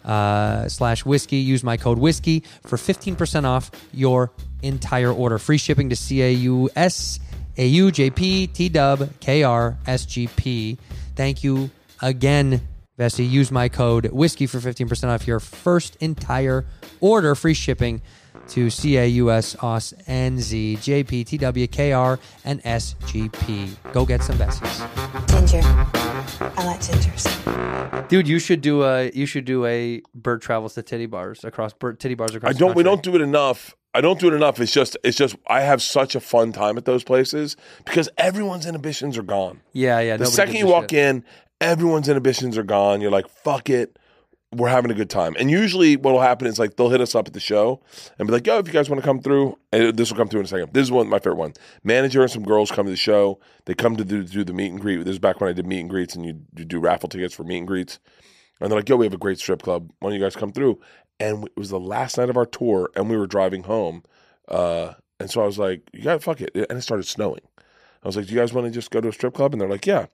uh, 0.08 0.68
slash 0.70 1.06
whiskey. 1.06 1.38
Use 1.38 1.64
my 1.64 1.78
code 1.78 2.00
whiskey 2.00 2.44
for 2.64 2.78
15% 2.78 3.44
off 3.44 3.70
your 3.92 4.32
entire 4.64 5.12
order. 5.12 5.38
Free 5.38 5.58
shipping 5.58 5.90
to 5.90 5.96
CAUS, 5.96 7.20
AU, 7.58 7.90
TW, 7.92 9.10
KR, 9.20 9.78
SGP. 9.86 10.78
Thank 11.16 11.44
you 11.44 11.70
again, 12.02 12.62
Vessi. 12.98 13.30
Use 13.30 13.52
my 13.52 13.70
code 13.70 14.08
whiskey 14.08 14.48
for 14.48 14.60
15% 14.60 15.10
off 15.10 15.28
your 15.28 15.40
first 15.40 15.98
entire 15.98 16.66
order. 17.02 17.36
Free 17.36 17.54
shipping 17.54 18.02
to 18.50 18.70
CAUS, 18.70 19.56
OS, 19.62 19.94
NZ, 20.08 20.78
JP, 20.78 21.26
TW, 21.26 21.68
KR, 21.72 22.22
and 22.46 22.62
SGP. 22.64 23.76
Go 23.94 24.06
get 24.06 24.24
some 24.24 24.38
Vessies. 24.38 25.28
Ginger. 25.28 25.62
I 25.64 26.66
like 26.66 26.80
gingers. 26.82 28.08
Dude, 28.08 28.28
you 28.28 28.40
should 28.40 28.62
do 28.62 28.84
a 28.84 29.12
you 29.12 29.26
should 29.26 29.46
do 29.46 29.66
a 29.66 30.02
bird 30.16 30.42
travels 30.42 30.74
to 30.76 30.84
titty 30.84 31.06
bars 31.06 31.44
across 31.44 31.74
bird 31.74 32.00
titty 32.00 32.16
bars 32.16 32.36
across. 32.36 32.56
I 32.56 32.58
don't. 32.58 32.76
We 32.76 32.84
don't 32.84 33.04
do 33.04 33.16
it 33.16 33.22
enough. 33.22 33.76
I 33.94 34.02
don't 34.02 34.20
do 34.20 34.28
it 34.28 34.34
enough. 34.34 34.60
It's 34.60 34.72
just. 34.72 34.98
It's 35.04 35.18
just. 35.18 35.36
I 35.48 35.62
have 35.62 35.82
such 35.82 36.16
a 36.16 36.20
fun 36.20 36.52
time 36.52 36.78
at 36.78 36.86
those 36.86 37.04
places 37.04 37.58
because 37.86 38.10
everyone's 38.18 38.66
inhibitions 38.66 39.18
are 39.18 39.24
gone. 39.24 39.62
Yeah, 39.74 40.00
yeah. 40.00 40.18
The 40.18 40.26
second 40.26 40.56
you 40.56 40.68
walk 40.68 40.92
shit. 40.92 41.00
in, 41.00 41.24
everyone's 41.60 42.08
inhibitions 42.08 42.58
are 42.58 42.64
gone. 42.64 43.02
You're 43.02 43.12
like, 43.12 43.28
fuck 43.30 43.70
it. 43.70 43.98
We're 44.54 44.70
having 44.70 44.92
a 44.92 44.94
good 44.94 45.10
time. 45.10 45.36
And 45.38 45.52
usually 45.52 45.98
what 45.98 46.14
will 46.14 46.22
happen 46.22 46.48
is 46.48 46.58
like 46.58 46.78
they'll 46.78 46.90
hit 46.90 47.02
us 47.02 47.16
up 47.16 47.28
at 47.28 47.34
the 47.34 47.40
show 47.40 47.82
and 48.18 48.28
be 48.28 48.34
like, 48.34 48.48
yo, 48.48 48.60
if 48.60 48.68
you 48.68 48.74
guys 48.74 48.90
want 48.90 49.02
to 49.02 49.06
come 49.06 49.20
through, 49.20 49.58
and 49.74 49.96
this 49.98 50.10
will 50.10 50.18
come 50.18 50.30
through 50.30 50.40
in 50.40 50.46
a 50.46 50.50
second. 50.50 50.74
This 50.74 50.84
is 50.84 50.92
one 50.92 51.10
my 51.10 51.20
favorite 51.20 51.36
one. 51.36 51.54
Manager 51.84 52.22
and 52.22 52.32
some 52.32 52.44
girls 52.44 52.72
come 52.72 52.86
to 52.86 52.92
the 52.92 52.96
show. 52.96 53.40
They 53.66 53.74
come 53.74 53.98
to 53.98 54.06
do, 54.06 54.24
do 54.24 54.46
the 54.46 54.54
meet 54.54 54.72
and 54.72 54.80
greet. 54.80 55.04
This 55.04 55.14
is 55.14 55.20
back 55.20 55.42
when 55.42 55.50
I 55.50 55.54
did 55.54 55.68
meet 55.68 55.82
and 55.82 55.90
greets 55.90 56.16
and 56.16 56.26
you, 56.26 56.34
do 56.34 56.80
raffle 56.80 57.10
tickets 57.10 57.34
for 57.34 57.44
meet 57.44 57.58
and 57.58 57.68
greets. 57.68 58.00
And 58.62 58.72
they're 58.72 58.80
like, 58.80 58.90
yo, 58.90 58.96
we 58.96 59.06
have 59.06 59.14
a 59.14 59.18
great 59.18 59.40
strip 59.40 59.62
club. 59.62 59.92
Why 60.00 60.10
don't 60.10 60.20
you 60.20 60.26
guys 60.26 60.36
come 60.36 60.52
through? 60.52 60.80
And 61.20 61.46
it 61.46 61.58
was 61.58 61.70
the 61.70 61.80
last 61.80 62.18
night 62.18 62.30
of 62.30 62.38
our 62.38 62.46
tour 62.46 62.90
and 62.96 63.10
we 63.10 63.18
were 63.18 63.28
driving 63.28 63.64
home. 63.64 64.04
Uh, 64.48 64.94
and 65.20 65.30
so 65.30 65.42
I 65.42 65.46
was 65.46 65.60
like, 65.60 65.82
you 65.94 66.04
got 66.04 66.24
fuck 66.24 66.42
it. 66.42 66.52
And 66.56 66.78
it 66.78 66.82
started 66.82 67.06
snowing. 67.06 67.42
I 68.04 68.08
was 68.08 68.16
like, 68.16 68.28
do 68.28 68.34
you 68.34 68.40
guys 68.40 68.54
want 68.54 68.66
to 68.66 68.72
just 68.72 68.92
go 68.92 69.02
to 69.02 69.10
a 69.10 69.14
strip 69.14 69.34
club? 69.34 69.54
And 69.54 69.60
they're 69.60 69.70
like, 69.70 69.86
yeah. 69.86 70.06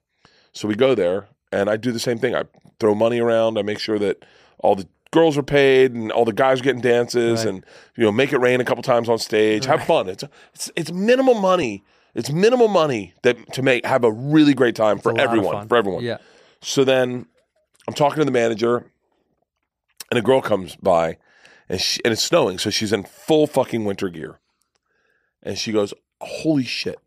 So 0.54 0.68
we 0.68 0.76
go 0.76 0.96
there, 0.96 1.28
and 1.54 1.70
I 1.70 1.78
do 1.78 1.92
the 1.92 2.00
same 2.00 2.18
thing. 2.18 2.36
I 2.36 2.44
throw 2.80 2.96
money 2.96 3.20
around. 3.20 3.58
I 3.58 3.62
make 3.62 3.80
sure 3.80 4.00
that 4.00 4.26
all 4.60 4.76
the 4.76 4.88
girls 5.12 5.38
are 5.38 5.44
paid 5.44 5.94
and 5.94 6.12
all 6.12 6.26
the 6.26 6.34
guys 6.34 6.60
are 6.60 6.64
getting 6.64 6.82
dances, 6.82 7.46
Right. 7.46 7.54
and 7.54 7.66
you 7.96 8.04
know, 8.04 8.12
make 8.12 8.34
it 8.34 8.40
rain 8.40 8.60
a 8.62 8.66
couple 8.66 8.82
times 8.84 9.08
on 9.10 9.18
stage. 9.20 9.66
Have 9.66 9.84
fun. 9.84 10.10
It's 10.10 10.24
it's 10.54 10.72
it's 10.76 10.92
minimal 10.92 11.36
money. 11.36 11.84
It's 12.16 12.32
minimal 12.32 12.68
money 12.68 13.14
that 13.24 13.54
to 13.54 13.62
make 13.62 13.86
have 13.86 14.04
a 14.04 14.12
really 14.12 14.54
great 14.54 14.76
time 14.76 15.00
for 15.00 15.12
lot 15.14 15.22
of 15.22 15.28
everyone. 15.30 15.68
For 15.68 15.78
everyone. 15.78 16.04
Yeah. 16.04 16.18
So 16.62 16.84
then 16.84 17.26
I'm 17.88 17.94
talking 17.94 18.20
to 18.20 18.26
the 18.26 18.32
manager, 18.32 18.86
and 20.10 20.18
a 20.18 20.22
girl 20.22 20.42
comes 20.42 20.76
by, 20.78 21.18
and 21.70 21.82
she, 21.82 22.00
and 22.06 22.12
it's 22.14 22.24
snowing, 22.24 22.58
so 22.58 22.70
she's 22.70 22.94
in 22.94 23.04
full 23.04 23.48
fucking 23.48 23.84
winter 23.86 24.10
gear, 24.10 24.40
and 25.42 25.58
she 25.58 25.72
goes, 25.72 25.94
"Holy 26.22 26.64
shit, 26.64 27.00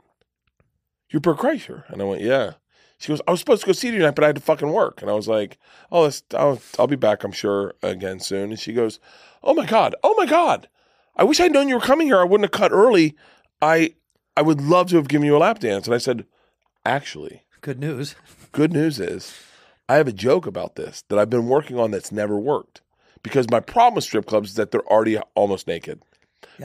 you're 1.11 1.21
Bert 1.21 1.39
Kreischer," 1.39 1.85
and 1.91 2.03
I 2.03 2.05
went, 2.05 2.21
"Yeah." 2.23 2.53
She 2.99 3.09
goes, 3.09 3.21
"I 3.27 3.31
was 3.31 3.41
supposed 3.41 3.63
to 3.63 3.67
go 3.67 3.73
see 3.73 3.89
you 3.89 3.99
tonight, 3.99 4.15
but 4.15 4.25
I 4.25 4.29
had 4.29 4.37
to 4.37 4.43
fucking 4.43 4.73
work," 4.73 5.03
and 5.03 5.11
I 5.11 5.15
was 5.15 5.29
like, 5.29 5.59
"Oh, 5.93 6.05
that's, 6.05 6.23
I'll, 6.35 6.61
I'll 6.79 6.87
be 6.87 6.97
back, 6.97 7.25
I'm 7.25 7.33
sure, 7.33 7.75
again 7.83 8.21
soon." 8.21 8.51
And 8.51 8.59
she 8.59 8.73
goes, 8.73 9.01
"Oh 9.43 9.55
my 9.55 9.67
god, 9.67 9.95
oh 10.03 10.15
my 10.17 10.27
god, 10.27 10.69
I 11.17 11.25
wish 11.25 11.41
I'd 11.41 11.53
known 11.53 11.69
you 11.69 11.75
were 11.75 11.81
coming 11.81 12.07
here. 12.07 12.21
I 12.21 12.25
wouldn't 12.25 12.53
have 12.53 12.59
cut 12.59 12.73
early. 12.73 13.15
I, 13.61 13.95
I 14.37 14.43
would 14.43 14.61
love 14.61 14.89
to 14.91 14.97
have 14.97 15.09
given 15.09 15.27
you 15.27 15.37
a 15.37 15.39
lap 15.39 15.59
dance." 15.59 15.87
And 15.87 15.95
I 15.95 15.99
said, 15.99 16.27
"Actually." 16.85 17.43
Good 17.61 17.81
news. 17.81 18.15
Good 18.53 18.73
news 18.73 19.01
is, 19.01 19.35
I 19.89 19.97
have 19.97 20.09
a 20.09 20.13
joke 20.13 20.47
about 20.47 20.77
this 20.77 21.03
that 21.09 21.19
I've 21.19 21.31
been 21.31 21.49
working 21.49 21.79
on 21.79 21.91
that's 21.91 22.13
never 22.13 22.39
worked. 22.39 22.81
Because 23.23 23.51
my 23.51 23.59
problem 23.59 23.97
with 23.97 24.05
strip 24.05 24.27
clubs 24.27 24.51
is 24.51 24.55
that 24.55 24.71
they're 24.71 24.87
already 24.87 25.19
almost 25.35 25.67
naked. 25.67 26.01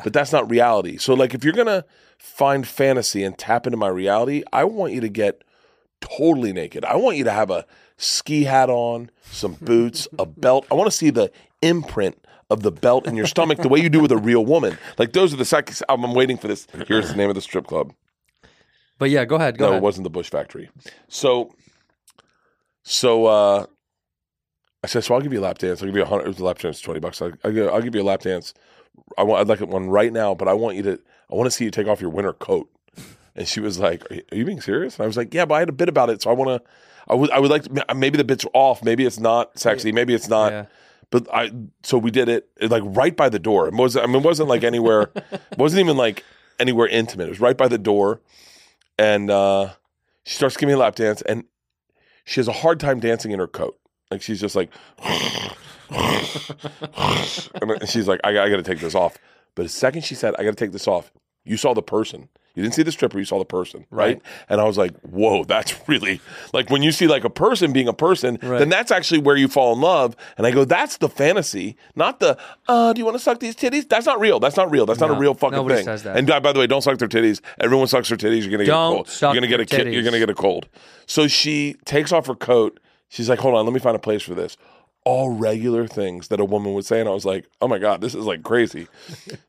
But 0.04 0.14
that's 0.14 0.32
not 0.32 0.50
reality. 0.50 0.98
So, 0.98 1.16
like, 1.16 1.34
if 1.34 1.44
you're 1.44 1.54
gonna 1.54 1.86
find 2.20 2.68
fantasy 2.68 3.24
and 3.24 3.36
tap 3.36 3.66
into 3.66 3.78
my 3.78 3.88
reality, 3.88 4.44
I 4.54 4.64
want 4.66 4.94
you 4.94 5.02
to 5.02 5.10
get 5.10 5.44
totally 6.02 6.52
naked. 6.52 6.84
I 6.84 6.96
want 6.96 7.18
you 7.18 7.24
to 7.24 7.32
have 7.32 7.50
a 7.50 7.66
ski 7.98 8.44
hat 8.44 8.70
on, 8.70 9.10
some 9.24 9.54
boots, 9.54 10.08
a 10.20 10.26
belt. 10.26 10.66
I 10.70 10.74
want 10.74 10.88
to 10.88 10.96
see 10.96 11.10
the 11.10 11.32
imprint 11.62 12.26
of 12.50 12.64
the 12.64 12.72
belt 12.72 13.08
in 13.08 13.16
your 13.16 13.28
stomach 13.28 13.60
the 13.60 13.70
way 13.70 13.80
you 13.80 13.90
do 13.90 14.02
with 14.02 14.12
a 14.12 14.18
real 14.18 14.46
woman. 14.46 14.78
Like, 14.98 15.14
those 15.14 15.34
are 15.34 15.38
the 15.38 15.46
seconds. 15.46 15.82
I'm, 15.88 16.14
waiting 16.14 16.38
for 16.38 16.48
this. 16.48 16.68
Here's 16.88 17.10
the 17.10 17.16
name 17.16 17.30
of 17.30 17.36
the 17.36 17.42
strip 17.42 17.66
club. 17.66 17.94
But 19.00 19.10
yeah, 19.10 19.26
go 19.26 19.38
ahead. 19.38 19.58
Go 19.58 19.66
no, 19.66 19.70
ahead. 19.70 19.82
it 19.82 19.84
wasn't 19.84 20.04
the 20.04 20.10
Bush 20.10 20.30
Factory. 20.30 20.70
So, 21.08 21.56
so 22.84 23.26
uh, 23.26 23.66
I 24.84 24.88
said, 24.88 25.04
so 25.04 25.16
I'll 25.16 25.22
give 25.22 25.34
you 25.34 25.40
a 25.40 25.42
lap 25.42 25.60
dance. 25.60 25.82
I'll 25.82 25.88
give 25.88 25.96
you 25.96 26.04
a 26.04 26.06
hundred. 26.06 26.26
It 26.26 26.28
was 26.28 26.40
a 26.40 26.46
lap 26.46 26.60
dance, 26.60 26.82
twenty 26.82 27.00
bucks. 27.00 27.22
I'll, 27.22 27.32
I'll, 27.44 27.52
give, 27.52 27.70
I'll 27.70 27.82
give 27.82 27.96
you 27.96 28.02
a 28.02 28.04
lap 28.04 28.22
dance. 28.22 28.54
I 29.18 29.24
want. 29.24 29.42
I'd 29.42 29.48
like 29.48 29.68
one 29.68 29.90
right 29.90 30.12
now, 30.12 30.36
but 30.36 30.48
I 30.48 30.54
want 30.54 30.76
you 30.78 30.84
to. 30.84 31.00
I 31.32 31.36
want 31.36 31.48
to 31.48 31.52
see 31.52 31.66
you 31.66 31.72
take 31.72 31.88
off 31.88 32.02
your 32.02 32.10
winter 32.10 32.34
coat. 32.34 32.70
And 33.36 33.48
she 33.48 33.60
was 33.60 33.80
like, 33.80 34.10
"Are 34.12 34.16
you, 34.16 34.22
are 34.32 34.38
you 34.38 34.46
being 34.46 34.62
serious?" 34.62 34.96
And 34.96 35.04
I 35.04 35.08
was 35.08 35.18
like, 35.18 35.34
"Yeah, 35.34 35.46
but 35.46 35.56
I 35.56 35.60
had 35.60 35.70
a 35.70 35.74
bit 35.74 35.90
about 35.90 36.10
it, 36.10 36.22
so 36.22 36.30
I 36.30 36.34
want 36.34 36.64
to. 36.64 36.70
I 37.08 37.16
would. 37.16 37.32
I 37.32 37.40
would 37.40 37.52
like 37.52 37.64
to. 37.64 37.96
Maybe 37.96 38.18
the 38.18 38.24
bit's 38.24 38.46
are 38.46 38.52
off. 38.54 38.84
Maybe 38.84 39.06
it's 39.06 39.20
not 39.20 39.58
sexy. 39.58 39.92
Maybe 39.92 40.14
it's 40.14 40.28
not." 40.28 40.52
Yeah. 40.52 40.66
But 41.10 41.28
I. 41.34 41.52
So 41.84 41.98
we 41.98 42.12
did 42.12 42.30
it, 42.30 42.50
it 42.58 42.72
like 42.72 42.84
right 42.86 43.16
by 43.16 43.30
the 43.30 43.40
door. 43.40 43.68
It 43.68 43.74
was. 43.74 43.96
I 43.98 44.06
mean, 44.06 44.18
it 44.18 44.24
wasn't 44.24 44.50
like 44.50 44.64
anywhere. 44.64 45.12
it 45.16 45.42
wasn't 45.58 45.82
even 45.82 45.98
like 45.98 46.24
anywhere 46.60 46.88
intimate. 46.88 47.28
It 47.28 47.30
was 47.30 47.40
right 47.40 47.58
by 47.58 47.68
the 47.68 47.78
door 47.78 48.22
and 49.02 49.32
uh, 49.32 49.70
she 50.24 50.36
starts 50.36 50.56
giving 50.56 50.74
me 50.74 50.74
a 50.76 50.78
lap 50.78 50.96
dance, 50.96 51.22
and 51.24 51.46
she 52.24 52.40
has 52.40 52.48
a 52.48 52.54
hard 52.54 52.80
time 52.80 53.00
dancing 53.00 53.32
in 53.32 53.40
her 53.40 53.48
coat. 53.48 53.80
Like 54.12 54.22
she's 54.22 54.40
just 54.40 54.56
like, 54.56 54.70
and 55.00 55.50
she's 57.90 58.08
like, 58.08 58.20
I, 58.24 58.30
I 58.44 58.50
got 58.50 58.58
to 58.58 58.64
take 58.64 58.80
this 58.80 58.94
off. 58.94 59.18
But 59.56 59.64
the 59.64 59.70
second 59.70 60.04
she 60.04 60.14
said, 60.16 60.36
I 60.38 60.44
got 60.44 60.52
to 60.52 60.56
take 60.56 60.72
this 60.72 60.88
off, 60.88 61.12
you 61.44 61.58
saw 61.58 61.74
the 61.74 61.82
person. 61.82 62.30
You 62.54 62.64
didn't 62.64 62.76
see 62.76 62.84
the 62.84 62.92
stripper, 62.92 63.18
you 63.18 63.26
saw 63.26 63.40
the 63.40 63.46
person, 63.46 63.86
right? 63.90 64.16
Right. 64.16 64.22
And 64.50 64.60
I 64.60 64.66
was 64.66 64.78
like, 64.78 64.96
whoa, 65.02 65.44
that's 65.52 65.74
really 65.88 66.20
like 66.54 66.70
when 66.70 66.84
you 66.84 66.92
see 66.92 67.08
like 67.08 67.24
a 67.24 67.30
person 67.30 67.72
being 67.72 67.88
a 67.88 67.94
person, 67.94 68.38
then 68.42 68.70
that's 68.70 68.92
actually 68.92 69.20
where 69.20 69.36
you 69.38 69.48
fall 69.48 69.74
in 69.74 69.82
love. 69.82 70.16
And 70.38 70.46
I 70.46 70.52
go, 70.52 70.66
that's 70.66 70.98
the 70.98 71.10
fantasy, 71.10 71.78
not 71.96 72.20
the, 72.20 72.38
uh, 72.68 72.94
do 72.94 73.00
you 73.00 73.06
want 73.06 73.16
to 73.16 73.24
suck 73.24 73.40
these 73.40 73.56
titties? 73.56 73.88
That's 73.88 74.06
not 74.06 74.20
real. 74.20 74.40
That's 74.40 74.58
not 74.58 74.70
real. 74.70 74.86
That's 74.86 75.00
not 75.00 75.12
a 75.12 75.14
real 75.14 75.34
fucking 75.34 75.56
nobody 75.56 75.76
thing. 75.76 75.86
says 75.86 76.04
that. 76.04 76.18
And 76.18 76.30
uh, 76.30 76.40
by 76.40 76.52
the 76.52 76.60
way, 76.60 76.68
don't 76.68 76.82
suck 76.82 76.98
their 76.98 77.08
titties. 77.08 77.40
Everyone 77.60 77.88
sucks 77.88 78.10
their 78.10 78.18
titties. 78.18 78.42
You're 78.42 78.52
gonna 78.52 78.66
get 78.66 78.72
Don't 78.72 78.92
a 78.92 78.96
cold. 78.96 79.10
suck 79.10 79.34
you're 79.34 79.42
gonna 79.42 79.48
get 79.48 79.60
a 79.62 79.66
kid. 79.66 79.94
You're 79.94 80.04
gonna 80.04 80.20
get 80.20 80.30
a 80.30 80.36
cold. 80.36 80.68
So 81.06 81.28
she 81.28 81.76
takes 81.86 82.12
off 82.12 82.28
her 82.28 82.36
coat. 82.36 82.80
She's 83.10 83.30
like, 83.30 83.40
hold 83.40 83.56
on, 83.56 83.66
let 83.66 83.74
me 83.74 83.80
find 83.80 83.96
a 83.96 84.00
place 84.00 84.22
for 84.22 84.34
this. 84.36 84.56
All 85.04 85.32
regular 85.32 85.88
things 85.88 86.28
that 86.28 86.40
a 86.40 86.46
woman 86.46 86.74
would 86.74 86.86
say, 86.86 87.00
and 87.00 87.10
I 87.10 87.12
was 87.12 87.26
like, 87.26 87.46
"Oh 87.62 87.68
my 87.68 87.80
god, 87.80 88.02
this 88.02 88.14
is 88.14 88.26
like 88.26 88.44
crazy." 88.44 88.88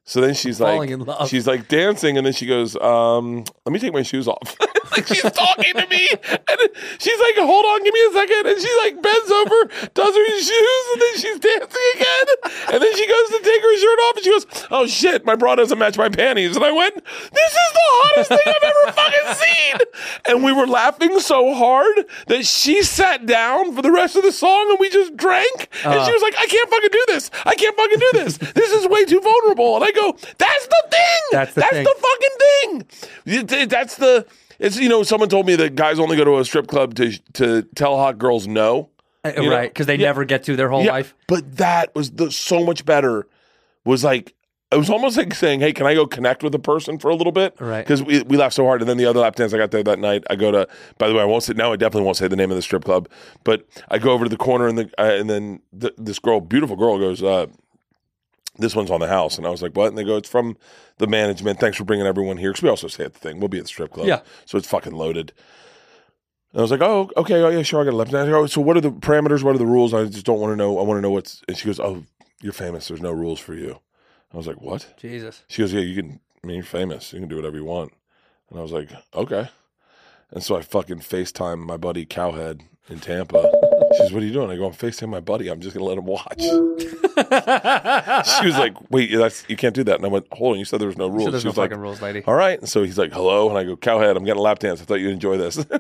So 0.05 0.21
then 0.23 0.33
she's 0.35 0.61
like, 0.63 0.75
Falling 0.75 0.91
in 0.91 1.01
love. 1.01 1.29
she's 1.29 1.47
like 1.47 1.69
dancing, 1.69 2.17
and 2.17 2.25
then 2.27 2.33
she 2.33 2.47
goes, 2.47 2.75
um, 2.77 3.45
"Let 3.67 3.73
me 3.73 3.79
take 3.79 3.93
my 3.93 4.03
shoes 4.03 4.27
off." 4.29 4.57
like 4.93 5.07
she's 5.07 5.23
talking 5.23 5.75
to 5.75 5.87
me, 5.89 6.09
and 6.29 6.59
she's 6.99 7.19
like, 7.19 7.37
"Hold 7.37 7.65
on, 7.65 7.83
give 7.85 7.95
me 7.95 8.01
a 8.09 8.13
second. 8.13 8.47
and 8.47 8.61
she 8.61 8.71
like 8.85 9.03
bends 9.03 9.31
over, 9.31 9.59
does 9.95 10.15
her 10.15 10.29
shoes, 10.41 10.85
and 10.93 11.03
then 11.03 11.15
she's 11.17 11.39
dancing 11.41 11.89
again, 11.97 12.27
and 12.73 12.83
then 12.83 12.97
she 12.97 13.07
goes 13.07 13.29
to 13.31 13.41
take 13.43 13.63
her 13.63 13.77
shirt 13.79 13.99
off, 13.99 14.17
and 14.17 14.25
she 14.25 14.31
goes, 14.31 14.47
"Oh 14.71 14.87
shit, 14.87 15.25
my 15.25 15.35
bra 15.35 15.57
doesn't 15.57 15.79
match 15.79 15.97
my 15.99 16.09
panties," 16.09 16.57
and 16.57 16.65
I 16.65 16.73
went, 16.73 16.95
"This 16.95 17.53
is 17.53 17.73
the 17.73 17.87
hottest 18.01 18.29
thing 18.31 18.47
I've 18.47 18.63
ever 18.63 18.93
fucking 18.93 19.35
seen," 19.35 19.79
and 20.27 20.45
we 20.45 20.53
were 20.53 20.67
laughing 20.67 21.19
so 21.21 21.55
hard 21.55 22.07
that 22.29 22.47
she 22.47 22.83
sat 22.83 23.27
down 23.27 23.75
for 23.75 23.83
the 23.83 23.91
rest 23.93 24.17
of 24.17 24.23
the 24.23 24.33
song, 24.33 24.67
and 24.71 24.79
we 24.79 24.89
just 24.91 25.17
drank, 25.17 25.69
and 25.85 25.95
she 26.05 26.11
uh. 26.11 26.13
was 26.13 26.23
like, 26.23 26.35
"I 26.39 26.47
can't 26.47 26.71
fucking 26.71 26.91
do 26.93 27.05
this. 27.09 27.31
I 27.45 27.55
can't 27.55 27.77
fucking 27.77 27.99
do 27.99 28.11
this. 28.15 28.37
This 28.39 28.73
is 28.73 28.87
way 28.89 29.05
too 29.05 29.21
vulnerable," 29.21 29.77
and 29.77 29.85
I 29.85 29.91
go, 29.93 30.17
"That's 30.39 30.67
the 30.67 30.83
thing. 30.91 31.23
That's 31.33 31.55
the 31.55 31.61
That's 31.61 31.73
thing. 31.73 31.85
the 31.85 31.95
fucking 32.07 33.47
thing. 33.47 33.69
That's 33.69 33.97
the." 33.97 34.27
It's 34.63 34.79
you 34.79 34.89
know 34.89 35.03
someone 35.03 35.29
told 35.29 35.47
me 35.47 35.57
that 35.57 35.75
guys 35.75 35.99
only 35.99 36.17
go 36.17 36.25
to 36.25 36.39
a 36.39 36.45
strip 36.45 36.69
club 36.69 36.95
to 36.95 37.19
to 37.35 37.63
tell 37.75 37.97
hot 37.97 38.17
girls 38.19 38.47
no. 38.47 38.89
Uh, 39.25 39.33
you 39.37 39.43
know? 39.45 39.51
right, 39.57 39.69
because 39.71 39.87
they 39.87 39.97
Yeah. 39.97 40.07
never 40.07 40.25
get 40.25 40.45
to 40.45 40.57
their 40.57 40.69
whole 40.69 40.83
Yeah, 40.85 40.93
life. 40.93 41.15
But 41.29 41.57
that 41.59 41.95
was 41.95 42.13
the 42.13 42.31
so 42.33 42.65
much 42.65 42.85
better. 42.85 43.27
Was 43.85 44.03
like 44.05 44.35
it 44.71 44.77
was 44.79 44.89
almost 44.89 45.17
like 45.19 45.35
saying, 45.35 45.61
"Hey, 45.61 45.73
can 45.73 45.87
I 45.87 45.95
go 45.95 46.07
connect 46.07 46.43
with 46.43 46.55
a 46.55 46.59
person 46.59 46.99
for 46.99 47.11
a 47.11 47.15
little 47.15 47.33
bit?" 47.33 47.55
Right. 47.61 47.85
Because 47.85 48.03
we, 48.03 48.23
we 48.23 48.37
laughed 48.37 48.55
so 48.55 48.65
hard, 48.65 48.81
and 48.81 48.89
then 48.89 48.97
the 48.97 49.05
other 49.07 49.21
lap 49.21 49.35
dance 49.37 49.53
I 49.53 49.59
got 49.59 49.71
there 49.71 49.83
that 49.83 49.99
night, 49.99 50.25
I 50.31 50.37
go 50.37 50.51
to. 50.51 50.67
By 50.99 51.09
the 51.09 51.15
way, 51.15 51.21
I 51.21 51.25
won't 51.25 51.43
say 51.43 51.53
now. 51.55 51.73
I 51.73 51.77
definitely 51.77 52.05
won't 52.05 52.17
say 52.17 52.27
the 52.29 52.37
name 52.37 52.51
of 52.51 52.57
the 52.57 52.63
strip 52.63 52.85
club, 52.85 53.09
but 53.45 53.67
I 53.91 53.99
go 53.99 54.13
over 54.13 54.25
to 54.25 54.31
the 54.31 54.37
corner, 54.37 54.67
and 54.69 54.79
the 54.79 54.91
uh, 54.99 55.03
and 55.03 55.29
then 55.29 55.61
th- 55.79 55.93
this 55.99 56.19
girl, 56.19 56.41
beautiful 56.41 56.77
girl, 56.77 56.99
goes. 56.99 57.23
Uh, 57.23 57.47
this 58.57 58.77
one's 58.77 58.91
on 58.91 59.01
the 59.01 59.09
house, 59.09 59.39
and 59.39 59.47
I 59.47 59.51
was 59.51 59.63
like, 59.63 59.77
"What?" 59.77 59.89
And 59.89 59.99
they 59.99 60.05
go, 60.05 60.17
"It's 60.17 60.29
from 60.29 60.57
the 60.99 61.07
management. 61.07 61.59
Thanks 61.61 61.77
for 61.77 61.85
bringing 61.85 62.07
everyone 62.07 62.37
here." 62.37 62.51
Because 62.51 62.63
we 62.63 62.69
also 62.69 62.89
stay 62.89 63.05
at 63.05 63.15
the 63.15 63.19
thing. 63.19 63.41
We'll 63.41 63.49
be 63.49 63.59
at 63.59 63.65
the 63.65 63.69
strip 63.69 63.93
club, 63.93 64.07
Yeah. 64.07 64.21
So 64.45 64.59
it's 64.59 64.69
fucking 64.69 64.93
loaded. 64.93 65.33
And 66.53 66.61
I 66.61 66.63
was 66.63 66.71
like, 66.71 66.83
oh, 66.83 67.11
okay, 67.17 67.37
oh 67.37 67.49
yeah, 67.49 67.63
sure, 67.63 67.81
I 67.81 67.85
got 67.85 67.95
a 67.95 67.97
left. 67.97 68.13
And 68.13 68.19
I 68.19 68.25
oh, 68.25 68.43
go, 68.43 68.47
so 68.47 68.61
what 68.61 68.77
are 68.77 68.83
the 68.83 68.93
parameters? 68.93 69.43
What 69.43 69.55
are 69.55 69.59
the 69.59 69.67
rules? 69.67 69.95
I 69.95 70.05
just 70.05 70.27
don't 70.27 70.39
want 70.39 70.53
to 70.53 70.57
know. 70.57 70.79
I 70.79 70.83
want 70.83 70.99
to 70.99 71.01
know 71.01 71.11
what's. 71.11 71.43
And 71.49 71.57
she 71.57 71.65
goes, 71.65 71.81
oh, 71.81 72.05
you're 72.43 72.53
famous. 72.53 72.89
There's 72.89 73.01
no 73.01 73.11
rules 73.11 73.41
for 73.41 73.55
you. 73.55 73.81
I 74.33 74.37
was 74.37 74.47
like, 74.47 74.61
what? 74.61 74.95
Jesus. 74.99 75.45
She 75.49 75.63
goes, 75.63 75.73
yeah, 75.73 75.81
you 75.81 75.95
can. 75.95 76.21
I 76.45 76.47
mean, 76.47 76.57
you're 76.57 76.65
famous. 76.65 77.13
You 77.13 77.21
can 77.21 77.29
do 77.29 77.37
whatever 77.37 77.57
you 77.57 77.65
want. 77.65 77.93
And 78.51 78.59
I 78.59 78.63
was 78.63 78.73
like, 78.73 78.91
okay. 79.15 79.49
And 80.31 80.43
so 80.43 80.57
I 80.57 80.63
fucking 80.63 80.99
FaceTime 80.99 81.59
my 81.61 81.77
buddy 81.77 82.05
Cowhead 82.05 82.63
in 82.89 82.99
Tampa. 83.01 83.51
She 83.95 83.99
goes, 84.03 84.13
what 84.13 84.23
are 84.23 84.27
you 84.27 84.33
doing? 84.33 84.51
I 84.51 84.57
go, 84.57 84.67
I'm 84.67 84.73
FaceTime 84.73 85.09
my 85.09 85.21
buddy. 85.21 85.49
I'm 85.49 85.61
just 85.61 85.75
gonna 85.75 85.87
let 85.87 85.99
him 85.99 86.07
watch. 86.07 86.41
she 88.41 88.47
was 88.47 88.59
like, 88.59 88.75
wait, 88.91 89.15
that's 89.15 89.45
you 89.49 89.57
can't 89.57 89.75
do 89.75 89.85
that. 89.85 89.97
And 89.97 90.05
I 90.05 90.09
went, 90.09 90.27
hold 90.33 90.55
on, 90.55 90.59
you 90.59 90.65
said 90.65 90.81
there 90.81 90.89
was 90.89 90.97
no 90.97 91.07
rules. 91.09 91.25
So 91.25 91.31
there's 91.31 91.43
she 91.43 91.47
no 91.47 91.51
was 91.51 91.59
like, 91.59 91.71
rules, 91.77 92.03
lady. 92.03 92.23
all 92.27 92.35
right. 92.35 92.59
And 92.59 92.69
so 92.69 92.83
he's 92.83 92.99
like, 92.99 93.13
hello. 93.13 93.49
And 93.49 93.59
I 93.59 93.65
go, 93.65 93.77
Cowhead, 93.77 94.17
I'm 94.17 94.25
getting 94.25 94.41
a 94.41 94.43
lap 94.43 94.59
dance. 94.59 94.81
I 94.81 94.85
thought 94.85 94.97
you'd 95.01 95.13
enjoy 95.13 95.37
this. 95.37 95.57
just 95.57 95.71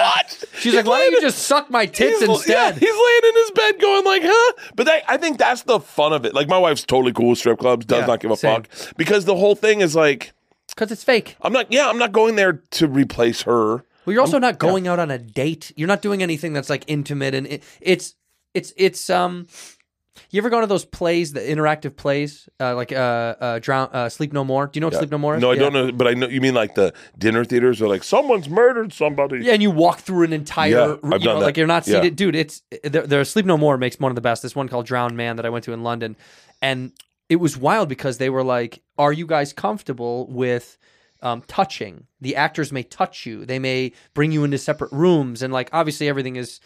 watched. 0.00 0.44
She's 0.58 0.74
like, 0.74 0.86
why 0.86 0.98
don't 1.00 1.12
you 1.12 1.20
just 1.20 1.38
suck 1.40 1.70
my 1.70 1.86
tits 1.86 2.20
He's, 2.20 2.28
instead? 2.28 2.50
yeah, 2.50 2.72
he's 2.72 2.82
laying 2.82 3.20
in 3.24 3.34
his 3.42 3.50
bed 3.52 3.80
going 3.80 4.04
like, 4.04 4.22
huh? 4.24 4.52
But 4.74 4.86
that, 4.86 5.02
I 5.08 5.16
think 5.16 5.38
that's 5.38 5.62
the 5.62 5.80
fun 5.80 6.12
of 6.12 6.24
it. 6.24 6.34
Like 6.34 6.48
my 6.48 6.58
wife's 6.58 6.84
totally 6.84 7.12
cool 7.12 7.30
with 7.30 7.38
strip 7.38 7.58
clubs, 7.58 7.86
does 7.86 8.00
Yeah, 8.00 8.06
not 8.06 8.20
give 8.20 8.30
a 8.30 8.36
same. 8.36 8.62
fuck. 8.64 8.96
Because 8.96 9.24
the 9.24 9.36
whole 9.36 9.54
thing 9.54 9.80
is 9.80 9.94
like, 9.94 10.32
Because 10.70 10.90
it's 10.90 11.04
fake. 11.04 11.36
I'm 11.42 11.52
not, 11.52 11.72
yeah, 11.72 11.88
I'm 11.88 11.98
not 11.98 12.12
going 12.12 12.36
there 12.36 12.54
to 12.72 12.88
replace 12.88 13.42
her. 13.42 13.84
Well, 14.08 14.14
you're 14.14 14.22
also 14.22 14.38
not 14.38 14.58
going 14.58 14.88
out 14.88 14.98
on 14.98 15.10
a 15.10 15.18
date. 15.18 15.70
You're 15.76 15.86
not 15.86 16.00
doing 16.00 16.22
anything 16.22 16.54
that's 16.54 16.70
like 16.70 16.82
intimate, 16.86 17.34
and 17.34 17.46
it, 17.46 17.62
it's 17.82 18.14
it's 18.54 18.72
it's 18.78 19.10
um. 19.10 19.46
You 20.30 20.38
ever 20.40 20.48
go 20.48 20.62
to 20.62 20.66
those 20.66 20.86
plays, 20.86 21.34
the 21.34 21.40
interactive 21.40 21.94
plays, 21.94 22.48
uh, 22.58 22.74
like 22.74 22.90
uh, 22.90 22.96
uh, 22.96 23.58
drown, 23.60 23.90
uh, 23.92 24.08
Sleep 24.08 24.32
No 24.32 24.44
More? 24.44 24.66
Do 24.66 24.78
you 24.78 24.80
know 24.80 24.86
what 24.86 24.96
Sleep 24.96 25.10
No 25.10 25.18
More 25.18 25.36
is? 25.36 25.42
No, 25.42 25.50
I 25.50 25.54
Yeah. 25.54 25.60
don't 25.60 25.72
know, 25.74 25.92
but 25.92 26.08
I 26.08 26.14
know 26.14 26.26
you 26.26 26.40
mean 26.40 26.54
like 26.54 26.74
the 26.74 26.92
dinner 27.18 27.44
theaters 27.44 27.82
are 27.82 27.86
like 27.86 28.02
someone's 28.02 28.48
murdered 28.48 28.94
somebody. 28.94 29.44
Yeah, 29.44 29.52
and 29.52 29.62
you 29.62 29.70
walk 29.70 29.98
through 30.00 30.24
an 30.24 30.32
entire, 30.32 30.70
Yeah, 30.70 30.86
you 30.86 30.92
I've 30.94 31.02
know, 31.04 31.18
done 31.18 31.38
that. 31.40 31.44
like 31.44 31.56
you're 31.58 31.66
not 31.66 31.86
Yeah. 31.86 32.00
seated, 32.00 32.16
dude. 32.16 32.34
It's 32.34 32.62
there- 32.82 33.24
Sleep 33.26 33.44
No 33.44 33.58
More 33.58 33.76
makes 33.76 34.00
one 34.00 34.10
of 34.10 34.16
the 34.16 34.22
best. 34.22 34.42
This 34.42 34.56
one 34.56 34.68
called 34.68 34.86
Drowned 34.86 35.16
Man 35.18 35.36
that 35.36 35.44
I 35.44 35.50
went 35.50 35.64
to 35.66 35.72
in 35.72 35.82
London, 35.84 36.16
and 36.62 36.92
it 37.28 37.36
was 37.36 37.58
wild 37.58 37.90
because 37.90 38.16
they 38.16 38.30
were 38.30 38.42
like, 38.42 38.80
"Are 38.96 39.12
you 39.12 39.26
guys 39.26 39.52
comfortable 39.52 40.26
with 40.28 40.78
um, 41.22 41.42
touching? 41.42 42.06
The 42.20 42.36
actors 42.36 42.72
may 42.72 42.82
touch 42.82 43.26
you. 43.26 43.44
They 43.44 43.58
may 43.58 43.92
bring 44.14 44.32
you 44.32 44.44
into 44.44 44.58
separate 44.58 44.92
rooms, 44.92 45.42
and 45.42 45.52
like 45.52 45.70
obviously 45.72 46.08
everything 46.08 46.36
is 46.36 46.60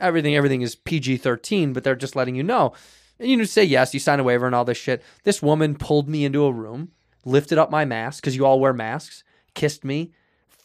everything 0.00 0.36
everything 0.36 0.62
is 0.62 0.74
PG 0.74 1.18
thirteen, 1.18 1.72
but 1.72 1.84
they're 1.84 1.96
just 1.96 2.16
letting 2.16 2.34
you 2.34 2.42
know. 2.42 2.72
And 3.18 3.30
you 3.30 3.44
say 3.44 3.64
yes, 3.64 3.94
you 3.94 4.00
sign 4.00 4.20
a 4.20 4.24
waiver 4.24 4.46
and 4.46 4.54
all 4.54 4.64
this 4.64 4.78
shit. 4.78 5.02
This 5.24 5.42
woman 5.42 5.74
pulled 5.74 6.08
me 6.08 6.24
into 6.24 6.44
a 6.44 6.52
room, 6.52 6.92
lifted 7.24 7.58
up 7.58 7.70
my 7.70 7.84
mask 7.84 8.22
because 8.22 8.36
you 8.36 8.46
all 8.46 8.60
wear 8.60 8.72
masks, 8.72 9.24
kissed 9.54 9.84
me, 9.84 10.12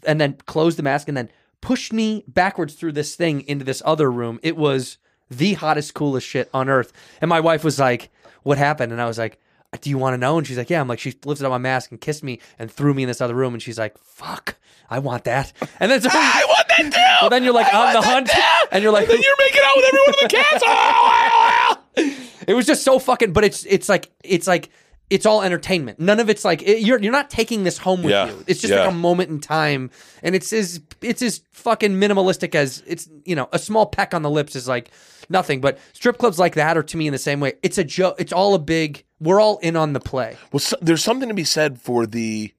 and 0.05 0.21
then 0.21 0.37
closed 0.45 0.77
the 0.77 0.83
mask 0.83 1.07
and 1.07 1.17
then 1.17 1.29
pushed 1.61 1.93
me 1.93 2.23
backwards 2.27 2.75
through 2.75 2.91
this 2.91 3.15
thing 3.15 3.41
into 3.47 3.65
this 3.65 3.81
other 3.85 4.11
room. 4.11 4.39
It 4.43 4.57
was 4.57 4.97
the 5.31 5.53
hottest, 5.53 5.93
coolest 5.93 6.27
shit 6.27 6.49
on 6.53 6.69
earth. 6.69 6.93
And 7.21 7.29
my 7.29 7.39
wife 7.39 7.63
was 7.63 7.79
like, 7.79 8.11
What 8.43 8.57
happened? 8.57 8.91
And 8.91 9.01
I 9.01 9.07
was 9.07 9.17
like, 9.17 9.39
Do 9.81 9.89
you 9.89 9.97
want 9.97 10.13
to 10.13 10.17
know? 10.17 10.37
And 10.37 10.45
she's 10.47 10.57
like, 10.57 10.69
Yeah. 10.69 10.81
I'm 10.81 10.87
like, 10.87 10.99
She 10.99 11.13
lifted 11.25 11.45
up 11.45 11.49
my 11.51 11.57
mask 11.57 11.91
and 11.91 11.99
kissed 11.99 12.23
me 12.23 12.39
and 12.59 12.71
threw 12.71 12.93
me 12.93 13.03
in 13.03 13.07
this 13.07 13.21
other 13.21 13.33
room. 13.35 13.53
And 13.53 13.61
she's 13.61 13.77
like, 13.79 13.97
Fuck, 13.97 14.55
I 14.89 14.99
want 14.99 15.23
that. 15.25 15.51
And 15.79 15.91
then 15.91 16.01
so, 16.03 16.09
I 16.11 16.43
want 16.47 16.67
that. 16.69 16.91
too. 16.93 17.17
Well, 17.21 17.29
then 17.29 17.43
you're 17.43 17.53
like 17.53 17.73
I 17.73 17.87
on 17.87 17.93
the 17.93 18.01
hunt, 18.01 18.27
too. 18.29 18.41
and 18.71 18.83
you're 18.83 18.91
like, 18.93 19.07
then 19.07 19.21
you're 19.21 19.35
making 19.39 19.61
out 19.65 19.75
with 19.75 19.85
every 19.85 19.99
one 19.99 20.09
of 20.09 20.15
the 20.21 20.27
cats. 20.29 20.63
Oh, 20.65 21.77
oh, 21.77 21.77
oh. 21.97 22.15
It 22.47 22.53
was 22.55 22.65
just 22.65 22.83
so 22.83 22.99
fucking. 22.99 23.31
But 23.33 23.45
it's 23.45 23.65
it's 23.65 23.87
like 23.87 24.11
it's 24.23 24.47
like 24.47 24.69
it's 25.09 25.25
all 25.25 25.41
entertainment. 25.43 25.99
None 25.99 26.19
of 26.19 26.29
it's 26.29 26.43
like 26.45 26.61
it, 26.63 26.79
you're 26.79 26.99
you're 26.99 27.11
not 27.11 27.29
taking 27.29 27.63
this 27.63 27.77
home 27.77 28.03
with 28.03 28.11
Yeah. 28.11 28.27
you. 28.27 28.43
It's 28.47 28.61
just 28.61 28.73
Yeah. 28.73 28.81
like 28.81 28.89
a 28.91 28.95
moment 28.95 29.29
in 29.29 29.39
time, 29.39 29.91
and 30.23 30.33
it's 30.35 30.51
as 30.53 30.81
it's 31.01 31.21
as 31.21 31.41
fucking 31.51 31.91
minimalistic 31.93 32.55
as 32.55 32.83
it's 32.87 33.07
you 33.25 33.35
know 33.35 33.47
a 33.51 33.59
small 33.59 33.85
peck 33.85 34.13
on 34.13 34.21
the 34.21 34.29
lips 34.29 34.55
is 34.55 34.67
like 34.67 34.89
nothing. 35.29 35.61
But 35.61 35.77
strip 35.93 36.17
clubs 36.17 36.39
like 36.39 36.55
that 36.55 36.77
are 36.77 36.83
to 36.83 36.97
me 36.97 37.07
in 37.07 37.11
the 37.13 37.19
same 37.19 37.39
way. 37.39 37.53
It's 37.63 37.77
a 37.77 37.83
joke. 37.83 38.15
It's 38.19 38.33
all 38.33 38.53
a 38.55 38.59
big. 38.59 39.03
We're 39.19 39.39
all 39.39 39.57
in 39.59 39.75
on 39.75 39.93
the 39.93 39.99
play. 40.01 40.35
Well, 40.51 40.59
so, 40.59 40.75
there's 40.81 41.03
something 41.03 41.29
to 41.29 41.35
be 41.35 41.45
said 41.45 41.79
for 41.79 42.05
the, 42.05 42.53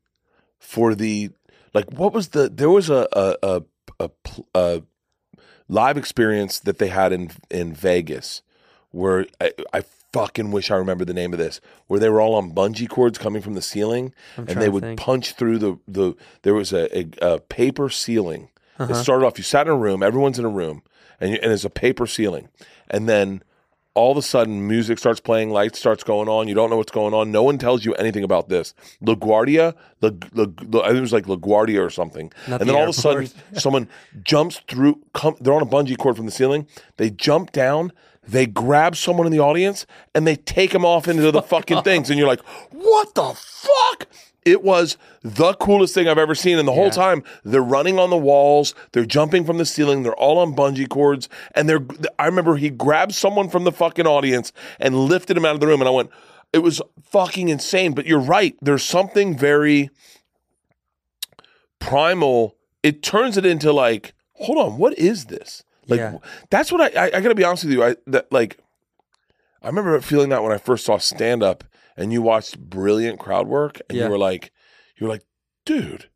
for 0.59 0.95
the, 0.95 1.28
like, 1.74 1.92
what 1.92 2.14
was 2.14 2.28
the? 2.28 2.49
There 2.49 2.70
was 2.70 2.88
a 2.88 3.07
a 3.12 3.36
a, 3.42 3.62
a, 4.01 4.11
a 4.55 4.82
live 5.68 5.97
experience 5.99 6.61
that 6.61 6.78
they 6.78 6.88
had 6.88 7.12
in 7.12 7.30
in 7.51 7.74
Vegas, 7.74 8.42
where 8.92 9.26
I, 9.40 9.53
I 9.74 9.82
fucking 10.15 10.53
wish 10.53 10.71
I 10.71 10.77
remember 10.77 11.05
the 11.05 11.12
name 11.12 11.33
of 11.33 11.41
this, 11.41 11.61
where 11.89 11.99
they 11.99 12.09
were 12.09 12.21
all 12.21 12.37
on 12.37 12.53
bungee 12.53 12.89
cords 12.89 13.19
coming 13.19 13.43
from 13.43 13.55
the 13.55 13.62
ceiling, 13.62 14.15
and 14.37 14.49
they 14.49 14.69
would 14.69 14.85
think. 14.85 15.01
punch 15.01 15.33
through 15.33 15.59
the 15.59 15.79
the. 15.89 16.15
There 16.43 16.55
was 16.55 16.73
a 16.73 16.99
a, 16.99 17.35
a 17.35 17.41
paper 17.41 17.91
ceiling. 17.91 18.49
Uh-huh. 18.79 18.93
It 18.93 18.97
started 18.97 19.27
off. 19.27 19.39
You 19.39 19.45
sat 19.45 19.67
in 19.67 19.73
a 19.73 19.77
room. 19.77 20.03
Everyone's 20.03 20.39
in 20.39 20.45
a 20.45 20.49
room, 20.49 20.83
and 21.21 21.33
you, 21.33 21.39
and 21.43 21.53
it's 21.53 21.65
a 21.65 21.71
paper 21.71 22.07
ceiling, 22.07 22.49
and 22.89 23.09
then 23.09 23.43
all 23.95 24.11
of 24.11 24.19
a 24.19 24.23
sudden 24.23 24.67
music 24.67 24.99
starts 24.99 25.21
playing, 25.21 25.51
lights 25.51 25.79
starts 25.79 26.03
going 26.03 26.29
on. 26.29 26.49
You 26.49 26.55
don't 26.55 26.69
know 26.69 26.77
what's 26.77 26.93
going 26.93 27.15
on. 27.15 27.31
No 27.31 27.43
one 27.45 27.59
tells 27.59 27.85
you 27.85 27.95
anything 27.95 28.25
about 28.25 28.49
this. 28.49 28.75
LaGuardia, 29.03 29.75
La, 30.01 30.11
La, 30.33 30.47
La, 30.69 30.81
I 30.83 30.87
think 30.89 30.99
it 30.99 31.01
was 31.01 31.12
like 31.12 31.27
LaGuardia 31.27 31.81
or 31.85 31.91
something. 31.91 32.33
Not 32.49 32.61
and 32.61 32.69
the 32.69 32.73
then 32.73 32.83
all 32.83 32.89
of 32.89 32.89
a 32.89 32.93
sudden, 32.93 33.29
someone 33.55 33.89
jumps 34.23 34.61
through. 34.69 35.01
Come, 35.12 35.37
they're 35.41 35.55
on 35.55 35.62
a 35.62 35.67
bungee 35.67 35.97
cord 35.97 36.17
from 36.17 36.27
the 36.27 36.33
ceiling. 36.33 36.67
They 36.97 37.11
jump 37.11 37.53
down. 37.53 37.93
They 38.27 38.47
grab 38.47 38.97
someone 38.97 39.27
in 39.27 39.33
the 39.33 39.41
audience 39.41 39.87
and 40.14 40.27
they 40.27 40.37
take 40.37 40.70
them 40.72 40.85
off 40.85 41.09
into 41.09 41.31
the 41.31 41.43
fucking 41.43 41.83
things. 41.85 42.11
And 42.11 42.18
you're 42.18 42.29
like, 42.29 42.43
what 42.70 43.14
the 43.14 43.35
fuck? 43.35 44.09
It 44.45 44.62
was 44.62 44.99
the 45.22 45.55
coolest 45.55 45.95
thing 45.95 46.07
I've 46.07 46.18
ever 46.18 46.35
seen. 46.35 46.59
And 46.59 46.68
the 46.68 46.72
whole 46.72 46.85
Yeah. 46.87 46.91
time 46.91 47.25
they're 47.45 47.62
running 47.62 47.99
on 47.99 48.11
the 48.11 48.16
walls, 48.16 48.75
they're 48.93 49.07
jumping 49.07 49.45
from 49.47 49.57
the 49.59 49.64
ceiling, 49.64 50.03
they're 50.03 50.14
all 50.16 50.39
on 50.39 50.55
bungee 50.55 50.89
cords. 50.89 51.29
And 51.55 51.66
they're, 51.68 51.85
I 52.18 52.27
remember 52.27 52.57
he 52.57 52.68
grabbed 52.68 53.14
someone 53.14 53.49
from 53.49 53.64
the 53.64 53.72
fucking 53.72 54.07
audience 54.07 54.53
and 54.79 54.95
lifted 54.97 55.37
him 55.37 55.45
out 55.47 55.55
of 55.55 55.61
the 55.61 55.66
room. 55.66 55.81
And 55.81 55.89
I 55.89 55.93
went, 55.93 56.11
it 56.53 56.59
was 56.59 56.83
fucking 57.03 57.49
insane. 57.49 57.95
But 57.95 58.05
you're 58.07 58.20
right. 58.20 58.55
There's 58.61 58.85
something 58.85 59.37
very 59.37 59.89
primal. 61.79 62.57
It 62.83 63.03
turns 63.03 63.37
it 63.37 63.47
into 63.47 63.72
like, 63.72 64.12
hold 64.35 64.59
on, 64.59 64.79
what 64.79 64.97
is 64.99 65.27
this? 65.27 65.64
Like, 65.89 66.01
Yeah. 66.01 66.18
that's 66.51 66.70
what 66.72 66.80
I, 66.80 67.07
I, 67.07 67.07
I 67.16 67.20
gotta 67.20 67.35
be 67.35 67.45
honest 67.45 67.64
with 67.64 67.72
you. 67.72 67.82
I, 67.85 67.97
that 68.07 68.30
like, 68.32 68.59
I 69.62 69.68
remember 69.68 69.99
feeling 70.01 70.28
that 70.30 70.43
when 70.43 70.53
I 70.53 70.59
first 70.59 70.85
saw 70.85 70.99
stand 70.99 71.43
up 71.43 71.64
and 71.97 72.12
you 72.12 72.22
watched 72.22 72.59
brilliant 72.59 73.18
crowd 73.18 73.47
work 73.47 73.80
and 73.89 73.97
Yeah. 73.99 74.05
you 74.05 74.11
were 74.11 74.18
like, 74.18 74.53
you 74.97 75.07
were 75.07 75.12
like, 75.12 75.24
dude, 75.64 76.09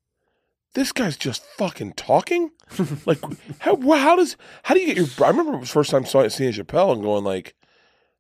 this 0.75 0.93
guy's 0.93 1.17
just 1.17 1.43
fucking 1.57 1.95
talking. 1.95 2.51
like, 3.07 3.19
how 3.61 3.81
how 3.81 4.17
does 4.17 4.37
how 4.65 4.75
do 4.75 4.81
you 4.81 4.87
get 4.95 4.97
your? 4.97 5.07
I 5.27 5.31
remember 5.31 5.59
the 5.59 5.67
first 5.67 5.91
time 5.91 6.05
saw, 6.05 6.27
seeing 6.29 6.53
Chappelle 6.53 6.93
and 6.93 7.03
going 7.03 7.25
like, 7.25 7.55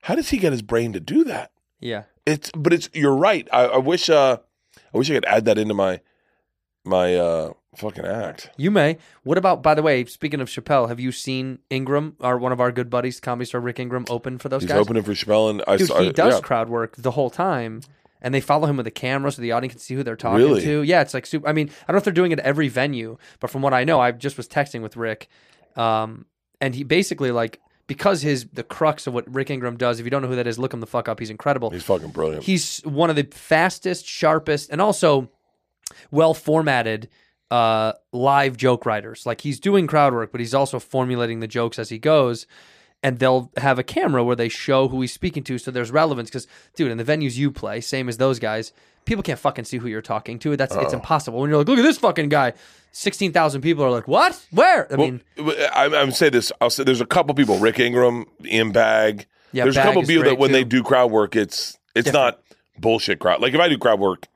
how 0.03 0.14
does 0.14 0.30
he 0.30 0.38
get 0.38 0.53
his 0.53 0.62
brain 0.62 0.92
to 0.94 1.01
do 1.01 1.24
that? 1.24 1.53
Yeah. 1.80 2.05
It's 2.24 2.51
but 2.53 2.72
it's 2.72 2.88
you're 2.94 3.14
right. 3.14 3.46
I, 3.53 3.64
I 3.66 3.76
wish 3.78 4.09
uh 4.11 4.38
I 4.94 4.99
wish 4.99 5.11
I 5.11 5.14
could 5.14 5.24
add 5.26 5.44
that 5.44 5.59
into 5.59 5.74
my 5.74 6.01
my 6.84 7.14
uh 7.16 7.53
fucking 7.76 8.04
act. 8.04 8.50
You 8.56 8.70
may. 8.70 8.98
What 9.22 9.38
about, 9.38 9.62
by 9.62 9.74
the 9.74 9.82
way, 9.82 10.04
speaking 10.06 10.40
of 10.40 10.48
Chappelle, 10.48 10.88
have 10.88 10.98
you 11.00 11.12
seen 11.12 11.58
Ingraham, 11.70 12.16
our 12.20 12.38
one 12.38 12.52
of 12.52 12.60
our 12.60 12.72
good 12.72 12.90
buddies, 12.90 13.20
comedy 13.20 13.44
star 13.46 13.60
Rick 13.60 13.78
Ingraham, 13.80 14.06
open 14.10 14.38
for 14.38 14.48
those 14.48 14.62
He's 14.62 14.70
guys? 14.70 14.78
opening 14.80 15.02
for 15.02 15.12
Chappelle 15.12 15.50
and 15.50 15.62
I 15.66 15.76
Dude, 15.76 15.88
saw 15.88 16.00
he 16.00 16.10
does 16.10 16.34
yeah. 16.34 16.40
crowd 16.40 16.68
work 16.68 16.96
the 16.96 17.10
whole 17.12 17.30
time, 17.30 17.82
and 18.20 18.34
they 18.34 18.40
follow 18.40 18.66
him 18.66 18.76
with 18.76 18.86
a 18.86 18.90
camera 18.92 19.30
so 19.30 19.42
the 19.42 19.52
audience 19.52 19.74
can 19.74 19.80
see 19.80 19.94
who 19.94 20.02
they're 20.02 20.16
talking 20.16 20.38
Really? 20.44 20.62
to. 20.62 20.82
Yeah, 20.82 21.02
it's 21.02 21.14
like 21.14 21.26
super. 21.26 21.46
I 21.48 21.52
mean, 21.52 21.68
I 21.82 21.92
don't 21.92 21.94
know 21.94 21.98
if 21.98 22.04
they're 22.04 22.12
doing 22.12 22.32
it 22.32 22.38
at 22.40 22.44
every 22.46 22.68
venue, 22.68 23.18
but 23.40 23.50
from 23.50 23.62
what 23.62 23.74
I 23.74 23.84
know, 23.84 24.00
I 24.00 24.12
just 24.12 24.36
was 24.36 24.48
texting 24.48 24.82
with 24.82 24.96
Rick, 24.96 25.28
um, 25.76 26.26
and 26.60 26.74
he 26.74 26.82
basically 26.84 27.30
like 27.30 27.60
because 27.86 28.20
his 28.22 28.46
the 28.52 28.62
crux 28.64 29.06
of 29.06 29.14
what 29.14 29.32
Rick 29.32 29.50
Ingraham 29.50 29.76
does. 29.76 30.00
If 30.00 30.04
you 30.04 30.10
don't 30.10 30.22
know 30.22 30.28
who 30.28 30.36
that 30.36 30.46
is, 30.46 30.58
look 30.58 30.74
him 30.74 30.80
the 30.80 30.86
fuck 30.86 31.08
up. 31.08 31.20
He's 31.20 31.30
incredible. 31.30 31.70
He's 31.70 31.84
fucking 31.84 32.10
brilliant. 32.10 32.44
He's 32.44 32.80
one 32.80 33.08
of 33.10 33.16
the 33.16 33.28
fastest, 33.30 34.06
sharpest, 34.06 34.70
and 34.70 34.80
also 34.80 35.30
well 36.10 36.34
formatted 36.34 37.08
uh, 37.51 37.92
live 38.12 38.57
joke 38.57 38.86
writers. 38.86 39.26
Like 39.26 39.40
he's 39.40 39.61
doing 39.61 39.86
crowd 39.86 40.12
work, 40.12 40.32
but 40.32 40.40
he's 40.40 40.55
also 40.55 40.78
formulating 40.78 41.40
the 41.40 41.49
jokes 41.49 41.78
as 41.78 41.88
he 41.88 41.99
goes. 41.99 42.46
And 43.01 43.20
they'll 43.20 43.53
have 43.59 43.78
a 43.78 43.84
camera 43.84 44.24
where 44.24 44.34
they 44.34 44.49
show 44.49 44.88
who 44.88 45.01
he's 45.01 45.12
speaking 45.12 45.44
to, 45.44 45.57
so 45.59 45.70
there's 45.70 45.92
relevance. 45.92 46.30
Because, 46.30 46.49
dude, 46.74 46.90
in 46.90 46.99
the 46.99 47.05
venues 47.05 47.36
you 47.36 47.53
play, 47.53 47.80
same 47.80 48.09
as 48.09 48.16
those 48.16 48.40
guys, 48.40 48.72
people 49.05 49.22
can't 49.22 49.38
fucking 49.38 49.66
see 49.66 49.76
who 49.76 49.86
you're 49.86 50.03
talking 50.03 50.36
to. 50.40 50.57
That's 50.57 50.74
it's 50.74 50.92
impossible. 50.92 51.38
When 51.38 51.49
you're 51.49 51.59
like, 51.59 51.68
look 51.68 51.78
at 51.78 51.82
this 51.82 51.99
fucking 51.99 52.28
guy, 52.28 52.55
sixteen 52.90 53.32
thousand 53.32 53.61
people 53.61 53.84
are 53.84 53.90
like, 53.90 54.09
what? 54.09 54.44
Where? 54.51 54.92
I 54.92 54.96
mean, 54.96 55.22
Well, 55.36 55.55
I, 55.72 55.84
I'm 55.84 56.11
say 56.11 56.28
this. 56.28 56.51
I'll 56.61 56.70
say 56.70 56.82
there's 56.82 57.01
a 57.01 57.07
couple 57.07 57.36
people. 57.36 57.57
Rick 57.59 57.78
Ingraham, 57.78 58.26
Ian 58.44 58.72
Bagg. 58.72 59.26
Yeah, 59.53 59.62
there's 59.62 59.76
Bagg 59.76 59.84
a 59.84 59.88
couple 59.88 60.03
is 60.03 60.09
people 60.09 60.24
great, 60.24 60.30
that 60.32 60.38
when 60.40 60.51
they 60.51 60.64
do 60.64 60.82
crowd 60.82 61.12
work, 61.12 61.36
it's 61.36 61.78
it's 61.94 62.12
not 62.12 62.40
bullshit 62.78 63.20
crowd. 63.20 63.40
Like 63.40 63.55
if 63.55 63.61
I 63.61 63.68
do 63.68 63.78
crowd 63.78 64.01
work, 64.01 64.26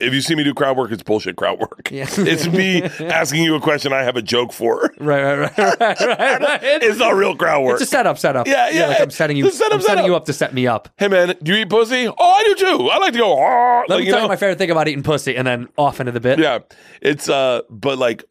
if 0.00 0.12
you 0.12 0.20
see 0.20 0.34
me 0.34 0.42
do 0.44 0.52
crowd 0.54 0.76
work, 0.76 0.90
it's 0.90 1.02
bullshit 1.02 1.36
crowd 1.36 1.60
work. 1.60 1.88
Yeah. 1.90 2.06
it's 2.10 2.46
me 2.46 2.82
asking 3.00 3.42
you 3.42 3.54
a 3.54 3.60
question 3.60 3.92
I 3.92 4.02
have 4.02 4.16
a 4.16 4.22
joke 4.22 4.52
for. 4.52 4.92
right, 4.98 5.22
right, 5.22 5.58
right, 5.58 5.80
right, 5.80 6.00
right, 6.00 6.40
right. 6.40 6.60
It's 6.82 6.98
not 6.98 7.14
real 7.14 7.36
crowd 7.36 7.64
work. 7.64 7.80
It's 7.80 7.90
a 7.90 7.90
setup, 7.90 8.18
setup. 8.18 8.46
Yeah, 8.46 8.70
yeah, 8.70 8.88
like 8.88 9.00
I'm 9.00 9.10
setting 9.10 9.36
you. 9.36 9.50
setup, 9.50 9.74
I'm 9.74 9.80
setting 9.80 9.96
setup. 9.96 10.06
you 10.06 10.16
up 10.16 10.24
to 10.26 10.32
set 10.32 10.52
me 10.52 10.66
up. 10.66 10.88
hey 10.96 11.08
man, 11.08 11.34
do 11.42 11.52
you 11.52 11.58
eat 11.62 11.70
pussy? 11.70 12.08
Oh, 12.08 12.14
I 12.18 12.42
do 12.44 12.54
too. 12.56 12.88
I 12.90 12.98
like 12.98 13.12
to 13.12 13.18
go. 13.18 13.38
"Ah," 13.38 13.80
Let 13.80 13.90
like, 13.90 13.98
me 14.00 14.06
you 14.06 14.10
tell 14.12 14.20
know? 14.20 14.24
you 14.24 14.28
my 14.28 14.36
favorite 14.36 14.58
thing 14.58 14.70
about 14.70 14.88
eating 14.88 15.02
pussy, 15.02 15.36
and 15.36 15.46
then 15.46 15.68
off 15.78 16.00
into 16.00 16.12
the 16.12 16.20
bit. 16.20 16.38
Yeah, 16.38 16.60
it's 17.00 17.28
uh, 17.28 17.62
but 17.70 17.98
like, 17.98 18.24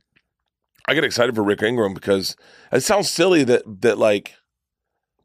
I 0.87 0.93
get 0.93 1.03
excited 1.03 1.33
for 1.35 1.43
Rick 1.43 1.61
Ingraham 1.63 1.93
because 1.93 2.35
it 2.71 2.81
sounds 2.81 3.09
silly 3.09 3.43
that 3.45 3.63
that 3.81 3.97
like, 3.97 4.35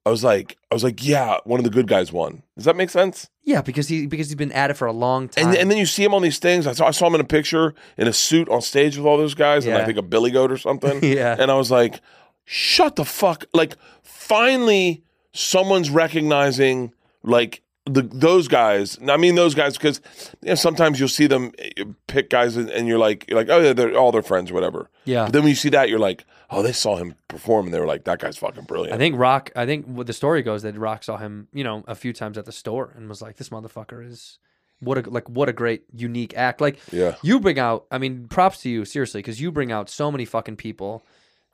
I 0.08 0.10
was 0.10 0.24
like, 0.24 0.56
I 0.70 0.74
was 0.74 0.82
like, 0.82 1.04
yeah, 1.06 1.36
one 1.44 1.60
of 1.60 1.64
the 1.64 1.70
good 1.70 1.86
guys 1.86 2.10
won. 2.10 2.42
Does 2.56 2.64
that 2.64 2.76
make 2.76 2.88
sense? 2.88 3.28
Yeah, 3.44 3.60
because 3.60 3.88
he 3.88 4.06
because 4.06 4.28
he's 4.28 4.36
been 4.36 4.52
at 4.52 4.70
it 4.70 4.74
for 4.74 4.86
a 4.86 4.92
long 4.92 5.28
time. 5.28 5.48
And 5.48 5.56
and 5.56 5.70
then 5.70 5.76
you 5.76 5.84
see 5.86 6.02
him 6.02 6.14
on 6.14 6.22
these 6.22 6.38
things. 6.38 6.66
I 6.66 6.72
saw 6.72 6.86
I 6.86 6.92
saw 6.92 7.06
him 7.08 7.14
in 7.14 7.20
a 7.20 7.24
picture 7.24 7.74
in 7.98 8.08
a 8.08 8.12
suit 8.12 8.48
on 8.48 8.62
stage 8.62 8.96
with 8.96 9.04
all 9.06 9.18
those 9.18 9.34
guys, 9.34 9.66
and 9.66 9.76
I 9.76 9.84
think 9.84 9.98
a 9.98 10.02
Billy 10.02 10.30
Goat 10.30 10.50
or 10.50 10.56
something. 10.56 11.02
Yeah. 11.18 11.36
and 11.38 11.50
I 11.50 11.54
was 11.54 11.70
like, 11.70 12.00
shut 12.44 12.96
the 12.96 13.04
fuck! 13.04 13.44
Like, 13.52 13.76
finally, 14.02 15.02
someone's 15.32 15.90
recognizing 15.90 16.92
like. 17.22 17.62
The, 17.90 18.02
those 18.02 18.48
guys, 18.48 18.98
I 19.08 19.16
mean 19.16 19.34
those 19.34 19.54
guys, 19.54 19.78
because 19.78 20.02
you 20.42 20.50
know, 20.50 20.56
sometimes 20.56 21.00
you'll 21.00 21.08
see 21.08 21.26
them 21.26 21.52
eh, 21.58 21.84
pick 22.06 22.28
guys, 22.28 22.54
and, 22.58 22.68
and 22.68 22.86
you're 22.86 22.98
like, 22.98 23.24
you're 23.30 23.38
like, 23.38 23.48
oh 23.48 23.60
yeah, 23.60 23.72
they're 23.72 23.96
all 23.96 24.12
their 24.12 24.22
friends, 24.22 24.50
or 24.50 24.54
whatever. 24.54 24.90
Yeah. 25.06 25.24
But 25.24 25.32
then 25.32 25.42
when 25.44 25.48
you 25.48 25.54
see 25.56 25.70
that, 25.70 25.88
you're 25.88 25.98
like, 25.98 26.26
oh, 26.50 26.62
they 26.62 26.72
saw 26.72 26.96
him 26.96 27.14
perform, 27.28 27.66
and 27.66 27.74
they 27.74 27.80
were 27.80 27.86
like, 27.86 28.04
that 28.04 28.20
guy's 28.20 28.36
fucking 28.38 28.64
brilliant. 28.64 28.94
I 28.94 28.98
think 28.98 29.16
Rock. 29.18 29.50
I 29.56 29.66
think 29.66 29.86
what 29.86 30.06
the 30.06 30.12
story 30.12 30.42
goes 30.42 30.62
that 30.62 30.76
Rock 30.78 31.04
saw 31.04 31.16
him, 31.16 31.48
you 31.52 31.64
know, 31.64 31.84
a 31.86 31.94
few 31.94 32.12
times 32.12 32.38
at 32.38 32.44
the 32.44 32.52
store 32.52 32.92
and 32.96 33.08
was 33.08 33.20
like, 33.22 33.36
"This 33.36 33.48
motherfucker 33.50 34.06
is 34.06 34.38
what 34.80 34.98
a 34.98 35.10
like 35.10 35.28
what 35.28 35.48
a 35.48 35.52
great 35.52 35.84
unique 35.94 36.36
act." 36.36 36.60
Like, 36.60 36.78
Yeah. 36.92 37.16
you 37.22 37.40
bring 37.40 37.58
out. 37.58 37.86
I 37.90 37.98
mean, 37.98 38.28
props 38.28 38.62
to 38.62 38.68
you 38.70 38.84
seriously 38.84 39.20
because 39.20 39.40
you 39.40 39.50
bring 39.52 39.72
out 39.72 39.90
so 39.90 40.10
many 40.10 40.24
fucking 40.24 40.56
people 40.56 41.04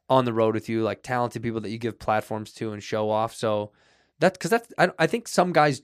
on 0.08 0.24
the 0.26 0.32
road 0.34 0.54
with 0.54 0.68
you, 0.68 0.82
like 0.82 1.02
talented 1.02 1.42
people 1.42 1.60
that 1.60 1.70
you 1.70 1.78
give 1.78 1.98
platforms 1.98 2.52
to 2.52 2.72
and 2.72 2.82
show 2.82 3.10
off. 3.10 3.34
So 3.34 3.72
that's 4.20 4.36
because 4.38 4.50
that's 4.50 4.72
I, 4.78 4.90
I 4.98 5.06
think 5.06 5.26
some 5.28 5.52
guys 5.52 5.82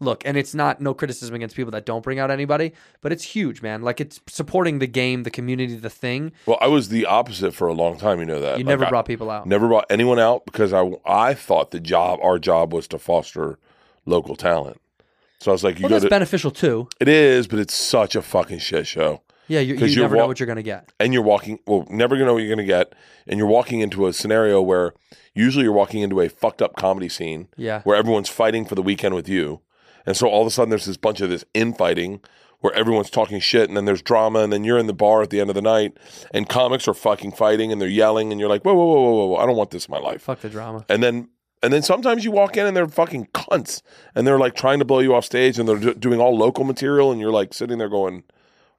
look, 0.00 0.22
and 0.26 0.36
it's 0.36 0.54
not 0.54 0.80
no 0.80 0.94
criticism 0.94 1.34
against 1.34 1.56
people 1.56 1.70
that 1.72 1.86
don't 1.86 2.02
bring 2.02 2.18
out 2.18 2.30
anybody, 2.30 2.72
but 3.00 3.12
it's 3.12 3.24
huge, 3.24 3.62
man. 3.62 3.82
Like 3.82 4.00
it's 4.00 4.20
supporting 4.26 4.78
the 4.78 4.86
game, 4.86 5.22
the 5.22 5.30
community, 5.30 5.76
the 5.76 5.90
thing. 5.90 6.32
Well, 6.46 6.58
I 6.60 6.66
was 6.66 6.88
the 6.88 7.06
opposite 7.06 7.52
for 7.54 7.68
a 7.68 7.72
long 7.72 7.98
time. 7.98 8.18
You 8.20 8.26
know 8.26 8.40
that. 8.40 8.58
You 8.58 8.64
Like, 8.64 8.72
never 8.72 8.86
I- 8.86 8.88
brought 8.90 9.06
people 9.06 9.30
out. 9.30 9.46
Never 9.46 9.68
brought 9.68 9.86
anyone 9.90 10.18
out 10.18 10.44
because 10.46 10.72
I 10.72 10.90
I 11.06 11.34
thought 11.34 11.70
the 11.70 11.80
job 11.80 12.18
our 12.22 12.38
job 12.38 12.72
was 12.72 12.86
to 12.88 12.98
foster 12.98 13.58
local 14.06 14.36
talent. 14.36 14.80
So 15.40 15.50
I 15.50 15.52
was 15.52 15.64
like, 15.64 15.78
you 15.78 15.82
Well, 15.84 15.90
go 15.90 15.94
that's 15.96 16.04
to 16.04 16.10
beneficial 16.10 16.50
too. 16.50 16.88
it 17.00 17.08
is, 17.08 17.46
but 17.46 17.58
it's 17.58 17.74
such 17.74 18.16
a 18.16 18.22
fucking 18.22 18.60
shit 18.60 18.86
show. 18.86 19.20
Yeah, 19.46 19.60
you, 19.60 19.74
you 19.74 19.84
you're 19.86 20.04
never 20.04 20.16
know 20.16 20.26
what 20.26 20.40
you're 20.40 20.46
gonna 20.46 20.62
get. 20.62 20.90
And 20.98 21.12
you're 21.12 21.22
walking 21.22 21.58
well, 21.66 21.86
never 21.90 22.14
gonna 22.16 22.26
know 22.26 22.32
what 22.34 22.42
you're 22.42 22.54
gonna 22.56 22.66
get. 22.66 22.94
And 23.26 23.36
you're 23.38 23.46
walking 23.48 23.80
into 23.80 24.06
a 24.06 24.12
scenario 24.14 24.62
where 24.62 24.94
usually 25.34 25.64
you're 25.64 25.72
walking 25.74 26.00
into 26.00 26.20
a 26.20 26.28
fucked 26.30 26.62
up 26.62 26.76
comedy 26.76 27.10
scene 27.10 27.48
Yeah. 27.58 27.82
where 27.82 27.94
everyone's 27.96 28.30
fighting 28.30 28.64
for 28.64 28.74
the 28.74 28.80
weekend 28.82 29.14
with 29.14 29.28
you. 29.28 29.60
And 30.06 30.16
so 30.16 30.28
all 30.28 30.42
of 30.42 30.46
a 30.46 30.50
sudden 30.50 30.70
there's 30.70 30.84
this 30.86 30.96
bunch 30.96 31.20
of 31.20 31.30
this 31.30 31.44
infighting 31.54 32.20
where 32.60 32.72
everyone's 32.74 33.10
talking 33.10 33.40
shit 33.40 33.68
and 33.68 33.76
then 33.76 33.84
there's 33.84 34.00
drama 34.02 34.40
and 34.40 34.52
then 34.52 34.64
you're 34.64 34.78
in 34.78 34.86
the 34.86 34.94
bar 34.94 35.20
at 35.22 35.30
the 35.30 35.38
end 35.40 35.50
of 35.50 35.54
the 35.54 35.60
night 35.62 35.96
and 36.32 36.48
comics 36.48 36.88
are 36.88 36.94
fucking 36.94 37.32
fighting 37.32 37.70
and 37.70 37.80
they're 37.80 37.88
yelling 37.88 38.30
and 38.32 38.40
you're 38.40 38.48
like, 38.48 38.62
whoa, 38.64 38.72
whoa, 38.74 38.84
whoa, 38.86 39.02
whoa, 39.02 39.26
whoa, 39.26 39.36
I 39.36 39.44
don't 39.46 39.56
want 39.56 39.70
this 39.70 39.86
in 39.86 39.92
my 39.92 39.98
life. 39.98 40.22
Fuck 40.22 40.40
the 40.40 40.48
drama. 40.48 40.84
And 40.88 41.02
then 41.02 41.28
and 41.62 41.72
then 41.72 41.82
sometimes 41.82 42.24
you 42.24 42.30
walk 42.30 42.56
in 42.58 42.66
and 42.66 42.76
they're 42.76 42.88
fucking 42.88 43.26
cunts 43.34 43.80
and 44.14 44.26
they're 44.26 44.38
like 44.38 44.54
trying 44.54 44.78
to 44.80 44.84
blow 44.84 44.98
you 45.00 45.14
off 45.14 45.24
stage 45.24 45.58
and 45.58 45.66
they're 45.68 45.78
do- 45.78 45.94
doing 45.94 46.20
all 46.20 46.36
local 46.36 46.64
material 46.64 47.10
and 47.10 47.20
you're 47.20 47.32
like 47.32 47.54
sitting 47.54 47.78
there 47.78 47.88
going, 47.88 48.22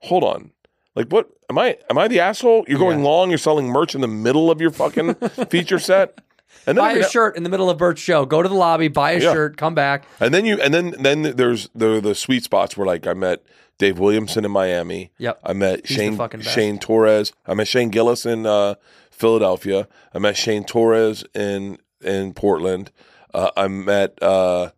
hold 0.01 0.23
on, 0.23 0.51
Like 0.95 1.09
what? 1.09 1.29
Am 1.49 1.57
I 1.59 1.77
am 1.91 1.97
I 1.99 2.07
the 2.07 2.19
asshole? 2.19 2.65
You're 2.67 2.79
going 2.79 2.99
Yeah. 2.99 3.05
long. 3.05 3.29
You're 3.29 3.37
selling 3.37 3.67
merch 3.67 3.93
in 3.93 4.01
the 4.01 4.07
middle 4.07 4.49
of 4.49 4.61
your 4.61 4.71
fucking 4.71 5.13
feature 5.49 5.77
set. 5.79 6.21
And 6.67 6.77
then 6.77 6.83
Buy 6.85 6.91
a 6.93 6.99
now- 7.01 7.07
shirt 7.07 7.37
in 7.37 7.43
the 7.43 7.49
middle 7.49 7.69
of 7.69 7.77
Bert's 7.77 8.01
show. 8.01 8.25
Go 8.25 8.41
to 8.41 8.49
the 8.49 8.55
lobby, 8.55 8.87
buy 8.87 9.11
a 9.11 9.19
Yeah. 9.21 9.33
shirt, 9.33 9.57
come 9.57 9.75
back. 9.75 10.05
And 10.19 10.33
then 10.33 10.45
you 10.45 10.59
and 10.61 10.73
then 10.73 10.95
then 10.99 11.21
there's 11.35 11.69
the 11.75 11.99
the 12.01 12.15
sweet 12.15 12.43
spots 12.43 12.75
where 12.75 12.87
like 12.87 13.05
I 13.07 13.13
met 13.13 13.43
Dave 13.77 13.99
Williamson 13.99 14.45
in 14.45 14.51
Miami. 14.51 15.11
Yep. 15.17 15.39
I 15.43 15.53
met 15.53 15.85
He's 15.85 15.97
Shane. 15.97 16.19
Shane 16.41 16.79
Torres. 16.79 17.33
I 17.45 17.53
met 17.53 17.67
Shane 17.67 17.89
Gillis 17.89 18.25
in 18.25 18.45
uh, 18.45 18.75
Philadelphia. 19.11 19.87
I 20.13 20.19
met 20.19 20.37
Shane 20.37 20.63
Torres 20.63 21.23
in 21.33 21.77
in 22.03 22.33
Portland. 22.33 22.91
Uh, 23.33 23.51
I 23.57 23.67
met 23.67 24.21
uh, 24.23 24.69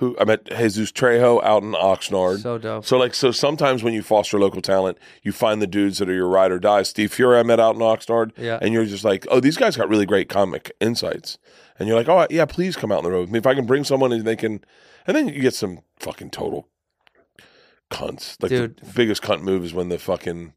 who 0.00 0.16
I 0.18 0.24
met 0.24 0.46
Jesus 0.46 0.90
Trejo 0.90 1.44
out 1.44 1.62
in 1.62 1.72
Oxnard. 1.72 2.40
So 2.40 2.56
dope. 2.56 2.86
So 2.86 2.96
like 2.96 3.12
so 3.12 3.30
sometimes 3.30 3.82
when 3.82 3.92
you 3.92 4.02
foster 4.02 4.38
local 4.40 4.62
talent, 4.62 4.96
you 5.22 5.30
find 5.30 5.60
the 5.60 5.66
dudes 5.66 5.98
that 5.98 6.08
are 6.08 6.14
your 6.14 6.26
ride 6.26 6.50
or 6.50 6.58
die. 6.58 6.82
Steve 6.84 7.12
Fury 7.12 7.38
I 7.38 7.42
met 7.42 7.60
out 7.60 7.74
in 7.74 7.82
Oxnard. 7.82 8.32
Yeah. 8.38 8.58
And 8.62 8.72
you're 8.72 8.86
just 8.86 9.04
like, 9.04 9.26
oh, 9.30 9.40
these 9.40 9.58
guys 9.58 9.76
got 9.76 9.90
really 9.90 10.06
great 10.06 10.30
comic 10.30 10.72
insights. 10.80 11.36
And 11.78 11.86
you're 11.86 11.98
like, 11.98 12.08
oh 12.08 12.26
yeah, 12.30 12.46
please 12.46 12.76
come 12.76 12.90
out 12.90 12.98
on 12.98 13.04
the 13.04 13.10
road 13.10 13.20
with 13.20 13.30
me. 13.30 13.38
If 13.38 13.46
I 13.46 13.54
can 13.54 13.66
bring 13.66 13.84
someone 13.84 14.10
and 14.10 14.24
they 14.24 14.36
can 14.36 14.64
and 15.06 15.14
then 15.14 15.28
you 15.28 15.42
get 15.42 15.54
some 15.54 15.80
fucking 15.98 16.30
total 16.30 16.66
cunts. 17.90 18.42
Like 18.42 18.50
Dude. 18.50 18.78
the 18.78 18.92
biggest 18.94 19.22
cunt 19.22 19.42
move 19.42 19.64
is 19.64 19.74
when 19.74 19.90
the 19.90 19.98
fucking 19.98 20.54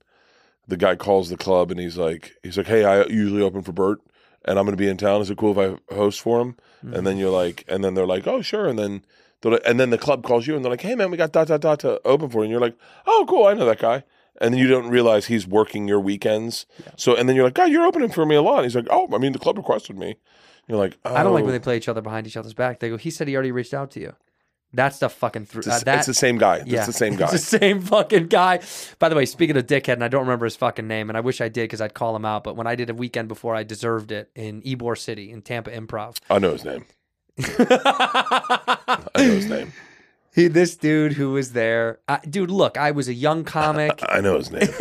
the 0.70 0.78
guy 0.78 0.96
calls 0.96 1.30
the 1.30 1.36
club 1.36 1.70
and 1.70 1.82
he's 1.82 1.98
like 1.98 2.38
he's 2.44 2.58
like, 2.58 2.68
Hey, 2.68 2.86
I 2.86 3.06
usually 3.08 3.41
open 3.41 3.62
for 3.62 3.74
Bert 3.74 4.00
and 4.46 4.58
I'm 4.58 4.64
gonna 4.64 4.78
be 4.78 4.88
in 4.88 4.96
town. 4.96 5.20
Is 5.20 5.30
it 5.30 5.38
cool 5.38 5.60
if 5.60 5.80
I 5.91 5.94
host 5.94 6.22
for 6.22 6.39
him? 6.39 6.56
And 6.82 7.06
then 7.06 7.18
mm. 7.18 7.20
you're 7.20 7.30
like 7.30 7.66
and 7.68 7.84
then 7.84 7.94
they're 7.94 8.08
like, 8.08 8.26
Oh 8.26 8.41
sure 8.41 8.68
and 8.68 8.80
then 8.80 9.04
like, 9.52 9.62
and 9.66 9.80
then 9.80 9.89
the 9.89 9.98
club 9.98 10.24
calls 10.24 10.48
you 10.48 10.56
and 10.56 10.64
they're 10.64 10.72
like, 10.72 10.82
Hey 10.82 10.96
man, 10.96 11.12
we 11.12 11.18
got 11.18 11.32
dot 11.32 11.48
dot 11.48 11.62
dot 11.62 11.80
to 11.82 12.02
open 12.06 12.30
for 12.30 12.39
you 12.39 12.44
and 12.44 12.52
you're 12.52 12.62
like, 12.62 12.78
Oh 13.06 13.26
cool, 13.28 13.46
I 13.46 13.54
know 13.54 13.66
that 13.66 13.80
guy. 13.80 14.04
And 14.41 14.54
then 14.54 14.60
you 14.60 14.68
don't 14.68 14.89
realize 14.89 15.28
he's 15.28 15.46
working 15.46 15.88
your 15.88 16.00
weekends. 16.00 16.66
So 16.98 17.16
and 17.16 17.28
then 17.30 17.36
you're 17.36 17.46
like, 17.46 17.54
God, 17.54 17.70
you're 17.72 17.86
opening 17.86 18.10
for 18.10 18.26
me 18.26 18.36
a 18.36 18.41
lot. 18.41 18.58
And 18.58 18.66
he's 18.66 18.76
like, 18.76 18.88
Oh, 18.89 19.08
I 19.14 19.18
mean 19.18 19.34
the 19.34 19.39
club 19.39 19.58
requested 19.58 19.98
me. 19.98 20.16
You're 20.68 20.78
like, 20.78 20.98
oh. 21.04 21.14
I 21.14 21.24
don't 21.24 21.34
like 21.34 21.44
when 21.44 21.52
they 21.54 21.60
play 21.60 21.76
each 21.76 21.89
other 21.89 22.00
behind 22.02 22.26
each 22.26 22.38
other's 22.38 22.54
back. 22.54 22.80
They 22.80 22.89
go, 22.89 22.96
he 22.98 23.12
said 23.12 23.28
he 23.28 23.36
already 23.36 23.52
reached 23.52 23.74
out 23.74 23.91
to 23.91 24.00
you. 24.00 24.16
That 24.76 24.96
stuff 24.96 25.14
fucking 25.14 25.46
threw. 25.46 25.60
it's, 25.60 25.68
Uh, 25.68 25.80
that, 25.86 25.98
it's 26.00 26.08
the 26.08 26.14
same 26.16 26.38
guy. 26.39 26.64
yeah, 26.66 26.78
It's 26.80 26.88
the 26.88 26.94
same 26.94 27.16
guy. 27.16 27.26
It's 27.26 27.34
the 27.52 27.60
same 27.60 27.80
fucking 27.82 28.28
guy. 28.28 28.60
By 28.98 29.10
the 29.10 29.16
way, 29.16 29.26
speaking 29.26 29.56
of 29.56 29.68
dickhead, 29.68 29.94
and 29.94 30.04
I 30.04 30.08
don't 30.08 30.22
remember 30.22 30.46
his 30.46 30.56
fucking 30.56 30.88
name, 30.88 31.10
and 31.12 31.18
I 31.18 31.20
wish 31.20 31.41
I 31.41 31.50
did 31.50 31.66
because 31.66 31.80
I'd 31.80 31.94
call 31.94 32.16
him 32.16 32.26
out. 32.26 32.44
But 32.44 32.56
when 32.56 32.66
I 32.66 32.74
did 32.76 32.89
a 32.89 32.94
weekend 32.96 33.28
before, 33.28 33.54
I 33.56 33.62
deserved 33.64 34.12
it 34.12 34.32
in 34.36 34.64
Ybor 34.64 34.98
City 34.98 35.30
in 35.32 35.44
Tampa 35.44 35.70
Improv. 35.70 36.18
I 36.28 36.39
know 36.39 36.54
his 36.54 36.66
name. 36.66 36.86
I 37.40 39.08
know 39.18 39.24
his 39.24 39.50
name. 39.50 39.74
He, 40.36 40.48
this 40.48 40.76
dude 40.76 41.14
who 41.14 41.34
was 41.34 41.52
there, 41.52 42.00
I, 42.08 42.18
dude. 42.28 42.50
Look, 42.50 42.76
I 42.76 42.90
was 42.90 43.08
a 43.08 43.14
young 43.14 43.44
comic. 43.44 44.02
I 44.10 44.20
know 44.20 44.40
his 44.40 44.50
name. 44.50 44.68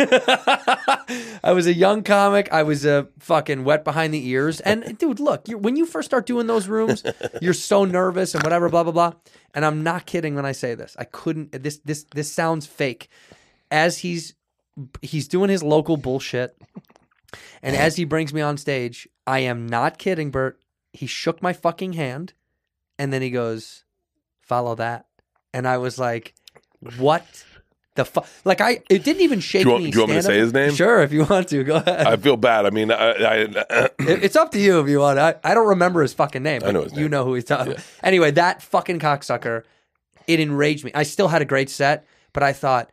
I 1.44 1.52
was 1.52 1.66
a 1.66 1.74
young 1.74 2.02
comic. 2.02 2.50
I 2.50 2.62
was 2.62 2.86
a 2.86 3.08
fucking 3.18 3.64
wet 3.64 3.84
behind 3.84 4.14
the 4.14 4.26
ears. 4.28 4.60
And 4.60 4.96
dude, 4.98 5.20
look, 5.20 5.46
when 5.48 5.76
you 5.76 5.84
first 5.84 6.06
start 6.06 6.24
doing 6.24 6.46
those 6.46 6.68
rooms, 6.68 7.02
you're 7.42 7.52
so 7.52 7.84
nervous 7.84 8.34
and 8.34 8.42
whatever, 8.42 8.70
blah 8.70 8.82
blah 8.82 8.92
blah. 8.92 9.12
And 9.52 9.66
I'm 9.66 9.82
not 9.82 10.06
kidding 10.06 10.36
when 10.36 10.46
I 10.46 10.52
say 10.52 10.74
this. 10.74 10.96
I 10.98 11.04
couldn't. 11.04 11.52
This 11.62 11.76
this 11.84 12.04
this 12.14 12.32
sounds 12.32 12.66
fake. 12.66 13.08
As 13.70 13.98
he's 13.98 14.34
he's 15.02 15.28
doing 15.28 15.50
his 15.50 15.62
local 15.62 15.98
bullshit, 15.98 16.56
and 17.62 17.76
as 17.76 17.96
he 17.96 18.04
brings 18.06 18.32
me 18.32 18.40
on 18.40 18.56
stage, 18.56 19.06
I 19.26 19.40
am 19.40 19.68
not 19.68 19.98
kidding, 19.98 20.30
Bert. 20.30 20.58
He 20.94 21.06
shook 21.06 21.42
my 21.42 21.52
fucking 21.52 21.92
hand, 21.92 22.32
and 23.02 23.12
then 23.12 23.20
he 23.22 23.30
goes, 23.30 23.82
"Follow 24.42 24.74
that," 24.76 25.06
and 25.52 25.66
I 25.66 25.78
was 25.78 25.98
like, 25.98 26.34
"What?" 26.98 27.24
The 27.94 28.06
fuck? 28.06 28.26
Like 28.46 28.62
I, 28.62 28.80
it 28.88 29.04
didn't 29.04 29.20
even 29.20 29.40
shake 29.40 29.64
Do 29.64 29.68
you 29.68 29.72
want- 29.72 29.84
me. 29.84 29.90
do 29.90 29.96
you 29.98 30.02
want 30.02 30.10
me 30.12 30.16
to 30.16 30.22
say 30.22 30.38
his 30.38 30.52
name? 30.54 30.72
Sure, 30.74 31.02
if 31.02 31.12
you 31.12 31.24
want 31.26 31.48
to, 31.48 31.62
go 31.62 31.74
ahead. 31.76 32.06
I 32.06 32.16
feel 32.16 32.38
bad. 32.38 32.64
I 32.64 32.70
mean, 32.70 32.90
I, 32.90 33.10
I, 33.10 33.34
It- 33.98 34.24
it's 34.24 34.34
up 34.36 34.50
to 34.52 34.58
you 34.58 34.80
if 34.80 34.88
you 34.88 35.00
want. 35.00 35.18
I, 35.18 35.34
I 35.44 35.52
don't 35.52 35.68
remember 35.68 36.00
his 36.00 36.14
fucking 36.14 36.42
name. 36.42 36.62
I 36.64 36.70
know 36.70 36.80
but 36.80 36.90
his 36.90 36.92
You 36.94 37.02
name. 37.04 37.10
know 37.10 37.24
who 37.26 37.34
he's 37.34 37.44
talking. 37.44 37.74
Anyway, 38.02 38.30
that 38.30 38.62
fucking 38.62 38.98
cocksucker, 38.98 39.64
it 40.26 40.40
enraged 40.40 40.84
me. 40.86 40.90
I 40.94 41.02
still 41.02 41.28
had 41.28 41.42
a 41.42 41.44
great 41.44 41.68
set, 41.68 42.06
but 42.32 42.42
I 42.42 42.54
thought, 42.54 42.88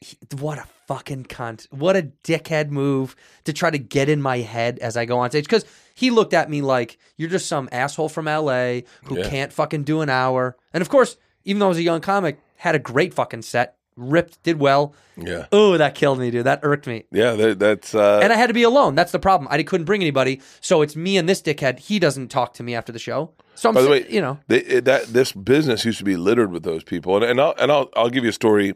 he- 0.00 0.18
what 0.38 0.58
a 0.58 0.66
fucking 0.86 1.24
cunt! 1.24 1.66
What 1.72 1.96
a 1.96 2.10
dickhead 2.22 2.68
move 2.68 3.16
to 3.44 3.54
try 3.54 3.70
to 3.70 3.78
get 3.78 4.10
in 4.10 4.20
my 4.20 4.40
head 4.40 4.78
as 4.80 4.98
I 4.98 5.06
go 5.06 5.18
on 5.20 5.30
stage. 5.30 5.44
Because 5.44 5.64
he 5.94 6.10
looked 6.10 6.34
at 6.34 6.48
me 6.50 6.62
like 6.62 6.98
you're 7.16 7.30
just 7.30 7.46
some 7.46 7.68
asshole 7.72 8.08
from 8.08 8.28
L.A. 8.28 8.84
who 9.04 9.18
Yeah. 9.18 9.28
can't 9.28 9.52
fucking 9.52 9.84
do 9.84 10.00
an 10.00 10.08
hour. 10.08 10.56
And 10.72 10.80
of 10.82 10.88
course, 10.88 11.16
even 11.44 11.60
though 11.60 11.66
I 11.66 11.68
was 11.70 11.78
a 11.78 11.82
young 11.82 12.00
comic, 12.00 12.38
had 12.56 12.74
a 12.74 12.78
great 12.78 13.12
fucking 13.14 13.42
set, 13.42 13.76
ripped, 13.96 14.42
did 14.42 14.58
well. 14.58 14.94
yeah, 15.16 15.46
Oh, 15.52 15.76
that 15.76 15.94
killed 15.94 16.18
me, 16.18 16.30
dude. 16.30 16.44
That 16.46 16.60
irked 16.62 16.86
me. 16.86 17.04
yeah. 17.10 17.32
That, 17.32 17.58
that's 17.58 17.94
uh, 17.94 18.20
And 18.22 18.32
I 18.32 18.36
had 18.36 18.46
to 18.46 18.54
be 18.54 18.62
alone. 18.62 18.94
That's 18.94 19.12
the 19.12 19.18
problem. 19.18 19.48
I 19.50 19.62
couldn't 19.62 19.84
bring 19.84 20.00
anybody. 20.00 20.40
So 20.60 20.80
it's 20.82 20.96
me 20.96 21.16
and 21.18 21.28
this 21.28 21.42
dickhead. 21.42 21.78
He 21.80 21.98
doesn't 21.98 22.28
talk 22.28 22.54
to 22.54 22.62
me 22.62 22.74
after 22.74 22.92
the 22.92 22.98
show. 22.98 23.32
So 23.54 23.68
I'm, 23.68 23.74
By 23.74 23.82
the 23.82 23.90
way, 23.90 24.06
you 24.08 24.20
know, 24.22 24.38
they, 24.48 24.80
that 24.80 25.08
this 25.08 25.32
business 25.32 25.84
used 25.84 25.98
to 25.98 26.04
be 26.04 26.16
littered 26.16 26.50
with 26.52 26.62
those 26.62 26.82
people, 26.82 27.16
and, 27.16 27.24
and 27.24 27.38
I'll 27.40 27.54
and 27.58 27.70
I'll 27.70 27.90
I'll 27.94 28.08
give 28.08 28.24
you 28.24 28.30
a 28.30 28.32
story. 28.32 28.72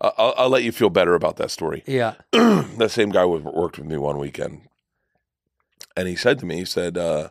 I'll, 0.00 0.34
I'll- 0.36 0.50
let 0.50 0.62
you 0.62 0.72
feel 0.72 0.90
better 0.90 1.14
about 1.14 1.36
that 1.36 1.50
story. 1.50 1.82
yeah. 1.86 2.14
that 2.32 2.90
same 2.90 3.08
guy 3.10 3.24
worked 3.24 3.78
with 3.78 3.86
me 3.86 3.96
one 3.96 4.18
weekend, 4.18 4.60
and 5.96 6.08
he 6.08 6.16
said 6.16 6.38
to 6.40 6.46
me, 6.46 6.56
he 6.56 6.64
said, 6.64 6.96
uh, 6.98 7.28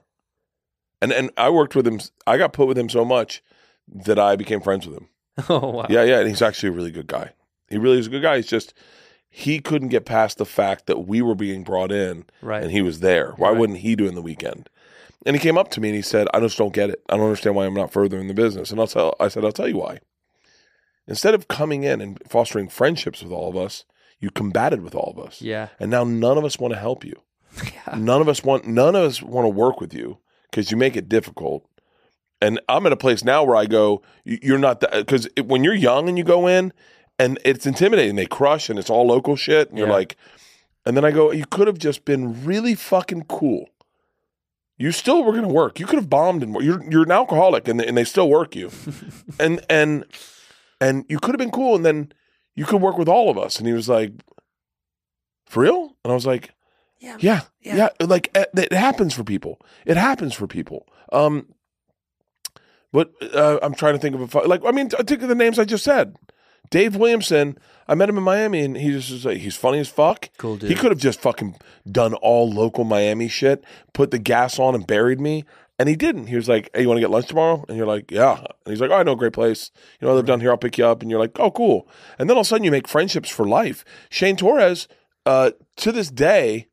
and 1.01 1.11
and 1.11 1.31
I 1.37 1.49
worked 1.49 1.75
with 1.75 1.85
him. 1.87 1.99
I 2.25 2.37
got 2.37 2.53
put 2.53 2.67
with 2.67 2.77
him 2.77 2.89
so 2.89 3.03
much 3.05 3.43
that 3.87 4.17
I 4.19 4.35
became 4.35 4.61
friends 4.61 4.87
with 4.87 4.97
him. 4.97 5.07
Oh 5.49 5.69
wow. 5.71 5.87
Yeah, 5.89 6.03
yeah, 6.03 6.19
and 6.19 6.29
he's 6.29 6.41
actually 6.41 6.69
a 6.69 6.73
really 6.73 6.91
good 6.91 7.07
guy. 7.07 7.31
He 7.69 7.77
really 7.77 7.97
is 7.99 8.07
a 8.07 8.09
good 8.11 8.21
guy. 8.21 8.35
He's 8.37 8.47
just 8.47 8.73
he 9.29 9.59
couldn't 9.59 9.87
get 9.89 10.05
past 10.05 10.37
the 10.37 10.45
fact 10.45 10.85
that 10.85 11.07
we 11.07 11.21
were 11.23 11.33
being 11.35 11.63
brought 11.63 11.91
in 11.91 12.25
Right. 12.41 12.61
and 12.61 12.71
he 12.71 12.83
was 12.83 12.99
there. 12.99 13.31
Why 13.37 13.49
Right. 13.49 13.57
wouldn't 13.57 13.79
he 13.79 13.95
do 13.95 14.05
it 14.05 14.09
in 14.09 14.15
the 14.15 14.21
weekend? 14.21 14.69
And 15.25 15.35
he 15.35 15.41
came 15.41 15.57
up 15.57 15.71
to 15.71 15.81
me 15.81 15.89
and 15.89 15.95
he 15.95 16.01
said, 16.03 16.27
"I 16.33 16.39
just 16.39 16.57
don't 16.57 16.73
get 16.73 16.89
it. 16.91 17.01
I 17.09 17.17
don't 17.17 17.25
understand 17.25 17.55
why 17.55 17.65
I'm 17.65 17.73
not 17.73 17.91
further 17.91 18.19
in 18.19 18.27
the 18.27 18.33
business." 18.35 18.69
And 18.71 18.79
I'll 18.79 18.87
tell. 18.87 19.15
I 19.19 19.27
said, 19.29 19.43
"I'll 19.43 19.51
tell 19.51 19.67
you 19.67 19.77
why. 19.77 19.99
Instead 21.07 21.33
of 21.33 21.47
coming 21.47 21.83
in 21.83 21.99
and 21.99 22.21
fostering 22.27 22.69
friendships 22.69 23.21
with 23.23 23.31
all 23.31 23.49
of 23.49 23.57
us, 23.57 23.83
you 24.19 24.29
combated 24.29 24.81
with 24.81 24.95
all 24.95 25.11
of 25.17 25.25
us. 25.25 25.41
Yeah. 25.41 25.69
And 25.79 25.89
now 25.91 26.03
none 26.03 26.37
of 26.37 26.45
us 26.45 26.59
want 26.59 26.73
to 26.73 26.79
help 26.79 27.03
you. 27.03 27.15
None 27.95 28.21
of 28.21 28.27
us 28.29 28.43
want. 28.43 28.65
None 28.67 28.95
of 28.95 29.03
us 29.03 29.21
want 29.21 29.45
to 29.45 29.49
work 29.49 29.79
with 29.81 29.93
you 29.93 30.17
because 30.49 30.71
you 30.71 30.77
make 30.77 30.95
it 30.95 31.07
difficult. 31.09 31.65
And 32.41 32.59
I'm 32.67 32.85
at 32.85 32.91
a 32.91 32.97
place 32.97 33.23
now 33.23 33.43
where 33.43 33.55
I 33.55 33.65
go, 33.65 34.01
"You- 34.25 34.39
you're 34.41 34.57
not 34.57 34.79
that 34.81 34.91
because 34.91 35.27
when 35.45 35.63
you're 35.63 35.73
young 35.75 36.09
and 36.09 36.17
you 36.17 36.23
go 36.23 36.47
in, 36.47 36.73
and 37.19 37.39
it's 37.45 37.65
intimidating. 37.65 38.15
They 38.15 38.25
crush 38.25 38.69
and 38.69 38.77
it's 38.79 38.89
all 38.89 39.05
local 39.05 39.35
shit. 39.35 39.69
And 39.69 39.77
you're 39.77 39.87
Yeah. 39.87 39.93
like, 39.93 40.17
and 40.85 40.97
then 40.97 41.05
I 41.05 41.11
go, 41.11 41.31
you 41.31 41.45
could 41.45 41.67
have 41.67 41.77
just 41.77 42.05
been 42.05 42.43
really 42.43 42.73
fucking 42.75 43.25
cool. 43.25 43.69
You 44.77 44.91
still 44.91 45.23
were 45.23 45.31
going 45.31 45.43
to 45.47 45.53
work. 45.53 45.79
You 45.79 45.85
could 45.85 45.97
have 45.99 46.09
bombed 46.09 46.41
and 46.43 46.55
you're 46.61 46.83
you're 46.91 47.03
an 47.03 47.11
alcoholic 47.11 47.67
and 47.67 47.79
they, 47.79 47.85
and 47.87 47.95
they 47.95 48.03
still 48.03 48.27
work 48.29 48.55
you, 48.55 48.71
and 49.39 49.63
and 49.69 50.05
and 50.81 51.05
you 51.07 51.19
could 51.19 51.29
have 51.35 51.39
been 51.39 51.51
cool 51.51 51.75
and 51.75 51.85
then 51.85 52.11
you 52.55 52.65
could 52.65 52.81
work 52.81 52.97
with 52.97 53.07
all 53.07 53.29
of 53.29 53.37
us. 53.37 53.59
And 53.59 53.67
he 53.67 53.73
was 53.73 53.87
like, 53.87 54.11
for 55.45 55.61
real? 55.61 55.95
And 56.03 56.11
I 56.11 56.15
was 56.15 56.25
like, 56.25 56.49
Yeah. 57.03 57.17
yeah, 57.19 57.41
Yeah. 57.61 57.75
yeah. 57.99 58.05
Like 58.05 58.29
eh, 58.35 58.45
it 58.55 58.71
happens 58.73 59.13
for 59.13 59.23
people. 59.23 59.59
It 59.85 59.97
happens 59.97 60.33
for 60.33 60.47
people. 60.47 60.87
Um, 61.11 61.47
but 62.91 63.11
uh, 63.33 63.59
I'm 63.61 63.73
trying 63.73 63.93
to 63.93 63.99
think 63.99 64.15
of 64.15 64.21
a 64.21 64.27
fu- 64.27 64.45
like. 64.47 64.61
I 64.65 64.71
mean, 64.71 64.89
think 64.89 65.21
of 65.21 65.29
the 65.29 65.35
names 65.35 65.59
I 65.59 65.65
just 65.65 65.83
said. 65.83 66.15
Dave 66.69 66.95
Williamson. 66.95 67.57
I 67.87 67.95
met 67.95 68.07
him 68.07 68.17
in 68.17 68.23
Miami, 68.23 68.61
and 68.63 68.77
he 68.77 68.91
just 68.91 69.11
was 69.11 69.25
like, 69.25 69.39
he's 69.39 69.57
funny 69.57 69.79
as 69.79 69.89
fuck. 69.89 70.29
Cool 70.37 70.55
dude. 70.55 70.69
He 70.69 70.75
could 70.75 70.91
have 70.91 70.99
just 71.01 71.19
fucking 71.19 71.57
done 71.91 72.13
all 72.13 72.49
local 72.49 72.85
Miami 72.85 73.27
shit, 73.27 73.65
put 73.93 74.11
the 74.11 74.19
gas 74.19 74.57
on, 74.57 74.73
and 74.73 74.87
buried 74.87 75.19
me. 75.19 75.43
And 75.77 75.89
he 75.89 75.95
didn't. 75.97 76.27
He 76.27 76.35
was 76.37 76.47
like, 76.47 76.69
"Hey, 76.73 76.83
you 76.83 76.87
want 76.87 76.97
to 76.97 77.01
get 77.01 77.09
lunch 77.09 77.27
tomorrow?" 77.27 77.65
And 77.67 77.75
you're 77.77 77.87
like, 77.87 78.09
"Yeah." 78.11 78.37
And 78.37 78.47
he's 78.71 78.79
like, 78.79 78.91
"Oh, 78.91 78.95
I 78.95 79.03
know 79.03 79.13
a 79.13 79.17
great 79.17 79.33
place. 79.33 79.71
You 79.99 80.05
know, 80.07 80.13
I 80.13 80.15
live 80.15 80.25
down 80.27 80.39
here. 80.39 80.51
I'll 80.51 80.57
pick 80.57 80.77
you 80.77 80.85
up." 80.85 81.01
And 81.01 81.09
you're 81.11 81.19
like, 81.19 81.37
"Oh, 81.39 81.51
cool." 81.51 81.87
And 82.19 82.29
then 82.29 82.37
all 82.37 82.41
of 82.41 82.45
a 82.45 82.47
sudden, 82.47 82.63
you 82.63 82.71
make 82.71 82.87
friendships 82.87 83.29
for 83.29 83.45
life. 83.45 83.83
Shane 84.09 84.37
Torres, 84.37 84.87
uh, 85.25 85.51
to 85.77 85.91
this 85.91 86.09
day, 86.09 86.67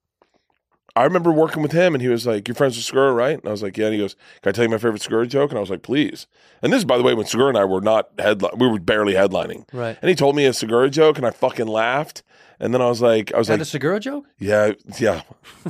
I 0.97 1.05
remember 1.05 1.33
working 1.33 1.63
with 1.63 1.73
him, 1.73 1.95
and 1.95 2.03
he 2.03 2.09
was 2.09 2.27
like, 2.27 2.49
"You're 2.49 2.55
friends 2.55 2.77
with 2.77 2.85
Segura, 2.85 3.13
right?" 3.13 3.39
And 3.39 3.47
I 3.47 3.51
was 3.51 3.63
like, 3.63 3.77
"Yeah." 3.77 3.87
And 3.87 3.95
he 3.95 4.01
goes, 4.01 4.15
"Can 4.43 4.51
I 4.51 4.53
tell 4.53 4.65
you 4.65 4.71
my 4.71 4.79
favorite 4.79 5.03
Segura 5.03 5.27
joke?" 5.27 5.51
And 5.51 5.59
I 5.59 5.61
was 5.61 5.71
like, 5.71 5.83
"Please." 5.83 6.27
And 6.63 6.73
this 6.73 6.79
is, 6.79 6.85
by 6.85 6.97
the 6.99 7.03
way, 7.05 7.15
when 7.15 7.27
Segura 7.27 7.49
and 7.49 7.59
I 7.59 7.65
were 7.65 7.81
not 7.81 8.09
headline, 8.19 8.53
we 8.59 8.67
were 8.69 8.79
barely 8.81 9.15
headlining. 9.15 9.65
Right. 9.73 9.97
And 10.03 10.09
he 10.09 10.15
told 10.15 10.37
me 10.37 10.45
a 10.47 10.53
Segura 10.53 10.91
joke, 10.91 11.17
and 11.17 11.27
I 11.27 11.31
fucking 11.31 11.67
laughed. 11.69 12.23
And 12.63 12.75
then 12.75 12.83
I 12.83 12.87
was 12.89 13.01
like, 13.01 13.33
I 13.33 13.39
was 13.39 13.47
Is 13.47 13.49
that 13.49 13.55
like, 13.55 13.61
a 13.63 13.65
Segura 13.65 14.01
joke? 14.01 14.27
yeah, 14.39 14.73
yeah. 14.99 15.23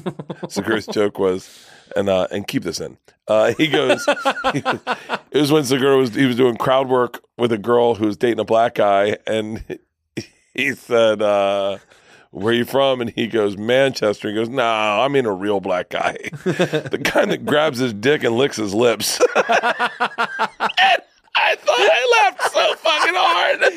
Segura's 0.49 0.87
joke 0.87 1.19
was, 1.21 1.67
and 1.95 2.09
uh, 2.09 2.27
and 2.33 2.47
keep 2.49 2.65
this 2.65 2.81
in. 2.81 2.99
Uh, 3.29 3.53
he 3.59 3.69
goes, 3.69 4.05
it 4.09 4.81
was 5.35 5.53
when 5.53 5.65
Segura 5.65 5.97
was 5.97 6.15
he 6.15 6.27
was 6.27 6.37
doing 6.37 6.57
crowd 6.57 6.89
work 6.89 7.23
with 7.39 7.53
a 7.53 7.59
girl 7.59 7.95
who 7.95 8.07
was 8.07 8.17
dating 8.17 8.41
a 8.41 8.45
black 8.45 8.75
guy, 8.75 9.17
and 9.27 9.79
he 10.55 10.73
said, 10.73 11.23
uh, 11.23 11.79
"Where 12.31 12.53
you 12.53 12.65
from?" 12.65 13.01
And 13.01 13.11
he 13.11 13.27
goes, 13.27 13.57
"Manchester." 13.57 14.29
He 14.29 14.35
goes, 14.35 14.49
"No, 14.49 14.65
I 14.65 15.09
mean 15.09 15.27
a 15.27 15.33
real 15.33 15.61
black 15.61 15.91
guy, 15.91 16.17
the 16.45 17.01
kind 17.05 17.31
that 17.31 17.45
grabs 17.45 17.79
his 17.79 17.93
dick 17.93 18.25
and 18.25 18.37
licks 18.37 18.57
his 18.57 18.75
lips." 18.75 19.21
and 19.37 19.45
I 19.47 19.89
thought 21.57 21.69
I 21.69 22.23
laughed 22.23 22.53
so 22.53 22.75
fucking 22.77 23.15
hard. 23.15 23.73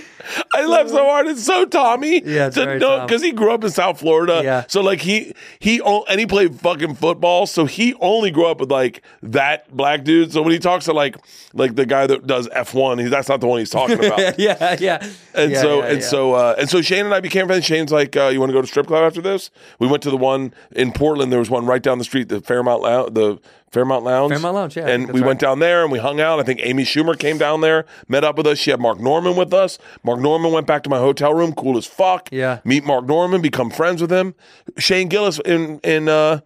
I 0.54 0.66
laugh 0.66 0.88
so 0.90 1.04
hard. 1.06 1.28
It's 1.28 1.44
so 1.44 1.66
Tommy. 1.66 2.22
Yeah, 2.24 2.48
it's 2.48 2.56
to 2.56 2.66
very 2.66 2.80
know 2.80 2.98
Tom. 2.98 3.08
because 3.08 3.22
he 3.22 3.32
grew 3.32 3.52
up 3.52 3.64
in 3.64 3.70
South 3.70 4.00
Florida. 4.00 4.42
Yeah. 4.44 4.66
So 4.68 4.82
like 4.82 5.02
he 5.02 5.34
he 5.60 5.82
o- 5.82 6.04
and 6.04 6.20
he 6.20 6.26
played 6.26 6.60
fucking 6.60 6.96
football. 6.96 7.46
So 7.46 7.66
he 7.66 7.94
only 7.96 8.32
grew 8.32 8.46
up 8.48 8.60
with 8.60 8.72
like 8.72 9.02
that 9.24 9.76
black 9.76 10.04
dude. 10.04 10.32
So 10.32 10.42
when 10.42 10.52
he 10.52 10.60
talks 10.60 10.86
to 10.86 10.94
like 10.94 11.18
like 11.54 11.76
the 11.76 11.86
guy 11.86 12.08
that 12.08 12.26
does 12.28 12.48
F 12.52 12.74
one, 12.74 13.04
that's 13.10 13.30
not 13.30 13.42
the 13.42 13.48
one 13.48 13.60
he's 13.60 13.70
talking 13.70 14.04
about. 14.04 14.38
yeah, 14.40 14.76
yeah. 14.80 15.08
And 15.34 15.52
Yeah, 15.52 15.62
so 15.62 15.80
yeah, 15.80 15.86
and 15.88 16.00
yeah. 16.02 16.08
so 16.08 16.34
uh, 16.34 16.56
and 16.58 16.70
so 16.70 16.82
Shane 16.82 17.06
and 17.06 17.14
I 17.14 17.20
became 17.20 17.48
friends. 17.48 17.66
Shane's 17.66 17.92
like, 17.92 18.16
uh, 18.16 18.28
"You 18.28 18.40
want 18.40 18.50
to 18.50 18.54
go 18.54 18.62
to 18.62 18.68
strip 18.68 18.88
club 18.88 19.04
after 19.04 19.22
this?" 19.22 19.50
We 19.80 19.88
went 19.88 20.04
to 20.04 20.10
the 20.10 20.18
one 20.18 20.54
in 20.72 20.92
Portland. 20.92 21.32
There 21.32 21.40
was 21.40 21.50
one 21.50 21.66
right 21.66 21.82
down 21.82 21.98
the 21.98 22.04
street, 22.04 22.30
the 22.30 22.42
Fairmount 22.42 22.82
Lounge, 22.82 23.14
the 23.14 23.40
Fairmount 23.72 24.04
Lounge. 24.04 24.32
Fairmount 24.32 24.54
Lounge, 24.56 24.78
yeah, 24.78 24.88
And 24.88 25.12
we 25.12 25.20
right. 25.22 25.28
went 25.28 25.40
down 25.40 25.58
there 25.60 25.82
and 25.82 25.92
we 25.92 25.98
hung 25.98 26.22
out. 26.22 26.40
I 26.40 26.44
think 26.44 26.60
Amy 26.62 26.84
Schumer 26.84 27.18
came 27.18 27.40
down 27.40 27.62
there, 27.62 27.86
met 28.08 28.24
up 28.24 28.38
with 28.38 28.46
us. 28.46 28.60
She 28.60 28.70
had 28.70 28.80
Mark 28.80 29.00
Normand 29.00 29.36
with 29.36 29.52
us. 29.52 29.80
Mark 30.04 30.13
Normand 30.20 30.54
went 30.54 30.68
back 30.68 30.84
to 30.84 30.90
my 30.90 30.98
hotel 31.00 31.34
room, 31.34 31.54
cool 31.54 31.78
as 31.78 31.86
fuck. 31.86 32.30
Yeah. 32.32 32.60
meet 32.64 32.84
Mark 32.84 33.06
Normand, 33.06 33.44
become 33.44 33.70
friends 33.70 34.02
with 34.02 34.12
him. 34.12 34.36
Shane 34.78 35.08
Gillis 35.08 35.40
in 35.40 35.80
in 35.84 36.10
uh, 36.10 36.40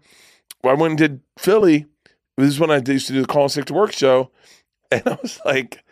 I 0.63 0.73
went 0.73 0.91
and 0.91 0.97
did 0.97 1.21
Philly. 1.37 1.85
This 2.37 2.49
is 2.49 2.59
when 2.59 2.69
I 2.71 2.81
used 2.85 3.07
to 3.07 3.13
do 3.13 3.21
the 3.21 3.27
Call 3.27 3.49
Sick 3.49 3.65
to 3.65 3.73
Work 3.73 3.93
show, 3.93 4.31
and 4.91 5.01
I 5.05 5.17
was 5.21 5.39
like, 5.45 5.83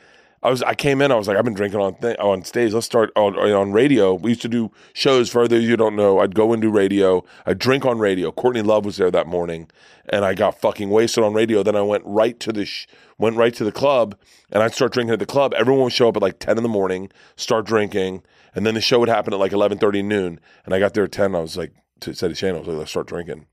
I 0.46 0.50
was 0.50 0.62
I 0.62 0.76
came 0.76 1.02
in, 1.02 1.12
I 1.12 1.16
was 1.16 1.28
like, 1.28 1.38
I've 1.38 1.44
been 1.44 1.56
drinking 1.56 1.80
on 1.80 1.96
th- 1.96 2.18
on 2.20 2.44
stage. 2.44 2.72
Let's 2.72 2.86
start 2.86 3.12
on, 3.16 3.36
on 3.36 3.72
radio. 3.72 4.14
We 4.14 4.30
used 4.30 4.44
to 4.44 4.48
do 4.48 4.72
shows. 4.94 5.28
For 5.28 5.48
those 5.48 5.64
you 5.64 5.76
don't 5.76 5.96
know, 5.96 6.20
I'd 6.20 6.36
go 6.36 6.54
and 6.54 6.62
do 6.62 6.70
radio. 6.70 7.24
I'd 7.48 7.58
drink 7.58 7.84
on 7.84 7.98
radio. 7.98 8.32
Courtney 8.32 8.62
Love 8.62 8.86
was 8.86 8.98
there 8.98 9.10
that 9.10 9.26
morning, 9.26 9.72
and 10.08 10.24
I 10.24 10.36
got 10.36 10.62
fucking 10.62 10.92
wasted 10.92 11.24
on 11.24 11.34
radio. 11.34 11.64
Then 11.64 11.76
I 11.76 11.82
went 11.82 12.04
right 12.06 12.40
to 12.42 12.54
the 12.54 12.64
sh- 12.64 12.86
went 13.18 13.38
right 13.38 13.56
to 13.56 13.64
the 13.64 13.72
club, 13.72 14.16
and 14.52 14.62
I'd 14.62 14.76
start 14.76 14.94
drinking 14.94 15.14
at 15.14 15.20
the 15.20 15.26
club. 15.26 15.56
Everyone 15.56 15.86
would 15.86 15.94
show 15.94 16.10
up 16.10 16.16
at 16.16 16.22
like 16.22 16.38
ten 16.38 16.58
in 16.58 16.64
the 16.64 16.70
morning, 16.70 17.10
start 17.36 17.66
drinking, 17.66 18.22
and 18.54 18.68
then 18.68 18.76
the 18.76 18.82
show 18.82 19.00
would 19.00 19.10
happen 19.10 19.34
at 19.34 19.40
like 19.40 19.52
eleven 19.52 19.80
thirty 19.80 20.04
noon. 20.04 20.40
And 20.64 20.76
I 20.76 20.80
got 20.80 20.94
there 20.94 21.06
at 21.06 21.12
ten. 21.12 21.34
I 21.34 21.40
was 21.40 21.58
like, 21.58 21.74
to, 22.02 22.14
said 22.14 22.28
to 22.28 22.36
Shane, 22.36 22.54
I 22.54 22.60
was 22.60 22.68
like, 22.68 22.78
let's 22.78 22.92
start 22.92 23.08
drinking. 23.08 23.48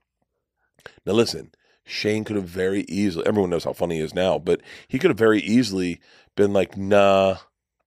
Now 1.07 1.15
listen, 1.15 1.53
Shane 1.85 2.25
could 2.25 2.37
have 2.37 2.45
very 2.49 2.83
easily. 2.83 3.27
Everyone 3.27 3.51
knows 3.51 3.65
how 3.65 3.73
funny 3.73 3.97
he 3.97 4.01
is 4.03 4.15
now, 4.15 4.39
but 4.39 4.61
he 4.89 4.99
could 4.99 5.11
have 5.11 5.19
very 5.19 5.41
easily 5.41 6.01
been 6.37 6.53
like, 6.53 6.77
"Nah, 6.77 7.37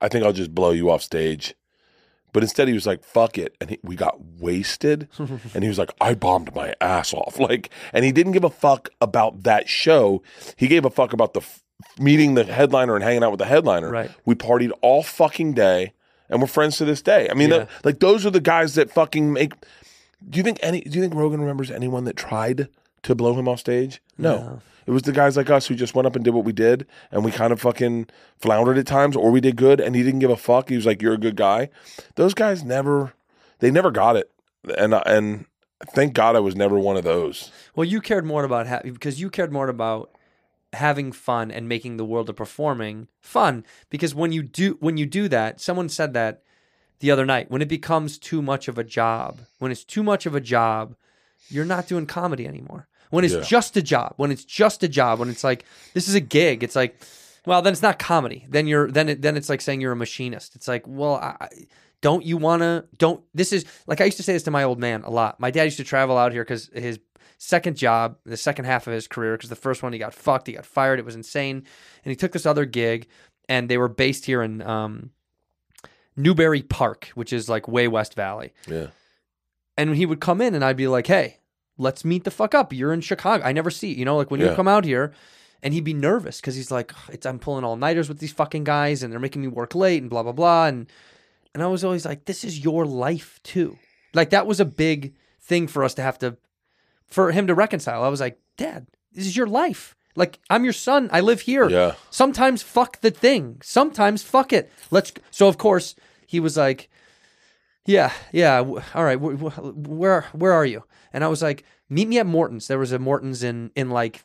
I 0.02 0.08
think 0.10 0.26
I'll 0.26 0.34
just 0.34 0.54
blow 0.54 0.72
you 0.72 0.90
off 0.90 1.02
stage." 1.02 1.56
But 2.34 2.44
instead, 2.44 2.68
he 2.68 2.74
was 2.74 2.86
like, 2.86 3.04
"Fuck 3.06 3.38
it," 3.38 3.56
and 3.62 3.70
he, 3.70 3.80
we 3.82 3.96
got 3.96 4.20
wasted. 4.40 5.08
and 5.54 5.64
he 5.64 5.70
was 5.70 5.80
like, 5.80 5.92
"I 6.02 6.14
bombed 6.14 6.54
my 6.54 6.76
ass 6.82 7.14
off," 7.14 7.40
like, 7.40 7.70
and 7.94 8.04
he 8.04 8.12
didn't 8.12 8.34
give 8.34 8.44
a 8.44 8.50
fuck 8.50 8.90
about 9.00 9.44
that 9.44 9.70
show. 9.70 10.22
He 10.58 10.68
gave 10.68 10.84
a 10.86 10.90
fuck 10.90 11.14
about 11.14 11.34
the 11.34 11.40
f- 11.40 11.64
meeting 11.98 12.34
the 12.34 12.44
headliner 12.44 12.96
and 12.96 13.04
hanging 13.04 13.24
out 13.24 13.32
with 13.32 13.40
the 13.40 13.46
headliner. 13.46 13.90
Right. 13.90 14.12
We 14.26 14.36
partied 14.36 14.72
all 14.82 15.02
fucking 15.04 15.54
day, 15.54 15.94
and 16.30 16.42
we're 16.42 16.48
friends 16.48 16.78
to 16.80 16.86
this 16.86 17.02
day. 17.02 17.30
I 17.32 17.34
mean, 17.34 17.50
Yeah. 17.50 17.60
the- 17.60 17.68
like 17.86 18.00
those 18.00 18.26
are 18.26 18.32
the 18.32 18.42
guys 18.42 18.76
that 18.76 18.92
fucking 18.92 19.32
make. 19.32 19.54
Do 20.30 20.38
you 20.38 20.44
think 20.44 20.60
any? 20.62 20.82
Do 20.82 20.92
you 20.92 21.02
think 21.02 21.14
Rogan 21.16 21.40
remembers 21.40 21.72
anyone 21.72 22.04
that 22.04 22.18
tried 22.18 22.68
to 23.06 23.16
blow 23.16 23.34
him 23.34 23.48
off 23.48 23.60
stage? 23.60 24.02
No. 24.18 24.62
It 24.86 24.92
was 24.92 25.02
the 25.04 25.12
guys 25.12 25.36
like 25.36 25.50
us 25.50 25.66
who 25.66 25.74
just 25.74 25.96
went 25.96 26.06
up 26.06 26.16
and 26.16 26.24
did 26.24 26.34
what 26.36 26.46
we 26.46 26.54
did, 26.54 26.86
and 27.12 27.26
we 27.26 27.32
kind 27.32 27.52
of 27.52 27.60
fucking 27.60 28.08
floundered 28.38 28.78
at 28.78 28.86
times, 28.86 29.16
or 29.16 29.32
we 29.32 29.42
did 29.42 29.56
good, 29.56 29.80
and 29.80 29.96
he 29.96 30.04
didn't 30.04 30.20
give 30.20 30.30
a 30.30 30.38
fuck. 30.38 30.70
He 30.70 30.76
was 30.76 30.86
like, 30.86 31.02
"You're 31.02 31.14
a 31.14 31.18
good 31.18 31.36
guy." 31.36 31.70
Those 32.16 32.36
guys 32.36 32.64
never, 32.64 33.14
they 33.60 33.72
never 33.72 33.90
got 33.90 34.16
it, 34.16 34.32
and 34.78 34.94
and 34.94 35.46
thank 35.90 36.14
God 36.14 36.36
I 36.36 36.40
was 36.40 36.56
never 36.56 36.78
one 36.78 36.98
of 36.98 37.04
those. 37.04 37.52
Well, 37.76 37.86
you 37.86 38.00
cared 38.00 38.26
more 38.26 38.44
about 38.44 38.68
ha- 38.68 38.82
because 38.84 39.20
you 39.20 39.32
cared 39.32 39.52
more 39.52 39.70
about 39.70 40.12
having 40.74 41.12
fun 41.12 41.50
and 41.50 41.68
making 41.68 41.98
the 41.98 42.06
world 42.06 42.30
of 42.30 42.36
performing 42.36 43.08
fun. 43.22 43.66
Because 43.90 44.14
when 44.14 44.32
you 44.32 44.44
do 44.44 44.78
when 44.80 44.98
you 44.98 45.08
do 45.08 45.28
that, 45.30 45.60
someone 45.60 45.90
said 45.90 46.14
that 46.14 46.44
the 47.00 47.10
other 47.10 47.26
night. 47.26 47.50
When 47.50 47.62
it 47.62 47.68
becomes 47.68 48.20
too 48.20 48.42
much 48.42 48.68
of 48.68 48.78
a 48.78 48.84
job, 48.84 49.42
when 49.58 49.72
it's 49.72 49.84
too 49.84 50.04
much 50.04 50.26
of 50.26 50.36
a 50.36 50.42
job, 50.42 50.96
you're 51.50 51.66
not 51.66 51.88
doing 51.88 52.06
comedy 52.06 52.48
anymore. 52.48 52.88
When 53.12 53.24
it's 53.26 53.34
Yeah. 53.34 53.42
just 53.42 53.78
a 53.78 53.82
job, 53.82 54.14
when 54.18 54.32
it's 54.32 54.44
just 54.44 54.84
a 54.84 54.88
job, 54.88 55.20
when 55.20 55.30
it's 55.30 55.44
like 55.44 55.66
this 55.94 56.08
is 56.08 56.16
a 56.16 56.20
gig, 56.20 56.64
it's 56.64 56.76
like, 56.76 57.00
well, 57.46 57.62
then 57.62 57.74
it's 57.74 57.82
not 57.82 58.00
comedy. 58.00 58.46
Then 58.50 58.68
you're 58.68 58.90
then 58.92 59.10
it, 59.10 59.22
then 59.22 59.38
it's 59.38 59.50
like 59.50 59.62
saying 59.62 59.82
you're 59.82 59.92
a 59.92 59.96
machinist. 59.96 60.56
It's 60.56 60.68
like, 60.68 60.84
well, 60.88 61.16
I, 61.16 61.48
don't 62.02 62.26
you 62.26 62.38
want 62.38 62.62
to? 62.62 62.86
Don't 62.98 63.24
this 63.34 63.54
is 63.54 63.66
like 63.88 64.02
I 64.02 64.06
used 64.06 64.18
to 64.18 64.24
say 64.24 64.34
this 64.34 64.44
to 64.44 64.52
my 64.52 64.64
old 64.64 64.80
man 64.80 65.04
a 65.04 65.10
lot. 65.10 65.40
My 65.40 65.52
dad 65.52 65.64
used 65.64 65.78
to 65.78 65.84
travel 65.84 66.18
out 66.18 66.32
here 66.32 66.44
because 66.44 66.70
his 66.74 67.00
second 67.38 67.78
job, 67.78 68.18
the 68.26 68.38
second 68.38 68.66
half 68.66 68.88
of 68.88 68.94
his 68.94 69.08
career, 69.08 69.36
because 69.38 69.50
the 69.50 69.56
first 69.56 69.84
one 69.84 69.94
he 69.94 70.00
got 70.00 70.14
fucked, 70.14 70.48
he 70.48 70.54
got 70.54 70.66
fired, 70.66 71.00
it 71.00 71.06
was 71.06 71.16
insane, 71.16 71.58
and 72.04 72.10
he 72.12 72.16
took 72.16 72.32
this 72.32 72.46
other 72.46 72.66
gig, 72.66 73.08
and 73.50 73.70
they 73.70 73.78
were 73.78 73.90
based 73.90 74.26
here 74.26 74.42
in 74.42 74.62
um, 74.62 75.12
Newbury 76.16 76.62
Park, 76.62 77.10
which 77.16 77.34
is 77.34 77.50
like 77.50 77.68
way 77.68 77.88
West 77.88 78.14
Valley. 78.14 78.54
Yeah, 78.68 78.88
And 79.78 79.96
he 79.96 80.06
would 80.06 80.20
come 80.22 80.42
in, 80.42 80.56
and 80.56 80.64
I'd 80.64 80.78
be 80.78 80.88
like, 80.88 81.08
"Hey, 81.08 81.40
let's 81.78 82.06
meet 82.06 82.24
the 82.24 82.32
fuck 82.32 82.54
up. 82.54 82.74
You're 82.74 82.94
in 82.94 83.02
Chicago. 83.02 83.44
I 83.44 83.52
never 83.52 83.70
see 83.70 83.94
you 83.94 84.06
know 84.06 84.18
like 84.18 84.32
when 84.32 84.40
you 84.40 84.56
come 84.56 84.68
out 84.68 84.86
here." 84.86 85.14
And 85.64 85.74
he'd 85.74 85.84
be 85.84 85.96
nervous 85.96 86.40
because 86.40 86.56
he's 86.56 86.70
like, 86.70 86.94
it's, 87.10 87.26
"I'm 87.26 87.40
pulling 87.40 87.64
all 87.64 87.76
nighters 87.76 88.08
with 88.08 88.20
these 88.20 88.34
fucking 88.34 88.66
guys, 88.66 89.02
and 89.02 89.12
they're 89.12 89.20
making 89.20 89.42
me 89.42 89.48
work 89.48 89.74
late, 89.74 90.02
and 90.02 90.10
blah 90.10 90.22
blah 90.22 90.32
blah." 90.32 90.68
And 90.68 90.88
and 91.54 91.64
I 91.64 91.68
was 91.68 91.84
always 91.84 92.06
like, 92.06 92.26
"This 92.26 92.44
is 92.44 92.64
your 92.64 92.86
life 92.86 93.40
too." 93.42 93.78
Like 94.14 94.30
that 94.30 94.46
was 94.46 94.60
a 94.60 94.66
big 94.66 95.16
thing 95.42 95.68
for 95.68 95.84
us 95.84 95.94
to 95.96 96.02
have 96.04 96.20
to, 96.20 96.38
for 97.08 97.32
him 97.32 97.48
to 97.48 97.56
reconcile. 97.56 98.04
I 98.04 98.10
was 98.10 98.20
like, 98.22 98.40
"Dad, 98.58 98.88
this 99.14 99.26
is 99.26 99.36
your 99.36 99.48
life. 99.48 99.96
Like 100.16 100.40
I'm 100.50 100.66
your 100.66 100.74
son. 100.74 101.10
I 101.12 101.22
live 101.22 101.42
here. 101.42 101.68
Yeah. 101.70 101.96
Sometimes 102.12 102.62
fuck 102.62 103.02
the 103.02 103.12
thing. 103.12 103.60
Sometimes 103.64 104.22
fuck 104.22 104.54
it. 104.54 104.72
Let's." 104.92 105.14
So 105.32 105.48
of 105.48 105.58
course 105.58 105.96
he 106.28 106.40
was 106.40 106.58
like, 106.58 106.90
yeah, 107.86 108.12
yeah. 108.32 108.60
All 108.60 109.04
right. 109.04 109.20
wh- 109.20 109.40
wh- 109.40 109.88
Where 109.88 110.22
where 110.34 110.54
are 110.54 110.66
you? 110.66 110.84
And 111.14 111.24
I 111.24 111.28
was 111.28 111.42
like, 111.42 111.64
meet 111.90 112.08
me 112.08 112.20
at 112.20 112.26
Morton's. 112.26 112.68
There 112.68 112.80
was 112.80 112.92
a 112.92 113.00
Morton's 113.00 113.44
in 113.44 113.72
in 113.76 113.90
like 113.90 114.24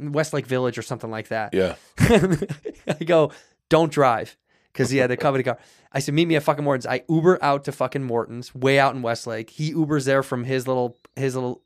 Westlake 0.00 0.46
Village 0.46 0.78
or 0.78 0.82
something 0.82 1.10
like 1.10 1.28
that. 1.28 1.54
yeah. 1.54 1.76
I 1.98 3.04
go, 3.04 3.32
don't 3.68 3.92
drive 3.92 4.36
because 4.72 4.90
he 4.90 4.98
had 4.98 5.10
a 5.10 5.16
company 5.26 5.44
car. 5.44 5.58
I 5.92 5.98
said, 6.00 6.14
meet 6.14 6.26
me 6.26 6.36
at 6.36 6.42
fucking 6.42 6.64
Morton's. 6.64 6.86
I 6.86 7.02
Uber 7.08 7.38
out 7.42 7.64
to 7.64 7.72
fucking 7.72 8.04
Morton's, 8.04 8.54
way 8.54 8.78
out 8.78 8.94
in 8.94 9.02
Westlake. 9.02 9.50
He 9.50 9.72
Ubers 9.74 10.04
there 10.04 10.22
from 10.22 10.44
his 10.44 10.66
little 10.68 10.96
his 11.16 11.34
little, 11.34 11.62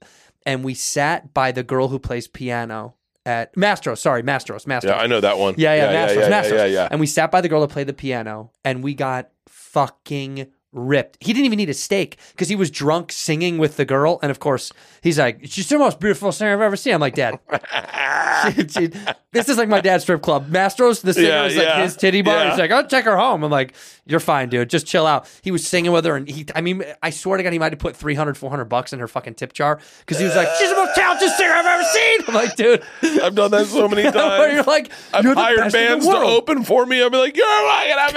and 0.47 0.65
we 0.65 0.75
sat 0.75 1.33
by 1.35 1.53
the 1.53 1.63
girl 1.63 1.89
who 1.89 1.99
plays 1.99 2.27
piano 2.27 2.95
at 3.27 3.55
Mastros. 3.55 3.99
Sorry, 3.99 4.23
Mastros. 4.23 4.65
Mastros. 4.67 4.85
Yeah, 4.85 4.97
I 4.97 5.07
know 5.07 5.21
that 5.21 5.39
one. 5.39 5.55
Yeah, 5.57 5.75
yeah, 5.75 5.91
yeah, 5.93 6.07
Mastros, 6.09 6.17
yeah, 6.29 6.43
Mastros. 6.43 6.51
yeah, 6.59 6.65
yeah. 6.67 6.89
And 6.91 7.01
we 7.01 7.07
sat 7.07 7.31
by 7.31 7.41
the 7.41 7.49
girl 7.49 7.61
that 7.63 7.69
played 7.71 7.87
the 7.87 7.93
piano, 7.95 8.51
and 8.65 8.83
we 8.83 8.95
got 8.95 9.31
fucking 9.49 10.47
ripped. 10.75 11.17
He 11.21 11.33
didn't 11.33 11.47
even 11.47 11.57
need 11.57 11.71
a 11.71 11.75
steak 11.75 12.19
because 12.33 12.49
he 12.49 12.57
was 12.57 12.71
drunk 12.71 13.13
singing 13.13 13.57
with 13.59 13.77
the 13.77 13.85
girl. 13.85 14.19
And 14.23 14.31
of 14.31 14.41
course, 14.41 14.73
he's 15.03 15.19
like, 15.19 15.41
"She's 15.45 15.69
the 15.69 15.79
most 15.79 16.01
beautiful 16.01 16.33
singer 16.33 16.53
I've 16.53 16.61
ever 16.61 16.77
seen." 16.77 16.95
I'm 16.95 17.01
like, 17.01 17.15
"Dad, 17.15 17.39
she- 18.55 18.69
she- 18.69 18.91
this 19.33 19.49
is 19.49 19.57
like 19.59 19.69
my 19.69 19.81
dad's 19.81 20.05
strip 20.05 20.23
club. 20.23 20.49
Mastros, 20.51 21.01
the 21.03 21.13
singer, 21.15 21.27
Yeah, 21.29 21.45
is 21.47 21.57
like 21.57 21.65
yeah, 21.67 21.83
his 21.83 21.97
titty 21.97 22.23
bar. 22.23 22.37
yeah. 22.45 22.51
He's 22.51 22.59
like, 22.59 22.71
"I'll 22.71 22.87
take 22.87 23.05
her 23.05 23.17
home." 23.17 23.43
I'm 23.43 23.51
like, 23.51 23.75
"You're 24.07 24.21
fine, 24.21 24.49
dude. 24.49 24.71
Just 24.71 24.87
chill 24.87 25.07
out." 25.07 25.29
He 25.43 25.51
was 25.51 25.67
singing 25.67 25.93
with 25.93 26.05
her, 26.05 26.17
and 26.17 26.29
he, 26.29 26.47
I 26.55 26.61
mean, 26.61 26.85
I 27.03 27.11
swear 27.11 27.37
to 27.39 27.43
God, 27.43 27.53
he 27.53 27.59
might 27.59 27.73
have 27.73 27.79
put 27.81 27.97
300, 27.97 28.37
400 28.37 28.65
bucks 28.67 28.93
in 28.93 28.99
her 29.01 29.09
fucking 29.09 29.35
tip 29.35 29.53
jar 29.53 29.81
because 30.01 30.19
he 30.19 30.25
was 30.25 30.37
like, 30.37 30.49
"She's 30.59 30.69
the 30.71 30.77
most 30.77 30.95
talented 30.95 31.31
singer 31.31 31.53
I've 31.53 31.67
ever 31.67 31.83
seen." 31.85 32.21
I'm 32.29 32.35
like, 32.35 32.57
dude. 32.57 32.83
I've 33.23 33.35
done 33.35 33.51
that 33.53 33.67
so 33.67 33.89
many 33.89 34.03
times. 34.11 34.53
you're 34.55 34.63
like, 34.65 34.91
I've 35.13 35.25
you're 35.25 35.35
hired 35.35 35.57
best 35.59 35.75
in 35.75 35.83
the 35.83 35.89
bands 35.89 36.07
to 36.07 36.17
open 36.17 36.65
for 36.65 36.87
me. 36.87 37.03
I'll 37.03 37.11
be 37.11 37.19
like, 37.19 37.37
"You're 37.37 37.47
fucking 37.47 38.17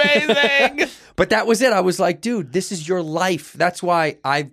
amazing." 0.76 0.90
But 1.18 1.30
that 1.30 1.46
was 1.46 1.60
it. 1.60 1.72
I 1.74 1.80
was 1.80 2.00
like, 2.00 2.22
dude, 2.22 2.52
this 2.52 2.72
is 2.72 2.88
your 2.88 3.02
life. 3.02 3.52
That's 3.52 3.82
why 3.82 4.16
I, 4.24 4.50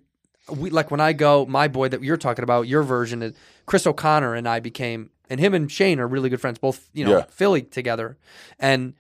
we 0.50 0.70
like 0.72 0.92
when 0.92 1.00
I 1.00 1.14
go, 1.14 1.46
my 1.46 1.68
boy 1.70 1.88
that 1.90 2.04
you're 2.04 2.18
talking 2.18 2.44
about, 2.44 2.68
your 2.68 2.84
version 2.84 3.22
is 3.24 3.34
Chris 3.66 3.88
O'Connor 3.88 4.36
and 4.36 4.48
I 4.50 4.60
became, 4.60 5.12
and 5.30 5.40
him 5.40 5.54
and 5.54 5.72
Shane 5.72 6.00
are 6.00 6.08
really 6.08 6.30
good 6.30 6.42
friends, 6.42 6.58
both 6.60 6.90
you 6.94 7.06
know 7.06 7.18
Yeah. 7.20 7.26
Philly 7.30 7.62
together, 7.62 8.18
and 8.60 8.94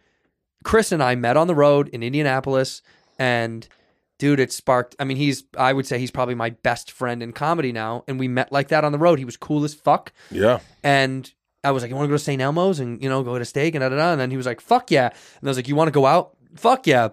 Chris 0.64 0.92
and 0.92 1.04
I 1.04 1.16
met 1.16 1.38
on 1.38 1.48
the 1.48 1.56
road 1.56 1.88
in 1.90 2.02
Indianapolis, 2.04 2.82
and 3.20 3.68
dude, 4.18 4.40
it 4.40 4.52
sparked. 4.52 4.96
I 5.00 5.04
mean, 5.04 5.18
he's 5.18 5.44
I 5.58 5.74
would 5.74 5.86
say 5.86 6.00
he's 6.00 6.12
probably 6.12 6.36
my 6.36 6.52
best 6.52 6.92
friend 6.92 7.22
in 7.22 7.34
comedy 7.34 7.72
now, 7.72 8.04
and 8.08 8.20
we 8.20 8.28
met 8.28 8.52
like 8.52 8.70
that 8.70 8.84
on 8.84 8.92
the 8.92 8.98
road. 9.00 9.20
He 9.20 9.26
was 9.26 9.38
cool 9.38 9.64
as 9.64 9.74
fuck, 9.74 10.14
yeah. 10.32 10.60
and 10.84 11.32
I 11.64 11.72
was 11.72 11.84
like, 11.84 11.90
"You 11.90 11.96
want 11.96 12.06
to 12.06 12.10
go 12.10 12.16
to 12.16 12.24
St. 12.24 12.42
Elmo's 12.42 12.80
and 12.80 13.02
you 13.02 13.10
know 13.10 13.24
go 13.24 13.34
get 13.34 13.42
a 13.42 13.46
steak 13.46 13.76
and 13.76 13.82
da 13.82 13.90
da 13.90 13.96
da?" 13.98 14.12
And 14.12 14.22
then 14.22 14.32
he 14.32 14.38
was 14.38 14.46
like, 14.46 14.62
"Fuck 14.62 14.90
yeah!" 14.92 15.08
And 15.40 15.48
I 15.48 15.50
was 15.50 15.58
like, 15.58 15.68
"You 15.68 15.76
want 15.76 15.88
to 15.88 15.92
go 15.92 16.06
out? 16.06 16.36
Fuck 16.56 16.86
yeah!" 16.88 17.10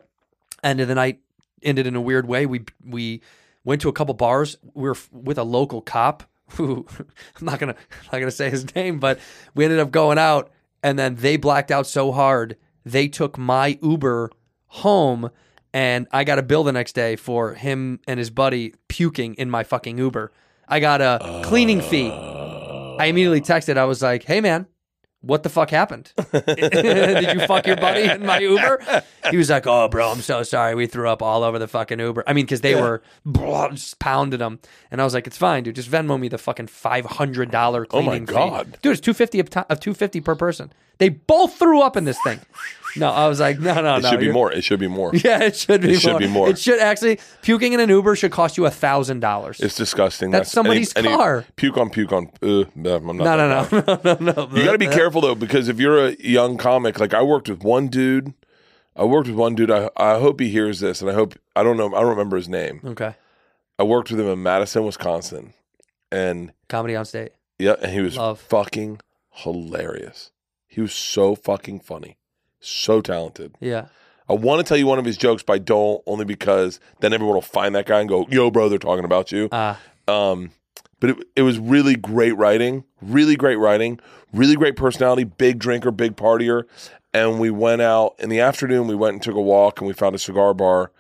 And 0.63 0.79
the 0.79 0.95
night 0.95 1.21
ended 1.63 1.87
in 1.87 1.97
a 1.97 2.01
weird 2.01 2.27
way. 2.27 2.47
We 2.47 2.65
we 2.85 3.23
went 3.65 3.81
to 3.83 3.89
a 3.89 3.93
couple 3.93 4.15
bars. 4.15 4.57
We 4.75 4.89
were 4.89 4.97
with 5.11 5.39
a 5.39 5.45
local 5.45 5.81
cop 5.81 6.25
who 6.53 6.87
I'm 7.41 7.47
not 7.47 7.59
gonna 7.59 7.75
I'm 7.75 8.07
not 8.13 8.19
gonna 8.19 8.31
say 8.31 8.51
his 8.51 8.75
name, 8.75 8.99
but 8.99 9.19
we 9.55 9.65
ended 9.65 9.81
up 9.81 9.91
going 9.91 10.19
out, 10.19 10.51
and 10.83 10.99
then 10.99 11.17
they 11.17 11.37
blacked 11.37 11.71
out 11.71 11.87
so 11.87 12.13
hard 12.13 12.57
they 12.85 13.09
took 13.09 13.39
my 13.39 13.79
Uber 13.83 14.31
home. 14.67 15.31
And 15.75 16.07
I 16.13 16.25
got 16.25 16.39
a 16.39 16.43
bill 16.43 16.65
the 16.65 16.73
next 16.73 16.93
day 16.93 17.17
for 17.17 17.55
him 17.55 18.01
and 18.07 18.19
his 18.19 18.29
buddy 18.29 18.75
puking 18.89 19.35
in 19.35 19.49
my 19.49 19.65
fucking 19.65 19.97
Uber. 19.97 20.31
I 20.69 20.81
got 20.81 21.01
a 21.01 21.43
cleaning 21.45 21.81
fee. 21.81 22.11
I 22.11 23.07
immediately 23.07 23.41
texted. 23.41 23.79
I 23.79 23.87
was 23.87 24.03
like, 24.03 24.25
"Hey 24.25 24.43
man, 24.43 24.67
what 25.23 25.45
the 25.45 25.49
fuck 25.49 25.71
happened? 25.71 26.13
Did 26.33 27.35
you 27.35 27.47
fuck 27.47 27.67
your 27.67 27.77
buddy 27.77 28.03
in 28.03 28.27
my 28.27 28.39
Uber? 28.39 29.03
He 29.31 29.37
was 29.37 29.51
like, 29.51 29.67
oh, 29.67 29.89
bro, 29.89 30.11
I'm 30.11 30.21
so 30.21 30.43
sorry. 30.43 30.75
We 30.75 30.87
threw 30.87 31.09
up 31.09 31.23
all 31.23 31.45
over 31.45 31.59
the 31.59 31.69
fucking 31.69 31.99
Uber. 31.99 32.25
I 32.27 32.33
mean, 32.33 32.45
because 32.45 32.61
they 32.61 32.75
were 32.75 33.03
blah, 33.25 33.71
just 33.71 33.99
pounded 33.99 34.41
them. 34.41 34.59
And 34.91 35.01
I 35.01 35.05
was 35.05 35.15
like, 35.15 35.27
it's 35.27 35.39
fine, 35.39 35.63
dude. 35.63 35.77
Just 35.77 35.91
Venmo 35.91 36.19
me 36.19 36.29
the 36.29 36.39
fucking 36.39 36.67
$500 36.67 37.07
cleaning 37.07 37.87
Oh 37.93 38.03
my 38.03 38.11
cleaning 38.11 38.27
fee." 38.27 38.35
God. 38.35 38.79
Dude, 38.83 38.93
it's 38.93 39.01
250 39.01 39.41
of, 39.41 39.47
of 39.47 39.57
uh, 39.57 39.75
250 39.77 40.21
per 40.21 40.35
person. 40.35 40.73
They 40.99 41.09
both 41.09 41.55
threw 41.59 41.81
up 41.83 41.97
in 41.97 42.05
this 42.05 42.19
thing. 42.23 42.41
No, 42.97 43.11
I 43.11 43.27
was 43.29 43.41
like, 43.41 43.59
no, 43.59 43.75
no, 43.81 43.97
It 43.97 44.03
no. 44.03 44.09
It 44.09 44.11
should 44.11 44.19
be 44.19 44.25
you're- 44.27 44.35
more. 44.35 44.53
It 44.53 44.63
should 44.65 44.81
be 44.81 44.89
more. 44.89 45.13
Yeah, 45.25 45.43
it 45.45 45.57
should 45.57 45.81
be 45.81 45.93
It 45.95 46.01
should 46.01 46.19
be 46.19 46.27
more. 46.29 46.49
It 46.51 46.59
should 46.59 46.79
actually, 46.79 47.19
puking 47.43 47.73
in 47.73 47.81
an 47.81 47.89
Uber 47.89 48.17
should 48.17 48.33
cost 48.33 48.57
you 48.57 48.67
a 48.67 48.71
$1,000. 48.71 49.61
It's 49.63 49.75
disgusting. 49.75 50.31
That's 50.31 50.51
somebody's 50.53 50.93
car. 50.93 51.45
puke 51.57 51.79
on 51.79 51.91
puke 51.91 52.13
on. 52.13 52.31
Uh, 52.43 52.65
no, 52.75 52.97
I'm 52.97 53.17
not 53.17 53.25
no, 53.25 53.25
that 53.25 53.73
no, 53.73 53.99
no, 54.05 54.17
no, 54.21 54.33
no. 54.47 54.57
You 54.57 54.65
got 54.65 54.73
to 54.73 54.79
be 54.79 54.89
careful 54.89 55.21
though, 55.23 55.35
because 55.35 55.69
if 55.69 55.81
you're 55.81 56.09
a 56.09 56.17
young 56.21 56.57
comic, 56.59 57.01
like 57.01 57.15
I 57.15 57.23
worked 57.23 57.49
with 57.49 57.63
one 57.65 57.89
dude, 57.89 58.35
I 58.95 59.05
worked 59.05 59.27
with 59.29 59.37
one 59.37 59.55
dude. 59.55 59.71
I 59.71 59.89
I 59.97 60.19
hope 60.19 60.39
he 60.41 60.49
hears 60.51 60.81
this, 60.81 61.01
and 61.01 61.11
I 61.11 61.15
hope 61.15 61.35
I 61.57 61.63
don't 61.63 61.77
know. 61.79 61.89
I 61.95 62.01
don't 62.01 62.11
remember 62.11 62.37
his 62.37 62.49
name. 62.49 62.81
Okay. 62.85 63.15
I 63.79 63.85
worked 63.85 64.11
with 64.11 64.21
him 64.21 64.27
in 64.29 64.43
Madison, 64.43 64.85
Wisconsin, 64.85 65.55
and 66.11 66.53
Comedy 66.69 66.95
on 66.95 67.07
state. 67.07 67.33
yeah, 67.59 67.77
and 67.81 67.91
he 67.91 68.01
was 68.03 68.17
Love. 68.19 68.39
fucking 68.41 69.01
hilarious. 69.31 70.31
He 70.67 70.81
was 70.81 70.93
so 70.95 71.35
fucking 71.35 71.81
funny, 71.81 72.17
so 72.63 73.01
talented. 73.01 73.55
Yeah. 73.61 73.87
I 74.29 74.35
want 74.35 74.61
to 74.61 74.65
tell 74.65 74.77
you 74.77 74.87
one 74.87 74.99
of 74.99 75.05
his 75.05 75.17
jokes, 75.17 75.43
but 75.43 75.55
I 75.55 75.59
don't, 75.59 76.03
only 76.07 76.25
because 76.25 76.81
then 77.01 77.13
everyone 77.13 77.35
will 77.35 77.43
find 77.43 77.75
that 77.75 77.87
guy 77.87 78.01
and 78.01 78.09
go, 78.09 78.27
"Yo, 78.31 78.51
bro, 78.51 78.69
they're 78.69 78.79
talking 78.79 79.05
about 79.05 79.33
you." 79.33 79.49
Ah. 79.53 79.79
Um, 80.09 80.51
but 81.01 81.11
it, 81.11 81.17
it 81.37 81.43
was 81.43 81.59
really 81.59 81.97
great 81.97 82.37
writing, 82.37 82.85
really 83.01 83.37
great 83.37 83.57
writing, 83.57 83.99
really 84.33 84.55
great 84.55 84.77
personality, 84.77 85.25
big 85.25 85.59
drinker, 85.59 85.91
big 85.91 86.17
partier. 86.17 86.65
And 87.13 87.41
we 87.41 87.51
went 87.51 87.83
out 87.83 88.15
in 88.19 88.31
the 88.31 88.41
afternoon. 88.41 88.87
We 88.87 88.95
went 88.95 89.15
and 89.15 89.23
took 89.23 89.35
a 89.35 89.41
walk, 89.41 89.81
and 89.81 89.89
we 89.89 89.93
found 89.93 90.15
a 90.15 90.19
cigar 90.19 90.55
bar. 90.55 90.93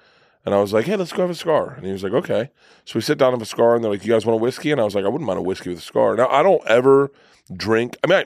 And 0.45 0.55
I 0.55 0.61
was 0.61 0.73
like, 0.73 0.87
"Hey, 0.87 0.97
let's 0.97 1.13
go 1.13 1.23
have 1.23 1.31
a 1.31 1.35
cigar." 1.35 1.75
And 1.75 1.87
he 1.87 1.93
was 1.93 2.03
like, 2.03 2.13
"Okay." 2.13 2.51
So 2.85 2.97
we 2.97 3.01
sit 3.01 3.17
down 3.17 3.29
and 3.29 3.41
have 3.41 3.47
a 3.47 3.49
cigar, 3.49 3.77
and 3.77 3.85
they're 3.85 3.93
like, 3.93 4.05
"You 4.05 4.13
guys 4.13 4.27
want 4.27 4.41
a 4.41 4.43
whiskey?" 4.43 4.73
And 4.73 4.81
I 4.81 4.85
was 4.85 4.95
like, 4.95 5.05
"I 5.05 5.09
wouldn't 5.09 5.27
mind 5.27 5.39
a 5.39 5.43
whiskey 5.43 5.71
with 5.71 5.79
a 5.79 5.83
cigar." 5.83 6.17
Now 6.17 6.29
I 6.29 6.43
don't 6.43 6.67
ever 6.67 7.13
drink. 7.57 7.97
I 8.03 8.09
mean, 8.09 8.25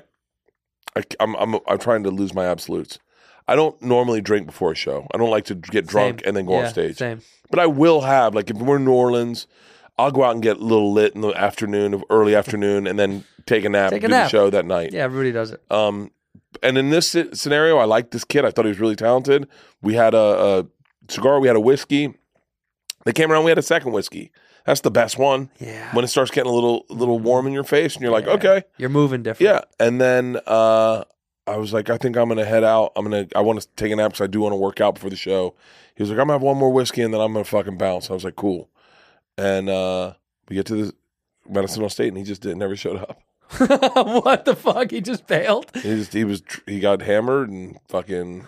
I, 0.96 1.00
I, 1.00 1.02
I'm 1.20 1.36
I'm 1.36 1.60
I'm 1.68 1.78
trying 1.78 2.02
to 2.04 2.10
lose 2.10 2.32
my 2.34 2.46
absolutes. 2.46 2.98
I 3.48 3.54
don't 3.56 3.80
normally 3.80 4.20
drink 4.20 4.46
before 4.46 4.72
a 4.72 4.74
show. 4.74 5.06
I 5.14 5.18
don't 5.18 5.30
like 5.30 5.44
to 5.46 5.54
get 5.54 5.86
drunk 5.86 6.20
Same. 6.20 6.28
and 6.28 6.36
then 6.36 6.46
go 6.46 6.58
Yeah, 6.58 6.64
on 6.66 6.70
stage. 6.70 6.96
Same. 6.96 7.20
But 7.50 7.60
I 7.60 7.66
will 7.66 8.00
have 8.00 8.34
like 8.34 8.50
if 8.50 8.56
we're 8.56 8.76
in 8.76 8.84
New 8.84 8.92
Orleans, 8.92 9.46
I'll 9.98 10.10
go 10.10 10.24
out 10.24 10.32
and 10.34 10.42
get 10.42 10.56
a 10.56 10.64
little 10.64 10.92
lit 10.92 11.14
in 11.14 11.20
the 11.20 11.30
afternoon, 11.32 11.94
of 11.94 12.04
early 12.10 12.34
afternoon, 12.34 12.86
and 12.86 12.98
then 12.98 13.24
take 13.46 13.64
a 13.64 13.68
nap, 13.68 13.90
Take 13.90 14.02
a 14.02 14.08
do 14.08 14.12
the 14.12 14.18
nap. 14.22 14.30
show 14.30 14.50
that 14.50 14.64
night. 14.66 14.92
Yeah, 14.92 15.04
everybody 15.04 15.32
does 15.32 15.52
it. 15.52 15.62
Um, 15.70 16.10
and 16.62 16.76
in 16.76 16.90
this 16.90 17.14
sce- 17.14 17.36
scenario, 17.36 17.78
I 17.78 17.84
liked 17.84 18.10
this 18.10 18.24
kid. 18.24 18.44
I 18.44 18.50
thought 18.50 18.64
he 18.64 18.70
was 18.70 18.80
really 18.80 18.96
talented. 18.96 19.48
We 19.80 19.94
had 19.94 20.12
a, 20.14 20.18
a 20.18 20.66
cigar, 21.08 21.38
we 21.40 21.46
had 21.46 21.56
a 21.56 21.60
whiskey. 21.60 22.14
They 23.04 23.12
came 23.12 23.30
around, 23.30 23.44
we 23.44 23.50
had 23.50 23.58
a 23.58 23.62
second 23.62 23.92
whiskey. 23.92 24.32
That's 24.66 24.80
the 24.80 24.90
best 24.90 25.16
one. 25.16 25.50
Yeah. 25.60 25.94
When 25.94 26.04
it 26.04 26.08
starts 26.08 26.30
getting 26.32 26.50
a 26.50 26.54
little 26.54 26.84
little 26.90 27.20
warm 27.20 27.46
in 27.46 27.52
your 27.52 27.62
face, 27.62 27.94
and 27.94 28.02
you're 28.02 28.10
like, 28.10 28.26
okay, 28.26 28.64
You're 28.78 28.88
moving 28.88 29.22
different. 29.22 29.48
yeah. 29.48 29.60
And 29.86 30.00
then 30.00 30.40
uh, 30.46 31.04
I 31.46 31.56
was 31.56 31.72
like, 31.72 31.90
I 31.90 31.96
think 31.96 32.16
I'm 32.16 32.28
gonna 32.28 32.44
head 32.44 32.64
out. 32.64 32.92
I'm 32.96 33.04
gonna 33.04 33.26
I 33.34 33.40
want 33.40 33.60
to 33.60 33.68
take 33.76 33.92
a 33.92 33.96
nap 33.96 34.12
because 34.12 34.24
I 34.24 34.26
do 34.26 34.40
want 34.40 34.52
to 34.52 34.56
work 34.56 34.80
out 34.80 34.94
before 34.94 35.10
the 35.10 35.16
show. 35.16 35.54
He 35.94 36.02
was 36.02 36.10
like, 36.10 36.18
I'm 36.18 36.26
gonna 36.26 36.34
have 36.34 36.42
one 36.42 36.56
more 36.56 36.72
whiskey 36.72 37.02
and 37.02 37.14
then 37.14 37.20
I'm 37.20 37.32
gonna 37.32 37.44
fucking 37.44 37.78
bounce. 37.78 38.10
I 38.10 38.14
was 38.14 38.24
like, 38.24 38.36
cool. 38.36 38.68
And 39.38 39.68
uh, 39.68 40.14
we 40.48 40.56
get 40.56 40.66
to 40.66 40.86
the 40.86 40.94
Medicine 41.48 41.82
on 41.82 41.90
State 41.90 42.08
and 42.08 42.18
he 42.18 42.24
just 42.24 42.42
didn't 42.42 42.58
never 42.58 42.76
showed 42.76 42.96
up. 42.96 43.20
what 43.58 44.44
the 44.44 44.56
fuck? 44.56 44.90
He 44.90 45.00
just 45.00 45.26
bailed. 45.26 45.70
He 45.74 45.82
just 45.82 46.12
he 46.12 46.24
was 46.24 46.42
he 46.66 46.80
got 46.80 47.02
hammered 47.02 47.48
and 47.48 47.78
fucking. 47.88 48.44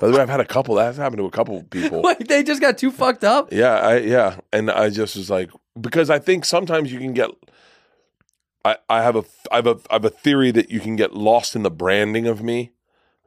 By 0.00 0.06
the 0.06 0.12
way, 0.14 0.22
I've 0.22 0.28
had 0.28 0.40
a 0.40 0.44
couple. 0.44 0.76
That's 0.76 0.96
happened 0.96 1.18
to 1.18 1.26
a 1.26 1.30
couple 1.30 1.62
people. 1.64 2.02
Wait, 2.04 2.28
they 2.28 2.42
just 2.42 2.60
got 2.60 2.78
too 2.78 2.90
fucked 2.90 3.24
up. 3.24 3.52
Yeah, 3.52 3.74
I 3.74 3.98
yeah, 3.98 4.36
and 4.52 4.70
I 4.70 4.90
just 4.90 5.16
was 5.16 5.28
like 5.28 5.50
because 5.78 6.08
I 6.08 6.18
think 6.18 6.44
sometimes 6.44 6.92
you 6.92 6.98
can 6.98 7.12
get. 7.12 7.30
I, 8.64 8.76
I 8.88 9.02
have 9.02 9.16
a 9.16 9.24
I 9.50 9.56
have 9.56 9.66
a 9.66 9.76
I 9.90 9.94
have 9.94 10.04
a 10.04 10.10
theory 10.10 10.50
that 10.50 10.70
you 10.70 10.80
can 10.80 10.96
get 10.96 11.14
lost 11.14 11.54
in 11.56 11.62
the 11.62 11.70
branding 11.70 12.26
of 12.26 12.42
me. 12.42 12.72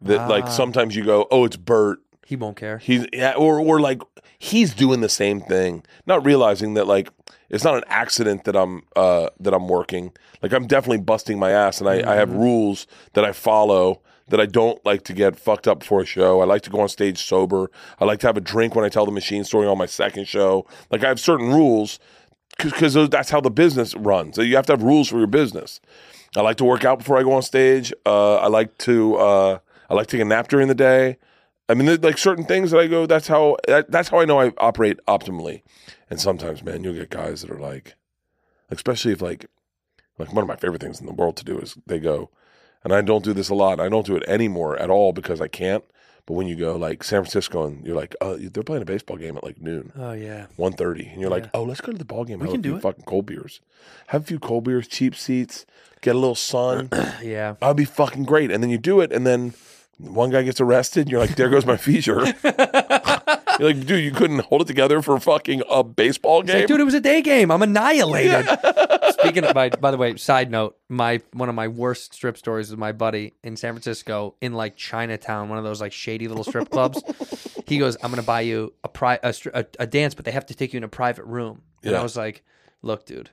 That 0.02 0.30
like 0.30 0.46
Ah. 0.46 0.50
sometimes 0.50 0.96
you 0.96 1.04
go, 1.06 1.28
oh, 1.32 1.46
it's 1.46 1.58
Bert. 1.58 2.00
He 2.26 2.36
won't 2.36 2.58
care. 2.58 2.78
He's 2.80 3.06
yeah, 3.14 3.34
or 3.34 3.60
or 3.60 3.80
like 3.80 4.02
he's 4.40 4.74
doing 4.74 5.02
the 5.02 5.10
same 5.10 5.42
thing, 5.42 5.84
not 6.06 6.26
realizing 6.26 6.74
that 6.76 6.88
like 6.88 7.10
it's 7.50 7.64
not 7.64 7.76
an 7.76 7.84
accident 7.88 8.46
that 8.46 8.56
I'm 8.56 8.84
uh 8.96 9.30
that 9.40 9.54
I'm 9.54 9.68
working. 9.68 10.12
Like 10.42 10.54
I'm 10.54 10.66
definitely 10.66 11.00
busting 11.04 11.38
my 11.38 11.52
ass, 11.52 11.80
and 11.82 11.90
I, 11.90 12.12
I 12.14 12.16
have 12.16 12.32
rules 12.34 12.88
that 13.14 13.24
I 13.26 13.32
follow 13.32 14.02
that 14.30 14.40
I 14.40 14.46
don't 14.46 14.84
like 14.86 15.04
to 15.04 15.14
get 15.14 15.36
fucked 15.36 15.68
up 15.68 15.84
for 15.84 16.00
a 16.02 16.06
show. 16.06 16.40
I 16.40 16.46
like 16.46 16.62
to 16.62 16.70
go 16.70 16.80
on 16.80 16.88
stage 16.88 17.22
sober. 17.22 17.70
I 18.00 18.06
like 18.06 18.20
to 18.22 18.28
have 18.28 18.38
a 18.38 18.42
drink 18.42 18.76
when 18.76 18.86
I 18.86 18.90
tell 18.90 19.06
the 19.06 19.12
machine 19.12 19.44
story 19.44 19.68
on 19.68 19.78
my 19.78 19.86
second 19.88 20.26
show. 20.26 20.66
Like 20.90 21.04
I 21.04 21.10
have 21.10 21.20
certain 21.20 21.50
rules 21.50 22.00
because 22.64 22.94
that's 23.10 23.30
how 23.30 23.42
the 23.42 23.52
business 23.52 23.96
runs. 23.96 24.38
You 24.38 24.56
have 24.56 24.66
to 24.68 24.74
have 24.74 24.84
rules 24.84 25.08
for 25.08 25.18
your 25.18 25.28
business. 25.28 25.80
I 26.36 26.42
like 26.42 26.58
to 26.58 26.66
work 26.66 26.86
out 26.86 27.00
before 27.00 27.18
I 27.18 27.24
go 27.24 27.34
on 27.34 27.42
stage. 27.42 27.94
Uh, 28.06 28.36
I 28.38 28.48
like 28.48 28.78
to 28.80 29.16
uh, 29.16 29.60
I 29.90 29.94
like 29.94 30.08
to 30.08 30.18
take 30.18 30.22
a 30.22 30.26
nap 30.26 30.48
during 30.48 30.68
the 30.68 30.76
day. 30.76 31.18
I 31.68 31.74
mean, 31.74 32.02
like 32.02 32.18
certain 32.18 32.46
things 32.46 32.72
that 32.72 32.80
I 32.80 32.88
go. 32.88 33.06
That's 33.06 33.28
how 33.28 33.58
that, 33.68 33.92
that's 33.92 34.10
how 34.10 34.20
I 34.20 34.26
know 34.26 34.40
I 34.40 34.52
operate 34.58 35.00
optimally. 35.08 35.62
And 36.10 36.20
sometimes, 36.20 36.64
man, 36.64 36.84
you'll 36.84 36.94
get 36.94 37.10
guys 37.10 37.42
that 37.42 37.52
are 37.52 37.60
like, 37.60 37.96
especially 38.70 39.14
if 39.14 39.22
like 39.22 39.46
like 40.18 40.34
one 40.34 40.44
of 40.44 40.48
my 40.48 40.56
favorite 40.56 40.82
things 40.82 41.00
in 41.00 41.06
the 41.06 41.14
world 41.14 41.38
to 41.38 41.46
do 41.46 41.58
is 41.60 41.78
they 41.86 42.00
go, 42.00 42.30
and 42.84 42.94
I 42.94 43.02
don't 43.02 43.24
do 43.24 43.34
this 43.34 43.50
a 43.50 43.56
lot. 43.56 43.80
I 43.80 43.90
don't 43.90 44.06
do 44.06 44.16
it 44.16 44.24
anymore 44.28 44.78
at 44.78 44.90
all 44.90 45.14
because 45.14 45.42
I 45.42 45.48
can't. 45.48 45.84
But 46.26 46.34
when 46.36 46.48
you 46.48 46.56
go 46.56 46.76
like 46.76 47.04
San 47.04 47.22
Francisco 47.22 47.66
and 47.66 47.86
you're 47.86 47.96
like, 47.96 48.16
oh, 48.22 48.38
they're 48.38 48.64
playing 48.64 48.84
a 48.84 48.86
baseball 48.86 49.18
game 49.18 49.36
at 49.38 49.44
like 49.44 49.60
noon. 49.62 49.92
Oh 49.98 50.14
yeah. 50.14 50.46
1.30 50.58 51.12
and 51.14 51.22
you're 51.22 51.30
like 51.30 51.50
oh 51.54 51.64
let's 51.64 51.82
go 51.82 51.92
to 51.92 51.98
the 51.98 52.06
ball 52.06 52.24
game 52.26 52.40
We 52.40 52.46
have 52.46 52.52
can 52.54 52.60
a 52.60 52.64
do 52.64 52.70
few 52.70 52.78
it. 52.78 52.82
fucking 52.82 53.04
cold 53.06 53.26
beers 53.26 53.60
have 54.08 54.22
a 54.24 54.26
few 54.26 54.40
cold 54.40 54.64
beers 54.66 54.88
cheap 54.88 55.16
seats 55.16 55.66
get 56.02 56.16
a 56.16 56.20
little 56.20 56.36
sun 56.36 56.90
Yeah. 57.24 57.56
that'd 57.60 57.76
be 57.78 57.86
fucking 57.86 58.24
great 58.24 58.52
and 58.52 58.62
then 58.64 58.70
you 58.70 58.78
do 58.78 59.02
it 59.02 59.12
and 59.12 59.26
then 59.26 59.54
one 59.98 60.30
guy 60.30 60.42
gets 60.44 60.62
arrested 60.62 61.02
and 61.02 61.12
you're 61.12 61.20
like 61.20 61.36
there 61.36 61.50
goes 61.50 61.66
my 61.66 61.78
feature 61.90 62.22
you're 63.62 63.74
like 63.74 63.86
dude 63.86 64.04
you 64.04 64.12
couldn't 64.12 64.40
hold 64.40 64.62
it 64.62 64.66
together 64.66 65.02
for 65.02 65.20
fucking 65.20 65.62
a 65.70 65.84
baseball 65.84 66.42
game 66.42 66.60
like, 66.60 66.68
dude, 66.68 66.80
it 66.80 66.84
was 66.84 66.94
a 66.94 67.02
day 67.02 67.22
game. 67.22 67.52
I'm 67.52 67.62
annihilated. 67.62 68.46
Speaking 69.14 69.44
of, 69.44 69.54
by, 69.54 69.70
by 69.70 69.92
the 69.92 69.98
way, 69.98 70.16
side 70.18 70.50
note, 70.50 70.78
my 70.90 71.22
one 71.34 71.48
of 71.48 71.56
my 71.56 71.68
worst 71.68 72.14
strip 72.14 72.38
stories 72.38 72.70
is 72.70 72.78
my 72.78 72.92
buddy 72.92 73.34
in 73.44 73.56
San 73.56 73.74
Francisco 73.74 74.36
in 74.42 74.54
like 74.54 74.76
Chinatown, 74.76 75.48
one 75.50 75.58
of 75.58 75.64
those 75.64 75.80
like 75.80 75.94
shady 75.94 76.28
little 76.28 76.44
strip 76.44 76.70
clubs. 76.70 77.04
he 77.68 77.78
goes, 77.78 77.98
"I'm 78.04 78.10
gonna 78.10 78.24
buy 78.24 78.42
you 78.42 78.74
a, 78.84 78.88
pri- 78.88 79.20
a, 79.22 79.30
stri- 79.30 79.54
a 79.54 79.66
a 79.80 79.86
dance, 79.86 80.16
but 80.16 80.26
they 80.26 80.32
have 80.32 80.48
to 80.48 80.56
take 80.56 80.74
you 80.74 80.78
in 80.78 80.84
a 80.84 80.90
private 80.90 81.26
room." 81.26 81.62
And 81.84 81.96
I 81.96 82.04
was 82.04 82.18
like, 82.18 82.44
"Look, 82.82 83.06
dude, 83.06 83.30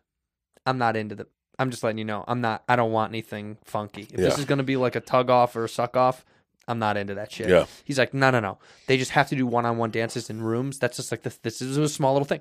I'm 0.67 0.79
not 0.79 0.97
into 0.97 1.15
the. 1.15 1.27
I'm 1.59 1.71
just 1.71 1.83
letting 1.83 1.99
you 1.99 2.05
know, 2.05 2.25
I'm 2.29 2.41
not. 2.41 2.65
I 2.69 2.77
don't 2.77 2.93
want 2.93 3.11
anything 3.11 3.57
funky. 3.65 4.03
If 4.03 4.17
this 4.17 4.39
is 4.39 4.45
gonna 4.45 4.63
be 4.63 4.77
like 4.77 4.95
a 4.95 5.01
tug 5.01 5.31
off 5.31 5.57
or 5.57 5.65
a 5.65 5.69
suck 5.69 5.97
off." 5.97 6.25
I'm 6.69 6.79
not 6.79 6.97
into 6.99 7.15
that 7.15 7.33
shit. 7.33 7.49
Yeah. 7.49 7.65
He's 7.85 7.99
like, 7.99 8.13
no, 8.13 8.31
no, 8.31 8.41
no. 8.41 8.59
They 8.87 8.99
just 8.99 9.13
have 9.13 9.29
to 9.31 9.35
do 9.35 9.47
one-on-one 9.47 9.91
dances 9.91 10.29
in 10.29 10.43
rooms. 10.43 10.79
That's 10.79 10.99
just 10.99 11.11
like 11.11 11.23
this. 11.23 11.39
This 11.39 11.63
is 11.63 11.79
a 11.79 11.89
small 11.89 12.13
little 12.13 12.27
thing. 12.27 12.41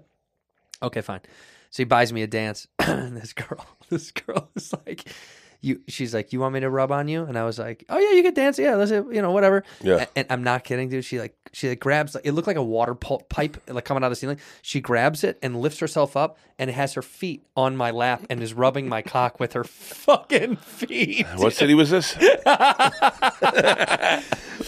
Okay, 0.84 1.02
fine. 1.02 1.22
So 1.72 1.82
he 1.82 1.86
buys 1.86 2.14
me 2.14 2.22
a 2.22 2.28
dance, 2.28 2.68
and 2.80 3.18
this 3.18 3.34
girl, 3.34 3.66
this 3.90 4.12
girl 4.12 4.50
is 4.56 4.74
like, 4.86 5.06
"You." 5.62 5.82
She's 5.88 6.14
like, 6.14 6.34
"You 6.34 6.40
want 6.40 6.54
me 6.54 6.60
to 6.62 6.70
rub 6.70 6.92
on 6.92 7.08
you?" 7.08 7.24
And 7.24 7.38
I 7.38 7.44
was 7.44 7.58
like, 7.60 7.84
"Oh 7.90 7.98
yeah, 7.98 8.12
you 8.12 8.24
can 8.24 8.34
dance. 8.34 8.58
Yeah, 8.60 8.76
let's 8.76 8.92
you 8.92 9.22
know 9.22 9.32
whatever." 9.32 9.64
Yeah. 9.82 10.04
A- 10.04 10.08
And, 10.18 10.28
I'm 10.30 10.44
not 10.44 10.64
kidding, 10.64 10.90
dude. 10.90 11.06
She 11.06 11.20
like 11.20 11.36
she 11.54 11.70
like 11.70 11.80
grabs 11.80 12.16
it 12.24 12.32
looked 12.32 12.48
like 12.48 12.58
a 12.58 12.64
water 12.64 12.94
pipe 12.96 13.58
like 13.68 13.86
coming 13.86 14.04
out 14.04 14.08
of 14.08 14.12
the 14.12 14.16
ceiling. 14.18 14.40
She 14.62 14.82
grabs 14.82 15.24
it 15.24 15.40
and 15.42 15.60
lifts 15.62 15.80
herself 15.80 16.18
up 16.18 16.38
and 16.60 16.70
has 16.72 16.94
her 16.94 17.02
feet 17.02 17.46
on 17.56 17.78
my 17.78 17.92
lap 17.92 18.24
and 18.30 18.42
is 18.42 18.54
rubbing 18.54 18.90
my 18.90 19.02
cock 19.02 19.40
with 19.40 19.54
her 19.54 19.64
fucking 19.64 20.56
feet. 20.58 21.26
what 21.38 21.54
city 21.54 21.74
was 21.74 21.90
this 21.90 22.16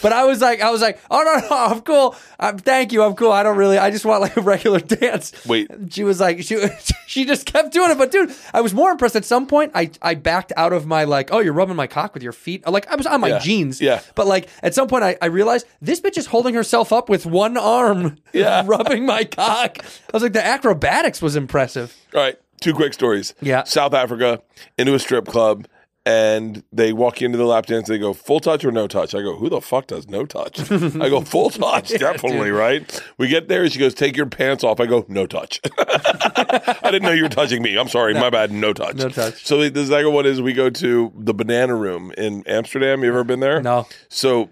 But 0.01 0.13
I 0.13 0.23
was 0.25 0.39
like, 0.39 0.61
I 0.61 0.69
was 0.69 0.81
like, 0.81 0.99
oh 1.11 1.21
no, 1.23 1.47
no, 1.49 1.65
I'm 1.65 1.81
cool. 1.81 2.15
Um, 2.39 2.57
thank 2.57 2.93
you, 2.93 3.03
I'm 3.03 3.15
cool. 3.15 3.31
I 3.33 3.43
don't 3.43 3.57
really, 3.57 3.77
I 3.77 3.91
just 3.91 4.05
want 4.05 4.21
like 4.21 4.37
a 4.37 4.41
regular 4.41 4.79
dance. 4.79 5.33
Wait. 5.45 5.69
she 5.89 6.03
was 6.03 6.19
like, 6.21 6.41
she 6.43 6.57
she 7.07 7.25
just 7.25 7.45
kept 7.45 7.73
doing 7.73 7.91
it. 7.91 7.97
But 7.97 8.11
dude, 8.11 8.33
I 8.53 8.61
was 8.61 8.73
more 8.73 8.91
impressed. 8.91 9.15
At 9.17 9.25
some 9.25 9.45
point, 9.47 9.71
I 9.75 9.89
I 10.01 10.13
backed 10.15 10.53
out 10.55 10.71
of 10.73 10.85
my 10.89 11.05
like, 11.05 11.29
oh, 11.31 11.39
you're 11.39 11.53
rubbing 11.53 11.77
my 11.77 11.87
cock 11.87 12.13
with 12.13 12.21
your 12.23 12.33
feet. 12.33 12.67
Like 12.67 12.91
I 12.91 12.95
was 12.97 13.05
on 13.07 13.21
my 13.21 13.29
Yeah. 13.29 13.39
jeans. 13.39 13.79
Yeah. 13.79 14.01
But 14.15 14.27
like 14.27 14.49
at 14.61 14.73
some 14.75 14.89
point, 14.89 15.05
I, 15.05 15.15
I 15.21 15.27
realized 15.27 15.65
this 15.81 16.01
bitch 16.01 16.17
is 16.17 16.25
holding 16.25 16.53
herself 16.55 16.91
up 16.91 17.07
with 17.07 17.25
one 17.25 17.55
arm, 17.55 18.17
Yeah. 18.33 18.63
rubbing 18.65 19.05
my 19.05 19.23
cock. 19.23 19.77
I 19.79 19.85
was 20.11 20.23
like, 20.23 20.33
the 20.33 20.45
acrobatics 20.45 21.21
was 21.21 21.37
impressive. 21.37 21.95
all 22.13 22.19
right 22.21 22.37
two 22.61 22.73
quick 22.73 22.93
stories 22.93 23.33
Yeah. 23.41 23.63
south 23.63 23.93
africa 23.93 24.41
into 24.77 24.93
a 24.93 24.99
strip 24.99 25.25
club 25.25 25.65
and 26.05 26.63
they 26.71 26.93
walk 26.93 27.21
into 27.21 27.37
the 27.37 27.45
lap 27.45 27.65
dance. 27.65 27.87
They 27.87 27.97
go 27.97 28.13
full 28.13 28.39
touch 28.39 28.63
or 28.65 28.71
no 28.71 28.87
touch. 28.87 29.13
I 29.13 29.21
go, 29.21 29.35
who 29.35 29.49
the 29.49 29.61
fuck 29.61 29.87
does 29.87 30.07
no 30.07 30.25
touch? 30.25 30.59
I 30.71 31.09
go 31.09 31.21
full 31.21 31.49
touch, 31.49 31.89
definitely, 31.99 32.51
right? 32.51 33.03
We 33.17 33.27
get 33.27 33.47
there. 33.47 33.69
She 33.69 33.79
goes, 33.79 33.93
take 33.93 34.15
your 34.15 34.25
pants 34.25 34.63
off. 34.63 34.79
I 34.79 34.85
go, 34.85 35.05
no 35.07 35.25
touch. 35.27 35.59
I 35.77 36.79
didn't 36.85 37.03
know 37.03 37.11
you 37.11 37.23
were 37.23 37.29
touching 37.29 37.61
me. 37.61 37.77
I'm 37.77 37.89
sorry. 37.89 38.13
My 38.13 38.29
bad. 38.29 38.51
No 38.51 38.73
touch. 38.73 38.95
No 38.95 39.09
touch. 39.09 39.45
So 39.45 39.69
the 39.69 39.85
second 39.85 40.13
one 40.13 40.25
is 40.25 40.41
we 40.41 40.53
go 40.53 40.69
to 40.69 41.11
the 41.15 41.33
Banana 41.33 41.75
Room 41.75 42.11
in 42.17 42.43
Amsterdam. 42.47 43.03
You 43.03 43.09
ever 43.09 43.23
been 43.23 43.41
there? 43.41 43.61
No. 43.61 43.87
So 44.07 44.49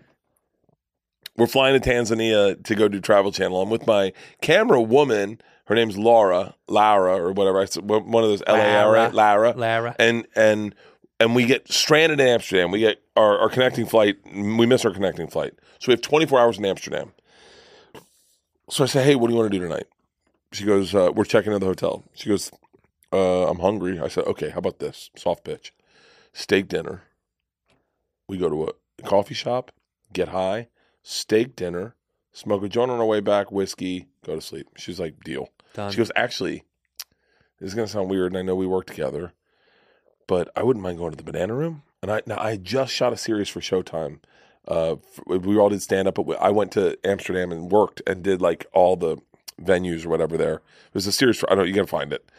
we're 1.37 1.47
flying 1.47 1.79
to 1.79 1.89
Tanzania 1.89 2.61
to 2.63 2.75
go 2.75 2.87
do 2.87 2.99
Travel 2.99 3.31
Channel. 3.31 3.61
I'm 3.61 3.69
with 3.69 3.87
my 3.87 4.11
camera 4.41 4.81
woman. 4.81 5.39
Her 5.65 5.75
name's 5.75 5.97
Laura, 5.97 6.55
Lara, 6.67 7.17
or 7.17 7.33
whatever. 7.33 7.59
I 7.59 7.65
said 7.65 7.87
one 7.89 8.23
of 8.23 8.29
those 8.29 8.41
L 8.47 8.55
A 8.55 8.83
R 8.85 8.95
A, 8.95 9.09
Lara, 9.09 9.51
Lara. 9.51 9.95
and 9.99 10.25
and 10.33 10.73
and 11.19 11.35
we 11.35 11.45
get 11.45 11.71
stranded 11.71 12.19
in 12.19 12.27
Amsterdam. 12.27 12.71
We 12.71 12.79
get 12.79 13.01
our, 13.15 13.39
our 13.39 13.49
connecting 13.49 13.85
flight. 13.85 14.17
We 14.25 14.65
miss 14.65 14.85
our 14.85 14.91
connecting 14.91 15.27
flight, 15.27 15.53
so 15.79 15.87
we 15.87 15.93
have 15.93 16.01
24 16.01 16.39
hours 16.39 16.57
in 16.57 16.65
Amsterdam. 16.65 17.13
So 18.69 18.83
I 18.83 18.87
say, 18.87 19.03
"Hey, 19.03 19.15
what 19.15 19.27
do 19.27 19.33
you 19.33 19.39
want 19.39 19.51
to 19.51 19.57
do 19.57 19.63
tonight?" 19.63 19.87
She 20.51 20.65
goes, 20.65 20.93
uh, 20.93 21.11
"We're 21.13 21.25
checking 21.25 21.51
into 21.51 21.59
the 21.59 21.71
hotel." 21.71 22.03
She 22.13 22.29
goes, 22.29 22.51
uh, 23.13 23.49
"I'm 23.49 23.59
hungry." 23.59 23.99
I 23.99 24.07
said, 24.07 24.25
"Okay, 24.25 24.49
how 24.49 24.59
about 24.59 24.79
this? 24.79 25.09
Soft 25.15 25.43
pitch, 25.43 25.73
steak 26.33 26.67
dinner. 26.67 27.03
We 28.27 28.37
go 28.37 28.49
to 28.49 28.73
a 28.99 29.03
coffee 29.03 29.33
shop, 29.33 29.71
get 30.11 30.29
high, 30.29 30.67
steak 31.01 31.55
dinner, 31.55 31.95
smoke 32.33 32.63
a 32.63 32.69
joint 32.69 32.91
on 32.91 32.99
our 32.99 33.05
way 33.05 33.21
back, 33.21 33.51
whiskey, 33.51 34.07
go 34.25 34.35
to 34.35 34.41
sleep." 34.41 34.67
She's 34.77 34.99
like, 34.99 35.23
"Deal." 35.23 35.49
Done. 35.73 35.91
She 35.91 35.97
goes, 35.97 36.11
"Actually, 36.15 36.63
this 37.59 37.69
is 37.69 37.73
gonna 37.73 37.87
sound 37.87 38.09
weird, 38.09 38.31
and 38.33 38.37
I 38.37 38.41
know 38.41 38.55
we 38.55 38.67
work 38.67 38.85
together, 38.87 39.33
but 40.27 40.49
I 40.55 40.63
wouldn't 40.63 40.83
mind 40.83 40.97
going 40.97 41.11
to 41.11 41.17
the 41.17 41.23
banana 41.23 41.53
room." 41.53 41.83
And 42.01 42.11
I 42.11 42.21
now 42.25 42.37
I 42.39 42.57
just 42.57 42.93
shot 42.93 43.13
a 43.13 43.17
series 43.17 43.49
for 43.49 43.59
Showtime. 43.59 44.19
Uh, 44.67 44.97
we 45.25 45.57
all 45.57 45.69
did 45.69 45.81
stand 45.81 46.07
up, 46.07 46.15
but 46.15 46.29
I 46.41 46.49
went 46.49 46.71
to 46.73 46.97
Amsterdam 47.05 47.51
and 47.51 47.71
worked 47.71 48.01
and 48.05 48.21
did 48.21 48.41
like 48.41 48.65
all 48.73 48.95
the 48.97 49.17
venues 49.61 50.05
or 50.05 50.09
whatever 50.09 50.37
there. 50.37 50.55
It 50.55 50.93
was 50.93 51.07
a 51.07 51.11
series 51.11 51.37
for 51.37 51.49
I 51.49 51.55
don't 51.55 51.63
know, 51.63 51.67
you 51.67 51.73
gotta 51.73 51.87
find 51.87 52.11
it. 52.13 52.29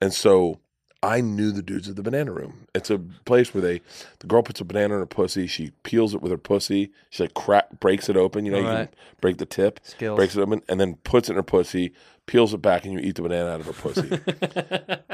And 0.00 0.12
so 0.12 0.60
I 1.02 1.20
knew 1.20 1.52
the 1.52 1.62
dudes 1.62 1.88
at 1.88 1.96
the 1.96 2.02
banana 2.02 2.32
room. 2.32 2.66
It's 2.74 2.90
a 2.90 2.98
place 2.98 3.54
where 3.54 3.62
they 3.62 3.80
the 4.18 4.26
girl 4.26 4.42
puts 4.42 4.60
a 4.60 4.64
banana 4.64 4.94
in 4.94 5.00
her 5.00 5.06
pussy, 5.06 5.46
she 5.46 5.70
peels 5.82 6.14
it 6.14 6.20
with 6.20 6.30
her 6.32 6.38
pussy, 6.38 6.92
she 7.10 7.22
like 7.22 7.34
crack 7.34 7.80
breaks 7.80 8.08
it 8.08 8.16
open, 8.16 8.44
you 8.44 8.52
know, 8.52 8.58
you 8.58 8.64
can 8.64 8.88
break 9.20 9.38
the 9.38 9.46
tip, 9.46 9.80
Skills. 9.82 10.16
breaks 10.16 10.36
it 10.36 10.40
open, 10.40 10.62
and 10.68 10.80
then 10.80 10.96
puts 11.04 11.28
it 11.28 11.32
in 11.32 11.36
her 11.36 11.42
pussy, 11.42 11.92
peels 12.26 12.52
it 12.52 12.62
back, 12.62 12.84
and 12.84 12.92
you 12.92 12.98
eat 13.00 13.14
the 13.16 13.22
banana 13.22 13.50
out 13.50 13.60
of 13.60 13.66
her 13.66 13.72
pussy. 13.72 14.20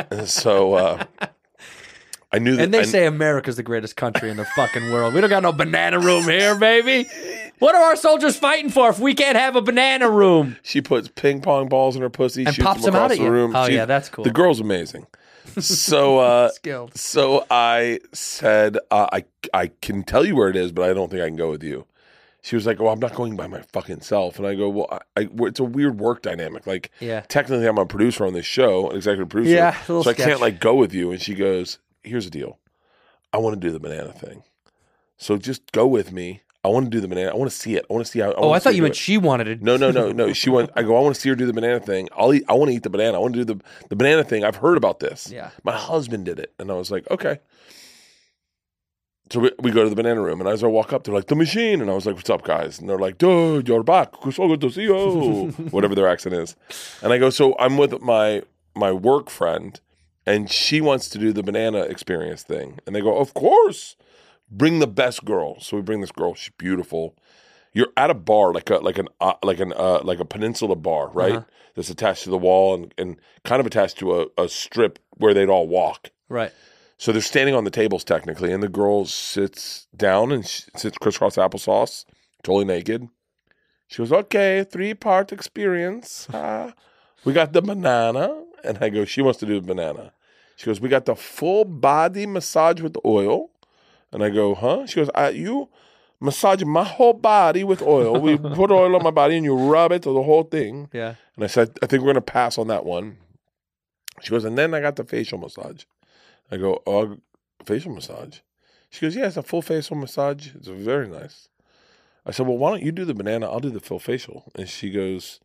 and 0.11 0.29
so 0.29 0.75
uh 0.75 1.05
I 2.35 2.39
knew 2.39 2.57
that 2.57 2.63
And 2.65 2.75
they 2.75 2.81
I- 2.81 2.85
say 2.85 3.07
America's 3.07 3.57
the 3.57 3.63
greatest 3.63 3.97
country 3.97 4.31
in 4.31 4.37
the 4.37 4.45
fucking 4.45 4.91
world. 4.91 5.15
We 5.15 5.21
don't 5.21 5.31
got 5.31 5.43
no 5.43 5.53
banana 5.53 5.99
room 6.01 6.25
here, 6.25 6.55
baby. 6.57 7.09
What 7.61 7.75
are 7.75 7.83
our 7.85 7.97
soldiers 7.97 8.37
fighting 8.37 8.71
for 8.71 8.89
if 8.91 8.99
we 8.99 9.15
can't 9.15 9.37
have 9.37 9.55
a 9.57 9.63
banana 9.63 10.11
room? 10.11 10.57
She 10.63 10.81
puts 10.81 11.09
ping 11.09 11.41
pong 11.41 11.69
balls 11.69 11.95
in 11.97 12.03
her 12.03 12.11
pussy, 12.11 12.45
And 12.45 12.55
shoots 12.55 12.65
pops 12.67 12.83
them 12.83 12.95
them 12.95 13.03
out 13.03 13.13
of 13.13 13.19
the 13.19 13.25
you. 13.25 13.31
room. 13.31 13.55
Oh, 13.55 13.67
She's- 13.67 13.77
yeah, 13.77 13.85
that's 13.85 14.09
cool. 14.09 14.25
The 14.25 14.31
girl's 14.33 14.61
amazing. 14.61 15.07
So, 15.61 16.19
uh, 16.31 16.49
Skilled. 16.51 16.97
so 16.99 17.47
I 17.51 18.01
said, 18.13 18.79
uh, 18.91 19.07
I 19.13 19.25
I 19.53 19.69
can 19.81 20.03
tell 20.03 20.25
you 20.25 20.35
where 20.35 20.49
it 20.49 20.57
is, 20.57 20.73
but 20.73 20.91
I 20.91 20.93
don't 20.95 21.11
think 21.11 21.23
I 21.23 21.27
can 21.27 21.37
go 21.37 21.51
with 21.51 21.63
you. 21.63 21.87
She 22.43 22.57
was 22.57 22.67
like, 22.67 22.79
"Well, 22.81 22.93
I'm 22.93 22.99
not 22.99 23.15
going 23.15 23.37
by 23.37 23.47
my 23.47 23.63
fucking 23.73 24.01
self." 24.03 24.39
And 24.39 24.47
I 24.47 24.55
go, 24.55 24.69
"Well, 24.69 24.89
I, 25.17 25.21
I, 25.23 25.29
it's 25.47 25.61
a 25.61 25.65
weird 25.65 25.99
work 26.01 26.21
dynamic. 26.23 26.67
Like, 26.67 26.91
Yeah. 27.01 27.21
technically, 27.29 27.67
I'm 27.67 27.79
a 27.79 27.87
producer 27.87 28.27
on 28.27 28.33
this 28.35 28.45
show, 28.45 28.91
an 28.91 28.97
executive 28.97 29.29
producer. 29.31 29.55
Yeah, 29.55 29.81
so 29.85 30.03
I 30.09 30.13
can't 30.13 30.41
like 30.41 30.61
go 30.61 30.75
with 30.75 30.93
you." 30.93 31.11
And 31.13 31.23
she 31.23 31.35
goes, 31.35 31.79
"Here's 32.05 32.25
the 32.25 32.31
deal. 32.31 32.59
I 33.33 33.39
want 33.39 33.55
to 33.55 33.61
do 33.61 33.73
the 33.73 33.81
banana 33.81 34.13
thing. 34.13 34.43
So 35.17 35.37
just 35.37 35.73
go 35.73 35.87
with 35.87 36.13
me. 36.13 36.43
I 36.65 36.69
want 36.69 36.87
to 36.87 36.91
do 36.91 37.01
the 37.01 37.09
banana. 37.09 37.31
I 37.31 37.37
want 37.37 37.51
to 37.51 37.57
see 37.57 37.77
it. 37.77 37.85
I 37.91 37.93
want 37.93 38.07
to 38.07 38.11
see 38.11 38.21
how. 38.21 38.33
Oh, 38.33 38.53
I 38.53 38.59
thought 38.59 38.75
you 38.75 38.83
meant 38.83 38.95
it." 38.95 38.99
she 38.99 39.19
wanted 39.19 39.49
it. 39.49 39.63
No, 39.63 39.77
no, 39.77 39.91
no, 39.91 40.13
no. 40.13 40.33
She 40.33 40.49
went. 40.49 40.71
I 40.75 40.83
go. 40.83 40.97
I 40.97 41.01
want 41.01 41.15
to 41.15 41.21
see 41.21 41.29
her 41.29 41.35
do 41.35 41.47
the 41.47 41.53
banana 41.53 41.79
thing. 41.81 42.09
I'll 42.17 42.33
eat. 42.33 42.45
I 42.49 42.55
want 42.55 42.71
to 42.71 42.75
eat 42.77 42.83
the 42.83 42.91
banana. 42.91 43.19
I 43.19 43.21
want 43.21 43.35
to 43.35 43.45
do 43.45 43.55
the 43.55 43.61
the 43.91 43.97
banana 43.97 44.25
thing. 44.25 44.45
I've 44.45 44.57
heard 44.57 44.77
about 44.79 45.01
this. 45.01 45.31
Yeah. 45.31 45.51
My 45.63 45.77
husband 45.77 46.25
did 46.25 46.39
it, 46.39 46.55
and 46.59 46.71
I 46.71 46.75
was 46.75 46.91
like, 46.91 47.11
okay. 47.11 47.39
So 49.31 49.41
we, 49.41 49.51
we 49.59 49.71
go 49.71 49.83
to 49.85 49.91
the 49.91 49.97
banana 49.97 50.21
room, 50.21 50.41
and 50.41 50.49
as 50.49 50.63
I 50.63 50.67
walk 50.67 50.93
up, 50.93 51.05
they're 51.05 51.15
like, 51.15 51.29
the 51.29 51.35
machine, 51.35 51.81
and 51.81 51.91
I 51.91 51.95
was 51.95 52.05
like, 52.05 52.15
what's 52.15 52.29
up, 52.29 52.45
guys? 52.45 52.79
And 52.79 52.89
they're 52.89 52.99
like, 52.99 53.17
dude, 53.17 53.67
you're 53.69 53.83
back. 53.83 54.11
So 54.33 54.47
good 54.49 54.61
to 54.61 54.71
see 54.71 54.83
you. 54.83 55.49
Whatever 55.71 55.95
their 55.95 56.07
accent 56.09 56.35
is, 56.35 56.57
and 57.03 57.13
I 57.13 57.19
go, 57.19 57.31
so 57.31 57.57
I'm 57.59 57.77
with 57.79 58.01
my 58.01 58.43
my 58.75 58.93
work 58.93 59.31
friend, 59.31 59.81
and 60.27 60.51
she 60.51 60.81
wants 60.81 61.09
to 61.11 61.19
do 61.19 61.33
the 61.33 61.43
banana 61.43 61.81
experience 61.81 62.43
thing, 62.43 62.79
and 62.87 62.95
they 62.95 63.01
go, 63.01 63.19
of 63.19 63.35
course, 63.35 63.97
bring 64.51 64.79
the 64.79 64.87
best 64.87 65.25
girl. 65.25 65.61
So 65.61 65.77
we 65.77 65.83
bring 65.83 66.01
this 66.01 66.13
girl. 66.13 66.35
She's 66.35 66.53
beautiful 66.57 67.15
you're 67.75 67.89
at 67.97 68.09
a 68.09 68.15
bar 68.15 68.53
like 68.55 68.71
a 68.71 68.77
like 68.77 68.99
an 68.99 69.09
uh, 69.21 69.35
like 69.43 69.61
an 69.61 69.75
uh, 69.77 70.01
like 70.03 70.21
a 70.21 70.25
peninsula 70.25 70.77
bar, 70.77 71.11
right? 71.11 71.45
That's 71.75 71.91
attached 71.91 72.23
to 72.25 72.31
the 72.31 72.39
wall 72.39 72.75
and, 72.75 72.95
and 72.97 73.17
kind 73.45 73.59
of 73.59 73.67
attached 73.67 73.99
to 73.99 74.21
a, 74.21 74.27
a 74.39 74.49
strip 74.49 75.01
where 75.17 75.35
they'd 75.35 75.49
all 75.49 75.67
walk. 75.67 76.11
Right. 76.29 76.53
So 76.99 77.11
they're 77.11 77.21
standing 77.21 77.57
on 77.57 77.65
the 77.65 77.71
tables 77.71 78.05
technically, 78.05 78.53
and 78.53 78.63
the 78.63 78.69
girl 78.69 79.05
sits 79.05 79.89
down 79.95 80.31
and 80.31 80.47
she 80.47 80.63
sits 80.77 80.97
crisscross 80.97 81.35
applesauce, 81.35 82.05
totally 82.45 82.65
naked. 82.65 83.09
She 83.89 83.99
goes, 83.99 84.13
"Okay, 84.13 84.65
three 84.65 84.95
part 84.95 85.33
experience. 85.33 86.29
Ah, 86.33 86.73
we 87.25 87.33
got 87.33 87.53
the 87.53 87.61
banana," 87.61 88.44
and 88.65 88.79
I 88.81 88.89
go, 88.89 89.05
"She 89.05 89.23
wants 89.23 89.39
to 89.41 89.47
do 89.47 89.61
the 89.61 89.67
banana." 89.67 90.13
She 90.57 90.67
goes, 90.67 90.81
"We 90.81 90.89
got 90.89 91.05
the 91.05 91.17
full 91.17 91.65
body 91.65 92.27
massage 92.27 92.81
with 92.81 92.97
oil," 93.05 93.51
and 94.13 94.23
I 94.23 94.31
go, 94.31 94.55
"Huh?" 94.55 94.87
She 94.87 94.97
goes, 94.97 95.11
I, 95.15 95.31
"You." 95.31 95.69
Massage 96.21 96.63
my 96.63 96.85
whole 96.85 97.13
body 97.13 97.65
with 97.65 97.83
oil. 97.83 98.19
We 98.19 98.39
put 98.55 98.71
oil 98.71 98.97
on 98.97 99.03
my 99.03 99.11
body 99.11 99.37
and 99.37 99.45
you 99.45 99.55
rub 99.55 99.93
it 99.93 100.03
to 100.05 100.15
the 100.15 100.23
whole 100.23 100.45
thing. 100.45 100.89
Yeah. 100.91 101.17
And 101.35 101.45
I 101.45 101.49
said, 101.49 101.77
I 101.83 101.87
think 101.87 102.01
we're 102.03 102.13
going 102.13 102.15
to 102.15 102.21
pass 102.23 102.57
on 102.57 102.69
that 102.69 102.87
one. 102.87 103.19
She 104.23 104.31
goes, 104.31 104.45
and 104.45 104.57
then 104.57 104.73
I 104.73 104.81
got 104.81 104.97
the 104.97 105.05
facial 105.05 105.39
massage. 105.39 105.85
I 106.51 106.57
go, 106.57 106.83
oh, 106.87 107.19
facial 107.67 107.93
massage? 107.93 108.39
She 108.91 109.01
goes, 109.01 109.17
yeah, 109.17 109.27
it's 109.27 109.37
a 109.37 109.43
full 109.43 109.61
facial 109.61 109.97
massage. 109.97 110.55
It's 110.55 110.69
very 110.69 111.09
nice. 111.09 111.49
I 112.25 112.31
said, 112.31 112.47
well, 112.47 112.57
why 112.57 112.71
don't 112.71 112.83
you 112.83 112.93
do 112.93 113.05
the 113.05 113.15
banana? 113.15 113.51
I'll 113.51 113.61
do 113.61 113.71
the 113.71 113.81
full 113.81 113.99
facial. 113.99 114.51
And 114.55 114.69
she 114.69 114.91
goes, 114.91 115.41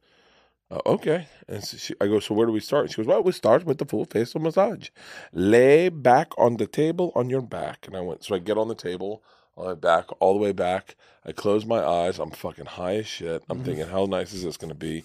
uh, 0.71 0.79
okay. 0.85 1.27
And 1.47 1.63
so 1.63 1.77
she, 1.77 1.95
I 1.99 2.07
go, 2.07 2.19
so 2.19 2.35
where 2.35 2.45
do 2.45 2.53
we 2.53 2.59
start? 2.59 2.91
She 2.91 2.97
goes, 2.97 3.07
well, 3.07 3.23
we 3.23 3.31
start 3.31 3.65
with 3.65 3.79
the 3.79 3.85
full 3.85 4.05
facial 4.05 4.39
massage. 4.39 4.89
Lay 5.33 5.89
back 5.89 6.31
on 6.37 6.57
the 6.57 6.67
table 6.67 7.11
on 7.15 7.29
your 7.29 7.41
back. 7.41 7.87
And 7.87 7.95
I 7.95 8.01
went, 8.01 8.23
so 8.23 8.35
I 8.35 8.39
get 8.39 8.57
on 8.57 8.67
the 8.67 8.75
table, 8.75 9.23
on 9.57 9.65
my 9.65 9.73
back, 9.73 10.05
all 10.19 10.33
the 10.33 10.39
way 10.39 10.51
back. 10.51 10.95
I 11.25 11.31
close 11.31 11.65
my 11.65 11.83
eyes. 11.83 12.17
I'm 12.17 12.31
fucking 12.31 12.65
high 12.65 12.95
as 12.97 13.07
shit. 13.07 13.43
I'm 13.49 13.63
thinking, 13.63 13.87
how 13.87 14.05
nice 14.05 14.33
is 14.33 14.43
this 14.43 14.57
going 14.57 14.69
to 14.69 14.75
be? 14.75 15.03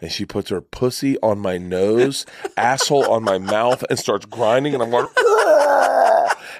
And 0.00 0.12
she 0.12 0.24
puts 0.24 0.48
her 0.50 0.60
pussy 0.60 1.18
on 1.20 1.38
my 1.38 1.58
nose, 1.58 2.24
asshole 2.56 3.10
on 3.10 3.24
my 3.24 3.38
mouth, 3.38 3.82
and 3.90 3.98
starts 3.98 4.26
grinding. 4.26 4.74
And 4.74 4.82
I'm 4.82 4.90
like, 4.90 5.08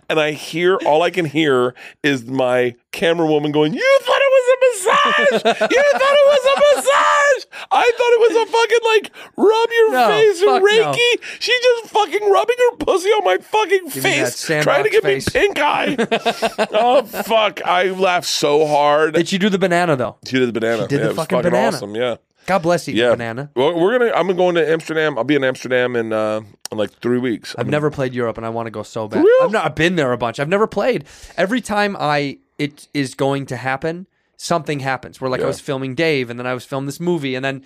and 0.09 0.20
I 0.20 0.33
hear, 0.33 0.77
all 0.87 1.03
I 1.03 1.11
can 1.11 1.24
hear 1.24 1.74
is 2.03 2.24
my 2.27 2.74
camera 2.93 3.27
woman 3.27 3.53
going, 3.53 3.74
You 3.74 3.99
thought 4.03 4.20
it 4.20 4.33
was 4.33 4.47
a 4.49 4.59
massage! 4.66 5.45
You 5.61 5.83
thought 5.93 6.16
it 6.16 6.27
was 6.27 6.45
a 6.45 6.77
massage! 6.77 7.26
I 7.70 7.83
thought 7.83 8.12
it 8.12 8.20
was 8.20 8.49
a 8.49 8.53
fucking 8.53 8.78
like 8.85 9.31
rub 9.37 9.70
your 9.70 9.93
No, 9.93 10.09
face 10.09 10.41
and 10.43 10.51
fuck 10.51 10.62
no. 10.62 10.93
Reiki. 10.93 11.41
She 11.41 11.53
just 11.62 11.93
fucking 11.93 12.31
rubbing 12.31 12.57
her 12.70 12.77
pussy 12.77 13.09
on 13.11 13.24
my 13.24 13.39
fucking 13.39 13.85
that 13.85 13.93
face, 14.03 14.47
trying 14.62 14.85
to 14.85 14.91
give 14.91 15.03
face. 15.03 15.27
me 15.35 15.41
pink 15.41 15.59
eye. 15.59 15.97
oh 16.73 17.03
fuck! 17.03 17.61
I 17.65 17.91
laughed 17.91 18.27
so 18.27 18.66
hard. 18.66 19.15
Did 19.15 19.33
you 19.33 19.39
do 19.39 19.49
the 19.49 19.59
banana 19.59 19.97
though? 19.97 20.16
She 20.24 20.39
did 20.39 20.49
the 20.49 20.53
banana. 20.53 20.83
She 20.83 20.89
did 20.89 21.01
yeah, 21.01 21.09
the 21.09 21.15
fucking 21.15 21.37
fucking 21.39 21.51
banana. 21.51 21.77
awesome. 21.77 21.95
Yeah. 21.95 22.16
God 22.47 22.61
bless 22.61 22.87
you, 22.87 22.95
Yeah. 22.95 23.11
banana. 23.11 23.51
Well, 23.57 23.78
we're 23.78 23.99
gonna. 23.99 24.12
I'm 24.12 24.35
going 24.37 24.55
to 24.55 24.70
Amsterdam. 24.70 25.19
I'll 25.19 25.24
be 25.24 25.35
in 25.35 25.43
Amsterdam 25.43 25.97
in 25.97 26.12
uh 26.12 26.43
in 26.70 26.78
like 26.78 26.91
three 27.01 27.19
weeks. 27.19 27.55
I've 27.59 27.65
I'm- 27.66 27.70
never 27.70 27.91
played 27.91 28.15
Europe, 28.15 28.37
and 28.37 28.47
I 28.47 28.51
want 28.51 28.66
to 28.66 28.70
go 28.70 28.83
so 28.85 29.09
bad. 29.09 29.24
I've 29.43 29.51
not. 29.51 29.65
I've 29.65 29.74
been 29.74 29.97
there 29.97 30.12
a 30.12 30.19
bunch. 30.19 30.39
I've 30.39 30.49
never 30.49 30.66
played. 30.69 31.05
Every 31.37 31.61
time 31.61 31.97
I 31.99 32.39
it 32.59 32.87
is 32.95 33.15
going 33.16 33.47
to 33.47 33.57
happen, 33.57 34.07
something 34.37 34.81
happens. 34.81 35.21
Where 35.21 35.31
like 35.31 35.43
I 35.43 35.47
was 35.47 35.61
filming 35.61 35.95
Dave, 35.95 36.31
and 36.31 36.39
then 36.39 36.47
I 36.47 36.55
was 36.55 36.65
filming 36.65 36.87
this 36.87 37.01
movie, 37.01 37.35
and 37.35 37.45
then 37.45 37.65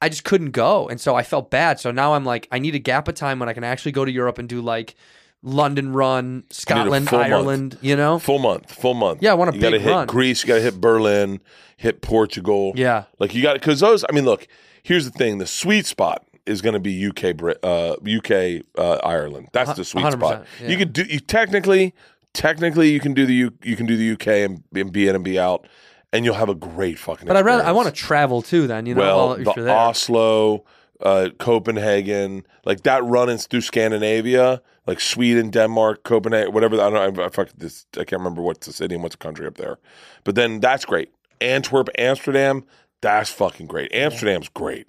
I 0.00 0.08
just 0.08 0.24
couldn't 0.24 0.50
go, 0.52 0.88
and 0.88 1.00
so 1.00 1.14
I 1.14 1.22
felt 1.22 1.50
bad. 1.50 1.80
So 1.80 1.90
now 1.90 2.14
I'm 2.14 2.24
like, 2.24 2.48
I 2.52 2.58
need 2.58 2.74
a 2.74 2.78
gap 2.78 3.08
of 3.08 3.14
time 3.14 3.38
when 3.38 3.48
I 3.48 3.52
can 3.52 3.64
actually 3.64 3.92
go 3.92 4.04
to 4.04 4.10
Europe 4.10 4.38
and 4.38 4.48
do 4.48 4.60
like 4.60 4.94
London 5.42 5.92
run, 5.92 6.44
Scotland, 6.50 7.08
full 7.08 7.18
month. 7.18 7.32
Ireland. 7.32 7.78
You 7.80 7.96
know? 7.96 8.18
Full 8.18 8.38
month, 8.38 8.72
full 8.72 8.94
month. 8.94 9.22
Yeah, 9.22 9.32
I 9.32 9.34
want 9.34 9.50
a 9.50 9.54
You 9.54 9.60
gotta 9.60 9.78
hit 9.78 9.90
run. 9.90 10.06
Greece. 10.06 10.42
You 10.42 10.48
got 10.48 10.56
to 10.56 10.62
hit 10.62 10.80
Berlin, 10.80 11.40
hit 11.76 12.00
Portugal. 12.00 12.72
Yeah. 12.74 13.04
like 13.18 13.34
you 13.34 13.42
got 13.42 13.54
to, 13.54 13.58
because 13.58 13.80
those. 13.80 14.04
I 14.08 14.12
mean, 14.12 14.24
look. 14.24 14.46
Here's 14.82 15.04
the 15.04 15.10
thing: 15.10 15.38
the 15.38 15.46
sweet 15.46 15.84
spot 15.86 16.24
is 16.46 16.62
going 16.62 16.72
to 16.72 16.80
be 16.80 17.06
UK, 17.06 17.42
uh, 17.62 17.96
UK, 18.02 18.64
uh, 18.78 18.98
Ireland. 19.04 19.48
That's 19.52 19.74
the 19.74 19.84
sweet 19.84 20.04
100%, 20.04 20.12
spot. 20.14 20.46
yeah. 20.60 20.68
You 20.68 20.76
could 20.78 20.92
do. 20.92 21.02
You 21.02 21.20
technically, 21.20 21.94
technically, 22.32 22.90
you 22.90 23.00
can 23.00 23.12
do 23.12 23.26
the 23.26 23.34
U, 23.34 23.52
you 23.62 23.76
can 23.76 23.86
do 23.86 23.96
the 23.96 24.12
UK 24.12 24.48
and, 24.48 24.62
and 24.74 24.90
be 24.90 25.06
in 25.06 25.14
and 25.14 25.22
be 25.22 25.38
out, 25.38 25.66
and 26.12 26.24
you'll 26.24 26.34
have 26.34 26.48
a 26.48 26.54
great 26.54 26.98
fucking. 26.98 27.26
But 27.26 27.36
I 27.36 27.40
rather 27.42 27.64
I 27.64 27.72
want 27.72 27.86
to 27.86 27.92
travel 27.92 28.42
too. 28.42 28.66
Then 28.66 28.86
you 28.86 28.94
know, 28.94 29.00
well, 29.00 29.28
while 29.42 29.54
the. 29.54 29.70
Oslo, 29.70 30.64
uh, 31.00 31.30
Copenhagen, 31.38 32.46
like 32.64 32.82
that 32.82 33.04
run 33.04 33.28
in 33.28 33.38
through 33.38 33.60
Scandinavia, 33.60 34.62
like 34.86 35.00
Sweden, 35.00 35.50
Denmark, 35.50 36.04
Copenhagen, 36.04 36.52
whatever. 36.52 36.80
I 36.80 36.90
don't. 36.90 37.18
I, 37.18 37.24
I, 37.24 37.28
fuck 37.28 37.50
this, 37.56 37.86
I 37.94 38.04
can't 38.04 38.20
remember 38.20 38.42
what's 38.42 38.66
the 38.66 38.72
city 38.72 38.94
and 38.94 39.02
what's 39.02 39.14
the 39.14 39.22
country 39.22 39.46
up 39.46 39.56
there. 39.56 39.78
But 40.24 40.34
then 40.34 40.60
that's 40.60 40.84
great. 40.84 41.12
Antwerp, 41.40 41.88
Amsterdam, 41.98 42.64
that's 43.00 43.30
fucking 43.30 43.66
great. 43.66 43.92
Amsterdam's 43.92 44.48
great. 44.48 44.86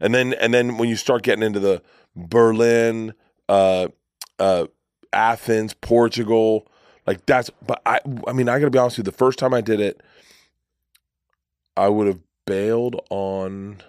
and 0.00 0.14
then 0.14 0.34
and 0.34 0.52
then 0.52 0.76
when 0.78 0.88
you 0.88 0.96
start 0.96 1.22
getting 1.22 1.42
into 1.42 1.60
the 1.60 1.82
Berlin, 2.14 3.14
uh, 3.48 3.88
uh, 4.38 4.66
Athens, 5.12 5.74
Portugal, 5.74 6.66
like 7.06 7.24
that's. 7.26 7.50
But 7.66 7.80
I, 7.86 8.00
I 8.26 8.32
mean, 8.32 8.48
I 8.48 8.58
got 8.58 8.66
to 8.66 8.70
be 8.70 8.78
honest 8.78 8.98
with 8.98 9.06
you. 9.06 9.12
The 9.12 9.16
first 9.16 9.38
time 9.38 9.54
I 9.54 9.60
did 9.60 9.80
it, 9.80 10.02
I 11.76 11.88
would 11.88 12.06
have 12.06 12.20
bailed 12.46 13.00
on. 13.10 13.82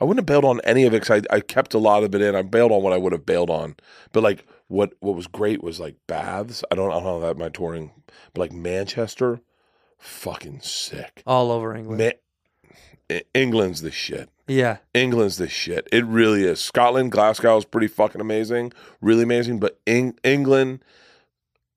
I 0.00 0.04
wouldn't 0.04 0.20
have 0.20 0.26
bailed 0.26 0.44
on 0.44 0.60
any 0.64 0.84
of 0.84 0.94
it 0.94 1.00
because 1.02 1.22
I, 1.30 1.36
I 1.36 1.40
kept 1.40 1.74
a 1.74 1.78
lot 1.78 2.02
of 2.02 2.12
it 2.14 2.20
in. 2.20 2.34
I 2.34 2.42
bailed 2.42 2.72
on 2.72 2.82
what 2.82 2.92
I 2.92 2.96
would 2.98 3.12
have 3.12 3.24
bailed 3.24 3.50
on, 3.50 3.76
but 4.12 4.22
like 4.22 4.44
what 4.68 4.94
what 5.00 5.14
was 5.14 5.26
great 5.28 5.62
was 5.62 5.78
like 5.78 5.96
baths. 6.08 6.64
I 6.70 6.74
don't, 6.74 6.90
I 6.90 6.94
don't 6.94 7.04
know 7.04 7.20
that 7.20 7.38
my 7.38 7.48
touring, 7.48 7.92
but 8.34 8.40
like 8.40 8.52
Manchester, 8.52 9.40
fucking 9.98 10.60
sick. 10.62 11.22
All 11.26 11.52
over 11.52 11.74
England. 11.76 11.98
Ma- 13.10 13.18
England's 13.34 13.82
the 13.82 13.90
shit. 13.90 14.30
yeah. 14.48 14.78
England's 14.94 15.36
the 15.36 15.48
shit. 15.48 15.86
It 15.92 16.04
really 16.06 16.44
is. 16.44 16.60
Scotland, 16.60 17.12
Glasgow 17.12 17.58
is 17.58 17.64
pretty 17.66 17.88
fucking 17.88 18.20
amazing, 18.22 18.72
really 19.02 19.22
amazing. 19.24 19.60
But 19.60 19.78
Eng- 19.86 20.18
England, 20.24 20.82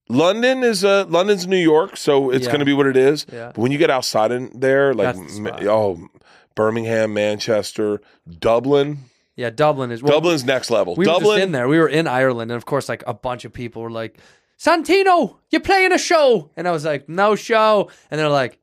London 0.09 0.63
is 0.63 0.85
uh, 0.85 1.05
London's 1.07 1.47
New 1.47 1.57
York, 1.57 1.97
so 1.97 2.29
it's 2.29 2.45
Yeah. 2.45 2.51
going 2.51 2.59
to 2.59 2.65
be 2.65 2.73
what 2.73 2.87
it 2.87 2.97
is. 2.97 3.25
Yeah. 3.31 3.47
But 3.47 3.57
when 3.57 3.71
you 3.71 3.77
get 3.77 3.89
outside 3.89 4.31
in 4.31 4.51
there, 4.53 4.93
like 4.93 5.15
That's 5.15 5.35
the 5.35 5.41
ma- 5.41 5.49
spot. 5.49 5.65
oh, 5.67 6.07
Birmingham, 6.55 7.13
Manchester, 7.13 8.01
Dublin, 8.39 8.99
Yeah. 9.35 9.49
Dublin 9.49 9.91
is 9.91 10.01
well, 10.03 10.13
Dublin's 10.13 10.45
next 10.45 10.69
level. 10.69 10.95
We 10.95 11.05
were 11.05 11.13
Dublin, 11.13 11.37
just 11.37 11.43
in 11.47 11.51
there. 11.51 11.67
We 11.67 11.79
were 11.79 11.89
in 11.89 12.07
Ireland, 12.07 12.51
and 12.51 12.55
of 12.57 12.65
course, 12.65 12.87
like 12.87 13.03
a 13.07 13.13
bunch 13.13 13.45
of 13.45 13.51
people 13.53 13.81
were 13.81 13.89
like, 13.91 14.17
"Santino, 14.59 15.37
you're 15.49 15.61
playing 15.61 15.91
a 15.91 15.97
show?" 15.97 16.51
And 16.55 16.67
I 16.67 16.71
was 16.71 16.85
like, 16.85 17.09
"No 17.09 17.35
show." 17.35 17.89
And 18.09 18.19
they're 18.19 18.29
like, 18.29 18.59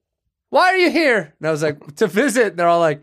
"Why 0.51 0.69
are 0.69 0.77
you 0.77 0.90
here?" 0.90 1.35
And 1.39 1.48
I 1.48 1.51
was 1.51 1.62
like, 1.62 1.97
"To 1.97 2.06
visit." 2.06 2.48
And 2.48 2.56
they're 2.59 2.69
all 2.69 2.81
like, 2.81 3.02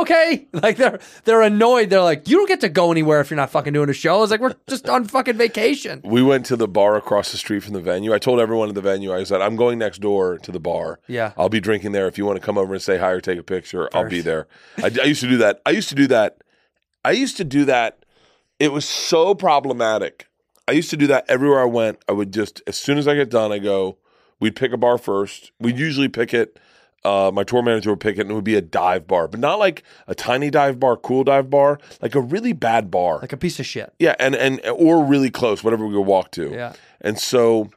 "Okay." 0.00 0.46
Like 0.64 0.76
they're 0.76 0.98
they're 1.24 1.42
annoyed. 1.42 1.90
They're 1.90 2.00
like, 2.00 2.28
"You 2.28 2.38
don't 2.38 2.48
get 2.48 2.60
to 2.62 2.68
go 2.68 2.90
anywhere 2.90 3.20
if 3.20 3.30
you're 3.30 3.36
not 3.36 3.50
fucking 3.50 3.72
doing 3.72 3.90
a 3.90 3.92
show." 3.92 4.22
It's 4.22 4.30
like, 4.30 4.40
"We're 4.40 4.54
just 4.66 4.88
on 4.88 5.04
fucking 5.04 5.36
vacation." 5.36 6.00
we 6.04 6.22
went 6.22 6.46
to 6.46 6.56
the 6.56 6.68
bar 6.68 6.96
across 6.96 7.32
the 7.32 7.38
street 7.38 7.62
from 7.62 7.72
the 7.74 7.80
venue. 7.80 8.12
I 8.14 8.18
told 8.18 8.40
everyone 8.40 8.68
at 8.68 8.74
the 8.74 8.80
venue, 8.80 9.12
I 9.14 9.24
said, 9.24 9.40
I'm 9.40 9.56
going 9.56 9.78
next 9.78 10.00
door 10.00 10.38
to 10.38 10.52
the 10.52 10.60
bar. 10.60 11.00
Yeah. 11.08 11.32
I'll 11.36 11.48
be 11.48 11.60
drinking 11.60 11.92
there. 11.92 12.06
If 12.06 12.18
you 12.18 12.24
want 12.24 12.40
to 12.40 12.44
come 12.44 12.56
over 12.58 12.74
and 12.74 12.82
say 12.82 12.98
hi 12.98 13.10
or 13.10 13.20
take 13.20 13.38
a 13.38 13.42
picture, 13.42 13.88
I'll 13.94 14.08
be 14.08 14.20
there. 14.20 14.46
I, 14.78 14.90
I 15.02 15.04
used 15.06 15.20
to 15.22 15.28
do 15.28 15.36
that. 15.38 15.60
I 15.66 15.70
used 15.70 15.88
to 15.88 15.94
do 15.94 16.06
that. 16.08 16.38
I 17.04 17.12
used 17.12 17.36
to 17.38 17.44
do 17.44 17.64
that. 17.66 18.04
It 18.58 18.72
was 18.72 18.84
so 18.86 19.34
problematic. 19.34 20.28
I 20.66 20.72
used 20.72 20.90
to 20.90 20.96
do 20.96 21.06
that 21.08 21.24
everywhere 21.28 21.60
I 21.60 21.66
went. 21.66 21.98
I 22.08 22.12
would 22.12 22.32
just, 22.32 22.62
as 22.66 22.76
soon 22.76 22.96
as 22.96 23.06
I 23.06 23.14
get 23.14 23.30
done, 23.30 23.52
I 23.52 23.58
go, 23.58 23.98
we'd 24.40 24.56
pick 24.56 24.72
a 24.72 24.76
bar 24.76 24.96
first. 24.98 25.52
We'd 25.60 25.78
usually 25.78 26.08
pick 26.08 26.32
it. 26.32 26.58
Uh, 27.04 27.30
my 27.34 27.44
tour 27.44 27.62
manager 27.62 27.90
would 27.90 28.00
pick 28.00 28.16
it 28.16 28.22
and 28.22 28.30
it 28.30 28.34
would 28.34 28.44
be 28.44 28.54
a 28.54 28.62
dive 28.62 29.06
bar, 29.06 29.28
but 29.28 29.38
not 29.38 29.58
like 29.58 29.82
a 30.06 30.14
tiny 30.14 30.48
dive 30.48 30.80
bar, 30.80 30.96
cool 30.96 31.22
dive 31.22 31.50
bar, 31.50 31.78
like 32.00 32.14
a 32.14 32.20
really 32.20 32.54
bad 32.54 32.90
bar. 32.90 33.18
Like 33.20 33.34
a 33.34 33.36
piece 33.36 33.60
of 33.60 33.66
shit. 33.66 33.92
Yeah, 33.98 34.14
and 34.18 34.34
and 34.34 34.60
or 34.74 35.04
really 35.04 35.30
close, 35.30 35.62
whatever 35.62 35.86
we 35.86 35.94
could 35.94 36.06
walk 36.06 36.30
to. 36.32 36.50
Yeah. 36.50 36.72
And 37.02 37.18
so 37.18 37.70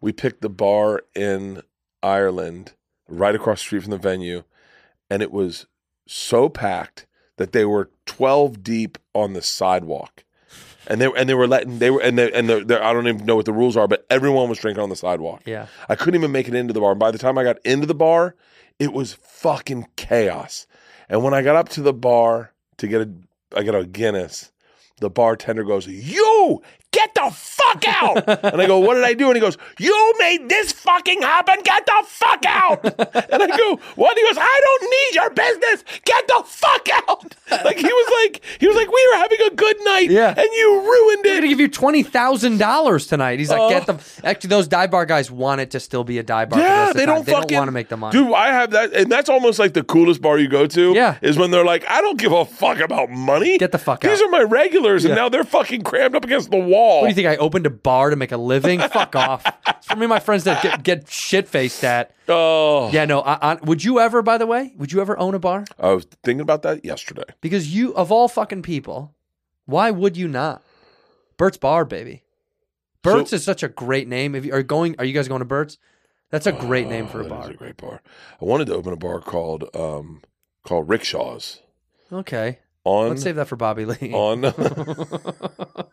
we 0.00 0.12
picked 0.12 0.40
the 0.40 0.48
bar 0.48 1.02
in 1.14 1.62
Ireland, 2.02 2.72
right 3.06 3.34
across 3.34 3.60
the 3.60 3.64
street 3.64 3.82
from 3.82 3.90
the 3.90 3.98
venue, 3.98 4.44
and 5.10 5.22
it 5.22 5.30
was 5.30 5.66
so 6.06 6.48
packed 6.48 7.06
that 7.36 7.52
they 7.52 7.66
were 7.66 7.90
twelve 8.06 8.62
deep 8.62 8.96
on 9.14 9.34
the 9.34 9.42
sidewalk. 9.42 10.24
And 10.86 11.00
they 11.00 11.12
and 11.14 11.28
they 11.28 11.34
were 11.34 11.46
letting 11.46 11.78
they 11.78 11.90
were 11.90 12.00
and 12.00 12.18
they 12.18 12.32
and 12.32 12.48
they're, 12.48 12.82
I 12.82 12.94
don't 12.94 13.06
even 13.06 13.26
know 13.26 13.36
what 13.36 13.44
the 13.44 13.52
rules 13.52 13.76
are, 13.76 13.86
but 13.86 14.06
everyone 14.08 14.48
was 14.48 14.58
drinking 14.58 14.82
on 14.82 14.88
the 14.88 14.96
sidewalk. 14.96 15.42
Yeah. 15.44 15.66
I 15.90 15.94
couldn't 15.94 16.18
even 16.18 16.32
make 16.32 16.48
it 16.48 16.54
into 16.54 16.72
the 16.72 16.80
bar. 16.80 16.92
And 16.92 16.98
by 16.98 17.10
the 17.10 17.18
time 17.18 17.36
I 17.36 17.44
got 17.44 17.58
into 17.64 17.86
the 17.86 17.94
bar, 17.94 18.34
it 18.80 18.92
was 18.92 19.12
fucking 19.12 19.86
chaos. 19.94 20.66
And 21.08 21.22
when 21.22 21.34
I 21.34 21.42
got 21.42 21.54
up 21.54 21.68
to 21.70 21.82
the 21.82 21.92
bar 21.92 22.52
to 22.78 22.88
get 22.88 23.02
a, 23.02 23.10
I 23.56 23.62
got 23.62 23.76
a 23.76 23.86
Guinness. 23.86 24.50
The 25.00 25.10
bartender 25.10 25.64
goes, 25.64 25.86
"You 25.86 26.62
get 27.00 27.14
the 27.14 27.30
fuck 27.34 27.84
out!" 27.88 28.44
and 28.52 28.60
I 28.62 28.66
go, 28.66 28.78
"What 28.78 28.94
did 28.94 29.04
I 29.04 29.14
do?" 29.14 29.26
And 29.26 29.36
he 29.36 29.40
goes, 29.40 29.56
"You 29.78 30.14
made 30.18 30.48
this 30.48 30.72
fucking 30.72 31.22
happen. 31.22 31.56
Get 31.64 31.86
the 31.86 32.02
fuck 32.06 32.44
out!" 32.46 32.84
and 33.32 33.42
I 33.42 33.56
go, 33.56 33.76
"What?" 33.96 34.16
He 34.18 34.24
goes, 34.26 34.38
"I 34.38 34.60
don't 34.66 34.82
need 34.96 35.14
your 35.20 35.30
business. 35.30 35.84
Get 36.04 36.26
the 36.28 36.42
fuck 36.46 36.88
out!" 37.08 37.34
Like 37.64 37.78
he 37.78 37.84
was 38.00 38.12
like, 38.24 38.42
he 38.60 38.66
was 38.66 38.76
like, 38.76 38.88
"We 38.90 39.08
were 39.12 39.18
having 39.18 39.38
a 39.46 39.54
good 39.54 39.76
night, 39.84 40.10
Yeah. 40.10 40.28
and 40.36 40.48
you 40.60 40.80
ruined 40.80 41.20
We're 41.24 41.34
gonna 41.36 41.48
give 41.48 41.60
you 41.60 41.68
twenty 41.68 42.02
thousand 42.02 42.58
dollars 42.58 43.06
tonight. 43.06 43.38
He's 43.38 43.50
like, 43.50 43.60
Oh. 43.60 43.68
get 43.70 43.86
the. 43.86 43.94
Oh. 43.94 44.00
Actually, 44.24 44.48
those 44.48 44.68
dive 44.68 44.90
bar 44.90 45.06
guys 45.06 45.30
want 45.30 45.60
it 45.60 45.70
to 45.72 45.80
still 45.80 46.04
be 46.04 46.18
a 46.18 46.22
dive 46.22 46.48
bar. 46.50 46.58
for 46.58 46.64
the 46.64 46.68
rest 46.70 46.86
Yeah, 46.88 46.92
the 46.92 46.98
they 46.98 47.06
don't 47.06 47.26
They 47.26 47.32
fucking 47.32 47.48
don't 47.48 47.58
want 47.58 47.68
to 47.68 47.72
make 47.72 47.88
the 47.88 47.96
money. 47.96 48.12
Dude, 48.18 48.32
I 48.34 48.48
have 48.48 48.70
that, 48.72 48.92
and 48.92 49.10
that's 49.10 49.28
almost 49.28 49.58
like 49.58 49.72
the 49.74 49.82
coolest 49.84 50.20
bar 50.22 50.38
you 50.38 50.48
go 50.48 50.66
to. 50.66 50.92
Yeah. 50.94 51.16
is 51.22 51.36
when 51.36 51.50
they're 51.50 51.64
like, 51.64 51.84
I 51.88 52.00
don't 52.00 52.18
give 52.18 52.32
a 52.32 52.44
fuck 52.44 52.78
about 52.80 53.10
money. 53.10 53.58
Get 53.58 53.72
the 53.72 53.78
fuck 53.78 54.00
These 54.00 54.10
out. 54.10 54.14
These 54.14 54.22
are 54.22 54.30
my 54.30 54.42
regulars, 54.42 55.04
and 55.04 55.14
now 55.14 55.28
they're 55.28 55.44
fucking 55.44 55.82
crammed 55.82 56.14
up 56.14 56.24
against 56.24 56.50
the 56.50 56.58
wall. 56.58 56.89
What 56.98 57.02
do 57.02 57.08
you 57.08 57.14
think? 57.14 57.28
I 57.28 57.36
opened 57.36 57.66
a 57.66 57.70
bar 57.70 58.10
to 58.10 58.16
make 58.16 58.32
a 58.32 58.36
living? 58.36 58.80
Fuck 58.80 59.14
off. 59.16 59.44
It's 59.68 59.86
for 59.86 59.96
me, 59.96 60.02
and 60.04 60.10
my 60.10 60.20
friends 60.20 60.44
that 60.44 60.62
get, 60.62 60.82
get 60.82 61.08
shit 61.10 61.48
faced 61.48 61.84
at. 61.84 62.14
Oh, 62.28 62.90
Yeah, 62.92 63.04
no. 63.04 63.20
I, 63.20 63.52
I, 63.52 63.54
would 63.62 63.82
you 63.84 64.00
ever, 64.00 64.22
by 64.22 64.38
the 64.38 64.46
way, 64.46 64.72
would 64.76 64.92
you 64.92 65.00
ever 65.00 65.18
own 65.18 65.34
a 65.34 65.38
bar? 65.38 65.64
I 65.78 65.92
was 65.92 66.06
thinking 66.22 66.40
about 66.40 66.62
that 66.62 66.84
yesterday. 66.84 67.24
Because 67.40 67.74
you, 67.74 67.94
of 67.94 68.10
all 68.12 68.28
fucking 68.28 68.62
people, 68.62 69.14
why 69.66 69.90
would 69.90 70.16
you 70.16 70.28
not? 70.28 70.62
Bert's 71.36 71.56
Bar, 71.56 71.84
baby. 71.84 72.22
Bert's 73.02 73.30
So- 73.30 73.36
is 73.36 73.44
such 73.44 73.62
a 73.62 73.68
great 73.68 74.08
name. 74.08 74.34
If 74.34 74.44
you 74.44 74.52
are 74.52 74.62
going, 74.62 74.94
are 74.98 75.04
you 75.04 75.12
guys 75.14 75.28
going 75.28 75.38
to 75.40 75.44
Bert's? 75.46 75.78
That's 76.30 76.46
a 76.46 76.52
great 76.52 76.86
name 76.86 77.08
for 77.08 77.20
a 77.22 77.24
Oh, 77.26 77.28
bar. 77.28 77.50
a 77.50 77.54
great 77.54 77.76
bar. 77.76 78.02
I 78.40 78.44
wanted 78.44 78.66
to 78.68 78.74
open 78.74 78.92
a 78.92 78.96
bar 78.96 79.20
called 79.20 79.64
um 79.74 80.22
called 80.64 80.88
Rickshaws 80.88 81.60
Okay, 82.12 82.58
on 82.84 83.08
let's 83.08 83.22
save 83.22 83.34
that 83.36 83.48
for 83.48 83.56
Bobby 83.56 83.84
Lee. 83.84 84.12
on. 84.12 84.42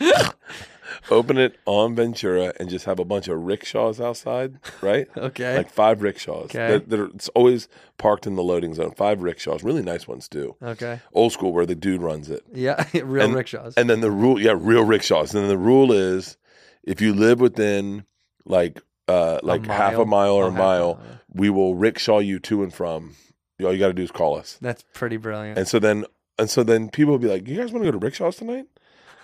open 1.10 1.38
it 1.38 1.56
on 1.66 1.94
Ventura 1.94 2.52
and 2.58 2.68
just 2.68 2.84
have 2.84 2.98
a 2.98 3.04
bunch 3.04 3.28
of 3.28 3.38
rickshaws 3.44 4.00
outside, 4.00 4.58
right? 4.82 5.06
Okay. 5.16 5.56
Like 5.56 5.70
five 5.70 6.02
rickshaws. 6.02 6.46
Okay. 6.46 6.68
That, 6.72 6.88
that 6.90 7.00
are, 7.00 7.06
it's 7.06 7.28
always 7.30 7.68
parked 7.98 8.26
in 8.26 8.36
the 8.36 8.42
loading 8.42 8.74
zone. 8.74 8.92
Five 8.96 9.22
rickshaws, 9.22 9.62
really 9.64 9.82
nice 9.82 10.06
ones 10.06 10.28
too. 10.28 10.56
okay. 10.62 11.00
Old 11.12 11.32
school 11.32 11.52
where 11.52 11.66
the 11.66 11.74
dude 11.74 12.00
runs 12.02 12.30
it. 12.30 12.44
Yeah, 12.52 12.84
real 12.94 13.24
and, 13.26 13.34
rickshaws. 13.34 13.74
And 13.76 13.90
then 13.90 14.00
the 14.00 14.10
rule, 14.10 14.40
yeah, 14.40 14.54
real 14.56 14.84
rickshaws. 14.84 15.34
And 15.34 15.42
then 15.42 15.48
the 15.48 15.58
rule 15.58 15.92
is, 15.92 16.36
if 16.84 17.00
you 17.00 17.12
live 17.12 17.40
within 17.40 18.04
like 18.44 18.80
uh 19.08 19.40
like 19.42 19.66
half 19.66 19.94
a 19.94 20.04
mile? 20.04 20.06
mile 20.06 20.34
or 20.34 20.44
Oh, 20.44 20.46
a 20.48 20.50
half 20.50 20.58
a 20.58 20.58
mile, 20.58 20.94
mile, 20.94 21.00
yeah. 21.08 21.16
we 21.32 21.50
will 21.50 21.74
rickshaw 21.74 22.18
you 22.20 22.38
to 22.40 22.62
and 22.62 22.72
from. 22.72 23.16
All 23.62 23.72
you 23.72 23.78
got 23.78 23.88
to 23.88 23.94
do 23.94 24.02
is 24.02 24.10
call 24.10 24.36
us. 24.36 24.58
That's 24.60 24.84
pretty 24.92 25.16
brilliant. 25.16 25.58
And 25.58 25.66
so 25.66 25.78
then, 25.78 26.04
and 26.38 26.50
so 26.50 26.62
then 26.62 26.90
people 26.90 27.12
will 27.12 27.18
be 27.18 27.28
like, 27.28 27.48
"You 27.48 27.56
guys 27.56 27.72
want 27.72 27.84
to 27.84 27.90
go 27.90 27.98
to 27.98 28.04
rickshaws 28.04 28.36
tonight?" 28.36 28.66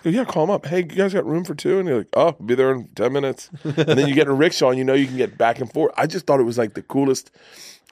Go, 0.03 0.09
yeah, 0.09 0.25
call 0.25 0.45
them 0.45 0.53
up. 0.53 0.65
Hey, 0.65 0.79
you 0.79 0.83
guys 0.83 1.13
got 1.13 1.25
room 1.25 1.45
for 1.45 1.55
two? 1.55 1.79
And 1.79 1.87
you're 1.87 1.99
like, 1.99 2.09
"Oh, 2.13 2.25
I'll 2.27 2.31
be 2.33 2.55
there 2.55 2.73
in 2.73 2.89
ten 2.89 3.13
minutes." 3.13 3.49
and 3.63 3.75
then 3.75 4.07
you 4.07 4.13
get 4.13 4.27
in 4.27 4.33
a 4.33 4.35
rickshaw, 4.35 4.69
and 4.69 4.77
you 4.77 4.83
know 4.83 4.93
you 4.93 5.07
can 5.07 5.15
get 5.15 5.37
back 5.37 5.59
and 5.59 5.71
forth. 5.71 5.93
I 5.95 6.07
just 6.07 6.25
thought 6.27 6.41
it 6.41 6.43
was 6.43 6.57
like 6.57 6.73
the 6.73 6.81
coolest 6.81 7.31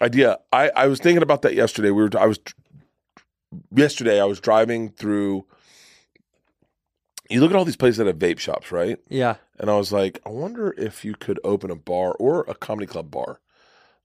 idea. 0.02 0.38
I 0.52 0.70
I 0.76 0.88
was 0.88 1.00
thinking 1.00 1.24
about 1.24 1.42
that 1.44 1.56
yesterday. 1.56 1.90
We 1.90 2.04
were 2.04 2.10
I 2.20 2.26
was 2.26 2.40
yesterday. 3.74 4.20
I 4.22 4.26
was 4.26 4.40
driving 4.40 4.90
through. 4.90 5.46
You 7.30 7.40
look 7.40 7.52
at 7.52 7.56
all 7.56 7.64
these 7.64 7.78
places 7.78 7.98
that 8.00 8.08
have 8.08 8.20
vape 8.20 8.40
shops, 8.40 8.72
right? 8.74 9.00
yeah. 9.08 9.36
And 9.58 9.70
I 9.70 9.78
was 9.78 9.94
like, 9.94 10.20
I 10.26 10.30
wonder 10.30 10.74
if 10.78 11.06
you 11.06 11.14
could 11.14 11.40
open 11.44 11.70
a 11.72 11.76
bar 11.76 12.14
or 12.14 12.44
a 12.48 12.56
comedy 12.56 12.88
club 12.88 13.10
bar. 13.10 13.40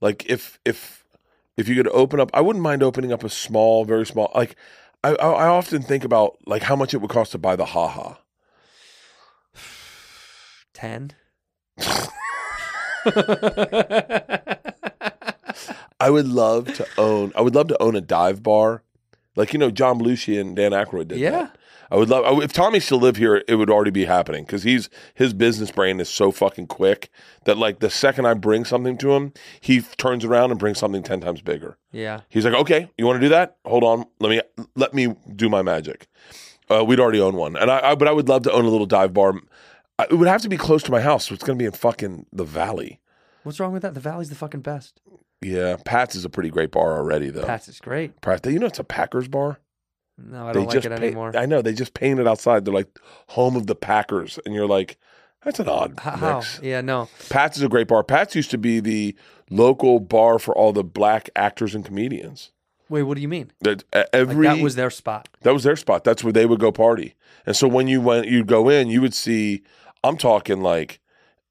Like 0.00 0.24
if 0.28 0.60
if 0.64 1.04
if 1.56 1.66
you 1.68 1.74
could 1.74 1.88
open 1.88 2.20
up, 2.20 2.30
I 2.34 2.40
wouldn't 2.42 2.62
mind 2.62 2.82
opening 2.82 3.10
up 3.10 3.24
a 3.24 3.30
small, 3.30 3.84
very 3.84 4.06
small. 4.06 4.30
Like 4.34 4.54
I 5.06 5.14
I, 5.14 5.30
I 5.44 5.46
often 5.48 5.82
think 5.82 6.04
about 6.04 6.36
like 6.46 6.62
how 6.62 6.76
much 6.76 6.94
it 6.94 6.98
would 6.98 7.10
cost 7.10 7.32
to 7.32 7.38
buy 7.38 7.56
the 7.56 7.64
haha. 7.66 8.14
10. 10.74 11.12
I 15.98 16.10
would 16.10 16.26
love 16.28 16.72
to 16.74 16.86
own. 16.98 17.32
I 17.34 17.40
would 17.40 17.54
love 17.54 17.68
to 17.68 17.82
own 17.82 17.96
a 17.96 18.00
dive 18.00 18.42
bar, 18.42 18.82
like 19.36 19.52
you 19.52 19.58
know 19.58 19.70
John 19.70 19.98
Belushi 19.98 20.40
and 20.40 20.54
Dan 20.56 20.72
Aykroyd 20.72 21.08
did. 21.08 21.18
Yeah. 21.18 21.30
that. 21.30 21.55
I 21.90 21.96
would 21.96 22.08
love 22.08 22.24
I 22.24 22.44
if 22.44 22.52
Tommy 22.52 22.80
still 22.80 22.98
lived 22.98 23.16
here. 23.16 23.42
It 23.46 23.56
would 23.56 23.70
already 23.70 23.90
be 23.90 24.04
happening 24.04 24.44
because 24.44 24.62
he's 24.62 24.88
his 25.14 25.32
business 25.32 25.70
brain 25.70 26.00
is 26.00 26.08
so 26.08 26.30
fucking 26.30 26.66
quick 26.66 27.10
that 27.44 27.56
like 27.56 27.78
the 27.80 27.90
second 27.90 28.26
I 28.26 28.34
bring 28.34 28.64
something 28.64 28.98
to 28.98 29.12
him, 29.12 29.32
he 29.60 29.80
turns 29.80 30.24
around 30.24 30.50
and 30.50 30.58
brings 30.60 30.78
something 30.78 31.02
ten 31.02 31.20
times 31.20 31.42
bigger. 31.42 31.78
Yeah. 31.92 32.20
He's 32.28 32.44
like, 32.44 32.54
okay, 32.54 32.90
you 32.98 33.06
want 33.06 33.16
to 33.16 33.26
do 33.26 33.30
that? 33.30 33.56
Hold 33.64 33.84
on, 33.84 34.04
let 34.20 34.30
me 34.30 34.40
let 34.74 34.94
me 34.94 35.14
do 35.34 35.48
my 35.48 35.62
magic. 35.62 36.06
Uh, 36.68 36.84
we'd 36.84 36.98
already 36.98 37.20
own 37.20 37.36
one, 37.36 37.56
and 37.56 37.70
I, 37.70 37.90
I 37.90 37.94
but 37.94 38.08
I 38.08 38.12
would 38.12 38.28
love 38.28 38.42
to 38.42 38.52
own 38.52 38.64
a 38.64 38.68
little 38.68 38.86
dive 38.86 39.14
bar. 39.14 39.34
I, 39.98 40.04
it 40.04 40.14
would 40.14 40.28
have 40.28 40.42
to 40.42 40.48
be 40.48 40.56
close 40.56 40.82
to 40.84 40.90
my 40.90 41.00
house, 41.00 41.28
so 41.28 41.34
it's 41.34 41.44
going 41.44 41.58
to 41.58 41.62
be 41.62 41.66
in 41.66 41.72
fucking 41.72 42.26
the 42.32 42.44
valley. 42.44 43.00
What's 43.44 43.60
wrong 43.60 43.72
with 43.72 43.82
that? 43.82 43.94
The 43.94 44.00
Valley's 44.00 44.28
the 44.28 44.34
fucking 44.34 44.62
best. 44.62 45.00
Yeah, 45.40 45.76
Pat's 45.84 46.16
is 46.16 46.24
a 46.24 46.28
pretty 46.28 46.50
great 46.50 46.72
bar 46.72 46.96
already, 46.96 47.30
though. 47.30 47.44
Pat's 47.44 47.68
is 47.68 47.78
great. 47.78 48.20
Pat, 48.20 48.44
you 48.46 48.58
know 48.58 48.66
it's 48.66 48.80
a 48.80 48.84
Packers 48.84 49.28
bar. 49.28 49.60
No, 50.18 50.48
I 50.48 50.52
don't 50.52 50.66
like 50.66 50.76
it 50.84 50.88
paint- 50.90 51.02
anymore. 51.02 51.32
I 51.36 51.46
know 51.46 51.60
they 51.62 51.72
just 51.74 51.94
paint 51.94 52.18
it 52.20 52.26
outside. 52.26 52.64
They're 52.64 52.72
like 52.74 52.98
home 53.28 53.54
of 53.56 53.66
the 53.66 53.74
Packers, 53.74 54.38
and 54.46 54.54
you're 54.54 54.66
like, 54.66 54.96
that's 55.44 55.60
an 55.60 55.68
odd 55.68 56.00
How? 56.00 56.36
mix. 56.38 56.58
Yeah, 56.62 56.80
no. 56.80 57.08
Pat's 57.28 57.56
is 57.58 57.62
a 57.62 57.68
great 57.68 57.86
bar. 57.88 58.02
Pat's 58.02 58.34
used 58.34 58.50
to 58.50 58.58
be 58.58 58.80
the 58.80 59.14
local 59.50 60.00
bar 60.00 60.38
for 60.38 60.56
all 60.56 60.72
the 60.72 60.82
black 60.82 61.28
actors 61.36 61.74
and 61.74 61.84
comedians. 61.84 62.50
Wait, 62.88 63.02
what 63.02 63.16
do 63.16 63.20
you 63.20 63.28
mean? 63.28 63.50
That 63.60 63.84
uh, 63.92 63.98
Like, 63.98 64.08
every 64.12 64.46
that 64.46 64.58
was 64.60 64.74
their 64.76 64.90
spot. 64.90 65.28
that 65.42 65.52
was 65.52 65.64
their 65.64 65.76
spot. 65.76 66.02
That's 66.04 66.24
where 66.24 66.32
they 66.32 66.46
would 66.46 66.60
go 66.60 66.72
party. 66.72 67.14
And 67.44 67.54
so 67.56 67.68
when 67.68 67.86
you 67.88 68.00
went, 68.00 68.26
you'd 68.28 68.46
go 68.46 68.68
in, 68.68 68.88
you 68.88 69.00
would 69.02 69.14
see. 69.14 69.62
I'm 70.04 70.16
talking 70.16 70.60
like 70.62 71.00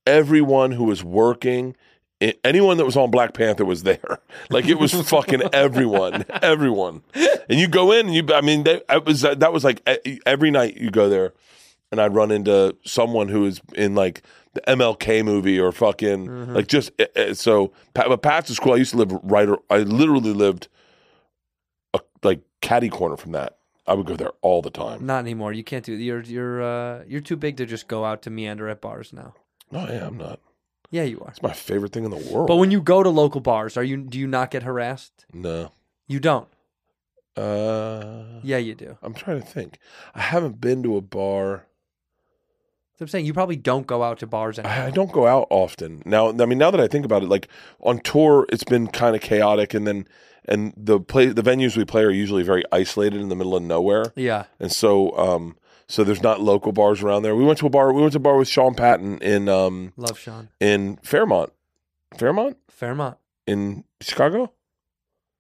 everyone 0.07 0.71
who 0.71 0.85
was 0.85 1.03
working. 1.03 1.75
Anyone 2.21 2.77
that 2.77 2.85
was 2.85 2.95
on 2.95 3.11
Black 3.11 3.33
Panther 3.33 3.65
was 3.65 3.83
there. 3.83 4.19
Like 4.49 4.67
it 4.67 4.75
was 4.75 4.93
fucking 4.93 5.41
everyone, 5.53 6.23
everyone. 6.41 7.01
And 7.49 7.59
you 7.59 7.67
go 7.67 7.91
in, 7.91 8.07
and 8.07 8.15
you. 8.15 8.25
I 8.33 8.41
mean, 8.41 8.63
they, 8.63 8.81
it 8.89 9.05
was 9.05 9.21
that 9.21 9.51
was 9.51 9.63
like 9.63 9.81
every 10.25 10.51
night 10.51 10.77
you 10.77 10.91
go 10.91 11.09
there, 11.09 11.33
and 11.91 11.99
I'd 11.99 12.13
run 12.13 12.31
into 12.31 12.75
someone 12.85 13.27
who 13.29 13.41
was 13.41 13.59
in 13.73 13.95
like 13.95 14.21
the 14.53 14.61
MLK 14.61 15.25
movie 15.25 15.59
or 15.59 15.71
fucking 15.71 16.53
like 16.53 16.67
just 16.67 16.91
eh, 16.99 17.07
eh, 17.15 17.33
so. 17.33 17.71
But 17.93 18.21
Pat's 18.21 18.49
is 18.51 18.59
cool. 18.59 18.73
I 18.73 18.77
used 18.77 18.91
to 18.91 18.97
live 18.97 19.11
right. 19.23 19.49
I 19.69 19.79
literally 19.79 20.33
lived 20.33 20.67
a 21.93 22.01
like 22.23 22.41
caddy 22.61 22.89
corner 22.89 23.17
from 23.17 23.31
that. 23.31 23.57
I 23.87 23.93
would 23.93 24.05
go 24.05 24.15
there 24.15 24.31
all 24.41 24.61
the 24.61 24.69
time. 24.69 25.05
Not 25.05 25.19
anymore. 25.19 25.53
You 25.53 25.63
can't 25.63 25.83
do. 25.83 25.93
You're 25.93 26.21
you're 26.21 26.61
uh, 26.63 27.03
you're 27.07 27.21
too 27.21 27.35
big 27.35 27.57
to 27.57 27.65
just 27.65 27.87
go 27.87 28.05
out 28.05 28.21
to 28.23 28.29
meander 28.29 28.69
at 28.69 28.79
bars 28.81 29.11
now. 29.11 29.33
No, 29.71 29.87
yeah, 29.87 30.05
I'm 30.07 30.17
not. 30.17 30.39
Yeah, 30.91 31.03
you 31.03 31.19
are. 31.21 31.29
It's 31.29 31.41
my 31.41 31.53
favorite 31.53 31.91
thing 31.91 32.05
in 32.05 32.11
the 32.11 32.17
world. 32.31 32.47
But 32.47 32.57
when 32.57 32.71
you 32.71 32.81
go 32.81 33.03
to 33.03 33.09
local 33.09 33.41
bars, 33.41 33.75
are 33.77 33.83
you 33.83 33.97
do 33.97 34.17
you 34.19 34.27
not 34.27 34.51
get 34.51 34.63
harassed? 34.63 35.25
no, 35.33 35.71
You 36.07 36.19
don't. 36.19 36.47
uh, 37.35 38.39
Yeah, 38.43 38.57
you 38.57 38.75
do. 38.75 38.97
I'm 39.01 39.13
trying 39.13 39.41
to 39.41 39.47
think. 39.47 39.79
I 40.13 40.21
haven't 40.21 40.61
been 40.61 40.83
to 40.83 40.95
a 40.97 41.01
bar. 41.01 41.65
So 42.97 43.03
I'm 43.03 43.07
saying 43.09 43.25
you 43.25 43.33
probably 43.33 43.57
don't 43.57 43.85
go 43.85 44.03
out 44.03 44.19
to 44.19 44.27
bars 44.27 44.57
anymore. 44.57 44.87
I, 44.87 44.89
don't 44.89 45.11
go 45.11 45.27
out 45.27 45.47
often 45.49 46.01
now. 46.05 46.29
I 46.29 46.45
mean, 46.45 46.57
now 46.57 46.71
that 46.71 46.79
I 46.79 46.87
think 46.87 47.03
about 47.03 47.23
it, 47.23 47.29
like 47.29 47.49
on 47.81 47.99
tour, 47.99 48.45
it's 48.49 48.63
been 48.63 48.87
kind 48.87 49.15
of 49.17 49.21
chaotic, 49.21 49.73
and 49.73 49.85
then 49.85 50.07
and 50.45 50.73
the 50.77 51.01
play 51.01 51.25
the 51.25 51.41
venues 51.41 51.75
we 51.75 51.83
play 51.83 52.03
are 52.03 52.09
usually 52.09 52.43
very 52.43 52.63
isolated 52.71 53.19
in 53.19 53.27
the 53.27 53.35
middle 53.35 53.53
of 53.55 53.63
nowhere, 53.63 54.13
yeah. 54.15 54.45
and 54.61 54.71
so 54.71 55.11
um 55.17 55.57
so 55.87 56.03
there's 56.03 56.21
not 56.23 56.41
local 56.41 56.71
bars 56.71 57.01
around 57.03 57.23
there. 57.23 57.35
We 57.35 57.43
went 57.45 57.59
to 57.59 57.67
a 57.67 57.69
bar. 57.69 57.91
We 57.93 58.01
went 58.01 58.13
to 58.13 58.17
a 58.17 58.21
bar 58.21 58.37
with 58.37 58.47
Sean 58.47 58.73
Patton 58.75 59.19
in 59.19 59.47
um 59.49 59.93
Love 59.97 60.17
Sean. 60.17 60.49
in 60.59 60.97
Fairmont, 61.03 61.51
Fairmont 62.17 62.57
Fairmont. 62.69 63.17
in 63.47 63.83
Chicago, 64.01 64.51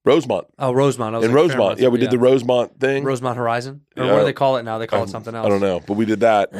Rosemont. 0.03 0.47
Oh, 0.59 0.71
Rosemont. 0.71 1.15
I 1.15 1.17
was 1.19 1.25
in 1.25 1.31
like, 1.31 1.35
Rosemont. 1.35 1.57
Fairmont. 1.57 1.79
Yeah, 1.79 1.87
we 1.89 1.99
did 1.99 2.11
the 2.11 2.19
Rosemont 2.19 2.79
thing. 2.79 3.03
Rosemont 3.03 3.37
Horizon. 3.37 3.81
Or 3.97 4.05
Yeah. 4.05 4.11
what 4.13 4.19
do 4.19 4.25
they 4.25 4.33
call 4.33 4.57
it 4.57 4.63
now? 4.63 4.77
They 4.77 4.87
call 4.87 4.99
Um, 5.01 5.07
it 5.07 5.11
something 5.11 5.33
else. 5.33 5.45
I 5.45 5.49
don't 5.49 5.61
know, 5.61 5.79
but 5.85 5.93
we 5.93 6.05
did 6.05 6.19
that, 6.19 6.51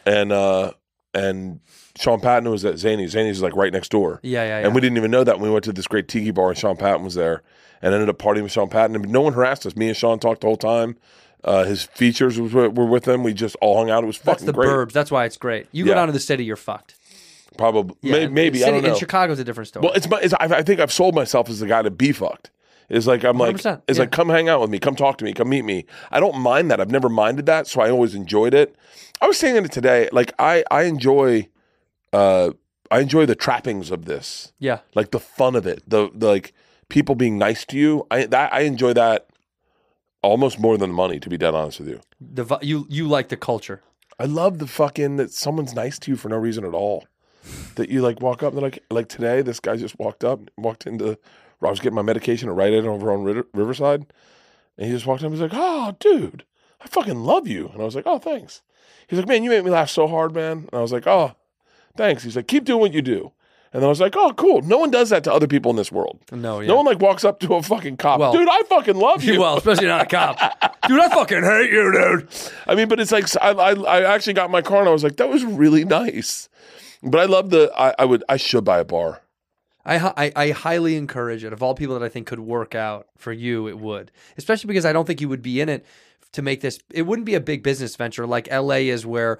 and 0.06 0.32
uh 0.32 0.72
and 1.14 1.60
Sean 1.98 2.20
Patton 2.20 2.50
was 2.50 2.64
at 2.66 2.74
Zanies. 2.74 3.14
Zanies 3.14 3.30
is 3.30 3.42
like 3.42 3.56
right 3.56 3.72
next 3.72 3.88
door, 3.90 4.20
Yeah, 4.22 4.42
yeah, 4.42 4.60
yeah. 4.60 4.66
and 4.66 4.74
we 4.74 4.82
didn't 4.82 4.98
even 4.98 5.10
know 5.10 5.24
that 5.24 5.38
when 5.40 5.48
we 5.48 5.52
went 5.54 5.64
to 5.64 5.72
this 5.72 5.86
great 5.86 6.08
tiki 6.08 6.30
bar 6.30 6.50
and 6.50 6.58
Sean 6.58 6.76
Patton 6.76 7.02
was 7.02 7.14
there, 7.14 7.42
and 7.80 7.94
ended 7.94 8.10
up 8.10 8.18
partying 8.18 8.42
with 8.42 8.52
Sean 8.52 8.68
Patton. 8.68 8.94
And 8.96 9.08
no 9.08 9.22
one 9.22 9.32
harassed 9.32 9.64
us. 9.64 9.74
Me 9.76 9.88
and 9.88 9.96
Sean 9.96 10.18
talked 10.18 10.42
the 10.42 10.46
whole 10.46 10.56
time. 10.58 10.98
Uh, 11.46 11.64
his 11.64 11.84
features 11.84 12.40
was, 12.40 12.52
were 12.52 12.68
with 12.68 13.06
him. 13.06 13.22
We 13.22 13.32
just 13.32 13.54
all 13.62 13.78
hung 13.78 13.88
out. 13.88 14.02
It 14.02 14.08
was 14.08 14.16
fucking 14.16 14.32
That's 14.32 14.44
the 14.44 14.52
great. 14.52 14.68
burbs. 14.68 14.92
That's 14.92 15.12
why 15.12 15.24
it's 15.24 15.36
great. 15.36 15.68
You 15.70 15.84
Yeah. 15.84 15.90
go 15.92 15.94
down 15.94 16.06
to 16.08 16.12
the 16.12 16.18
city, 16.20 16.44
you're 16.44 16.56
fucked. 16.56 16.96
Probably, 17.56 17.96
Yeah, 18.02 18.12
maybe, 18.12 18.24
and 18.24 18.34
maybe 18.34 18.58
I 18.58 18.66
city- 18.66 18.72
don't 18.72 18.82
know. 18.82 18.92
In 18.94 18.98
Chicago's 18.98 19.38
a 19.38 19.44
different 19.44 19.68
story. 19.68 19.84
Well, 19.84 19.94
it's 19.94 20.08
my. 20.10 20.20
It's, 20.20 20.34
I, 20.34 20.44
I 20.46 20.62
think 20.62 20.80
I've 20.80 20.92
sold 20.92 21.14
myself 21.14 21.48
as 21.48 21.60
the 21.60 21.66
guy 21.66 21.82
to 21.82 21.90
be 21.90 22.12
fucked. 22.12 22.50
It's 22.88 23.06
like 23.06 23.24
I'm 23.24 23.38
like 23.38 23.56
100%, 23.56 23.82
it's 23.88 23.96
yeah. 23.98 24.02
like 24.02 24.10
come 24.12 24.28
hang 24.28 24.48
out 24.48 24.60
with 24.60 24.70
me, 24.70 24.78
come 24.78 24.94
talk 24.94 25.18
to 25.18 25.24
me, 25.24 25.32
come 25.32 25.48
meet 25.48 25.64
me. 25.64 25.86
I 26.10 26.20
don't 26.20 26.38
mind 26.38 26.70
that. 26.70 26.80
I've 26.80 26.90
never 26.90 27.08
minded 27.08 27.46
that, 27.46 27.66
so 27.66 27.80
I 27.80 27.90
always 27.90 28.14
enjoyed 28.14 28.54
it. 28.54 28.76
I 29.20 29.26
was 29.26 29.38
saying 29.38 29.56
it 29.56 29.72
today. 29.72 30.08
Like 30.12 30.32
I 30.38 30.64
I 30.70 30.82
enjoy, 30.82 31.48
uh, 32.12 32.50
I 32.90 33.00
enjoy 33.00 33.26
the 33.26 33.34
trappings 33.34 33.90
of 33.90 34.04
this, 34.04 34.52
yeah. 34.58 34.80
like 34.94 35.10
the 35.10 35.18
fun 35.20 35.56
of 35.56 35.66
it, 35.66 35.82
the, 35.88 36.10
the 36.14 36.26
like 36.28 36.52
people 36.88 37.14
being 37.14 37.38
nice 37.38 37.64
to 37.66 37.76
you. 37.78 38.06
I 38.10 38.26
that 38.26 38.52
I 38.52 38.60
enjoy 38.60 38.92
that 38.92 39.26
almost 40.26 40.58
more 40.58 40.76
than 40.78 40.90
the 40.90 40.96
money. 40.96 41.18
To 41.20 41.28
be 41.28 41.36
dead 41.38 41.54
honest 41.54 41.80
with 41.80 41.88
you, 41.88 42.00
The 42.20 42.44
vi- 42.44 42.58
you 42.62 42.86
you 42.88 43.08
like 43.08 43.28
the 43.28 43.36
culture. 43.36 43.82
I 44.18 44.24
love 44.24 44.58
the 44.58 44.66
fucking 44.66 45.16
that 45.16 45.30
someone's 45.32 45.74
nice 45.74 45.98
to 46.00 46.10
you 46.10 46.16
for 46.16 46.28
no 46.28 46.36
reason 46.36 46.64
at 46.64 46.74
all. 46.74 47.04
That 47.76 47.90
you 47.90 48.00
like 48.02 48.20
walk 48.20 48.42
up 48.42 48.52
and 48.52 48.56
they're 48.62 48.70
like 48.70 48.82
like 48.90 49.08
today, 49.08 49.42
this 49.42 49.60
guy 49.60 49.76
just 49.76 49.98
walked 49.98 50.24
up, 50.24 50.40
walked 50.56 50.86
into 50.86 51.18
I 51.62 51.70
was 51.70 51.80
getting 51.80 51.96
my 51.96 52.02
medication 52.02 52.48
at 52.48 52.54
Rite 52.54 52.72
Aid 52.74 52.84
over 52.86 53.10
on 53.12 53.22
River- 53.24 53.46
Riverside, 53.54 54.06
and 54.76 54.86
he 54.86 54.92
just 54.92 55.06
walked 55.06 55.22
up. 55.24 55.30
He's 55.32 55.40
like, 55.40 55.50
"Oh, 55.54 55.96
dude, 55.98 56.44
I 56.80 56.86
fucking 56.86 57.20
love 57.24 57.48
you," 57.48 57.68
and 57.72 57.80
I 57.80 57.84
was 57.84 57.94
like, 57.96 58.06
"Oh, 58.06 58.18
thanks." 58.18 58.62
He's 59.08 59.18
like, 59.18 59.28
"Man, 59.28 59.42
you 59.42 59.50
make 59.50 59.64
me 59.64 59.70
laugh 59.70 59.88
so 59.90 60.06
hard, 60.06 60.34
man," 60.34 60.68
and 60.70 60.74
I 60.74 60.80
was 60.80 60.92
like, 60.92 61.06
"Oh, 61.06 61.34
thanks." 61.96 62.22
He's 62.24 62.36
like, 62.36 62.46
"Keep 62.48 62.64
doing 62.64 62.80
what 62.80 62.92
you 62.92 63.02
do," 63.02 63.32
and 63.72 63.82
then 63.82 63.84
I 63.84 63.88
was 63.88 64.00
like, 64.00 64.14
"Oh, 64.16 64.32
cool." 64.34 64.62
No 64.62 64.78
one 64.78 64.90
does 64.90 65.10
that 65.10 65.24
to 65.24 65.32
other 65.32 65.46
people 65.46 65.70
in 65.70 65.76
this 65.76 65.90
world. 65.92 66.18
No, 66.32 66.60
yeah. 66.60 66.68
No 66.68 66.76
one 66.76 66.86
like 66.86 67.00
walks 67.00 67.24
up 67.24 67.40
to 67.40 67.54
a 67.54 67.62
fucking 67.62 67.96
cop, 67.98 68.20
Well- 68.20 68.32
dude. 68.32 68.48
I 68.50 68.62
fucking 68.62 68.96
love 68.96 69.22
you. 69.28 69.40
well, 69.40 69.56
especially 69.58 69.86
not 69.88 70.02
a 70.02 70.06
cop. 70.06 70.38
Dude, 70.88 71.00
I 71.00 71.08
fucking 71.08 71.42
hate 71.42 71.70
you, 71.72 71.90
dude. 71.92 72.28
I 72.68 72.76
mean, 72.76 72.86
but 72.86 73.00
it's 73.00 73.10
like 73.10 73.26
I, 73.42 73.50
I, 73.50 73.72
I 73.72 74.14
actually 74.14 74.34
got 74.34 74.52
my 74.52 74.62
car 74.62 74.78
and 74.78 74.88
I 74.88 74.92
was 74.92 75.02
like, 75.02 75.16
that 75.16 75.28
was 75.28 75.44
really 75.44 75.84
nice. 75.84 76.48
But 77.02 77.20
I 77.20 77.24
love 77.24 77.50
the. 77.50 77.72
I, 77.76 77.92
I 77.98 78.04
would. 78.04 78.22
I 78.28 78.36
should 78.36 78.64
buy 78.64 78.78
a 78.78 78.84
bar. 78.84 79.20
I, 79.84 79.98
I 80.16 80.32
I 80.36 80.50
highly 80.52 80.94
encourage 80.96 81.42
it. 81.44 81.52
Of 81.52 81.62
all 81.62 81.74
people 81.74 81.98
that 81.98 82.04
I 82.04 82.08
think 82.08 82.26
could 82.28 82.38
work 82.40 82.74
out 82.76 83.08
for 83.16 83.32
you, 83.32 83.66
it 83.68 83.78
would. 83.78 84.12
Especially 84.38 84.68
because 84.68 84.84
I 84.84 84.92
don't 84.92 85.06
think 85.06 85.20
you 85.20 85.28
would 85.28 85.42
be 85.42 85.60
in 85.60 85.68
it 85.68 85.84
to 86.32 86.42
make 86.42 86.60
this. 86.60 86.78
It 86.92 87.02
wouldn't 87.02 87.26
be 87.26 87.34
a 87.34 87.40
big 87.40 87.62
business 87.64 87.96
venture 87.96 88.26
like 88.26 88.46
L.A. 88.50 88.88
is, 88.88 89.04
where 89.04 89.38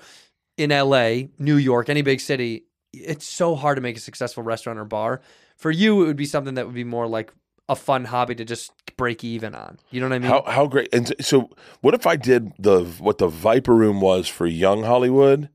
in 0.56 0.72
L.A., 0.72 1.28
New 1.38 1.56
York, 1.56 1.88
any 1.88 2.02
big 2.02 2.20
city, 2.20 2.64
it's 3.04 3.26
so 3.26 3.54
hard 3.54 3.76
to 3.76 3.82
make 3.82 3.96
a 3.96 4.00
successful 4.00 4.42
restaurant 4.42 4.78
or 4.78 4.84
bar. 4.84 5.20
For 5.56 5.70
you, 5.70 6.02
it 6.02 6.06
would 6.06 6.16
be 6.16 6.26
something 6.26 6.54
that 6.54 6.66
would 6.66 6.74
be 6.74 6.84
more 6.84 7.06
like 7.06 7.32
a 7.68 7.76
fun 7.76 8.04
hobby 8.04 8.34
to 8.36 8.44
just 8.44 8.72
break 8.96 9.24
even 9.24 9.54
on. 9.54 9.78
You 9.90 10.00
know 10.00 10.08
what 10.08 10.14
I 10.14 10.18
mean? 10.18 10.30
How 10.30 10.42
how 10.46 10.66
great! 10.66 10.92
And 10.92 11.12
so, 11.20 11.50
what 11.80 11.94
if 11.94 12.06
I 12.06 12.16
did 12.16 12.52
the 12.58 12.84
what 12.84 13.18
the 13.18 13.28
Viper 13.28 13.74
Room 13.74 14.00
was 14.00 14.28
for 14.28 14.46
young 14.46 14.84
Hollywood? 14.84 15.48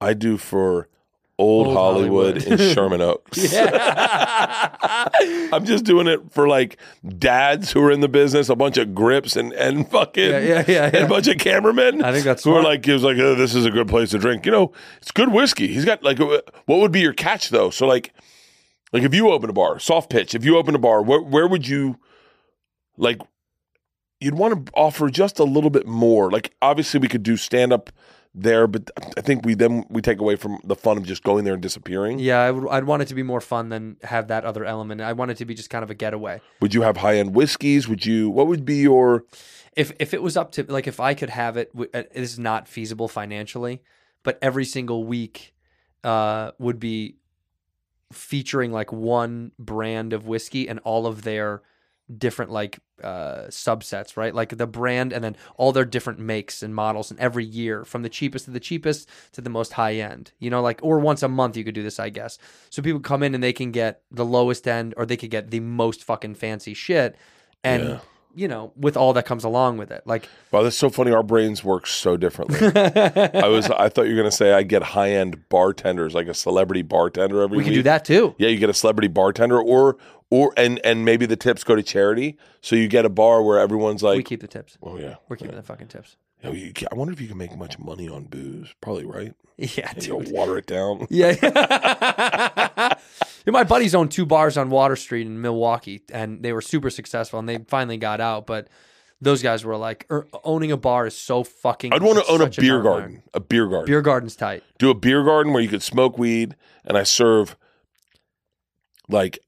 I 0.00 0.14
do 0.14 0.36
for 0.36 0.88
old, 1.38 1.68
Old 1.68 1.76
Hollywood, 1.76 2.42
Hollywood. 2.42 2.60
in 2.60 2.74
Sherman 2.74 3.00
Oaks. 3.00 3.52
I'm 5.52 5.64
just 5.64 5.84
doing 5.84 6.06
it 6.06 6.20
for 6.32 6.48
like 6.48 6.76
dads 7.18 7.72
who 7.72 7.82
are 7.84 7.90
in 7.90 8.00
the 8.00 8.08
business, 8.08 8.48
a 8.48 8.56
bunch 8.56 8.76
of 8.76 8.94
grips 8.94 9.36
and 9.36 9.52
and 9.52 9.88
fucking 9.90 10.30
Yeah, 10.30 10.38
yeah, 10.40 10.64
yeah, 10.66 10.84
and 10.86 10.94
yeah. 10.94 11.04
a 11.04 11.08
bunch 11.08 11.28
of 11.28 11.38
cameramen. 11.38 12.02
I 12.02 12.12
think 12.12 12.24
that's 12.24 12.44
who 12.44 12.50
are 12.50 12.62
smart. 12.62 12.64
like 12.64 12.82
gives 12.82 13.02
like 13.02 13.18
oh, 13.18 13.34
this 13.34 13.54
is 13.54 13.64
a 13.66 13.70
good 13.70 13.88
place 13.88 14.10
to 14.10 14.18
drink. 14.18 14.44
You 14.46 14.52
know, 14.52 14.72
it's 14.98 15.10
good 15.10 15.32
whiskey. 15.32 15.68
He's 15.68 15.84
got 15.84 16.02
like 16.02 16.20
uh, 16.20 16.40
what 16.66 16.78
would 16.80 16.92
be 16.92 17.00
your 17.00 17.12
catch 17.12 17.50
though? 17.50 17.70
So 17.70 17.86
like 17.86 18.12
like 18.92 19.02
if 19.02 19.14
you 19.14 19.30
open 19.30 19.50
a 19.50 19.52
bar, 19.52 19.78
soft 19.78 20.10
pitch. 20.10 20.34
If 20.34 20.44
you 20.44 20.56
open 20.56 20.74
a 20.74 20.78
bar, 20.78 21.02
where 21.02 21.20
where 21.22 21.46
would 21.48 21.66
you 21.68 21.98
like? 22.96 23.20
You'd 24.20 24.34
want 24.34 24.66
to 24.66 24.72
offer 24.74 25.08
just 25.10 25.38
a 25.38 25.44
little 25.44 25.70
bit 25.70 25.86
more. 25.86 26.30
Like 26.30 26.52
obviously 26.60 26.98
we 26.98 27.06
could 27.06 27.22
do 27.22 27.36
stand 27.36 27.72
up 27.72 27.90
there, 28.42 28.66
but 28.66 28.90
I 29.16 29.20
think 29.20 29.44
we 29.44 29.54
then 29.54 29.84
we 29.88 30.02
take 30.02 30.20
away 30.20 30.36
from 30.36 30.58
the 30.64 30.76
fun 30.76 30.96
of 30.96 31.04
just 31.04 31.22
going 31.22 31.44
there 31.44 31.54
and 31.54 31.62
disappearing. 31.62 32.18
yeah, 32.18 32.40
I 32.40 32.50
would, 32.50 32.68
I'd 32.68 32.84
want 32.84 33.02
it 33.02 33.08
to 33.08 33.14
be 33.14 33.22
more 33.22 33.40
fun 33.40 33.68
than 33.68 33.96
have 34.02 34.28
that 34.28 34.44
other 34.44 34.64
element. 34.64 35.00
I 35.00 35.12
want 35.12 35.30
it 35.30 35.36
to 35.38 35.44
be 35.44 35.54
just 35.54 35.70
kind 35.70 35.82
of 35.82 35.90
a 35.90 35.94
getaway. 35.94 36.40
Would 36.60 36.74
you 36.74 36.82
have 36.82 36.98
high 36.98 37.16
end 37.16 37.34
whiskeys? 37.34 37.88
Would 37.88 38.06
you? 38.06 38.30
What 38.30 38.46
would 38.46 38.64
be 38.64 38.76
your? 38.76 39.24
if 39.78 39.92
if 40.00 40.12
it 40.12 40.20
was 40.20 40.36
up 40.36 40.50
to 40.52 40.64
like 40.64 40.88
if 40.88 40.98
I 40.98 41.14
could 41.14 41.30
have 41.30 41.56
it, 41.56 41.70
uh, 41.78 41.84
it 41.92 42.10
is 42.12 42.36
not 42.36 42.66
feasible 42.66 43.06
financially, 43.06 43.80
but 44.24 44.36
every 44.42 44.64
single 44.64 45.04
week 45.04 45.54
uh, 46.02 46.50
would 46.58 46.80
be 46.80 47.16
featuring 48.12 48.72
like 48.72 48.92
one 48.92 49.52
brand 49.56 50.12
of 50.12 50.26
whiskey 50.26 50.68
and 50.68 50.80
all 50.80 51.06
of 51.06 51.22
their 51.22 51.62
different 52.16 52.50
like 52.50 52.78
uh 53.02 53.44
subsets 53.48 54.16
right? 54.16 54.34
Like 54.34 54.56
the 54.56 54.66
brand 54.66 55.12
and 55.12 55.22
then 55.22 55.36
all 55.56 55.72
their 55.72 55.84
different 55.84 56.18
makes 56.18 56.62
and 56.62 56.74
models 56.74 57.10
and 57.10 57.20
every 57.20 57.44
year 57.44 57.84
from 57.84 58.02
the 58.02 58.08
cheapest 58.08 58.46
to 58.46 58.50
the 58.50 58.60
cheapest 58.60 59.08
to 59.32 59.40
the 59.40 59.50
most 59.50 59.74
high 59.74 59.94
end 59.94 60.32
you 60.38 60.50
know 60.50 60.62
like 60.62 60.80
or 60.82 60.98
once 60.98 61.22
a 61.22 61.28
month 61.28 61.56
you 61.56 61.64
could 61.64 61.74
do 61.74 61.82
this 61.82 62.00
i 62.00 62.08
guess. 62.08 62.38
So 62.70 62.82
people 62.82 63.00
come 63.00 63.22
in 63.22 63.34
and 63.34 63.42
they 63.42 63.52
can 63.52 63.72
get 63.72 64.02
the 64.10 64.24
lowest 64.24 64.66
end 64.66 64.94
or 64.96 65.06
they 65.06 65.16
could 65.16 65.30
get 65.30 65.50
the 65.50 65.60
most 65.60 66.04
fucking 66.04 66.34
fancy 66.34 66.74
shit. 66.74 67.16
And 67.62 67.84
Yeah. 67.84 68.00
You 68.38 68.46
know 68.48 68.72
with 68.76 68.96
all 68.96 69.12
that 69.12 69.26
comes 69.26 69.42
along 69.44 69.76
with 69.78 69.90
it 69.90 70.02
like 70.06 70.28
Wow, 70.52 70.62
that's 70.62 70.76
so 70.76 70.88
funny. 70.88 71.10
Our 71.12 71.22
brains 71.22 71.62
work 71.64 71.86
so 71.86 72.16
differently. 72.16 72.58
I 72.74 73.48
was. 73.48 73.68
I 73.70 73.88
thought 73.88 74.02
you 74.02 74.14
were 74.14 74.20
going 74.22 74.30
to 74.30 74.36
say 74.36 74.52
I 74.52 74.62
get 74.62 74.82
high 74.82 75.10
end 75.10 75.48
bartenders, 75.50 76.14
like 76.14 76.26
a 76.28 76.34
celebrity 76.34 76.82
bartender 76.82 77.42
every 77.42 77.56
we 77.58 77.62
week. 77.62 77.66
can 77.66 77.74
do 77.74 77.82
that 77.82 78.04
too 78.04 78.34
Yeah, 78.38 78.48
you 78.48 78.58
get 78.58 78.70
a 78.70 78.74
celebrity 78.74 79.08
bartender, 79.08 79.60
or 79.60 79.96
or 80.30 80.52
and 80.56 80.78
and 80.84 81.04
maybe 81.04 81.26
the 81.26 81.36
tips 81.36 81.64
go 81.64 81.74
to 81.76 81.82
charity. 81.82 82.38
So 82.62 82.76
you 82.76 82.88
get 82.88 83.04
a 83.04 83.08
bar 83.10 83.42
where 83.42 83.58
everyone's 83.58 84.02
like, 84.02 84.16
we 84.16 84.22
keep 84.22 84.40
the 84.40 84.46
tips 84.48 84.78
oh 84.82 84.96
yeah, 84.98 85.16
we're 85.28 85.36
keeping 85.36 85.56
the 85.56 85.62
fucking 85.62 85.88
tips 85.88 86.16
Yeah, 86.42 86.50
you 86.50 86.72
I 86.90 86.94
wonder 86.94 87.12
if 87.12 87.20
you 87.20 87.28
can 87.28 87.36
make 87.38 87.56
much 87.56 87.78
money 87.78 88.08
on 88.08 88.24
booze. 88.24 88.72
Probably 88.80 89.04
right. 89.04 89.34
yeah 89.58 89.90
And 89.90 90.00
dude. 90.02 90.30
water 90.32 90.56
it 90.56 90.66
down. 90.66 91.06
Yeah. 91.10 91.34
My 93.52 93.64
buddies 93.64 93.94
owned 93.94 94.10
two 94.10 94.26
bars 94.26 94.56
on 94.56 94.70
Water 94.70 94.96
Street 94.96 95.26
in 95.26 95.40
Milwaukee, 95.40 96.02
and 96.12 96.42
they 96.42 96.52
were 96.52 96.60
super 96.60 96.90
successful, 96.90 97.38
and 97.38 97.48
they 97.48 97.58
finally 97.68 97.96
got 97.96 98.20
out. 98.20 98.46
But 98.46 98.68
those 99.20 99.42
guys 99.42 99.64
were 99.64 99.76
like, 99.76 100.06
er, 100.10 100.26
owning 100.44 100.72
a 100.72 100.76
bar 100.76 101.06
is 101.06 101.16
so 101.16 101.42
fucking. 101.44 101.92
I'd 101.92 102.02
want 102.02 102.18
to 102.18 102.30
own 102.30 102.40
a 102.40 102.48
beer 102.48 102.82
garden. 102.82 103.22
A 103.34 103.40
beer 103.40 103.66
garden. 103.66 103.86
Beer 103.86 104.02
garden's 104.02 104.36
tight. 104.36 104.62
do 104.78 104.90
a 104.90 104.94
beer 104.94 105.24
garden 105.24 105.52
where 105.52 105.62
you 105.62 105.68
could 105.68 105.82
smoke 105.82 106.18
weed 106.18 106.54
and 106.84 106.96
I 106.96 107.02
serve 107.02 107.56
like 109.08 109.38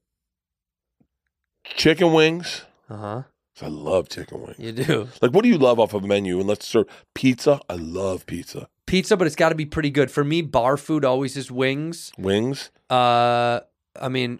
chicken 1.63 2.13
wings. 2.13 2.65
Uh 2.89 2.97
huh. 2.97 3.23
I 3.61 3.67
love 3.67 4.09
chicken 4.09 4.41
wings. 4.41 4.57
You 4.57 4.71
do 4.71 5.07
Like, 5.21 5.31
what 5.31 5.43
do 5.43 5.49
you 5.49 5.57
love 5.57 5.79
off 5.79 5.93
of 5.93 6.03
a 6.03 6.07
menu? 6.07 6.39
And 6.39 6.47
let's 6.47 6.67
serve 6.67 6.87
pizza. 7.13 7.61
I 7.69 7.75
love 7.75 8.25
pizza. 8.25 8.67
pizza, 8.87 9.15
but 9.15 9.27
it's 9.27 9.35
got 9.35 9.49
to 9.49 9.55
be 9.55 9.65
pretty 9.65 9.91
good. 9.91 10.09
For 10.09 10.23
me, 10.23 10.41
bar 10.41 10.77
food 10.77 11.05
always 11.05 11.37
is 11.37 11.51
wings. 11.51 12.11
Wings. 12.17 12.71
Uh, 12.89 13.61
I 13.99 14.09
mean, 14.09 14.39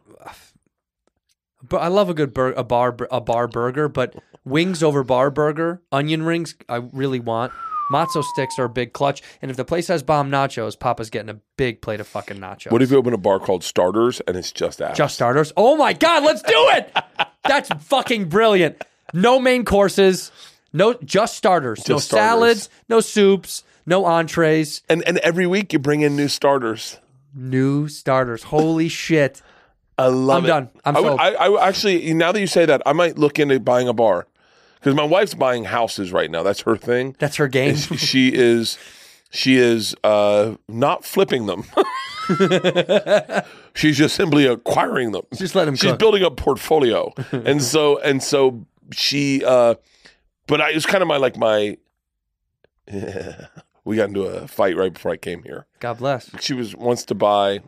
but 1.68 1.78
I 1.82 1.88
love 1.88 2.10
a 2.10 2.14
good 2.14 2.34
bur- 2.34 2.54
a 2.54 2.64
bar 2.64 2.96
a 3.12 3.22
bar 3.22 3.48
burger, 3.48 3.88
but 3.90 4.16
wings 4.46 4.82
over 4.84 5.04
bar 5.04 5.30
burger, 5.30 5.82
onion 5.92 6.24
rings, 6.24 6.56
I 6.70 6.78
really 6.78 7.20
want. 7.20 7.52
Matzo 7.92 8.24
sticks 8.24 8.58
are 8.58 8.64
a 8.64 8.70
big 8.70 8.94
clutch, 8.94 9.22
and 9.42 9.52
if 9.52 9.58
the 9.58 9.66
place 9.66 9.88
has 9.90 10.02
bomb 10.02 10.32
nachos, 10.32 10.80
Papa's 10.80 11.10
getting 11.10 11.30
a 11.30 11.40
big 11.58 11.82
plate 11.82 12.00
of 12.00 12.08
fucking 12.08 12.38
nachos. 12.38 12.72
What 12.72 12.82
if 12.82 12.90
you 12.90 12.96
open 12.98 13.14
a 13.14 13.18
bar 13.18 13.38
called 13.40 13.66
Starters 13.66 14.22
and 14.22 14.38
it's 14.38 14.54
just 14.54 14.80
apps? 14.80 14.96
just 14.96 15.16
starters? 15.16 15.52
Oh 15.58 15.76
my 15.76 15.92
god, 15.92 16.24
let's 16.24 16.42
do 16.42 16.70
it! 16.70 16.96
That's 17.44 17.70
fucking 17.86 18.30
brilliant. 18.30 18.82
No 19.14 19.40
main 19.40 19.66
courses, 19.66 20.32
no 20.72 20.94
just 20.94 21.36
starters, 21.36 21.80
no 21.90 21.96
Just 21.96 22.08
starters. 22.08 22.30
salads, 22.30 22.70
no 22.88 23.02
soups, 23.02 23.64
no 23.86 24.06
entrees, 24.06 24.84
and 24.88 25.04
and 25.06 25.18
every 25.18 25.46
week 25.46 25.74
you 25.74 25.80
bring 25.80 26.00
in 26.00 26.16
new 26.16 26.30
starters. 26.30 26.98
New 27.34 27.88
starters. 27.88 28.44
Holy 28.44 28.88
shit! 28.90 29.42
I 29.98 30.08
love 30.08 30.40
I'm 30.40 30.46
it. 30.46 30.48
done. 30.48 30.70
I'm 30.86 30.98
I 30.98 31.00
would- 31.00 31.08
sold. 31.08 31.20
I, 31.20 31.30
I 31.34 31.68
actually 31.68 32.14
now 32.14 32.32
that 32.32 32.40
you 32.40 32.48
say 32.48 32.66
that, 32.66 32.82
I 32.86 32.94
might 32.94 33.18
look 33.18 33.40
into 33.40 33.60
buying 33.60 33.88
a 33.88 33.94
bar 33.94 34.28
because 34.80 34.96
my 34.96 35.04
wife's 35.04 35.34
buying 35.34 35.64
houses 35.66 36.12
right 36.12 36.30
now. 36.32 36.44
That's 36.44 36.62
her 36.62 36.76
thing. 36.78 37.16
That's 37.20 37.36
her 37.38 37.48
game. 37.48 37.76
She, 37.76 38.34
is 38.34 38.78
she 39.30 39.58
is 39.58 39.96
uh, 40.04 40.56
not 40.68 41.06
flipping 41.06 41.46
them. 41.46 41.64
She's 43.76 43.98
just 43.98 44.16
simply 44.16 44.46
acquiring 44.46 45.12
them. 45.12 45.24
Just 45.34 45.56
let 45.56 45.68
'em 45.68 45.76
She's 45.76 45.92
cook. 45.92 46.00
building 46.00 46.24
a 46.24 46.32
portfolio, 46.32 47.14
and 47.32 47.62
so 47.62 48.00
and 48.00 48.22
so 48.22 48.66
she. 48.94 49.44
Uh, 49.46 49.76
but 50.48 50.60
I, 50.62 50.72
it 50.72 50.76
was 50.76 50.86
kind 50.86 51.02
of 51.02 51.08
my 51.08 51.18
like 51.18 51.38
my. 51.38 51.78
we 53.84 53.96
got 53.96 54.10
into 54.10 54.24
a 54.24 54.48
fight 54.48 54.76
right 54.78 54.94
before 54.94 55.12
I 55.12 55.18
came 55.18 55.44
here. 55.44 55.66
God 55.80 55.98
bless. 55.98 56.30
She 56.42 56.54
was 56.54 56.76
wants 56.76 57.04
to 57.06 57.16
buy. 57.16 57.62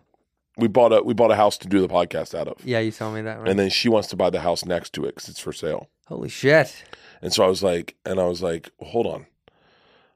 We 0.58 0.68
bought 0.68 0.94
a 0.94 1.02
we 1.02 1.14
bought 1.14 1.32
a 1.32 1.36
house 1.36 1.58
to 1.60 1.68
do 1.68 1.82
the 1.82 1.88
podcast 1.88 2.38
out 2.38 2.48
of, 2.48 2.64
Yeah, 2.64 2.80
you 2.80 2.92
told 2.92 3.16
me 3.16 3.22
that. 3.22 3.40
Right? 3.40 3.50
and 3.50 3.58
then 3.58 3.70
she 3.70 3.90
wants 3.90 4.08
to 4.10 4.16
buy 4.16 4.30
the 4.30 4.42
house 4.42 4.66
next 4.66 4.94
to 4.94 5.06
it 5.06 5.16
because 5.16 5.30
it's 5.30 5.40
for 5.40 5.54
sale. 5.54 5.90
Holy 6.08 6.30
shit! 6.30 6.84
And 7.22 7.34
so 7.34 7.44
I 7.44 7.48
was 7.48 7.64
like, 7.64 7.96
and 8.06 8.20
I 8.20 8.26
was 8.26 8.42
like, 8.44 8.70
hold 8.80 9.08
on. 9.08 9.26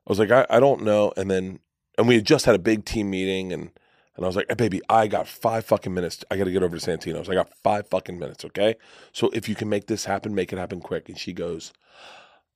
I 0.06 0.10
was 0.10 0.20
like, 0.20 0.32
I, 0.32 0.46
I 0.50 0.60
don't 0.60 0.84
know. 0.84 1.12
And 1.18 1.32
then, 1.32 1.60
and 1.98 2.08
we 2.08 2.16
had 2.16 2.26
just 2.26 2.46
had 2.46 2.56
a 2.56 2.60
big 2.60 2.86
team 2.86 3.10
meeting, 3.10 3.52
and 3.52 3.72
and 4.16 4.26
I 4.26 4.28
was 4.28 4.36
like, 4.36 4.46
hey, 4.50 4.56
baby, 4.56 4.82
I 4.90 5.08
got 5.08 5.28
five 5.28 5.66
fucking 5.66 5.94
minutes. 5.94 6.24
I 6.30 6.38
got 6.38 6.46
to 6.46 6.52
get 6.52 6.64
over 6.64 6.78
to 6.78 6.86
Santino's. 6.86 7.30
I 7.30 7.34
got 7.34 7.54
five 7.64 7.88
fucking 7.88 8.18
minutes, 8.20 8.44
okay? 8.46 8.76
So 9.14 9.30
if 9.32 9.48
you 9.48 9.56
can 9.56 9.70
make 9.70 9.88
this 9.88 10.06
happen, 10.06 10.34
make 10.36 10.52
it 10.52 10.58
happen 10.60 10.82
quick. 10.82 11.08
And 11.08 11.18
she 11.18 11.34
goes, 11.34 11.72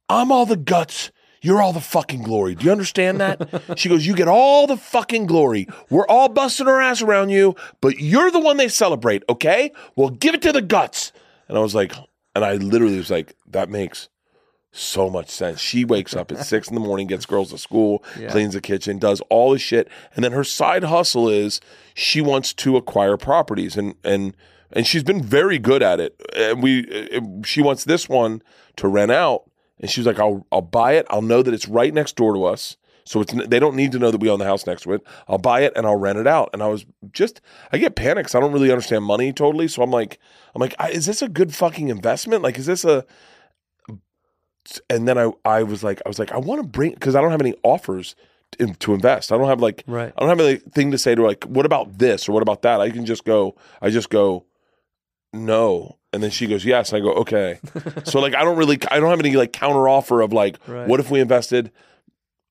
I'm 0.09 0.31
all 0.31 0.45
the 0.45 0.57
guts. 0.57 1.11
You're 1.41 1.61
all 1.61 1.73
the 1.73 1.81
fucking 1.81 2.21
glory. 2.21 2.55
Do 2.55 2.65
you 2.65 2.71
understand 2.71 3.19
that? 3.19 3.63
she 3.77 3.89
goes, 3.89 4.05
You 4.05 4.15
get 4.15 4.27
all 4.27 4.67
the 4.67 4.77
fucking 4.77 5.25
glory. 5.25 5.67
We're 5.89 6.07
all 6.07 6.29
busting 6.29 6.67
our 6.67 6.79
ass 6.79 7.01
around 7.01 7.29
you, 7.29 7.55
but 7.81 7.99
you're 7.99 8.31
the 8.31 8.39
one 8.39 8.57
they 8.57 8.67
celebrate, 8.67 9.23
okay? 9.27 9.71
Well, 9.95 10.09
give 10.09 10.35
it 10.35 10.41
to 10.43 10.51
the 10.51 10.61
guts. 10.61 11.11
And 11.47 11.57
I 11.57 11.61
was 11.61 11.75
like, 11.75 11.93
and 12.35 12.45
I 12.45 12.53
literally 12.55 12.97
was 12.97 13.09
like, 13.09 13.35
That 13.47 13.69
makes 13.69 14.09
so 14.71 15.09
much 15.09 15.29
sense. 15.29 15.59
She 15.59 15.83
wakes 15.83 16.15
up 16.15 16.31
at 16.31 16.45
six 16.45 16.69
in 16.69 16.75
the 16.75 16.81
morning, 16.81 17.07
gets 17.07 17.25
girls 17.25 17.49
to 17.51 17.57
school, 17.57 18.03
cleans 18.29 18.53
the 18.53 18.61
kitchen, 18.61 18.99
does 18.99 19.21
all 19.29 19.51
this 19.51 19.61
shit, 19.61 19.89
and 20.15 20.23
then 20.23 20.31
her 20.31 20.43
side 20.43 20.83
hustle 20.83 21.27
is 21.27 21.59
she 21.93 22.21
wants 22.21 22.53
to 22.53 22.77
acquire 22.77 23.17
properties, 23.17 23.75
and 23.75 23.95
and 24.03 24.35
and 24.71 24.87
she's 24.87 25.03
been 25.03 25.21
very 25.21 25.59
good 25.59 25.83
at 25.83 25.99
it. 25.99 26.15
And 26.35 26.63
we, 26.63 27.09
uh, 27.13 27.19
she 27.43 27.61
wants 27.61 27.83
this 27.83 28.07
one 28.07 28.41
to 28.77 28.87
rent 28.87 29.11
out, 29.11 29.43
and 29.81 29.89
she 29.89 29.99
was 29.99 30.07
like, 30.07 30.19
"I'll 30.19 30.45
I'll 30.51 30.61
buy 30.61 30.93
it. 30.93 31.05
I'll 31.09 31.21
know 31.21 31.41
that 31.41 31.53
it's 31.53 31.67
right 31.67 31.93
next 31.93 32.15
door 32.15 32.33
to 32.33 32.45
us." 32.45 32.77
So 33.03 33.21
it's 33.21 33.33
they 33.33 33.59
don't 33.59 33.75
need 33.75 33.91
to 33.93 33.99
know 33.99 34.11
that 34.11 34.21
we 34.21 34.29
own 34.29 34.39
the 34.39 34.45
house 34.45 34.65
next 34.65 34.83
to 34.83 34.93
it. 34.93 35.01
I'll 35.27 35.37
buy 35.37 35.61
it 35.61 35.73
and 35.75 35.85
I'll 35.85 35.97
rent 35.97 36.19
it 36.19 36.27
out. 36.27 36.49
And 36.53 36.61
I 36.61 36.67
was 36.67 36.85
just 37.11 37.41
I 37.71 37.77
get 37.77 37.95
panics. 37.95 38.35
I 38.35 38.39
don't 38.39 38.53
really 38.53 38.71
understand 38.71 39.03
money 39.03 39.33
totally. 39.33 39.67
So 39.67 39.81
I'm 39.81 39.91
like 39.91 40.19
I'm 40.55 40.59
like 40.59 40.75
is 40.91 41.07
this 41.07 41.21
a 41.21 41.27
good 41.27 41.53
fucking 41.53 41.89
investment? 41.89 42.43
Like 42.43 42.57
is 42.57 42.67
this 42.67 42.85
a 42.85 43.05
and 44.89 45.07
then 45.07 45.17
I 45.17 45.31
I 45.43 45.63
was 45.63 45.83
like 45.83 46.01
I 46.05 46.09
was 46.09 46.19
like 46.19 46.31
I 46.31 46.37
want 46.37 46.61
to 46.61 46.67
bring 46.67 46.93
because 46.93 47.15
I 47.15 47.21
don't 47.21 47.31
have 47.31 47.41
any 47.41 47.55
offers 47.63 48.15
to, 48.51 48.67
to 48.67 48.93
invest. 48.93 49.31
I 49.31 49.37
don't 49.37 49.47
have 49.47 49.61
like 49.61 49.83
Right. 49.87 50.13
I 50.15 50.19
don't 50.19 50.29
have 50.29 50.39
anything 50.39 50.91
to 50.91 50.97
say 50.97 51.15
to 51.15 51.23
like 51.23 51.43
what 51.45 51.65
about 51.65 51.97
this 51.97 52.29
or 52.29 52.33
what 52.33 52.43
about 52.43 52.61
that. 52.61 52.79
I 52.81 52.91
can 52.91 53.05
just 53.05 53.25
go. 53.25 53.55
I 53.81 53.89
just 53.89 54.09
go 54.09 54.45
no, 55.33 55.97
and 56.13 56.21
then 56.21 56.29
she 56.31 56.47
goes 56.47 56.65
yes. 56.65 56.91
And 56.91 57.01
I 57.01 57.05
go 57.05 57.13
okay. 57.21 57.59
so 58.03 58.19
like 58.19 58.35
I 58.35 58.43
don't 58.43 58.57
really 58.57 58.77
I 58.89 58.99
don't 58.99 59.09
have 59.09 59.19
any 59.19 59.35
like 59.35 59.53
counter 59.53 59.87
offer 59.87 60.21
of 60.21 60.33
like 60.33 60.57
Right. 60.67 60.87
what 60.87 60.99
if 60.99 61.09
we 61.11 61.19
invested. 61.19 61.71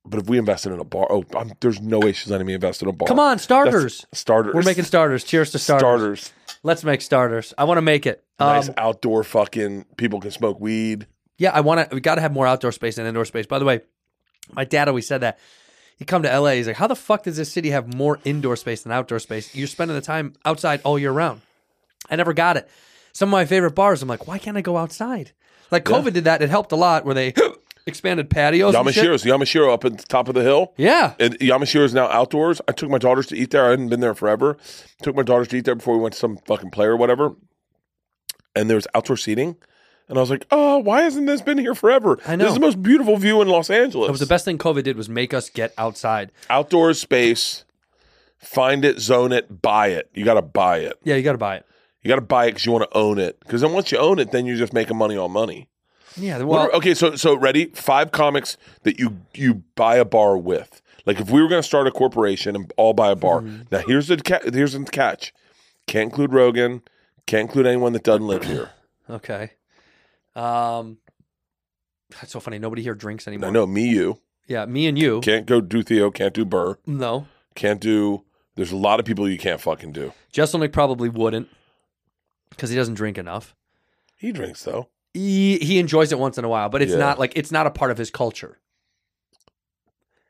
But 0.06 0.18
if 0.20 0.28
we 0.30 0.38
invested 0.38 0.72
in 0.72 0.80
a 0.80 0.84
bar, 0.84 1.06
oh, 1.10 1.24
I'm, 1.36 1.52
there's 1.60 1.78
no 1.78 1.98
way 1.98 2.12
she's 2.12 2.30
letting 2.30 2.46
me 2.46 2.54
invest 2.54 2.80
in 2.80 2.88
a 2.88 2.92
bar. 2.92 3.06
Come 3.06 3.18
on, 3.20 3.32
That's- 3.32 3.42
starters. 3.42 4.06
starters. 4.12 4.54
We're 4.54 4.62
making 4.62 4.84
starters. 4.84 5.24
Cheers 5.24 5.50
to 5.52 5.58
starters. 5.58 5.82
starters. 6.22 6.32
Let's 6.62 6.84
make 6.84 7.02
starters. 7.02 7.52
I 7.58 7.64
want 7.64 7.76
to 7.78 7.82
make 7.82 8.06
it. 8.06 8.24
Um, 8.38 8.48
nice 8.56 8.70
outdoor 8.78 9.24
fucking 9.24 9.84
people 9.98 10.18
can 10.20 10.30
smoke 10.30 10.58
weed. 10.58 11.06
Yeah, 11.36 11.50
I 11.52 11.60
want 11.60 11.88
to. 11.90 11.94
We 11.94 12.00
got 12.00 12.14
to 12.14 12.22
have 12.22 12.32
more 12.32 12.46
outdoor 12.46 12.72
space 12.72 12.96
than 12.96 13.04
indoor 13.06 13.26
space. 13.26 13.46
By 13.46 13.58
the 13.58 13.66
way, 13.66 13.80
my 14.52 14.64
dad 14.64 14.88
always 14.88 15.06
said 15.06 15.20
that. 15.20 15.38
He 15.98 16.06
come 16.06 16.22
to 16.22 16.28
LA. 16.40 16.52
He's 16.52 16.66
like, 16.66 16.76
"How 16.76 16.86
the 16.86 16.96
fuck 16.96 17.24
does 17.24 17.36
this 17.36 17.52
city 17.52 17.68
have 17.70 17.94
more 17.94 18.18
indoor 18.24 18.56
space 18.56 18.82
than 18.82 18.92
outdoor 18.92 19.18
space? 19.18 19.54
You're 19.54 19.66
spending 19.68 19.94
the 19.94 20.00
time 20.00 20.32
outside 20.46 20.80
all 20.82 20.98
year 20.98 21.12
round." 21.12 21.42
I 22.10 22.16
never 22.16 22.32
got 22.32 22.56
it. 22.56 22.68
Some 23.12 23.28
of 23.28 23.32
my 23.32 23.44
favorite 23.44 23.74
bars. 23.74 24.02
I'm 24.02 24.08
like, 24.08 24.26
why 24.26 24.38
can't 24.38 24.56
I 24.56 24.60
go 24.60 24.76
outside? 24.76 25.32
Like 25.70 25.84
COVID 25.84 26.12
did 26.12 26.24
that. 26.24 26.42
It 26.42 26.50
helped 26.50 26.72
a 26.72 26.76
lot 26.76 27.04
where 27.04 27.14
they 27.14 27.32
expanded 27.86 28.28
patios. 28.30 28.74
and 28.74 28.92
shit. 28.94 29.04
Yamashiro's 29.04 29.24
Yamashiro 29.24 29.72
up 29.72 29.84
at 29.84 29.98
the 29.98 30.04
top 30.04 30.28
of 30.28 30.34
the 30.34 30.42
hill. 30.42 30.74
Yeah. 30.76 31.14
And 31.18 31.38
Yamashiro 31.38 31.84
is 31.84 31.94
now 31.94 32.06
outdoors. 32.08 32.60
I 32.68 32.72
took 32.72 32.90
my 32.90 32.98
daughters 32.98 33.26
to 33.28 33.36
eat 33.36 33.50
there. 33.50 33.66
I 33.66 33.70
hadn't 33.70 33.88
been 33.88 34.00
there 34.00 34.14
forever. 34.14 34.56
Took 35.02 35.14
my 35.16 35.22
daughters 35.22 35.48
to 35.48 35.56
eat 35.56 35.64
there 35.64 35.74
before 35.76 35.96
we 35.96 36.02
went 36.02 36.14
to 36.14 36.18
some 36.20 36.38
fucking 36.46 36.70
play 36.70 36.86
or 36.86 36.96
whatever. 36.96 37.34
And 38.56 38.68
there 38.68 38.76
was 38.76 38.86
outdoor 38.94 39.16
seating. 39.16 39.56
And 40.08 40.18
I 40.18 40.22
was 40.22 40.30
like, 40.30 40.44
oh, 40.50 40.78
why 40.78 41.02
hasn't 41.02 41.28
this 41.28 41.40
been 41.40 41.58
here 41.58 41.74
forever? 41.76 42.18
I 42.26 42.34
know. 42.34 42.44
This 42.44 42.50
is 42.50 42.54
the 42.54 42.60
most 42.60 42.82
beautiful 42.82 43.16
view 43.16 43.40
in 43.42 43.46
Los 43.48 43.70
Angeles. 43.70 44.08
It 44.08 44.10
was 44.10 44.18
the 44.20 44.26
best 44.26 44.44
thing 44.44 44.58
COVID 44.58 44.82
did 44.82 44.96
was 44.96 45.08
make 45.08 45.32
us 45.32 45.48
get 45.48 45.72
outside. 45.78 46.32
Outdoor 46.50 46.94
space. 46.94 47.64
Find 48.38 48.84
it, 48.84 48.98
zone 48.98 49.30
it, 49.30 49.62
buy 49.62 49.88
it. 49.88 50.10
You 50.12 50.24
got 50.24 50.34
to 50.34 50.42
buy 50.42 50.78
it. 50.78 50.94
Yeah, 51.04 51.14
you 51.14 51.22
got 51.22 51.32
to 51.32 51.38
buy 51.38 51.56
it. 51.56 51.66
You 52.02 52.08
got 52.08 52.14
to 52.16 52.20
buy 52.22 52.46
it 52.46 52.52
because 52.52 52.64
you 52.66 52.72
want 52.72 52.90
to 52.90 52.96
own 52.96 53.18
it. 53.18 53.38
Because 53.40 53.60
then 53.60 53.72
once 53.72 53.92
you 53.92 53.98
own 53.98 54.18
it, 54.18 54.30
then 54.32 54.46
you're 54.46 54.56
just 54.56 54.72
making 54.72 54.96
money 54.96 55.16
on 55.16 55.30
money. 55.32 55.68
Yeah. 56.16 56.38
What 56.38 56.46
Well, 56.48 56.58
are- 56.60 56.72
okay, 56.76 56.94
so 56.94 57.14
so 57.16 57.34
ready? 57.36 57.66
Five 57.66 58.10
comics 58.12 58.56
that 58.84 58.98
you 58.98 59.18
you 59.34 59.62
buy 59.76 59.96
a 59.96 60.04
bar 60.04 60.36
with. 60.38 60.80
Like 61.06 61.20
if 61.20 61.30
we 61.30 61.40
were 61.42 61.48
going 61.48 61.62
to 61.62 61.66
start 61.66 61.86
a 61.86 61.90
corporation 61.90 62.56
and 62.56 62.72
all 62.76 62.92
buy 62.94 63.10
a 63.10 63.16
bar. 63.16 63.40
Mm-hmm. 63.42 63.62
Now 63.70 63.78
here's 63.86 64.08
the 64.08 64.16
ca- 64.16 64.50
here's 64.52 64.72
the 64.72 64.84
catch. 64.84 65.32
Can't 65.86 66.04
include 66.10 66.32
Rogan. 66.32 66.82
Can't 67.26 67.42
include 67.42 67.66
anyone 67.66 67.92
that 67.92 68.02
doesn't 68.02 68.26
live 68.26 68.44
here. 68.44 68.70
okay. 69.10 69.52
Um, 70.34 70.98
that's 72.18 72.32
so 72.32 72.40
funny. 72.40 72.58
Nobody 72.58 72.82
here 72.82 72.94
drinks 72.94 73.26
anymore. 73.28 73.48
I 73.48 73.52
know 73.52 73.66
me, 73.66 73.88
you 73.88 74.18
Yeah, 74.46 74.64
me 74.66 74.86
and 74.86 74.98
you. 74.98 75.20
can't 75.20 75.46
go 75.46 75.60
do 75.60 75.82
Theo. 75.82 76.10
Can't 76.10 76.34
do 76.34 76.44
Burr. 76.44 76.78
No. 76.86 77.26
Can't 77.54 77.80
do. 77.80 78.24
There's 78.56 78.72
a 78.72 78.76
lot 78.76 79.00
of 79.00 79.06
people 79.06 79.28
you 79.28 79.38
can't 79.38 79.60
fucking 79.60 79.92
do. 79.92 80.12
Jeselnik 80.32 80.72
probably 80.72 81.08
wouldn't 81.08 81.48
because 82.50 82.70
he 82.70 82.76
doesn't 82.76 82.94
drink 82.94 83.16
enough. 83.18 83.54
He 84.16 84.32
drinks 84.32 84.62
though. 84.64 84.88
He 85.14 85.58
he 85.58 85.78
enjoys 85.78 86.12
it 86.12 86.18
once 86.18 86.38
in 86.38 86.44
a 86.44 86.48
while, 86.48 86.68
but 86.68 86.82
it's 86.82 86.92
Yeah. 86.92 86.98
not 86.98 87.18
like 87.18 87.32
it's 87.36 87.50
not 87.50 87.66
a 87.66 87.70
part 87.70 87.90
of 87.90 87.98
his 87.98 88.10
culture. 88.10 88.58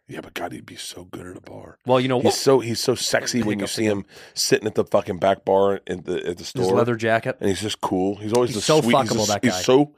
Yeah, 0.08 0.20
but 0.22 0.34
God, 0.34 0.50
he'd 0.52 0.66
be 0.66 0.74
so 0.74 1.04
good 1.04 1.24
at 1.26 1.36
a 1.36 1.40
bar. 1.40 1.78
Well, 1.86 2.00
you 2.00 2.08
know 2.08 2.20
He's 2.20 2.36
so 2.36 2.58
he's 2.58 2.80
so 2.80 2.96
sexy 2.96 3.42
when 3.44 3.60
you 3.60 3.68
see 3.68 3.84
him 3.84 4.04
sitting 4.34 4.66
at 4.66 4.74
the 4.74 4.84
fucking 4.84 5.18
back 5.18 5.44
bar 5.44 5.80
at 5.86 6.04
the 6.04 6.26
at 6.26 6.36
the 6.38 6.44
store. 6.44 6.64
His 6.64 6.72
leather 6.72 6.96
jacket. 6.96 7.36
and 7.40 7.48
he's 7.48 7.60
just 7.60 7.80
cool. 7.80 8.16
He's 8.16 8.32
always 8.32 8.50
He's 8.50 8.56
the 8.56 8.62
so 8.62 8.80
sweet. 8.80 8.96
he's, 8.96 9.08
fuckable, 9.10 9.24
a- 9.24 9.28
that 9.28 9.44
he's 9.44 9.52
guy. 9.52 9.60
so 9.62 9.94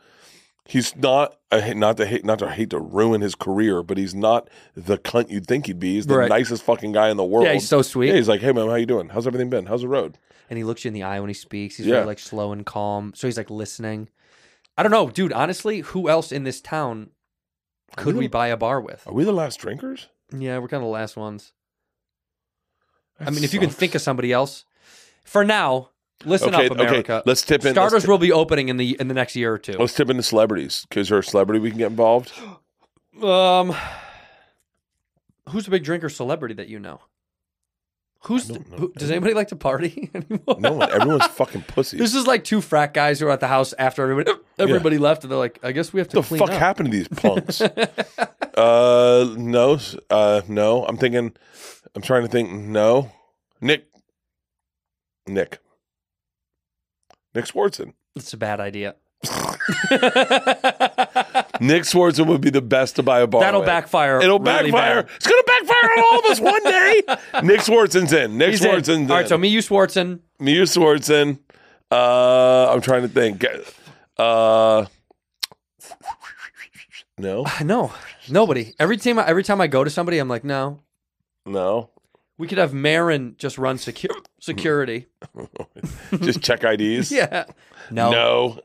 he's 0.64 0.94
not. 0.96 1.36
Hate, 1.52 1.76
not 1.76 1.98
to 1.98 2.06
hate 2.06 2.24
not 2.24 2.38
to 2.38 2.50
hate 2.50 2.70
to 2.70 2.78
ruin 2.78 3.20
his 3.20 3.34
career, 3.34 3.82
but 3.82 3.98
he's 3.98 4.14
not 4.14 4.48
the 4.74 4.96
cunt 4.96 5.28
you'd 5.30 5.46
think 5.46 5.66
he'd 5.66 5.78
be. 5.78 5.94
He's 5.96 6.06
the 6.06 6.16
Right. 6.16 6.28
nicest 6.30 6.62
fucking 6.62 6.92
guy 6.92 7.10
in 7.10 7.16
the 7.18 7.24
world. 7.24 7.46
Yeah, 7.46 7.52
he's 7.54 7.68
so 7.68 7.82
sweet. 7.82 8.08
Yeah, 8.08 8.14
he's 8.14 8.28
like, 8.28 8.40
hey 8.40 8.52
man, 8.52 8.68
how 8.68 8.76
you 8.76 8.86
doing? 8.86 9.10
How's 9.10 9.26
everything 9.26 9.50
been? 9.50 9.66
How's 9.66 9.82
the 9.82 9.88
road? 9.88 10.16
And 10.48 10.56
he 10.56 10.64
looks 10.64 10.84
you 10.84 10.88
in 10.88 10.94
the 10.94 11.02
eye 11.02 11.20
when 11.20 11.28
he 11.28 11.34
speaks. 11.34 11.76
He's 11.76 11.86
Yeah. 11.86 11.96
very 11.96 12.06
like 12.06 12.18
slow 12.18 12.52
and 12.52 12.64
calm. 12.64 13.12
So 13.14 13.26
he's 13.28 13.36
like 13.36 13.50
listening. 13.50 14.08
I 14.78 14.82
don't 14.82 14.92
know, 14.92 15.10
dude. 15.10 15.32
Honestly, 15.32 15.80
who 15.80 16.08
else 16.08 16.32
in 16.32 16.44
this 16.44 16.60
town 16.62 17.10
could 17.96 18.16
we 18.16 18.26
buy 18.26 18.48
a 18.48 18.56
bar 18.56 18.80
with? 18.80 19.06
Are 19.06 19.12
we 19.12 19.24
the 19.24 19.32
last 19.32 19.58
drinkers? 19.60 20.08
Yeah, 20.34 20.58
we're 20.58 20.68
kind 20.68 20.82
of 20.82 20.86
the 20.86 20.92
last 20.92 21.16
ones. 21.18 21.52
I 23.20 23.28
mean, 23.30 23.44
if 23.44 23.52
you 23.54 23.60
can 23.60 23.68
think 23.70 23.94
of 23.94 24.00
somebody 24.00 24.32
else, 24.32 24.64
for 25.24 25.44
now, 25.44 25.90
listen 26.24 26.54
Okay, 26.54 26.66
up, 26.66 26.72
America. 26.72 27.14
okay. 27.14 27.22
Let's 27.26 27.42
tip 27.42 27.64
in. 27.64 27.72
Starters 27.74 28.06
will 28.06 28.18
be 28.18 28.32
opening 28.32 28.68
in 28.68 28.76
the 28.76 28.96
in 29.00 29.08
the 29.08 29.14
next 29.14 29.36
year 29.36 29.52
or 29.54 29.58
two. 29.58 29.72
let's 29.78 29.94
tip 29.94 30.10
into 30.10 30.22
celebrities. 30.22 30.86
Because 30.88 31.08
there 31.08 31.18
a 31.18 31.24
celebrity 31.24 31.60
we 31.60 31.70
can 31.70 31.78
get 31.78 31.90
involved. 31.90 32.32
Um, 33.22 33.74
who's 35.50 35.66
a 35.66 35.70
big 35.70 35.84
drinker 35.84 36.08
celebrity 36.08 36.54
that 36.54 36.68
you 36.68 36.78
know? 36.78 37.00
Who's 38.26 38.46
who, 38.48 38.92
does 38.96 39.10
anybody 39.10 39.34
like 39.34 39.48
to 39.48 39.56
party 39.56 40.08
anymore? 40.14 40.56
No 40.60 40.74
one. 40.74 40.92
Everyone's 40.92 41.26
fucking 41.26 41.62
pussies. 41.62 41.98
This 41.98 42.14
is 42.14 42.24
like 42.24 42.44
two 42.44 42.60
frat 42.60 42.94
guys 42.94 43.18
who 43.18 43.26
are 43.26 43.30
at 43.32 43.40
the 43.40 43.48
house 43.48 43.74
after 43.78 44.02
everybody 44.02 44.30
everybody 44.60 44.98
left, 44.98 45.24
and 45.24 45.30
they're 45.32 45.38
like, 45.38 45.58
"I 45.64 45.72
guess 45.72 45.92
we 45.92 45.98
have 45.98 46.06
to 46.10 46.22
clean 46.22 46.40
up. 46.40 46.42
What 46.42 46.46
the 46.46 46.52
fuck 46.52 46.54
up." 46.54 46.60
happened 46.60 46.92
to 46.92 46.96
these 46.98 47.08
punks? 47.08 47.60
uh, 48.56 49.34
no, 49.36 49.78
uh, 50.08 50.42
no. 50.46 50.84
I'm 50.86 50.96
thinking. 50.96 51.32
I'm 51.96 52.02
trying 52.02 52.22
to 52.22 52.28
think. 52.28 52.52
No, 52.52 53.10
Nick. 53.60 53.86
Nick. 55.26 55.58
Nick 57.34 57.46
Swardson. 57.46 57.94
It's 58.16 58.32
a 58.32 58.36
bad 58.36 58.60
idea. 58.60 58.94
Nick 61.60 61.84
Swardson 61.84 62.26
would 62.26 62.40
be 62.40 62.50
the 62.50 62.60
best 62.60 62.96
to 62.96 63.02
buy 63.02 63.20
a 63.20 63.26
bar. 63.26 63.40
That'll 63.40 63.60
with. 63.60 63.66
backfire. 63.68 64.20
It'll 64.20 64.38
really 64.40 64.72
backfire. 64.72 65.02
bad. 65.04 65.12
It's 65.16 65.26
gonna 65.26 65.42
backfire 65.44 65.90
on 65.90 66.04
all 66.04 66.18
of 66.18 66.24
us 66.26 66.40
one 66.40 66.62
day. 66.64 67.02
Nick 67.44 67.60
Swardson's 67.60 68.12
in. 68.12 68.36
Nick 68.36 68.50
He's 68.50 68.64
in. 68.64 68.70
Swardson's 68.70 68.88
in. 68.88 69.10
All 69.10 69.16
right, 69.16 69.28
so 69.28 69.38
me, 69.38 69.48
you, 69.48 69.60
Swardson. 69.60 70.20
Miu 70.40 70.62
Swardson. 70.62 71.38
Uh, 71.90 72.72
I'm 72.72 72.80
trying 72.80 73.02
to 73.02 73.08
think. 73.08 73.44
Uh, 74.18 74.86
no, 77.18 77.46
No, 77.62 77.92
nobody. 78.28 78.74
Every 78.80 78.96
time, 78.96 79.18
I, 79.18 79.26
every 79.26 79.44
time 79.44 79.60
I 79.60 79.68
go 79.68 79.84
to 79.84 79.90
somebody, 79.90 80.18
I'm 80.18 80.28
like, 80.28 80.42
no. 80.44 80.80
no. 81.46 81.90
We 82.42 82.48
could 82.48 82.58
have 82.58 82.74
Marin 82.74 83.36
just 83.38 83.56
run 83.56 83.76
secu- 83.76 84.08
security. 84.40 85.06
Just 86.22 86.42
check 86.42 86.64
IDs. 86.64 87.12
yeah. 87.20 87.44
No. 87.92 88.10
No. 88.10 88.60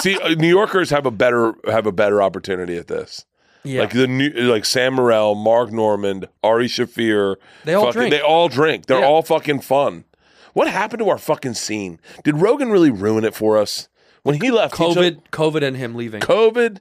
See, 0.00 0.16
uh, 0.20 0.34
New 0.36 0.46
Yorkers 0.48 0.90
have 0.90 1.04
a 1.04 1.10
better 1.10 1.54
have 1.66 1.84
a 1.86 1.90
better 1.90 2.22
opportunity 2.22 2.76
at 2.76 2.86
this. 2.86 3.24
Yeah. 3.64 3.80
Like 3.80 3.90
the 3.92 4.06
new, 4.06 4.30
like 4.30 4.64
Sam 4.64 4.94
Morril, 4.94 5.34
Mark 5.34 5.72
Normand, 5.72 6.28
Ari 6.44 6.68
Shaffir. 6.68 7.34
They 7.64 7.74
all 7.74 7.86
fucking- 7.86 7.98
drink. 7.98 8.10
They 8.12 8.20
all 8.20 8.48
drink. 8.48 8.86
They're 8.86 9.00
Yeah. 9.00 9.06
all 9.06 9.22
fucking 9.22 9.62
fun. 9.62 10.04
What 10.52 10.68
happened 10.68 11.00
to 11.00 11.08
our 11.08 11.18
fucking 11.18 11.54
scene? 11.54 11.98
Did 12.22 12.36
Rogan 12.40 12.70
really 12.70 12.90
ruin 12.92 13.24
it 13.24 13.34
for 13.34 13.58
us 13.58 13.88
when 14.22 14.40
he 14.40 14.52
left? 14.52 14.76
he 14.76 14.84
took 14.94 14.96
COVID, 14.96 15.22
COVID, 15.32 15.62
and 15.66 15.76
him 15.76 15.96
leaving. 15.96 16.20
COVID, 16.20 16.78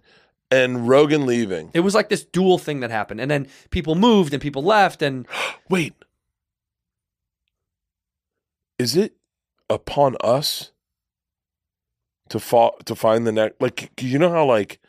and 0.51 0.87
Rogan 0.87 1.25
leaving. 1.25 1.71
It 1.73 1.81
was 1.81 1.95
like 1.95 2.09
this 2.09 2.23
dual 2.23 2.57
thing 2.57 2.79
that 2.81 2.91
happened, 2.91 3.21
and 3.21 3.29
then 3.29 3.47
people 3.69 3.95
moved 3.95 4.33
and 4.33 4.41
people 4.41 4.63
left, 4.63 5.01
and 5.01 5.27
Wait, 5.69 5.93
is 8.79 8.95
it 8.95 9.15
upon 9.69 10.15
us 10.21 10.71
to 12.29 12.39
fall 12.39 12.77
to 12.85 12.95
find 12.95 13.27
the 13.27 13.31
next? 13.31 13.61
Like, 13.61 13.91
you 14.01 14.19
know 14.19 14.31
how 14.31 14.45
like 14.45 14.79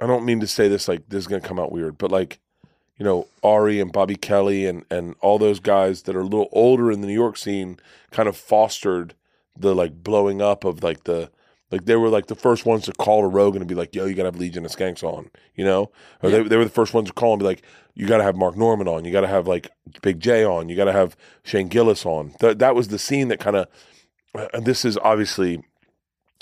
I 0.00 0.06
don't 0.06 0.24
mean 0.24 0.40
to 0.40 0.46
say 0.46 0.68
this 0.68 0.88
like 0.88 1.08
this 1.08 1.20
is 1.20 1.26
gonna 1.26 1.40
come 1.40 1.58
out 1.58 1.72
weird, 1.72 1.98
but 1.98 2.10
like 2.10 2.38
you 2.98 3.04
know 3.04 3.28
Ari 3.42 3.80
and 3.80 3.92
Bobby 3.92 4.16
Kelly 4.16 4.66
and 4.66 4.84
and 4.90 5.16
all 5.20 5.38
those 5.38 5.60
guys 5.60 6.02
that 6.02 6.16
are 6.16 6.20
a 6.20 6.24
little 6.24 6.48
older 6.52 6.90
in 6.92 7.00
the 7.00 7.06
New 7.06 7.14
York 7.14 7.36
scene 7.36 7.78
kind 8.10 8.28
of 8.28 8.36
fostered 8.36 9.14
the 9.58 9.74
like 9.74 10.02
blowing 10.02 10.42
up 10.42 10.64
of 10.64 10.82
like 10.82 11.04
the 11.04 11.30
like 11.70 11.84
they 11.84 11.96
were 11.96 12.08
like 12.08 12.26
the 12.26 12.34
first 12.34 12.64
ones 12.64 12.84
to 12.84 12.92
call 12.92 13.22
to 13.22 13.26
Rogan 13.26 13.62
and 13.62 13.68
be 13.68 13.74
like, 13.74 13.94
"Yo, 13.94 14.06
you 14.06 14.14
gotta 14.14 14.28
have 14.28 14.36
Legion 14.36 14.64
of 14.64 14.70
Skanks 14.70 15.02
on," 15.02 15.30
you 15.54 15.64
know, 15.64 15.90
or 16.22 16.30
they 16.30 16.42
they 16.42 16.56
were 16.56 16.64
the 16.64 16.70
first 16.70 16.94
ones 16.94 17.08
to 17.08 17.14
call 17.14 17.32
and 17.32 17.40
be 17.40 17.46
like, 17.46 17.62
"You 17.94 18.06
gotta 18.06 18.22
have 18.22 18.36
Mark 18.36 18.56
Normand 18.56 18.88
on, 18.88 19.04
you 19.04 19.12
gotta 19.12 19.26
have 19.26 19.46
like 19.46 19.70
Big 20.02 20.20
Jay 20.20 20.44
on, 20.44 20.68
you 20.68 20.76
gotta 20.76 20.92
have 20.92 21.16
Shane 21.42 21.68
Gillis 21.68 22.06
on." 22.06 22.34
Th- 22.40 22.58
that 22.58 22.74
was 22.74 22.88
the 22.88 22.98
scene 22.98 23.28
that 23.28 23.40
kind 23.40 23.56
of. 23.56 23.68
Uh, 24.34 24.48
and 24.52 24.64
this 24.64 24.84
is 24.84 24.96
obviously 24.98 25.62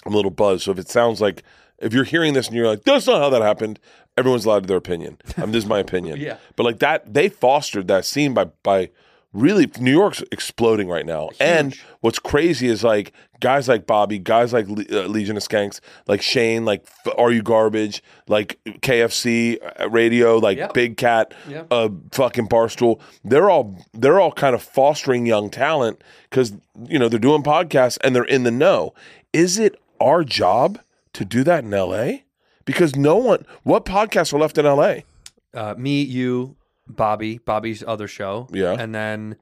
I'm 0.04 0.12
a 0.12 0.16
little 0.16 0.30
buzzed. 0.30 0.64
So 0.64 0.72
if 0.72 0.78
it 0.78 0.88
sounds 0.88 1.20
like 1.20 1.42
if 1.78 1.92
you're 1.94 2.04
hearing 2.04 2.34
this 2.34 2.48
and 2.48 2.56
you're 2.56 2.68
like, 2.68 2.84
"That's 2.84 3.06
not 3.06 3.20
how 3.20 3.30
that 3.30 3.42
happened," 3.42 3.78
everyone's 4.18 4.44
allowed 4.44 4.64
to 4.64 4.66
their 4.66 4.76
opinion. 4.76 5.18
I 5.36 5.42
mean, 5.42 5.52
this 5.52 5.64
is 5.64 5.68
my 5.68 5.78
opinion. 5.78 6.18
Yeah. 6.20 6.36
But 6.56 6.64
like 6.64 6.78
that, 6.80 7.12
they 7.12 7.28
fostered 7.28 7.88
that 7.88 8.04
scene 8.04 8.34
by 8.34 8.44
by 8.62 8.90
really 9.34 9.70
New 9.78 9.90
York's 9.92 10.22
exploding 10.32 10.88
right 10.88 11.04
now. 11.04 11.28
And 11.38 11.76
what's 12.00 12.18
crazy 12.18 12.68
is 12.68 12.82
like 12.82 13.12
guys 13.40 13.68
like 13.68 13.86
Bobby, 13.86 14.18
guys 14.18 14.52
like 14.54 14.66
Le- 14.68 14.84
uh, 14.90 15.06
Legion 15.08 15.36
of 15.36 15.42
Skanks, 15.42 15.80
like 16.06 16.22
Shane, 16.22 16.64
like 16.64 16.86
F- 17.04 17.12
Are 17.18 17.30
You 17.30 17.42
Garbage, 17.42 18.02
like 18.28 18.58
KFC 18.64 19.58
uh, 19.80 19.90
Radio, 19.90 20.38
like 20.38 20.56
Yep. 20.58 20.72
Big 20.72 20.96
Cat, 20.96 21.34
Yep. 21.48 21.66
uh, 21.70 21.88
fucking 22.12 22.48
Barstool. 22.48 23.00
They're 23.24 23.50
all 23.50 23.76
they're 23.92 24.20
all 24.20 24.32
kind 24.32 24.54
of 24.54 24.62
fostering 24.62 25.26
young 25.26 25.50
talent 25.50 26.00
because 26.30 26.54
you 26.88 26.98
know 26.98 27.08
they're 27.10 27.18
doing 27.18 27.42
podcasts 27.42 27.98
and 28.02 28.14
they're 28.16 28.24
in 28.24 28.44
the 28.44 28.50
know. 28.50 28.94
Is 29.32 29.58
it 29.58 29.74
our 30.00 30.24
job 30.24 30.78
to 31.12 31.24
do 31.24 31.42
that 31.44 31.64
in 31.64 31.74
L.A.? 31.74 32.24
Because 32.64 32.96
no 32.96 33.16
one, 33.16 33.44
what 33.62 33.84
podcasts 33.84 34.32
are 34.32 34.38
left 34.38 34.56
in 34.56 34.64
L.A. 34.64 35.04
uh, 35.52 35.74
me, 35.76 36.00
you, 36.02 36.56
Bobby, 36.88 37.38
Bobby's 37.38 37.82
other 37.86 38.06
show, 38.08 38.48
Yeah. 38.52 38.76
and 38.78 38.94
then 38.94 39.36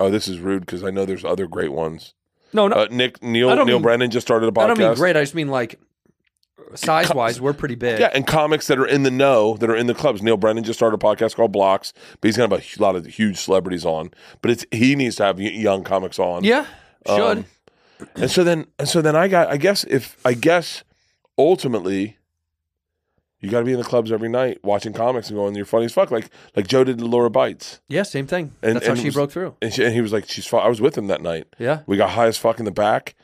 Oh, 0.00 0.10
this 0.10 0.26
is 0.26 0.40
rude 0.40 0.66
because 0.66 0.82
I 0.82 0.90
know 0.90 1.04
there's 1.04 1.24
other 1.24 1.46
great 1.46 1.72
ones. 1.72 2.14
no, 2.52 2.68
no, 2.68 2.76
Uh, 2.76 2.86
Nick 2.90 3.22
Neal 3.22 3.54
Neal 3.54 3.64
mean- 3.64 3.82
Brennan 3.82 4.10
just 4.10 4.26
started 4.26 4.48
a 4.48 4.52
podcast. 4.52 4.62
I 4.62 4.66
don't 4.68 4.78
mean 4.78 4.94
great. 4.94 5.16
I 5.16 5.22
just 5.22 5.34
mean 5.34 5.48
like 5.48 5.78
size 6.74 7.12
wise, 7.12 7.40
we're 7.40 7.52
pretty 7.52 7.74
big. 7.76 8.00
Yeah, 8.00 8.10
and 8.14 8.26
comics 8.26 8.66
that 8.68 8.78
are 8.78 8.86
in 8.86 9.02
the 9.04 9.10
know, 9.10 9.56
that 9.58 9.68
are 9.70 9.76
in 9.76 9.86
the 9.86 9.94
clubs. 9.94 10.22
Neal 10.22 10.36
Brennan 10.36 10.64
just 10.64 10.78
started 10.78 10.94
a 10.94 10.98
podcast 10.98 11.36
called 11.36 11.52
Blocks, 11.52 11.92
but 12.20 12.28
he's 12.28 12.36
gonna 12.36 12.52
have 12.54 12.64
a 12.78 12.82
lot 12.82 12.96
of 12.96 13.06
huge 13.06 13.38
celebrities 13.38 13.84
on. 13.84 14.10
But 14.42 14.50
it's 14.52 14.66
he 14.72 14.94
needs 14.96 15.16
to 15.16 15.24
have 15.24 15.40
young 15.40 15.84
comics 15.84 16.18
on. 16.18 16.42
Yeah, 16.44 16.66
should. 17.06 17.38
Um, 17.38 17.46
and 18.16 18.30
so 18.30 18.42
then, 18.44 18.66
and 18.78 18.88
so 18.88 19.00
then 19.00 19.14
I 19.16 19.28
got. 19.28 19.48
I 19.48 19.56
guess 19.56 19.84
if 19.84 20.16
I 20.24 20.34
guess 20.34 20.82
ultimately, 21.38 22.18
you 23.44 23.50
got 23.50 23.60
to 23.60 23.64
be 23.64 23.72
in 23.72 23.78
the 23.78 23.84
clubs 23.84 24.10
every 24.10 24.28
night 24.28 24.58
watching 24.64 24.92
comics 24.92 25.28
and 25.28 25.36
going, 25.36 25.54
"You're 25.54 25.64
funny 25.66 25.84
as 25.84 25.92
fuck," 25.92 26.10
like 26.10 26.30
like 26.56 26.66
Joe 26.66 26.84
did 26.84 26.98
to 26.98 27.04
Laura 27.04 27.30
Bites. 27.30 27.80
yeah, 27.88 28.02
same 28.02 28.26
thing. 28.26 28.52
And- 28.62 28.76
That's 28.76 28.86
and 28.88 28.96
how 28.96 29.02
she 29.02 29.08
was- 29.08 29.14
broke 29.14 29.30
through. 29.32 29.54
And, 29.62 29.72
she, 29.72 29.84
and 29.84 29.94
he 29.94 30.00
was 30.00 30.12
like, 30.12 30.28
"She's." 30.28 30.46
Fu-. 30.46 30.56
I 30.56 30.68
was 30.68 30.80
with 30.80 30.96
him 30.98 31.06
that 31.08 31.22
night. 31.22 31.46
Yeah. 31.58 31.80
We 31.86 31.96
got 31.96 32.10
high 32.10 32.26
as 32.26 32.36
fuck 32.38 32.58
in 32.58 32.64
the 32.64 32.70
back, 32.70 33.14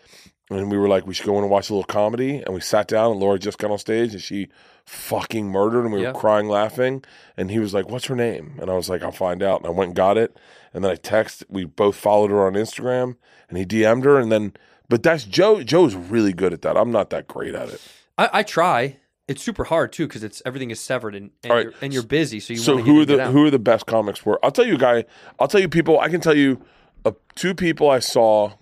and 0.50 0.70
we 0.70 0.76
were 0.78 0.88
like, 0.88 1.06
"We 1.06 1.14
should 1.14 1.26
go 1.26 1.36
in 1.38 1.42
and 1.44 1.50
watch 1.50 1.70
a 1.70 1.72
little 1.72 1.84
comedy." 1.84 2.36
And 2.44 2.54
we 2.54 2.60
sat 2.60 2.86
down, 2.88 3.12
and 3.12 3.20
Laura 3.20 3.38
just 3.38 3.58
got 3.58 3.70
on 3.70 3.78
stage, 3.78 4.12
and 4.12 4.22
she 4.22 4.48
fucking 4.86 5.48
murdered, 5.48 5.84
and 5.84 5.92
we 5.92 6.02
Yeah. 6.02 6.12
were 6.12 6.18
crying, 6.18 6.48
laughing. 6.48 7.04
And 7.36 7.50
he 7.50 7.58
was 7.58 7.72
like, 7.74 7.88
"What's 7.88 8.06
her 8.06 8.16
name?" 8.16 8.54
And 8.60 8.70
I 8.70 8.74
was 8.74 8.88
like, 8.88 9.02
"I'll 9.02 9.12
find 9.12 9.42
out." 9.42 9.60
And 9.60 9.66
I 9.66 9.70
went 9.70 9.88
and 9.90 9.96
got 9.96 10.18
it, 10.18 10.36
and 10.74 10.84
then 10.84 10.90
I 10.90 10.96
text. 10.96 11.44
We 11.48 11.64
both 11.64 11.96
followed 11.96 12.30
her 12.30 12.46
on 12.46 12.54
Instagram, 12.54 13.16
and 13.48 13.56
he 13.58 13.64
DM'd 13.64 14.04
her, 14.04 14.18
and 14.18 14.30
then. 14.30 14.52
But 14.88 15.04
that's 15.04 15.22
Joe. 15.22 15.62
Joe's 15.62 15.94
really 15.94 16.32
good 16.32 16.52
at 16.52 16.62
that. 16.62 16.76
I'm 16.76 16.90
not 16.90 17.10
that 17.10 17.28
great 17.28 17.54
at 17.54 17.68
it. 17.68 17.80
I, 18.18 18.28
I 18.32 18.42
try. 18.42 18.96
It's 19.30 19.44
super 19.44 19.62
hard 19.62 19.92
too 19.92 20.08
because 20.08 20.24
it's 20.24 20.42
everything 20.44 20.72
is 20.72 20.80
severed 20.80 21.14
and 21.14 21.30
and, 21.44 21.52
All 21.52 21.56
right. 21.56 21.66
you're, 21.66 21.74
and 21.80 21.94
you're 21.94 22.02
busy. 22.02 22.40
So 22.40 22.52
you 22.52 22.58
so 22.58 22.78
who 22.78 23.06
get 23.06 23.14
are 23.14 23.16
the 23.26 23.30
who 23.30 23.46
are 23.46 23.50
the 23.50 23.60
best 23.60 23.86
comics 23.86 24.26
were? 24.26 24.44
I'll 24.44 24.50
tell 24.50 24.66
you, 24.66 24.76
guy. 24.76 25.04
I'll 25.38 25.46
tell 25.46 25.60
you 25.60 25.68
people. 25.68 26.00
I 26.00 26.08
can 26.08 26.20
tell 26.20 26.36
you 26.36 26.60
uh, 27.04 27.12
two 27.36 27.54
people 27.54 27.88
I 27.88 28.00
saw 28.00 28.54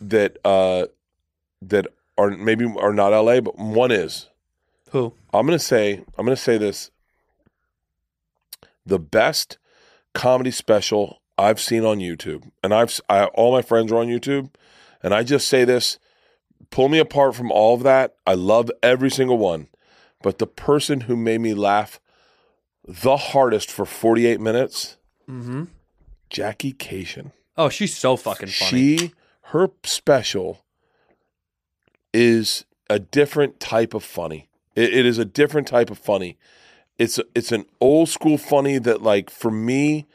that 0.00 0.38
uh 0.46 0.86
that 1.60 1.88
are 2.16 2.30
maybe 2.30 2.64
are 2.78 2.94
not 2.94 3.08
LA, 3.08 3.42
but 3.42 3.58
one 3.58 3.90
is. 3.90 4.30
who? 4.92 5.12
I'm 5.34 5.44
gonna 5.44 5.58
say 5.58 6.02
I'm 6.16 6.24
gonna 6.24 6.34
say 6.34 6.56
this. 6.56 6.90
The 8.86 8.98
best 8.98 9.58
comedy 10.14 10.50
special 10.50 11.20
I've 11.36 11.60
seen 11.60 11.84
on 11.84 11.98
YouTube, 11.98 12.50
and 12.62 12.72
I've 12.72 12.98
I, 13.10 13.26
all 13.26 13.52
my 13.52 13.60
friends 13.60 13.92
are 13.92 13.98
on 13.98 14.06
YouTube, 14.06 14.54
and 15.02 15.12
I 15.12 15.22
just 15.22 15.48
say 15.48 15.66
this. 15.66 15.98
Pull 16.74 16.88
me 16.88 16.98
apart 16.98 17.36
from 17.36 17.52
all 17.52 17.74
of 17.74 17.84
that. 17.84 18.16
I 18.26 18.34
love 18.34 18.68
every 18.82 19.08
single 19.10 19.38
one, 19.38 19.68
but 20.22 20.38
the 20.38 20.46
person 20.48 21.02
who 21.02 21.14
made 21.16 21.40
me 21.40 21.54
laugh 21.54 22.00
the 22.84 23.16
hardest 23.16 23.70
for 23.70 23.86
48 23.86 24.40
minutes, 24.40 24.96
Mm-hmm. 25.30 25.64
Jackie 26.30 26.72
Kashian. 26.72 27.30
Oh, 27.56 27.68
she's 27.68 27.96
so 27.96 28.16
fucking 28.16 28.48
funny. 28.48 28.98
She 28.98 29.12
her 29.48 29.70
special 29.84 30.64
is 32.12 32.64
a 32.90 32.98
different 32.98 33.60
type 33.60 33.94
of 33.94 34.02
funny. 34.02 34.48
It, 34.74 34.92
it 34.92 35.06
is 35.06 35.18
a 35.18 35.24
different 35.24 35.68
type 35.68 35.90
of 35.90 35.98
funny. 35.98 36.36
It's 36.98 37.20
it's 37.36 37.52
an 37.52 37.66
old 37.80 38.08
school 38.08 38.36
funny 38.36 38.78
that 38.78 39.00
like 39.00 39.30
for 39.30 39.50
me, 39.50 40.06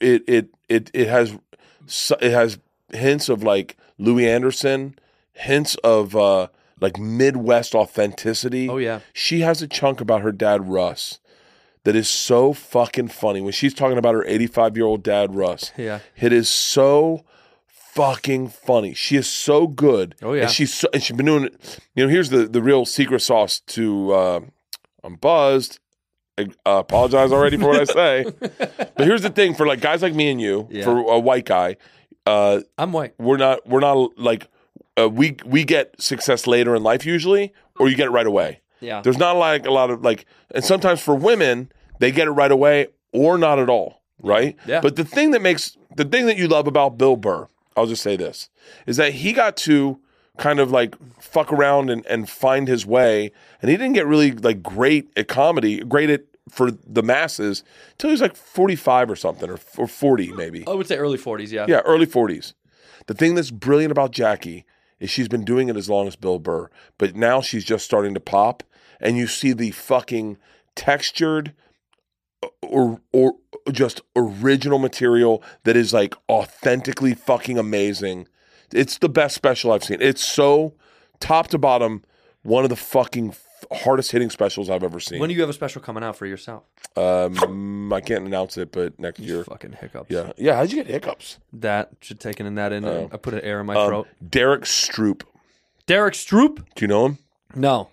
it 0.00 0.22
it 0.26 0.48
it 0.68 0.90
it 0.94 1.08
has 1.08 1.38
it 1.82 2.30
has 2.30 2.58
hints 2.92 3.28
of 3.28 3.42
like 3.42 3.76
Louie 3.98 4.28
Anderson, 4.28 4.96
hints 5.32 5.74
of 5.76 6.14
uh 6.16 6.48
like 6.80 6.98
Midwest 6.98 7.74
authenticity. 7.74 8.68
Oh, 8.68 8.78
yeah. 8.78 9.00
she 9.12 9.40
has 9.40 9.60
a 9.60 9.66
chunk 9.68 10.00
about 10.00 10.22
her 10.22 10.32
dad 10.32 10.68
Russ 10.68 11.18
that 11.84 11.94
is 11.94 12.08
so 12.08 12.52
fucking 12.54 13.08
funny 13.08 13.40
when 13.42 13.52
she's 13.52 13.74
talking 13.74 13.98
about 13.98 14.14
her 14.14 14.24
85 14.24 14.76
year 14.76 14.86
old 14.86 15.02
dad 15.02 15.34
Russ. 15.34 15.72
Yeah. 15.76 16.00
It 16.16 16.32
is 16.32 16.48
so 16.48 17.24
fucking 17.66 18.48
funny. 18.48 18.94
She 18.94 19.16
is 19.16 19.26
so 19.28 19.66
good. 19.66 20.14
Oh, 20.22 20.32
yeah. 20.32 20.42
And 20.42 20.50
she's 20.50 20.72
so, 20.72 20.88
and 20.92 21.02
she's 21.02 21.16
been 21.16 21.26
doing 21.26 21.44
it. 21.44 21.78
You 21.94 22.04
know, 22.04 22.10
here's 22.10 22.30
the 22.30 22.46
the 22.46 22.62
real 22.62 22.84
secret 22.86 23.20
sauce 23.20 23.60
to 23.68 24.12
uh, 24.12 24.40
I'm 25.04 25.16
buzzed. 25.16 25.78
I 26.38 26.42
uh, 26.64 26.78
apologize 26.78 27.32
already 27.32 27.58
for 27.58 27.68
what 27.68 27.80
I 27.80 27.84
say. 27.84 28.24
but 28.96 29.06
here's 29.06 29.22
the 29.22 29.30
thing 29.30 29.54
for 29.54 29.66
like 29.66 29.80
guys 29.80 30.00
like 30.00 30.14
me 30.14 30.30
and 30.30 30.40
you, 30.40 30.66
Yeah. 30.70 30.84
for 30.84 30.98
a 31.12 31.18
white 31.18 31.44
guy, 31.44 31.76
uh, 32.24 32.60
I'm 32.78 32.92
white. 32.92 33.14
we're 33.18 33.36
not 33.36 33.66
we're 33.66 33.80
not 33.80 34.18
like 34.18 34.48
uh, 34.98 35.08
we 35.08 35.36
we 35.44 35.64
get 35.64 36.00
success 36.00 36.46
later 36.46 36.74
in 36.74 36.82
life 36.82 37.04
usually, 37.04 37.52
or 37.78 37.88
you 37.88 37.96
get 37.96 38.06
it 38.06 38.10
right 38.10 38.26
away. 38.26 38.60
Yeah. 38.80 39.02
There's 39.02 39.18
not 39.18 39.36
like 39.36 39.66
a 39.66 39.70
lot 39.70 39.90
of 39.90 40.02
like, 40.02 40.26
and 40.54 40.64
sometimes 40.64 41.00
for 41.00 41.14
women, 41.14 41.70
they 41.98 42.10
get 42.10 42.28
it 42.28 42.32
right 42.32 42.50
away 42.50 42.88
or 43.12 43.38
not 43.38 43.58
at 43.58 43.68
all, 43.68 44.02
right? 44.22 44.56
Yeah. 44.66 44.80
But 44.80 44.96
the 44.96 45.04
thing 45.04 45.32
that 45.32 45.42
makes 45.42 45.76
the 45.96 46.04
thing 46.04 46.26
that 46.26 46.36
you 46.36 46.48
love 46.48 46.66
about 46.66 46.98
Bill 46.98 47.16
Burr, 47.16 47.48
I'll 47.76 47.86
just 47.86 48.02
say 48.02 48.16
this, 48.16 48.48
is 48.86 48.96
that 48.96 49.12
he 49.14 49.32
got 49.32 49.56
to 49.58 50.00
kind 50.38 50.58
of 50.58 50.70
like 50.70 50.96
fuck 51.20 51.52
around 51.52 51.90
and, 51.90 52.04
and 52.06 52.28
find 52.28 52.66
his 52.66 52.86
way. 52.86 53.30
And 53.60 53.70
he 53.70 53.76
didn't 53.76 53.92
get 53.92 54.06
really 54.06 54.32
like 54.32 54.62
great 54.62 55.10
at 55.16 55.28
comedy, 55.28 55.80
great 55.80 56.10
at 56.10 56.22
for 56.48 56.70
the 56.70 57.02
masses 57.02 57.62
until 57.92 58.08
he 58.08 58.12
was 58.12 58.20
like 58.20 58.34
45 58.34 59.10
or 59.10 59.16
something, 59.16 59.50
or, 59.50 59.58
or 59.76 59.86
40 59.86 60.32
maybe. 60.32 60.66
I 60.66 60.72
would 60.72 60.88
say 60.88 60.96
early 60.96 61.18
40s, 61.18 61.52
yeah. 61.52 61.66
Yeah, 61.68 61.80
early 61.80 62.06
40s. 62.06 62.54
The 63.06 63.14
thing 63.14 63.34
that's 63.34 63.50
brilliant 63.50 63.92
about 63.92 64.10
Jackie 64.10 64.64
is 65.00 65.10
she's 65.10 65.28
been 65.28 65.44
doing 65.44 65.68
it 65.68 65.76
as 65.76 65.88
long 65.88 66.06
as 66.06 66.14
Bill 66.14 66.38
Burr, 66.38 66.70
but 66.98 67.16
now 67.16 67.40
she's 67.40 67.64
just 67.64 67.84
starting 67.84 68.14
to 68.14 68.20
pop, 68.20 68.62
and 69.00 69.16
you 69.16 69.26
see 69.26 69.52
the 69.52 69.70
fucking 69.72 70.36
textured 70.76 71.54
uh, 72.42 72.48
or 72.62 73.00
or 73.12 73.34
just 73.72 74.02
original 74.14 74.78
material 74.78 75.42
that 75.64 75.76
is 75.76 75.92
like 75.92 76.14
authentically 76.28 77.14
fucking 77.14 77.58
amazing. 77.58 78.28
It's 78.72 78.98
the 78.98 79.08
best 79.08 79.34
special 79.34 79.72
I've 79.72 79.84
seen. 79.84 79.98
It's 80.00 80.24
so 80.24 80.74
top 81.18 81.48
to 81.48 81.58
bottom 81.58 82.04
one 82.42 82.64
of 82.64 82.70
the 82.70 82.76
fucking 82.76 83.32
hardest 83.72 84.10
hitting 84.12 84.30
specials 84.30 84.68
I've 84.70 84.82
ever 84.82 84.98
seen. 85.00 85.20
When 85.20 85.28
do 85.28 85.34
you 85.34 85.40
have 85.42 85.50
a 85.50 85.52
special 85.54 85.80
coming 85.80 86.02
out 86.02 86.16
for 86.16 86.26
yourself? 86.26 86.64
um, 86.96 87.92
I 87.92 88.00
can't 88.00 88.24
announce 88.26 88.56
it, 88.58 88.72
but 88.72 88.98
next 88.98 89.20
year. 89.20 89.44
Fucking 89.44 89.72
hiccups. 89.80 90.10
Yeah, 90.10 90.32
yeah. 90.36 90.56
How'd 90.56 90.70
you 90.72 90.82
get 90.82 90.86
hiccups? 90.92 91.38
That 91.52 91.90
should 92.00 92.18
taken 92.20 92.46
in 92.46 92.56
that 92.56 92.72
in. 92.72 92.84
I 92.84 93.16
put 93.16 93.34
an 93.34 93.40
air 93.40 93.60
in 93.60 93.66
my 93.66 93.74
Um, 93.76 93.88
throat. 93.88 94.08
Derrick 94.26 94.62
Stroop. 94.62 95.22
Derrick 95.86 96.14
Stroop? 96.14 96.56
Do 96.74 96.84
you 96.84 96.88
know 96.88 97.06
him? 97.06 97.18
No. 97.54 97.88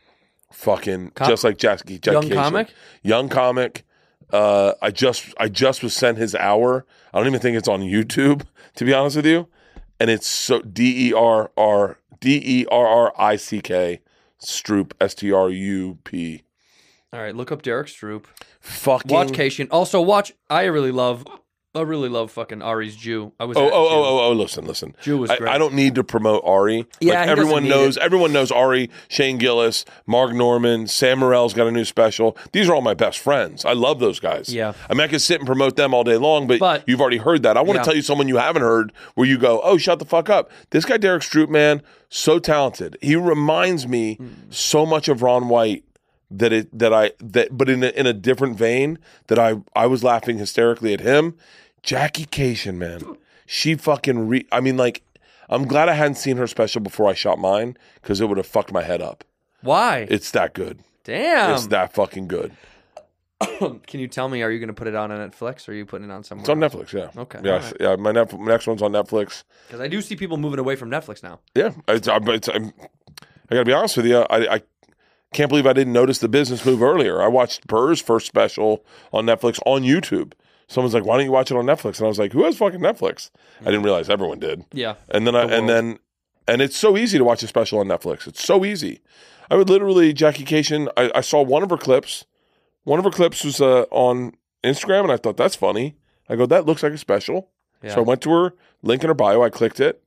fucking 0.52 1.12
Com- 1.12 1.28
just 1.30 1.44
like 1.44 1.58
Jackie, 1.58 2.00
Jackie 2.00 2.28
Young 2.28 2.36
comic? 2.38 2.74
young 3.04 3.30
comic. 3.30 3.84
Uh, 4.32 4.74
I 4.82 4.92
just 4.92 5.34
I 5.40 5.48
just 5.48 5.82
was 5.84 5.94
sent 5.94 6.18
his 6.18 6.36
hour. 6.36 6.86
I 7.14 7.18
don't 7.20 7.28
even 7.28 7.40
think 7.40 7.58
it's 7.58 7.68
on 7.68 7.82
YouTube 7.82 8.44
to 8.76 8.86
be 8.86 8.94
honest 8.94 9.16
with 9.16 9.26
you, 9.26 9.48
and 10.00 10.10
it's 10.10 10.28
so 10.28 10.62
D 10.62 11.10
E 11.10 11.14
R 11.14 11.50
R 11.58 11.98
D 12.20 12.42
E 12.44 12.66
R 12.72 12.88
R 12.88 13.14
I 13.18 13.36
C 13.36 13.62
K 13.62 14.02
Stroop 14.42 14.94
S 15.00 15.16
T 15.16 15.32
R 15.32 15.50
U 15.50 15.98
P. 16.04 16.44
All 17.14 17.22
right, 17.22 17.36
look 17.36 17.52
up 17.52 17.62
Derrick 17.62 17.88
Stroop. 17.88 18.26
Fucking 18.60 19.12
Watch 19.12 19.30
Kashian. 19.30 19.68
Also 19.72 20.02
watch. 20.02 20.34
I 20.50 20.64
really 20.66 20.92
love. 20.92 21.26
I 21.76 21.82
really 21.82 22.10
love 22.10 22.32
fucking 22.32 22.64
Ari's 22.64 22.96
Jew. 22.96 23.34
I 23.40 23.46
was. 23.46 23.56
Oh, 23.56 23.62
oh, 23.62 23.68
Jew. 23.68 23.74
oh, 23.76 24.04
oh, 24.04 24.20
oh, 24.30 24.32
listen, 24.32 24.66
listen. 24.66 24.96
Jew 25.02 25.20
was 25.20 25.30
I, 25.30 25.38
great. 25.38 25.52
I 25.52 25.60
don't 25.60 25.76
need 25.76 25.94
to 25.96 26.04
promote 26.04 26.42
Ari. 26.44 26.88
Yeah, 27.02 27.20
like, 27.20 27.30
everyone 27.30 27.68
knows. 27.68 27.98
it. 27.98 28.04
Everyone 28.04 28.34
knows 28.34 28.52
Ari, 28.52 28.90
Shane 29.10 29.38
Gillis, 29.38 29.86
Mark 30.08 30.34
Normand, 30.34 30.90
Sam 30.90 31.20
Morril's 31.20 31.54
got 31.54 31.68
a 31.68 31.72
new 31.72 31.86
special. 31.86 32.36
These 32.52 32.68
are 32.68 32.74
all 32.74 32.82
my 32.82 32.96
best 32.96 33.20
friends. 33.20 33.64
I 33.64 33.74
love 33.74 34.00
those 34.00 34.20
guys. 34.20 34.50
Yeah. 34.50 34.74
I 34.90 34.94
mean, 34.94 35.02
I 35.02 35.08
could 35.08 35.22
sit 35.22 35.40
and 35.40 35.46
promote 35.46 35.76
them 35.76 35.94
all 35.94 36.04
day 36.04 36.18
long, 36.18 36.48
but, 36.48 36.60
But- 36.60 36.84
you've 36.88 37.02
already 37.02 37.18
heard 37.18 37.44
that. 37.44 37.58
I 37.58 37.62
want 37.62 37.76
Yeah. 37.78 37.84
to 37.84 37.86
tell 37.86 37.96
you 37.96 38.02
someone 38.02 38.28
you 38.28 38.38
haven't 38.38 38.64
heard 38.64 38.92
where 39.14 39.28
you 39.28 39.38
go, 39.38 39.62
oh, 39.64 39.78
shut 39.78 40.00
the 40.00 40.06
fuck 40.06 40.30
up. 40.32 40.50
This 40.72 40.84
guy, 40.84 40.98
Derrick 40.98 41.22
Stroop, 41.22 41.50
man, 41.50 41.84
so 42.10 42.40
talented. 42.40 42.98
He 43.02 43.16
reminds 43.16 43.88
me 43.88 44.16
Hmm. 44.16 44.28
so 44.50 44.84
much 44.86 45.10
of 45.10 45.22
Ron 45.22 45.48
White 45.50 45.84
that 46.32 46.52
it 46.54 46.78
that 46.78 46.94
I 46.94 47.12
that 47.20 47.58
but 47.58 47.70
in 47.70 47.84
a, 47.84 47.88
in 47.90 48.06
a 48.06 48.14
different 48.14 48.58
vein 48.58 49.00
that 49.28 49.40
I 49.40 49.56
I 49.76 49.86
was 49.88 50.04
laughing 50.04 50.38
hysterically 50.38 50.94
at 50.94 51.02
him. 51.02 51.36
Jackie 51.84 52.26
Kashian, 52.26 52.76
man, 52.76 53.02
she 53.46 53.76
fucking 53.76 54.28
re. 54.28 54.46
I 54.52 54.60
mean, 54.60 54.76
like, 54.76 55.04
I'm 55.50 55.66
glad 55.68 55.88
I 55.88 55.94
hadn't 55.94 56.16
seen 56.16 56.36
her 56.38 56.48
special 56.48 56.82
before 56.82 57.08
I 57.10 57.14
shot 57.14 57.40
mine 57.40 57.78
because 58.02 58.20
it 58.20 58.28
would 58.28 58.38
have 58.38 58.48
fucked 58.48 58.74
my 58.74 58.84
head 58.84 59.02
up. 59.02 59.24
Why? 59.62 60.06
It's 60.10 60.32
that 60.32 60.54
good. 60.54 60.80
Damn. 61.06 61.54
It's 61.54 61.68
that 61.68 61.94
fucking 61.94 62.28
good. 62.28 62.52
Can 63.60 64.00
you 64.00 64.08
tell 64.08 64.28
me? 64.28 64.42
Are 64.42 64.52
you 64.52 64.60
going 64.60 64.68
to 64.68 64.74
put 64.74 64.88
it 64.88 64.96
on 64.96 65.10
Netflix 65.12 65.68
or 65.68 65.72
are 65.72 65.76
you 65.76 65.86
putting 65.86 66.10
it 66.10 66.14
on 66.14 66.24
somewhere? 66.24 66.42
It's 66.42 66.50
on 66.50 66.60
Netflix. 66.60 66.92
Yeah. 66.92 67.22
Okay, 67.22 67.40
Yeah. 67.44 67.54
alright. 67.54 67.74
Yeah. 67.80 67.96
My, 67.96 68.12
Netf- 68.12 68.38
my 68.38 68.48
next 68.52 68.68
one's 68.68 68.82
on 68.82 68.92
Netflix. 68.92 69.44
Because 69.68 69.80
I 69.80 69.88
do 69.88 70.02
see 70.02 70.16
people 70.16 70.38
moving 70.38 70.60
away 70.60 70.76
from 70.76 70.90
Netflix 70.90 71.24
now. 71.24 71.40
Yeah. 71.56 71.72
It's, 71.88 72.08
I, 72.08 72.18
it's, 72.18 72.50
I'm, 72.50 72.74
I 73.50 73.56
got 73.56 73.60
to 73.60 73.66
be 73.66 73.74
honest 73.74 73.96
with 73.98 74.08
you. 74.08 74.18
I, 74.30 74.56
I 74.56 74.62
can't 75.34 75.50
believe 75.50 75.68
I 75.68 75.74
didn't 75.74 75.94
notice 75.94 76.20
the 76.20 76.30
business 76.30 76.66
move 76.66 76.82
earlier. 76.82 77.22
I 77.22 77.28
watched 77.28 77.68
Burr's 77.68 78.02
first 78.02 78.28
special 78.28 78.86
on 79.12 79.26
Netflix 79.26 79.60
on 79.66 79.84
YouTube. 79.84 80.34
Someone's 80.68 80.94
like, 80.94 81.06
"Why 81.06 81.18
don't 81.18 81.26
you 81.26 81.32
watch 81.32 81.52
it 81.52 81.58
on 81.58 81.66
Netflix?" 81.66 81.98
And 81.98 82.06
I 82.06 82.08
was 82.08 82.20
like, 82.20 82.34
"Who 82.34 82.44
has 82.44 82.58
fucking 82.58 82.80
Netflix?" 82.80 83.30
I 83.62 83.66
didn't 83.66 83.84
realize 83.84 84.10
everyone 84.10 84.40
did. 84.40 84.66
Yeah. 84.74 84.96
And 85.10 85.26
then 85.26 85.36
I 85.36 85.46
The 85.46 85.58
and 85.58 85.70
then 85.70 86.00
and 86.48 86.62
it's 86.62 86.78
so 86.78 86.98
easy 86.98 87.18
to 87.18 87.24
watch 87.24 87.44
a 87.44 87.48
special 87.48 87.80
on 87.80 87.88
Netflix. 87.88 88.28
It's 88.28 88.44
so 88.44 88.64
easy. 88.64 89.02
I 89.50 89.56
would 89.56 89.70
literally 89.70 90.14
Jackie 90.14 90.46
Kashian. 90.46 90.90
I, 90.98 91.12
I 91.16 91.22
saw 91.22 91.42
one 91.42 91.64
of 91.64 91.70
her 91.70 91.78
clips. 91.78 92.26
One 92.84 93.00
of 93.00 93.06
her 93.06 93.12
clips 93.12 93.44
was 93.44 93.60
uh, 93.60 93.86
on 93.92 94.34
Instagram, 94.64 95.04
and 95.04 95.12
I 95.12 95.18
thought 95.18 95.38
that's 95.38 95.56
funny. 95.56 95.98
I 96.30 96.36
go, 96.36 96.46
that 96.46 96.66
looks 96.66 96.84
like 96.84 96.94
a 96.94 96.98
special. 96.98 97.50
Yeah. 97.84 97.96
So 97.96 98.02
I 98.02 98.04
went 98.04 98.22
to 98.22 98.32
her 98.32 98.54
link 98.82 99.04
in 99.04 99.10
her 99.10 99.14
bio. 99.14 99.44
I 99.44 99.50
clicked 99.50 99.80
it, 99.80 100.02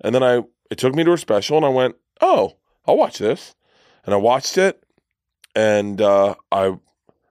and 0.00 0.14
then 0.14 0.22
I 0.22 0.42
it 0.70 0.78
took 0.78 0.94
me 0.94 1.04
to 1.04 1.12
her 1.12 1.16
special, 1.16 1.56
and 1.56 1.66
I 1.66 1.70
went, 1.70 1.96
oh, 2.20 2.56
I'll 2.86 2.96
watch 2.96 3.18
this, 3.18 3.54
and 4.06 4.14
I 4.14 4.18
watched 4.18 4.56
it, 4.56 4.82
and 5.54 6.00
uh, 6.00 6.34
I 6.50 6.78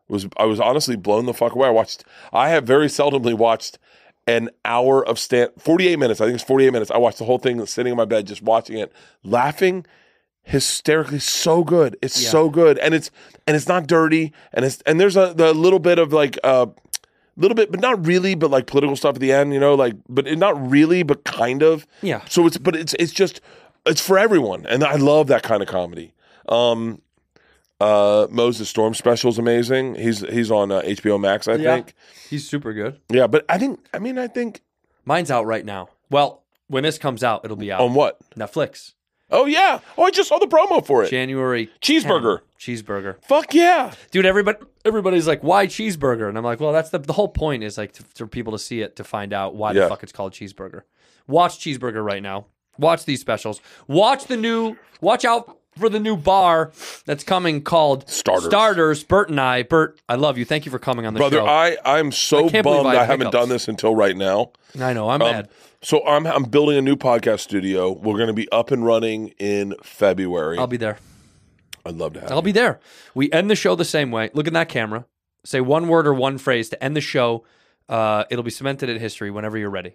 was 0.08 0.28
I 0.38 0.46
was 0.46 0.60
honestly 0.60 0.96
blown 0.96 1.26
the 1.26 1.34
fuck 1.34 1.54
away. 1.56 1.68
I 1.68 1.72
watched. 1.72 2.04
I 2.32 2.50
have 2.50 2.66
very 2.66 2.88
seldomly 2.88 3.34
watched 3.34 3.80
an 4.28 4.50
hour 4.64 5.06
of 5.06 5.18
stand 5.20 5.52
48 5.60 5.98
minutes. 6.00 6.20
I 6.22 6.26
think 6.26 6.36
it's 6.36 6.44
48 6.44 6.72
minutes. 6.74 6.92
I 6.92 6.98
watched 6.98 7.18
the 7.20 7.26
whole 7.26 7.38
thing 7.38 7.64
sitting 7.66 7.92
in 7.92 7.98
my 7.98 8.06
bed 8.06 8.26
just 8.28 8.42
watching 8.42 8.78
it, 8.78 8.92
laughing 9.24 9.86
hysterically 10.44 11.20
so 11.20 11.64
good. 11.64 11.98
It's 12.02 12.22
Yeah. 12.22 12.30
so 12.30 12.50
good. 12.50 12.78
And 12.80 12.94
it's 12.94 13.10
and 13.48 13.56
it's 13.56 13.68
not 13.68 13.88
dirty 13.88 14.32
and 14.54 14.64
it's 14.66 14.82
and 14.86 15.00
there's 15.00 15.16
a 15.18 15.34
the 15.36 15.54
little 15.54 15.80
bit 15.80 15.98
of 16.00 16.14
like 16.14 16.38
uh 16.44 16.68
little 17.36 17.56
bit 17.56 17.72
but 17.72 17.80
not 17.82 18.06
really 18.06 18.36
but 18.36 18.52
like 18.52 18.68
political 18.68 18.96
stuff 18.96 19.16
at 19.16 19.22
the 19.22 19.32
end, 19.32 19.54
you 19.54 19.60
know, 19.60 19.74
like 19.76 19.96
but 20.08 20.28
it, 20.28 20.38
not 20.38 20.70
really 20.70 21.02
but 21.04 21.24
kind 21.24 21.64
of. 21.64 21.88
Yeah. 22.02 22.22
So 22.30 22.46
it's 22.46 22.58
but 22.58 22.76
it's 22.76 22.94
it's 23.00 23.12
just 23.12 23.42
it's 23.88 24.02
for 24.02 24.18
everyone 24.20 24.66
and 24.68 24.84
I 24.84 24.96
love 24.96 25.28
that 25.28 25.42
kind 25.44 25.62
of 25.64 25.68
comedy. 25.68 26.14
Um 26.50 27.02
uh 27.82 28.28
Moses 28.30 28.70
Storm 28.70 28.94
special 28.94 29.30
is 29.30 29.38
amazing. 29.38 29.96
He's 29.96 30.20
he's 30.22 30.50
on 30.52 30.72
uh, 30.72 30.82
HBO 30.82 31.20
Max, 31.20 31.48
I 31.48 31.56
Yeah. 31.56 31.76
think. 31.76 31.94
He's 32.30 32.48
super 32.48 32.74
good. 32.74 33.00
Yeah, 33.10 33.28
but 33.28 33.46
I 33.50 33.58
think 33.58 33.80
I 33.94 34.00
mean 34.00 34.18
I 34.18 34.28
think 34.28 34.62
Mine's 35.04 35.30
out 35.30 35.46
right 35.46 35.66
now. 35.66 35.90
Well, 36.10 36.44
when 36.68 36.84
this 36.84 36.98
comes 36.98 37.24
out, 37.24 37.44
it'll 37.46 37.58
be 37.58 37.72
out. 37.72 37.82
on 37.82 37.94
what? 37.94 38.18
Netflix. 38.36 38.94
Oh 39.30 39.46
yeah. 39.46 39.80
Oh, 39.98 40.04
I 40.04 40.12
just 40.12 40.30
saw 40.30 40.40
the 40.40 40.48
promo 40.48 40.86
for 40.86 41.04
it. 41.04 41.10
January 41.10 41.70
Cheeseburger. 41.82 42.40
10. 42.60 42.76
Cheeseburger. 42.76 43.22
Fuck 43.24 43.54
yeah. 43.54 43.94
Dude, 44.12 44.26
everybody 44.26 44.60
everybody's 44.86 45.28
like, 45.28 45.44
why 45.44 45.68
cheeseburger? 45.68 46.30
And 46.30 46.38
I'm 46.38 46.44
like, 46.46 46.60
well, 46.62 46.72
that's 46.72 46.92
the 46.92 47.00
the 47.00 47.14
whole 47.14 47.28
point 47.28 47.64
is 47.64 47.78
like 47.78 47.92
to, 47.94 48.04
for 48.16 48.28
people 48.28 48.54
to 48.54 48.60
see 48.60 48.82
it 48.82 48.96
to 48.96 49.04
find 49.04 49.34
out 49.34 49.54
why 49.56 49.74
Yeah. 49.74 49.82
the 49.84 49.90
fuck 49.90 50.02
it's 50.04 50.12
called 50.14 50.32
cheeseburger. 50.32 50.84
Watch 51.28 51.60
cheeseburger 51.60 52.06
right 52.06 52.24
now. 52.24 52.46
Watch 52.78 53.04
these 53.06 53.20
specials. 53.20 53.60
Watch 53.88 54.26
the 54.26 54.38
new 54.38 54.78
watch 55.02 55.26
out 55.26 55.58
for 55.78 55.90
the 55.90 56.00
new 56.00 56.16
bar 56.18 56.72
that's 57.06 57.24
coming 57.24 57.62
called 57.62 58.10
Starters. 58.10 58.46
Starters. 58.46 59.04
Bert 59.04 59.30
and 59.30 59.40
I, 59.40 59.64
Bert, 59.64 60.00
I 60.08 60.16
love 60.16 60.38
you. 60.38 60.46
Thank 60.46 60.66
you 60.66 60.72
for 60.72 60.80
coming 60.80 61.06
on 61.06 61.14
the 61.14 61.20
Brother, 61.20 61.38
show. 61.38 61.46
I 61.46 61.78
I'm 61.86 62.12
so 62.12 62.48
I 62.48 62.50
can't 62.50 62.64
believe 62.64 62.84
bummed 62.84 62.88
I 62.88 62.92
I, 62.92 62.96
have 62.96 63.08
haven't 63.08 63.20
hiccups. 63.28 63.34
done 63.42 63.50
this 63.50 63.68
until 63.68 63.96
right 63.96 64.16
now. 64.16 64.52
I 64.80 64.94
know, 64.94 65.10
I'm 65.10 65.22
Um, 65.22 65.32
mad. 65.32 65.50
So 65.82 66.06
I'm 66.08 66.26
I'm 66.26 66.44
building 66.46 66.78
a 66.78 66.82
new 66.82 66.96
podcast 66.96 67.42
studio. 67.42 67.92
We're 67.92 68.16
going 68.18 68.28
to 68.28 68.34
be 68.34 68.50
up 68.52 68.72
and 68.72 68.86
running 68.86 69.30
in 69.38 69.76
February. 69.84 70.58
I'll 70.58 70.68
be 70.68 70.78
there. 70.78 70.98
I'd 71.86 71.96
love 71.96 72.14
to 72.14 72.22
have. 72.22 72.32
I'll 72.32 72.42
be 72.42 72.52
there. 72.52 72.80
We 73.14 73.32
end 73.32 73.52
the 73.52 73.56
show 73.56 73.76
the 73.76 73.86
same 73.86 74.10
way. 74.10 74.32
Look 74.34 74.48
in 74.48 74.54
that 74.54 74.70
camera. 74.70 75.06
Say 75.44 75.62
one 75.62 75.88
word 75.88 76.08
or 76.08 76.14
one 76.16 76.40
phrase 76.40 76.70
to 76.70 76.84
end 76.84 76.96
the 76.96 77.02
show. 77.02 77.44
Uh, 77.88 78.24
it'll 78.32 78.44
be 78.44 78.50
cemented 78.50 78.90
in 78.90 79.00
history 79.00 79.30
whenever 79.30 79.60
you're 79.60 79.70
ready. 79.70 79.94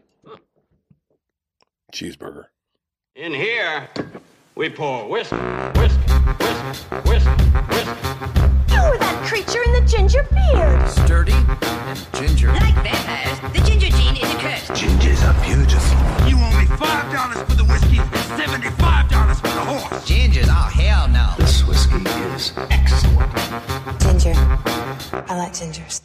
cheeseburger. 1.93 2.44
In 3.16 3.32
here, 3.35 3.89
we 4.56 4.68
pour 4.68 5.09
whisk, 5.09 5.31
whisk, 5.77 5.98
whisk, 6.39 6.81
whisk, 7.06 7.27
whisk. 7.68 7.86
You 8.68 8.78
oh, 8.78 8.90
were 8.90 8.98
that 8.98 9.24
creature 9.27 9.62
in 9.62 9.72
the 9.72 9.85
ginger 9.86 10.27
beard. 10.31 10.89
Sturdy 10.89 11.32
and 11.32 12.06
ginger. 12.14 12.48
Like 12.52 12.74
vampires, 12.74 13.40
the 13.52 13.60
ginger 13.60 13.89
gene 13.89 14.16
is 14.16 14.35
a 14.35 14.39
curse. 14.39 14.68
Gingers 14.70 15.22
are 15.24 15.36
beautiful. 15.44 16.28
You 16.28 16.36
owe 16.36 16.59
me 16.59 16.66
five 16.77 17.12
dollars 17.12 17.43
for 17.48 17.55
the 17.55 17.64
whiskey 17.64 17.98
and 17.98 18.40
seventy-five 18.40 19.09
dollars 19.09 19.40
for 19.40 19.48
the 19.48 19.64
horse. 19.64 20.05
Gingers, 20.09 20.48
oh 20.48 20.68
hell 20.74 21.09
no. 21.09 21.35
This 21.39 21.64
whiskey 21.64 22.02
is 22.35 22.52
excellent. 22.70 23.31
Ginger. 24.01 24.35
I 25.28 25.36
like 25.36 25.52
gingers. 25.52 26.01